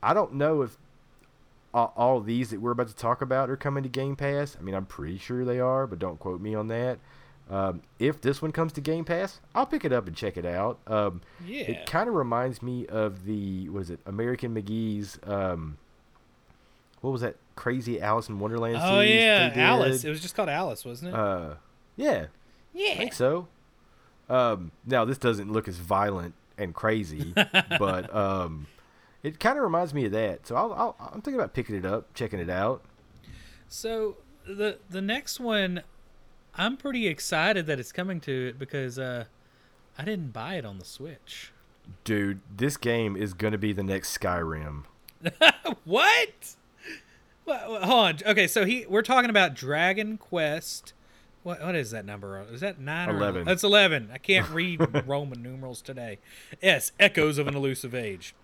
I 0.00 0.14
don't 0.14 0.34
know 0.34 0.62
if 0.62 0.78
all, 1.74 1.92
all 1.96 2.20
these 2.20 2.50
that 2.50 2.60
we're 2.60 2.70
about 2.70 2.86
to 2.86 2.94
talk 2.94 3.20
about 3.20 3.50
are 3.50 3.56
coming 3.56 3.82
to 3.82 3.88
Game 3.88 4.14
Pass. 4.14 4.56
I 4.56 4.62
mean, 4.62 4.76
I'm 4.76 4.86
pretty 4.86 5.18
sure 5.18 5.44
they 5.44 5.58
are, 5.58 5.84
but 5.88 5.98
don't 5.98 6.20
quote 6.20 6.40
me 6.40 6.54
on 6.54 6.68
that. 6.68 7.00
Um, 7.50 7.82
if 7.98 8.20
this 8.20 8.40
one 8.40 8.52
comes 8.52 8.72
to 8.74 8.80
Game 8.80 9.04
Pass, 9.04 9.40
I'll 9.54 9.66
pick 9.66 9.84
it 9.84 9.92
up 9.92 10.06
and 10.06 10.14
check 10.16 10.36
it 10.36 10.46
out. 10.46 10.78
Um, 10.86 11.20
Yeah. 11.44 11.62
It 11.62 11.86
kind 11.86 12.08
of 12.08 12.14
reminds 12.14 12.62
me 12.62 12.86
of 12.86 13.24
the 13.24 13.68
what 13.68 13.80
is 13.80 13.90
it, 13.90 14.00
American 14.06 14.54
McGee's. 14.54 15.18
Um, 15.24 15.76
what 17.00 17.10
was 17.10 17.22
that 17.22 17.36
crazy 17.56 18.00
Alice 18.00 18.28
in 18.28 18.38
Wonderland? 18.38 18.76
oh 18.80 19.00
series 19.00 19.14
yeah. 19.20 19.52
Alice. 19.56 20.04
It 20.04 20.10
was 20.10 20.20
just 20.20 20.34
called 20.36 20.48
Alice, 20.48 20.84
wasn't 20.84 21.12
it? 21.12 21.18
Uh, 21.18 21.54
yeah, 21.96 22.26
I 22.26 22.28
yeah. 22.72 22.96
think 22.96 23.12
so. 23.14 23.48
Um, 24.28 24.70
now 24.86 25.04
this 25.04 25.18
doesn't 25.18 25.52
look 25.52 25.66
as 25.66 25.76
violent 25.76 26.34
and 26.56 26.72
crazy, 26.72 27.34
but 27.78 28.14
um, 28.14 28.68
it 29.24 29.40
kind 29.40 29.58
of 29.58 29.64
reminds 29.64 29.92
me 29.92 30.04
of 30.04 30.12
that. 30.12 30.46
So 30.46 30.54
I'll, 30.54 30.72
I'll, 30.72 30.96
I'm 31.00 31.20
thinking 31.20 31.34
about 31.40 31.52
picking 31.52 31.74
it 31.74 31.84
up, 31.84 32.14
checking 32.14 32.38
it 32.38 32.50
out. 32.50 32.82
So 33.68 34.18
the 34.46 34.78
the 34.88 35.00
next 35.00 35.40
one, 35.40 35.82
I'm 36.60 36.76
pretty 36.76 37.08
excited 37.08 37.64
that 37.66 37.80
it's 37.80 37.90
coming 37.90 38.20
to 38.20 38.48
it 38.48 38.58
because 38.58 38.98
uh, 38.98 39.24
I 39.96 40.04
didn't 40.04 40.34
buy 40.34 40.56
it 40.56 40.66
on 40.66 40.78
the 40.78 40.84
Switch. 40.84 41.52
Dude, 42.04 42.40
this 42.54 42.76
game 42.76 43.16
is 43.16 43.32
gonna 43.32 43.56
be 43.56 43.72
the 43.72 43.82
next 43.82 44.16
Skyrim. 44.16 44.84
what? 45.84 46.56
Well, 47.46 47.80
hold 47.82 48.04
on. 48.06 48.18
Okay, 48.26 48.46
so 48.46 48.66
he 48.66 48.84
we're 48.90 49.00
talking 49.00 49.30
about 49.30 49.54
Dragon 49.54 50.18
Quest. 50.18 50.92
What 51.44 51.62
what 51.62 51.74
is 51.74 51.92
that 51.92 52.04
number? 52.04 52.44
Is 52.52 52.60
that 52.60 52.78
nine 52.78 53.08
or 53.08 53.16
11. 53.16 53.46
That's 53.46 53.64
eleven. 53.64 54.10
I 54.12 54.18
can't 54.18 54.50
read 54.50 54.86
Roman 55.06 55.42
numerals 55.42 55.80
today. 55.80 56.18
Yes, 56.62 56.92
Echoes 57.00 57.38
of 57.38 57.48
an 57.48 57.56
Elusive 57.56 57.94
Age. 57.94 58.34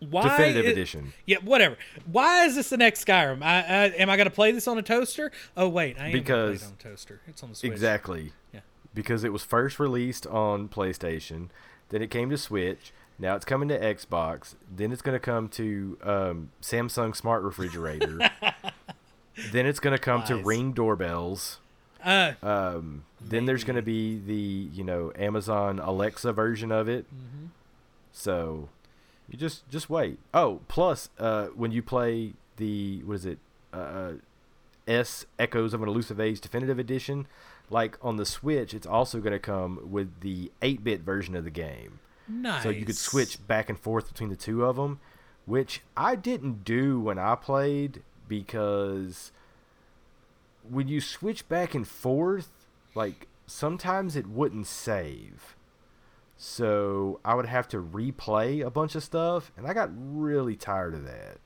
Why? 0.00 0.22
Definitive 0.22 0.66
edition. 0.66 1.12
Yeah, 1.26 1.38
whatever. 1.44 1.76
Why 2.10 2.44
is 2.46 2.54
this 2.54 2.70
the 2.70 2.76
next 2.78 3.04
Skyrim? 3.04 3.42
I, 3.42 3.58
I, 3.58 3.84
am 3.98 4.08
I 4.08 4.16
gonna 4.16 4.30
play 4.30 4.50
this 4.52 4.66
on 4.66 4.78
a 4.78 4.82
toaster? 4.82 5.30
Oh 5.56 5.68
wait, 5.68 5.98
I 6.00 6.06
am 6.06 6.12
Because- 6.12 6.62
it 6.62 6.66
on 6.66 6.72
a 6.78 6.82
toaster. 6.82 7.20
It's 7.26 7.42
on 7.42 7.50
the 7.50 7.54
Switch. 7.54 7.70
Exactly. 7.70 8.32
Yeah. 8.52 8.60
Because 8.94 9.24
it 9.24 9.32
was 9.32 9.44
first 9.44 9.78
released 9.78 10.26
on 10.26 10.68
PlayStation, 10.68 11.48
then 11.90 12.02
it 12.02 12.10
came 12.10 12.30
to 12.30 12.38
Switch. 12.38 12.92
Now 13.18 13.36
it's 13.36 13.44
coming 13.44 13.68
to 13.68 13.78
Xbox. 13.78 14.54
Then 14.74 14.92
it's 14.92 15.02
going 15.02 15.14
to 15.14 15.20
come 15.20 15.48
to 15.50 15.98
um, 16.02 16.50
Samsung 16.62 17.14
Smart 17.14 17.42
Refrigerator. 17.42 18.18
then 19.52 19.66
it's 19.66 19.78
going 19.80 19.94
to 19.94 20.00
come 20.02 20.24
to 20.24 20.36
Ring 20.36 20.72
doorbells. 20.72 21.58
Uh, 22.02 22.32
Um, 22.42 23.04
then 23.20 23.44
there's 23.44 23.62
going 23.64 23.76
to 23.76 23.82
be 23.82 24.18
the 24.18 24.34
you 24.74 24.82
know 24.82 25.12
Amazon 25.16 25.78
Alexa 25.78 26.32
version 26.32 26.72
of 26.72 26.88
it. 26.88 27.04
Mm-hmm. 27.14 27.46
So 28.12 28.70
you 29.30 29.38
just 29.38 29.68
just 29.68 29.88
wait. 29.88 30.18
Oh, 30.34 30.60
plus 30.68 31.08
uh, 31.18 31.46
when 31.48 31.72
you 31.72 31.82
play 31.82 32.32
the 32.56 33.02
what 33.04 33.14
is 33.14 33.26
it? 33.26 33.38
Uh, 33.72 34.12
S 34.88 35.24
Echoes 35.38 35.72
of 35.72 35.82
an 35.82 35.88
Elusive 35.88 36.18
Age 36.18 36.40
Definitive 36.40 36.78
Edition, 36.78 37.26
like 37.70 37.96
on 38.02 38.16
the 38.16 38.26
Switch, 38.26 38.74
it's 38.74 38.86
also 38.86 39.20
going 39.20 39.32
to 39.32 39.38
come 39.38 39.78
with 39.88 40.20
the 40.20 40.50
8-bit 40.62 41.02
version 41.02 41.36
of 41.36 41.44
the 41.44 41.50
game. 41.50 42.00
nice. 42.26 42.64
So 42.64 42.70
you 42.70 42.84
could 42.84 42.96
switch 42.96 43.46
back 43.46 43.68
and 43.68 43.78
forth 43.78 44.08
between 44.08 44.30
the 44.30 44.36
two 44.36 44.64
of 44.64 44.74
them, 44.76 44.98
which 45.46 45.82
I 45.96 46.16
didn't 46.16 46.64
do 46.64 46.98
when 46.98 47.18
I 47.18 47.36
played 47.36 48.02
because 48.26 49.30
when 50.68 50.88
you 50.88 51.00
switch 51.00 51.48
back 51.48 51.74
and 51.74 51.86
forth, 51.86 52.48
like 52.94 53.28
sometimes 53.46 54.16
it 54.16 54.26
wouldn't 54.26 54.66
save. 54.66 55.54
So 56.42 57.20
I 57.22 57.34
would 57.34 57.44
have 57.44 57.68
to 57.68 57.76
replay 57.76 58.64
a 58.64 58.70
bunch 58.70 58.94
of 58.94 59.04
stuff, 59.04 59.52
and 59.58 59.66
I 59.66 59.74
got 59.74 59.90
really 59.94 60.56
tired 60.56 60.94
of 60.94 61.04
that. 61.04 61.36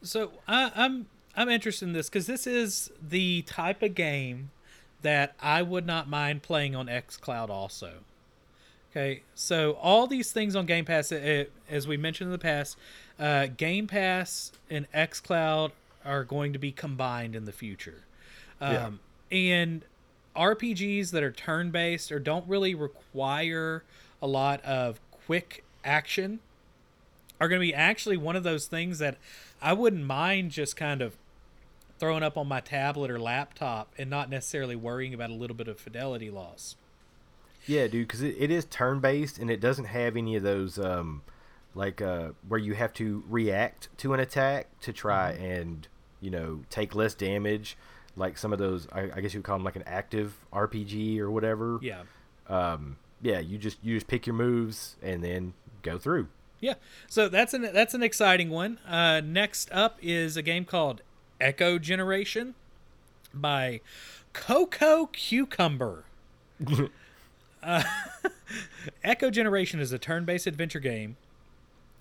So 0.00 0.32
I, 0.48 0.72
I'm 0.74 1.08
I'm 1.36 1.50
interested 1.50 1.84
in 1.84 1.92
this 1.92 2.08
because 2.08 2.26
this 2.26 2.46
is 2.46 2.90
the 3.06 3.42
type 3.42 3.82
of 3.82 3.94
game 3.94 4.50
that 5.02 5.34
I 5.42 5.60
would 5.60 5.84
not 5.84 6.08
mind 6.08 6.42
playing 6.42 6.74
on 6.74 6.86
XCloud 6.86 7.50
also. 7.50 7.96
Okay, 8.90 9.24
so 9.34 9.72
all 9.72 10.06
these 10.06 10.32
things 10.32 10.56
on 10.56 10.64
Game 10.64 10.86
Pass, 10.86 11.12
uh, 11.12 11.44
as 11.68 11.86
we 11.86 11.98
mentioned 11.98 12.28
in 12.28 12.32
the 12.32 12.38
past, 12.38 12.78
uh, 13.18 13.46
Game 13.54 13.86
Pass 13.86 14.52
and 14.70 14.90
XCloud 14.92 15.72
are 16.02 16.24
going 16.24 16.54
to 16.54 16.58
be 16.58 16.72
combined 16.72 17.36
in 17.36 17.44
the 17.44 17.52
future. 17.52 18.04
Yeah. 18.58 18.86
Um, 18.86 19.00
And 19.30 19.84
RPGs 20.34 21.10
that 21.10 21.22
are 21.22 21.30
turn 21.30 21.70
based 21.70 22.10
or 22.10 22.18
don't 22.18 22.48
really 22.48 22.74
require 22.74 23.84
a 24.22 24.26
lot 24.26 24.62
of 24.62 25.00
quick 25.10 25.64
action 25.84 26.40
are 27.40 27.48
going 27.48 27.60
to 27.60 27.66
be 27.66 27.74
actually 27.74 28.16
one 28.16 28.36
of 28.36 28.42
those 28.42 28.66
things 28.66 28.98
that 28.98 29.16
I 29.62 29.72
wouldn't 29.72 30.04
mind 30.04 30.50
just 30.50 30.76
kind 30.76 31.00
of 31.00 31.16
throwing 31.98 32.22
up 32.22 32.36
on 32.36 32.48
my 32.48 32.60
tablet 32.60 33.10
or 33.10 33.20
laptop 33.20 33.92
and 33.98 34.08
not 34.08 34.30
necessarily 34.30 34.76
worrying 34.76 35.14
about 35.14 35.30
a 35.30 35.34
little 35.34 35.56
bit 35.56 35.68
of 35.68 35.78
fidelity 35.78 36.30
loss. 36.30 36.76
Yeah, 37.66 37.86
dude, 37.86 38.08
because 38.08 38.22
it, 38.22 38.36
it 38.38 38.50
is 38.50 38.64
turn 38.64 39.00
based 39.00 39.38
and 39.38 39.50
it 39.50 39.60
doesn't 39.60 39.84
have 39.86 40.16
any 40.16 40.36
of 40.36 40.42
those 40.42 40.78
um, 40.78 41.22
like 41.74 42.00
uh, 42.00 42.30
where 42.48 42.58
you 42.58 42.74
have 42.74 42.92
to 42.94 43.22
react 43.28 43.88
to 43.98 44.14
an 44.14 44.20
attack 44.20 44.68
to 44.80 44.92
try 44.92 45.32
and 45.32 45.86
you 46.20 46.30
know 46.30 46.60
take 46.70 46.94
less 46.94 47.14
damage. 47.14 47.76
Like 48.16 48.38
some 48.38 48.52
of 48.52 48.58
those, 48.58 48.88
I, 48.92 49.10
I 49.14 49.20
guess 49.20 49.34
you 49.34 49.40
would 49.40 49.44
call 49.44 49.56
them 49.56 49.64
like 49.64 49.76
an 49.76 49.84
active 49.86 50.34
RPG 50.52 51.18
or 51.18 51.30
whatever. 51.30 51.78
Yeah. 51.80 52.02
Um, 52.48 52.96
yeah, 53.22 53.38
you 53.38 53.58
just 53.58 53.78
you 53.82 53.94
just 53.94 54.06
pick 54.06 54.26
your 54.26 54.34
moves 54.34 54.96
and 55.02 55.22
then 55.22 55.54
go 55.82 55.98
through. 55.98 56.28
Yeah. 56.60 56.74
So 57.08 57.28
that's 57.28 57.54
an 57.54 57.62
that's 57.72 57.94
an 57.94 58.02
exciting 58.02 58.50
one. 58.50 58.78
Uh, 58.86 59.20
next 59.20 59.70
up 59.72 59.98
is 60.02 60.36
a 60.36 60.42
game 60.42 60.64
called 60.64 61.02
Echo 61.40 61.78
Generation 61.78 62.54
by 63.32 63.80
Cococucumber. 64.34 66.02
uh, 67.62 67.82
Echo 69.04 69.30
Generation 69.30 69.80
is 69.80 69.92
a 69.92 69.98
turn-based 69.98 70.46
adventure 70.46 70.80
game 70.80 71.16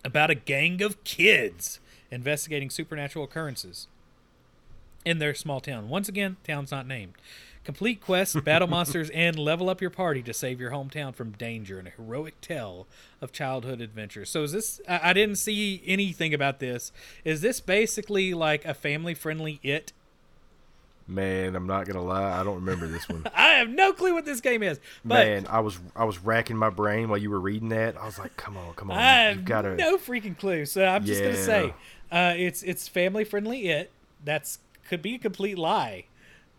about 0.03 0.29
a 0.29 0.35
gang 0.35 0.81
of 0.81 1.03
kids 1.03 1.79
investigating 2.11 2.69
supernatural 2.69 3.23
occurrences 3.25 3.87
in 5.05 5.19
their 5.19 5.33
small 5.33 5.59
town. 5.61 5.89
Once 5.89 6.09
again, 6.09 6.37
town's 6.43 6.71
not 6.71 6.87
named. 6.87 7.13
Complete 7.65 8.01
quests, 8.01 8.35
battle 8.35 8.67
monsters, 8.67 9.09
and 9.11 9.37
level 9.37 9.69
up 9.69 9.81
your 9.81 9.89
party 9.89 10.23
to 10.23 10.33
save 10.33 10.59
your 10.59 10.71
hometown 10.71 11.13
from 11.13 11.31
danger 11.31 11.79
in 11.79 11.87
a 11.87 11.91
heroic 11.91 12.39
tale 12.41 12.87
of 13.21 13.31
childhood 13.31 13.81
adventure. 13.81 14.25
So 14.25 14.43
is 14.43 14.53
this? 14.53 14.81
I, 14.87 15.09
I 15.09 15.13
didn't 15.13 15.35
see 15.35 15.83
anything 15.85 16.33
about 16.33 16.59
this. 16.59 16.91
Is 17.23 17.41
this 17.41 17.59
basically 17.59 18.33
like 18.33 18.65
a 18.65 18.73
family-friendly 18.73 19.59
It? 19.61 19.93
Man, 21.05 21.55
I'm 21.55 21.65
not 21.65 21.87
gonna 21.87 22.03
lie, 22.03 22.39
I 22.39 22.43
don't 22.43 22.55
remember 22.55 22.87
this 22.87 23.09
one. 23.09 23.25
I 23.35 23.53
have 23.53 23.69
no 23.69 23.93
clue 23.93 24.13
what 24.13 24.25
this 24.25 24.41
game 24.41 24.61
is. 24.61 24.79
But 25.03 25.25
Man, 25.25 25.47
I 25.47 25.59
was 25.59 25.79
I 25.95 26.05
was 26.05 26.19
racking 26.19 26.55
my 26.55 26.69
brain 26.69 27.09
while 27.09 27.17
you 27.17 27.31
were 27.31 27.39
reading 27.39 27.69
that. 27.69 27.97
I 27.97 28.05
was 28.05 28.19
like, 28.19 28.37
come 28.37 28.55
on, 28.55 28.73
come 28.75 28.91
on, 28.91 28.97
I 28.97 29.31
you've 29.31 29.43
got 29.43 29.63
to. 29.63 29.75
no 29.75 29.97
freaking 29.97 30.37
clue. 30.37 30.65
So 30.65 30.85
I'm 30.85 31.03
just 31.03 31.21
gonna 31.23 31.35
say, 31.35 31.73
uh, 32.11 32.35
it's 32.37 32.61
it's 32.61 32.87
family-friendly 32.87 33.69
It. 33.69 33.91
That's 34.23 34.59
could 34.87 35.01
be 35.01 35.15
a 35.15 35.19
complete 35.19 35.57
lie. 35.57 36.05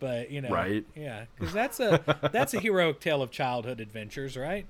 But 0.00 0.30
you 0.30 0.40
know, 0.40 0.48
Right. 0.48 0.84
Yeah, 0.96 1.26
because 1.38 1.52
that's 1.52 1.78
a 1.78 2.02
that's 2.32 2.54
a 2.54 2.58
heroic 2.60 3.00
tale 3.00 3.22
of 3.22 3.30
childhood 3.30 3.80
adventures, 3.80 4.36
right? 4.36 4.66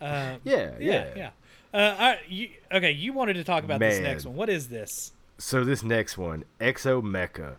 Uh, 0.00 0.36
Yeah, 0.44 0.70
yeah. 0.78 1.04
yeah. 1.16 1.30
Uh, 1.74 1.94
I, 1.98 2.18
you, 2.28 2.48
okay, 2.72 2.92
you 2.92 3.12
wanted 3.12 3.34
to 3.34 3.44
talk 3.44 3.64
about 3.64 3.80
this 3.80 4.00
next 4.00 4.24
one. 4.24 4.36
What 4.36 4.48
is 4.48 4.68
this? 4.68 5.12
So 5.36 5.64
this 5.64 5.82
next 5.82 6.16
one, 6.16 6.44
Exomecha. 6.60 7.56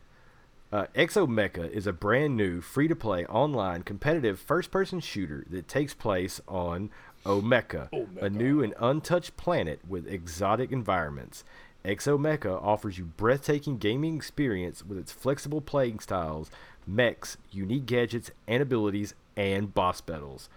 Uh, 0.72 0.86
Exomecha 0.96 1.70
is 1.70 1.86
a 1.88 1.94
brand 1.94 2.38
new, 2.38 2.62
free-to-play 2.62 3.26
online 3.26 3.84
competitive 3.84 4.40
first-person 4.40 5.00
shooter 5.00 5.44
that 5.50 5.68
takes 5.68 5.94
place 5.94 6.42
on 6.48 6.90
Omeka, 7.26 7.90
a 8.22 8.30
new 8.30 8.62
and 8.62 8.74
untouched 8.80 9.36
planet 9.36 9.80
with 9.88 10.08
exotic 10.08 10.72
environments. 10.72 11.44
Exomecha 11.84 12.62
offers 12.62 12.98
you 12.98 13.06
breathtaking 13.06 13.78
gaming 13.78 14.16
experience 14.16 14.86
with 14.86 14.98
its 14.98 15.12
flexible 15.12 15.62
playing 15.62 16.00
styles, 16.00 16.52
mechs, 16.90 17.38
unique 17.52 17.86
gadgets 17.86 18.32
and 18.48 18.62
abilities, 18.62 19.14
and 19.36 19.74
boss 19.74 20.02
battles. 20.02 20.50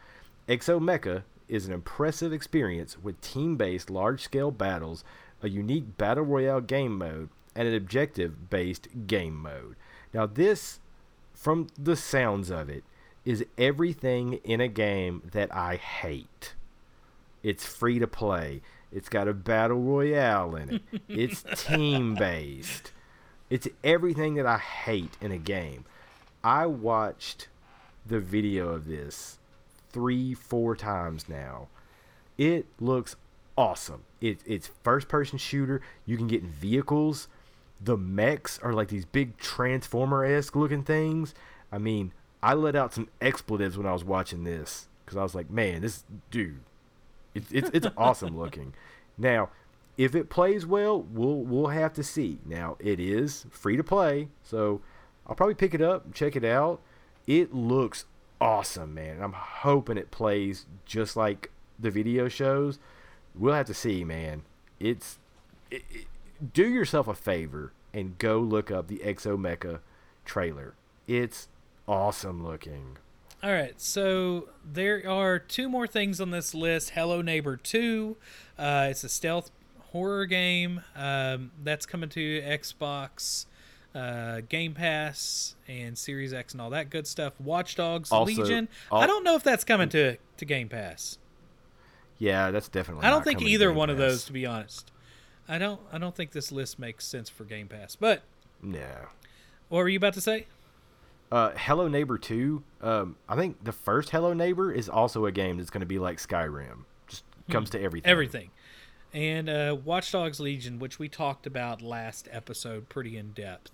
Exomecha 0.49 1.23
is 1.49 1.67
an 1.67 1.73
impressive 1.73 2.33
experience 2.33 2.97
with 3.03 3.21
team-based 3.21 3.91
large-scale 3.91 4.51
battles, 4.51 5.05
a 5.43 5.49
unique 5.49 5.99
battle 5.99 6.25
royale 6.25 6.61
game 6.61 6.97
mode, 6.97 7.29
and 7.55 7.69
an 7.69 7.75
objective-based 7.75 9.07
game 9.07 9.37
mode. 9.37 9.77
Now 10.15 10.27
this, 10.27 10.81
from 11.35 11.69
the 11.79 11.97
sounds 11.97 12.51
of 12.51 12.69
it, 12.69 12.85
is 13.25 13.45
everything 13.57 14.35
in 14.45 14.61
a 14.61 14.69
game 14.69 15.23
that 15.33 15.55
I 15.55 15.77
hate. 15.77 16.55
It's 17.43 17.67
free 17.67 17.99
to 17.99 18.07
play. 18.07 18.63
It's 18.91 19.09
got 19.09 19.29
a 19.29 19.33
battle 19.35 19.81
royale 19.81 20.57
in 20.57 20.71
it. 20.71 20.83
It's 21.09 21.45
team 21.57 22.15
based. 22.15 22.93
It's 23.51 23.69
everything 23.85 24.35
that 24.35 24.47
I 24.47 24.59
hate 24.59 25.17
in 25.21 25.31
a 25.31 25.39
game. 25.39 25.85
I 26.45 26.67
watched 26.67 27.49
the 28.05 28.21
video 28.21 28.71
of 28.71 28.87
this 28.87 29.39
three, 29.91 30.35
four 30.35 30.75
times 30.75 31.29
now. 31.29 31.69
It 32.37 32.67
looks 32.81 33.17
awesome. 33.57 34.05
It, 34.21 34.41
it's 34.47 34.71
first 34.83 35.09
person 35.09 35.39
shooter. 35.39 35.81
You 36.07 36.17
can 36.17 36.27
get 36.27 36.43
in 36.43 36.49
vehicles. 36.49 37.29
The 37.81 37.97
mechs 37.97 38.59
are 38.61 38.73
like 38.73 38.89
these 38.89 39.05
big 39.05 39.37
transformer 39.39 40.25
esque 40.25 40.57
looking 40.57 40.83
things. 40.83 41.35
I 41.71 41.79
mean, 41.79 42.13
I 42.43 42.55
let 42.55 42.77
out 42.77 42.95
some 42.95 43.09
expletives 43.21 43.77
when 43.77 43.87
I 43.87 43.93
was 43.93 44.05
watching 44.05 44.45
this 44.45 44.89
because 45.05 45.17
I 45.17 45.23
was 45.23 45.35
like, 45.35 45.51
man, 45.51 45.83
this 45.83 46.05
dude, 46.31 46.61
it's 47.35 47.51
it's, 47.53 47.71
it's 47.73 47.87
awesome 47.97 48.37
looking. 48.37 48.75
Now, 49.17 49.51
if 49.97 50.15
it 50.15 50.31
plays 50.31 50.67
well, 50.67 51.03
we'll 51.03 51.41
we'll 51.43 51.69
have 51.69 51.93
to 51.95 52.03
see. 52.03 52.39
Now, 52.45 52.77
it 52.81 52.99
is 52.99 53.47
free 53.51 53.77
to 53.77 53.85
play, 53.85 54.29
so 54.43 54.81
I'll 55.33 55.37
probably 55.37 55.55
pick 55.55 55.73
it 55.73 55.81
up 55.81 56.13
check 56.13 56.37
it 56.37 56.45
out. 56.45 56.83
It 57.27 57.55
looks 57.55 58.05
awesome, 58.39 58.93
man. 58.93 59.23
I'm 59.23 59.33
hoping 59.33 59.97
it 59.97 60.11
plays 60.11 60.67
just 60.85 61.17
like 61.17 61.51
the 61.79 61.91
video 61.91 62.29
shows. 62.29 62.79
We'll 63.35 63.55
have 63.55 63.65
to 63.69 63.73
see, 63.73 64.05
man. 64.05 64.43
It's 64.79 65.19
it, 65.71 65.85
it, 65.91 66.05
do 66.53 66.69
yourself 66.69 67.09
a 67.09 67.15
favor 67.15 67.73
and 67.95 68.19
go 68.19 68.41
look 68.41 68.71
up 68.71 68.89
the 68.89 68.99
Exomecha 68.99 69.81
trailer. 70.27 70.75
It's 71.07 71.49
awesome 71.89 72.45
looking. 72.45 72.99
All 73.43 73.53
right, 73.53 73.81
so 73.81 74.51
there 74.63 75.09
are 75.09 75.39
two 75.39 75.71
more 75.71 75.87
things 75.87 76.21
on 76.21 76.31
this 76.31 76.55
list. 76.55 76.91
Hello 76.91 77.23
Neighbor 77.23 77.57
2. 77.57 78.19
Uh, 78.59 78.89
it's 78.91 79.03
a 79.03 79.09
stealth 79.09 79.51
horror 79.93 80.27
game 80.27 80.83
um, 80.95 81.53
that's 81.63 81.87
coming 81.87 82.11
to 82.11 82.43
Xbox, 82.43 83.47
uh, 83.95 84.41
Game 84.49 84.75
Pass, 84.75 85.55
and 85.69 85.97
Series 85.99 86.33
X, 86.33 86.53
and 86.53 86.61
all 86.61 86.71
that 86.71 86.91
good 86.91 87.07
stuff. 87.07 87.35
Watch 87.41 87.75
Dogs 87.77 88.11
Also- 88.11 88.43
Legion. 88.43 88.69
I 88.91 89.07
don't 89.07 89.25
know 89.25 89.35
if 89.37 89.43
that's 89.43 89.65
coming 89.65 89.89
to 89.91 90.17
to 90.37 90.45
Game 90.45 90.69
Pass. 90.69 91.19
Yeah, 92.19 92.51
that's 92.51 92.69
definitely. 92.69 93.05
I 93.05 93.11
don't 93.11 93.25
think 93.25 93.43
either 93.43 93.73
one 93.73 93.91
of 93.91 93.99
those, 93.99 94.25
to 94.27 94.33
be 94.33 94.47
honest. 94.47 94.91
I 95.49 95.59
don't. 95.59 95.81
I 95.93 95.99
don't 95.99 96.15
think 96.15 96.31
this 96.33 96.53
list 96.53 96.79
makes 96.79 97.05
sense 97.07 97.29
for 97.29 97.45
Game 97.45 97.69
Pass. 97.69 97.97
But 97.97 98.23
No. 98.63 99.09
what 99.69 99.79
were 99.79 99.89
you 99.89 99.97
about 99.97 100.15
to 100.15 100.21
say? 100.21 100.47
Uh, 101.33 101.51
Hello 101.57 101.89
Neighbor 101.89 102.19
2, 102.19 102.63
um, 102.83 103.17
I 103.27 103.37
think 103.37 103.65
the 103.65 103.73
first 103.73 104.11
Hello 104.11 104.35
Neighbor 104.35 104.71
is 104.71 104.87
also 104.89 105.25
a 105.25 105.33
game 105.33 105.57
that's 105.57 105.71
going 105.71 105.81
to 105.81 105.87
be 105.87 105.99
like 105.99 106.19
Skyrim. 106.19 106.85
Just 107.09 107.25
comes 107.51 107.71
to 107.71 107.81
everything. 107.81 108.11
Everything. 108.11 108.51
And 109.15 109.49
uh, 109.49 109.77
Watch 109.83 110.13
Dogs 110.13 110.41
Legion, 110.41 110.79
which 110.79 110.99
we 110.99 111.09
talked 111.09 111.47
about 111.47 111.81
last 111.81 112.29
episode 112.31 112.91
pretty 112.91 113.17
in 113.17 113.33
depth. 113.33 113.71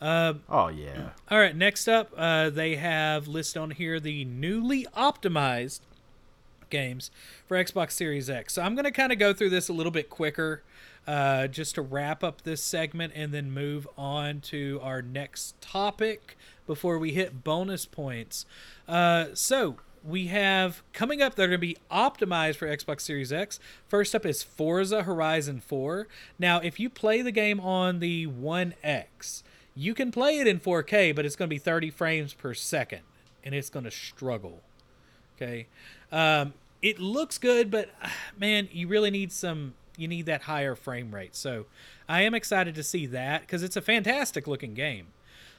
Uh, 0.00 0.34
Oh, 0.48 0.68
yeah. 0.68 1.10
all 1.30 1.38
right, 1.38 1.56
next 1.56 1.88
up, 1.88 2.12
uh, 2.16 2.50
they 2.50 2.76
have 2.76 3.26
listed 3.28 3.60
on 3.62 3.70
here 3.70 3.98
the 3.98 4.24
newly 4.24 4.86
optimized 4.96 5.80
games 6.68 7.10
for 7.46 7.56
Xbox 7.56 7.92
Series 7.92 8.28
X. 8.28 8.54
So 8.54 8.62
I'm 8.62 8.74
going 8.74 8.84
to 8.84 8.90
kind 8.90 9.12
of 9.12 9.18
go 9.18 9.32
through 9.32 9.50
this 9.50 9.68
a 9.68 9.72
little 9.72 9.92
bit 9.92 10.10
quicker 10.10 10.62
uh, 11.06 11.46
just 11.46 11.76
to 11.76 11.82
wrap 11.82 12.22
up 12.24 12.42
this 12.42 12.60
segment 12.62 13.12
and 13.16 13.32
then 13.32 13.50
move 13.50 13.86
on 13.96 14.40
to 14.40 14.80
our 14.82 15.00
next 15.00 15.58
topic 15.60 16.36
before 16.66 16.98
we 16.98 17.12
hit 17.12 17.44
bonus 17.44 17.86
points. 17.86 18.44
Uh, 18.88 19.26
so 19.32 19.76
we 20.04 20.26
have 20.26 20.82
coming 20.92 21.22
up, 21.22 21.36
they're 21.36 21.46
going 21.46 21.60
to 21.60 21.66
be 21.66 21.76
optimized 21.90 22.56
for 22.56 22.66
Xbox 22.66 23.02
Series 23.02 23.32
X. 23.32 23.58
First 23.88 24.14
up 24.14 24.26
is 24.26 24.42
Forza 24.42 25.04
Horizon 25.04 25.60
4. 25.60 26.06
Now, 26.38 26.58
if 26.58 26.78
you 26.80 26.90
play 26.90 27.22
the 27.22 27.32
game 27.32 27.60
on 27.60 28.00
the 28.00 28.26
One 28.26 28.74
X, 28.82 29.42
you 29.76 29.94
can 29.94 30.10
play 30.10 30.38
it 30.38 30.46
in 30.46 30.58
4K, 30.58 31.14
but 31.14 31.26
it's 31.26 31.36
going 31.36 31.48
to 31.48 31.54
be 31.54 31.58
30 31.58 31.90
frames 31.90 32.32
per 32.32 32.54
second, 32.54 33.02
and 33.44 33.54
it's 33.54 33.70
going 33.70 33.84
to 33.84 33.90
struggle. 33.90 34.62
Okay, 35.36 35.66
um, 36.10 36.54
it 36.80 36.98
looks 36.98 37.36
good, 37.36 37.70
but 37.70 37.90
man, 38.38 38.68
you 38.72 38.88
really 38.88 39.10
need 39.10 39.30
some. 39.30 39.74
You 39.98 40.08
need 40.08 40.26
that 40.26 40.42
higher 40.42 40.74
frame 40.74 41.14
rate. 41.14 41.34
So, 41.34 41.64
I 42.06 42.22
am 42.22 42.34
excited 42.34 42.74
to 42.74 42.82
see 42.82 43.06
that 43.06 43.42
because 43.42 43.62
it's 43.62 43.76
a 43.76 43.80
fantastic 43.80 44.46
looking 44.46 44.74
game. 44.74 45.06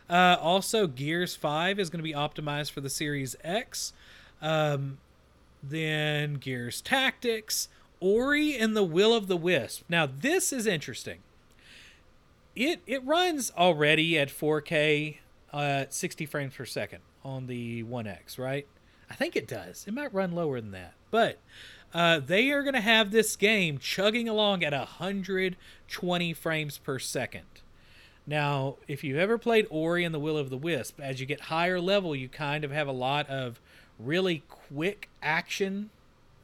Uh, 0.10 0.38
also, 0.40 0.86
Gears 0.88 1.36
5 1.36 1.80
is 1.80 1.90
going 1.90 2.00
to 2.00 2.04
be 2.04 2.14
optimized 2.14 2.72
for 2.72 2.82
the 2.82 2.90
Series 2.90 3.36
X. 3.44 3.94
Um, 4.42 5.00
then 5.62 6.36
Gears 6.36 6.82
Tactics, 6.82 7.68
Ori, 8.00 8.58
and 8.58 8.76
the 8.76 8.84
Will 8.84 9.14
of 9.14 9.28
the 9.28 9.38
Wisp. 9.38 9.84
Now, 9.90 10.06
this 10.06 10.54
is 10.54 10.68
interesting. 10.68 11.20
It 12.58 12.82
it 12.88 13.06
runs 13.06 13.52
already 13.56 14.18
at 14.18 14.30
4K, 14.30 15.18
uh, 15.54 15.86
60 15.90 16.26
frames 16.26 16.56
per 16.56 16.66
second 16.66 17.02
on 17.24 17.46
the 17.46 17.84
One 17.84 18.08
X, 18.08 18.40
right? 18.40 18.66
I 19.12 19.14
think 19.14 19.36
it 19.36 19.48
does. 19.48 19.86
It 19.88 19.94
might 19.94 20.12
run 20.12 20.32
lower 20.32 20.60
than 20.60 20.72
that, 20.72 20.94
but 21.12 21.38
uh, 21.94 22.20
they 22.20 22.50
are 22.50 22.64
going 22.64 22.74
to 22.74 22.82
have 22.82 23.12
this 23.12 23.36
game 23.36 23.78
chugging 23.78 24.28
along 24.28 24.64
at 24.64 24.74
120 24.74 26.34
frames 26.34 26.78
per 26.80 26.98
second. 26.98 27.46
Now, 28.26 28.78
if 28.88 29.04
you've 29.04 29.18
ever 29.18 29.38
played 29.38 29.68
Ori 29.70 30.04
and 30.04 30.14
the 30.14 30.20
Will 30.20 30.36
of 30.36 30.50
the 30.50 30.58
Wisp, 30.58 31.00
as 31.00 31.20
you 31.20 31.28
get 31.28 31.42
higher 31.42 31.80
level, 31.80 32.16
you 32.16 32.28
kind 32.28 32.64
of 32.64 32.72
have 32.72 32.88
a 32.88 32.92
lot 32.92 33.30
of 33.30 33.62
really 34.00 34.42
quick 34.50 35.10
action 35.22 35.92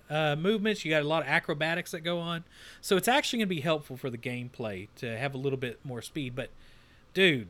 uh, 0.09 0.35
movements. 0.35 0.83
You 0.83 0.91
got 0.91 1.03
a 1.03 1.07
lot 1.07 1.23
of 1.23 1.29
acrobatics 1.29 1.91
that 1.91 2.01
go 2.01 2.19
on. 2.19 2.43
So 2.81 2.97
it's 2.97 3.07
actually 3.07 3.39
going 3.39 3.49
to 3.49 3.55
be 3.55 3.61
helpful 3.61 3.97
for 3.97 4.09
the 4.09 4.17
gameplay 4.17 4.87
to 4.97 5.17
have 5.17 5.33
a 5.33 5.37
little 5.37 5.57
bit 5.57 5.79
more 5.83 6.01
speed. 6.01 6.35
But, 6.35 6.49
dude, 7.13 7.47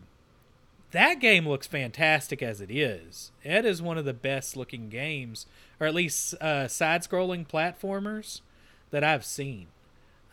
that 0.91 1.19
game 1.19 1.47
looks 1.47 1.67
fantastic 1.67 2.43
as 2.43 2.61
it 2.61 2.69
is. 2.69 3.31
It 3.43 3.65
is 3.65 3.81
one 3.81 3.97
of 3.97 4.05
the 4.05 4.13
best 4.13 4.55
looking 4.55 4.89
games, 4.89 5.45
or 5.79 5.87
at 5.87 5.95
least 5.95 6.35
uh, 6.35 6.67
side 6.67 7.01
scrolling 7.01 7.47
platformers 7.47 8.41
that 8.91 9.03
I've 9.03 9.25
seen. 9.25 9.67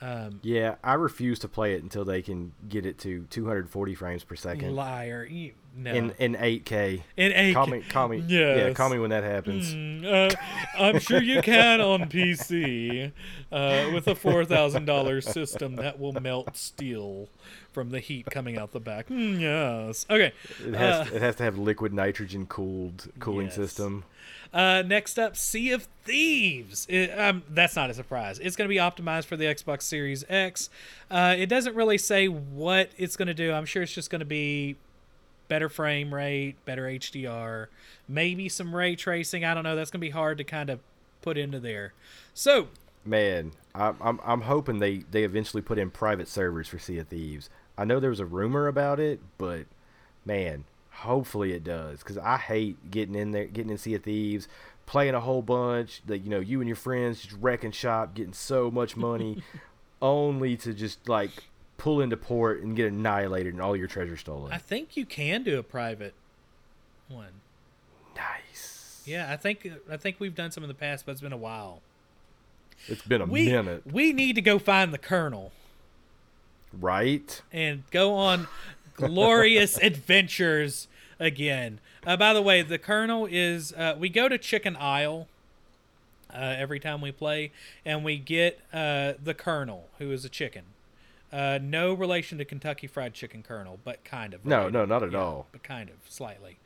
Um, 0.03 0.41
Yeah, 0.43 0.77
I 0.83 0.95
refuse 0.95 1.39
to 1.41 1.49
play 1.49 1.75
it 1.75 1.83
until 1.83 2.05
they 2.05 2.23
can 2.23 2.53
get 2.69 2.87
it 2.87 2.99
to 3.01 3.25
240 3.31 3.95
frames 3.95 4.25
per 4.25 4.35
second 4.35 4.75
liar. 4.75 5.27
You, 5.31 5.53
no. 5.77 5.93
in 5.93 6.13
in 6.19 6.35
8K. 6.35 7.03
In 7.17 7.33
8K. 7.33 7.55
Call 7.55 7.67
me, 7.67 7.81
call 7.83 8.09
me. 8.09 8.25
Yeah, 8.27 8.73
call 8.73 8.89
me 8.91 8.99
when 8.99 9.11
that 9.11 9.23
happens. 9.25 9.75
Mm, 9.75 10.05
uh, 10.33 10.35
I'm 10.79 10.99
sure 10.99 11.23
you 11.23 11.43
can 11.43 11.81
on 11.81 12.09
PC 12.09 13.13
uh, 13.53 13.91
with 13.93 14.09
a 14.09 14.15
four 14.15 14.45
thousand 14.45 14.87
dollars 14.87 15.27
system 15.27 15.77
that 15.77 16.01
will 16.01 16.13
melt 16.15 16.57
steel 16.57 17.29
from 17.73 17.91
the 17.91 18.01
heat 18.01 18.27
coming 18.31 18.57
out 18.59 18.73
the 18.73 18.81
back. 18.81 19.09
Mm, 19.09 19.39
yes. 19.41 20.07
Okay. 20.11 20.33
It 20.67 20.75
has 20.75 21.09
Uh, 21.09 21.15
it 21.15 21.23
has 21.23 21.37
to 21.37 21.43
have 21.45 21.59
liquid 21.59 21.93
nitrogen 21.93 22.47
cooled 22.47 23.09
cooling 23.21 23.47
Yes. 23.47 23.55
system. 23.57 24.05
Uh, 24.53 24.83
next 24.83 25.19
up, 25.19 25.37
Sea 25.37 25.73
of 25.73 25.87
Thieves. 26.05 26.87
It, 26.89 27.11
um, 27.19 27.43
that's 27.49 27.77
not 27.77 27.91
a 27.91 27.95
surprise. 27.95 28.39
It's 28.41 28.57
going 28.57 28.69
to 28.69 28.75
be 28.75 28.81
optimized 28.81 29.27
for 29.27 29.37
the 29.37 29.45
Xbox 29.45 29.83
Series 29.83 30.25
X. 30.29 30.71
Uh, 31.11 31.35
it 31.39 31.47
doesn't 31.47 31.77
really 31.77 31.99
say 31.99 32.27
what 32.27 32.91
it's 32.97 33.17
going 33.17 33.29
to 33.29 33.35
do. 33.35 33.53
I'm 33.53 33.67
sure 33.67 33.83
it's 33.83 33.93
just 33.93 34.11
going 34.11 34.21
to 34.21 34.25
be 34.25 34.77
better 35.49 35.69
frame 35.69 36.13
rate, 36.13 36.57
better 36.65 36.85
HDR, 36.85 37.67
maybe 38.09 38.49
some 38.49 38.75
ray 38.75 38.97
tracing. 38.97 39.45
I 39.45 39.55
don't 39.55 39.65
know. 39.65 39.77
That's 39.77 39.91
going 39.91 40.01
to 40.01 40.07
be 40.07 40.11
hard 40.11 40.39
to 40.39 40.45
kind 40.45 40.71
of 40.71 40.81
put 41.23 41.37
into 41.39 41.61
there. 41.61 41.93
So, 42.35 42.69
Man, 43.05 43.53
I'm, 43.75 43.97
I'm 44.01 44.21
I'm 44.25 44.41
hoping 44.43 44.79
they 44.79 44.99
they 45.11 45.25
eventually 45.25 45.63
put 45.63 45.79
in 45.79 45.91
private 45.91 46.29
servers 46.29 46.69
for 46.69 46.79
Sea 46.79 46.99
of 46.99 47.09
Thieves. 47.09 47.49
I 47.79 47.85
know 47.85 47.99
there 47.99 48.11
was 48.11 48.21
a 48.21 48.27
rumor 48.27 48.67
about 48.67 49.01
it, 49.01 49.21
but 49.39 49.65
man, 50.27 50.65
hopefully 51.01 51.53
it 51.53 51.65
does 51.65 51.99
because 52.01 52.19
I 52.19 52.37
hate 52.37 52.91
getting 52.91 53.15
in 53.15 53.31
there, 53.33 53.45
getting 53.47 53.71
in 53.71 53.79
Sea 53.79 53.95
of 53.95 54.05
Thieves, 54.05 54.49
playing 54.87 55.15
a 55.15 55.21
whole 55.21 55.43
bunch. 55.43 56.03
That 56.07 56.19
you 56.19 56.31
know, 56.31 56.41
you 56.41 56.61
and 56.61 56.69
your 56.69 56.77
friends 56.77 57.23
just 57.23 57.37
wrecking 57.41 57.73
shop, 57.73 58.15
getting 58.15 58.33
so 58.33 58.71
much 58.71 58.97
money, 58.97 59.43
only 60.03 60.57
to 60.59 60.73
just 60.75 61.09
like 61.09 61.31
pull 61.77 62.01
into 62.01 62.17
port 62.17 62.63
and 62.63 62.77
get 62.77 62.93
annihilated 62.93 63.53
and 63.55 63.63
all 63.63 63.75
your 63.77 63.87
treasure 63.89 64.17
stolen. 64.17 64.53
I 64.53 64.59
think 64.59 64.97
you 64.97 65.07
can 65.07 65.43
do 65.43 65.59
a 65.59 65.63
private 65.63 66.15
one. 67.09 67.41
nice. 68.17 69.03
Yeah, 69.07 69.33
I 69.33 69.37
think 69.37 69.67
I 69.91 69.97
think 69.97 70.21
we've 70.21 70.35
done 70.35 70.51
some 70.51 70.63
in 70.63 70.69
the 70.69 70.75
past, 70.75 71.07
but 71.07 71.13
it's 71.13 71.21
been 71.23 71.33
a 71.33 71.37
while. 71.39 71.81
It's 72.87 73.03
been 73.03 73.21
a 73.21 73.27
We 73.27 73.47
minute, 73.47 73.83
we 73.91 74.13
need 74.13 74.35
to 74.37 74.43
go 74.43 74.59
find 74.59 74.93
the 74.93 74.99
Colonel. 74.99 75.53
right? 76.79 77.43
and 77.53 77.83
go 77.91 78.15
on 78.15 78.47
glorious 79.01 79.77
adventures 79.79 80.89
again. 81.19 81.81
Uh, 82.07 82.17
by 82.17 82.33
the 82.33 82.43
way, 82.43 82.63
the 82.63 82.79
Colonel 82.79 83.27
is 83.31 83.73
uh, 83.73 83.97
we 83.99 84.09
go 84.09 84.29
to 84.29 84.39
Chicken 84.39 84.77
Isle 84.77 85.27
uh, 86.33 86.37
every 86.39 86.81
time 86.81 87.01
we 87.01 87.13
play, 87.13 87.53
and 87.85 88.05
we 88.05 88.17
get 88.19 88.61
uh, 88.73 89.15
the 89.23 89.35
Colonel, 89.35 89.89
who 89.99 90.11
is 90.13 90.25
a 90.25 90.29
chicken. 90.29 90.63
Uh, 91.33 91.59
no 91.63 91.95
relation 91.95 92.39
to 92.39 92.45
Kentucky 92.45 92.89
Fried 92.89 93.15
Chicken 93.15 93.43
Colonel, 93.45 93.79
but 93.85 94.03
kind 94.05 94.35
of. 94.35 94.45
No, 94.45 94.57
related. 94.59 94.73
no, 94.73 94.85
not 94.85 95.03
at 95.05 95.13
Yeah, 95.13 95.19
all. 95.19 95.47
But 95.53 95.63
kind 95.63 95.89
of, 95.89 95.97
slightly. 96.09 96.59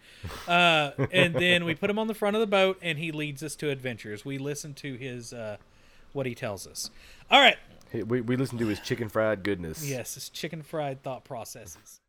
Uh, 0.48 0.92
and 1.12 1.34
then 1.34 1.66
we 1.66 1.74
put 1.74 1.90
him 1.90 1.98
on 1.98 2.06
the 2.06 2.14
front 2.14 2.34
of 2.34 2.40
the 2.40 2.46
boat, 2.46 2.78
and 2.80 2.98
he 2.98 3.12
leads 3.12 3.42
us 3.42 3.54
to 3.56 3.68
adventures. 3.68 4.24
We 4.24 4.38
listen 4.38 4.72
to 4.74 4.94
his 4.94 5.34
uh, 5.34 5.58
what 6.14 6.24
he 6.24 6.34
tells 6.34 6.66
us. 6.66 6.90
All 7.30 7.40
right, 7.40 7.58
We 7.92 8.22
we 8.22 8.36
listened 8.36 8.58
to 8.60 8.66
his 8.66 8.80
chicken 8.80 9.10
fried 9.10 9.42
goodness. 9.42 9.86
Yes, 9.86 10.14
his 10.14 10.30
chicken 10.30 10.62
fried 10.62 11.02
thought 11.02 11.24
processes. 11.24 12.00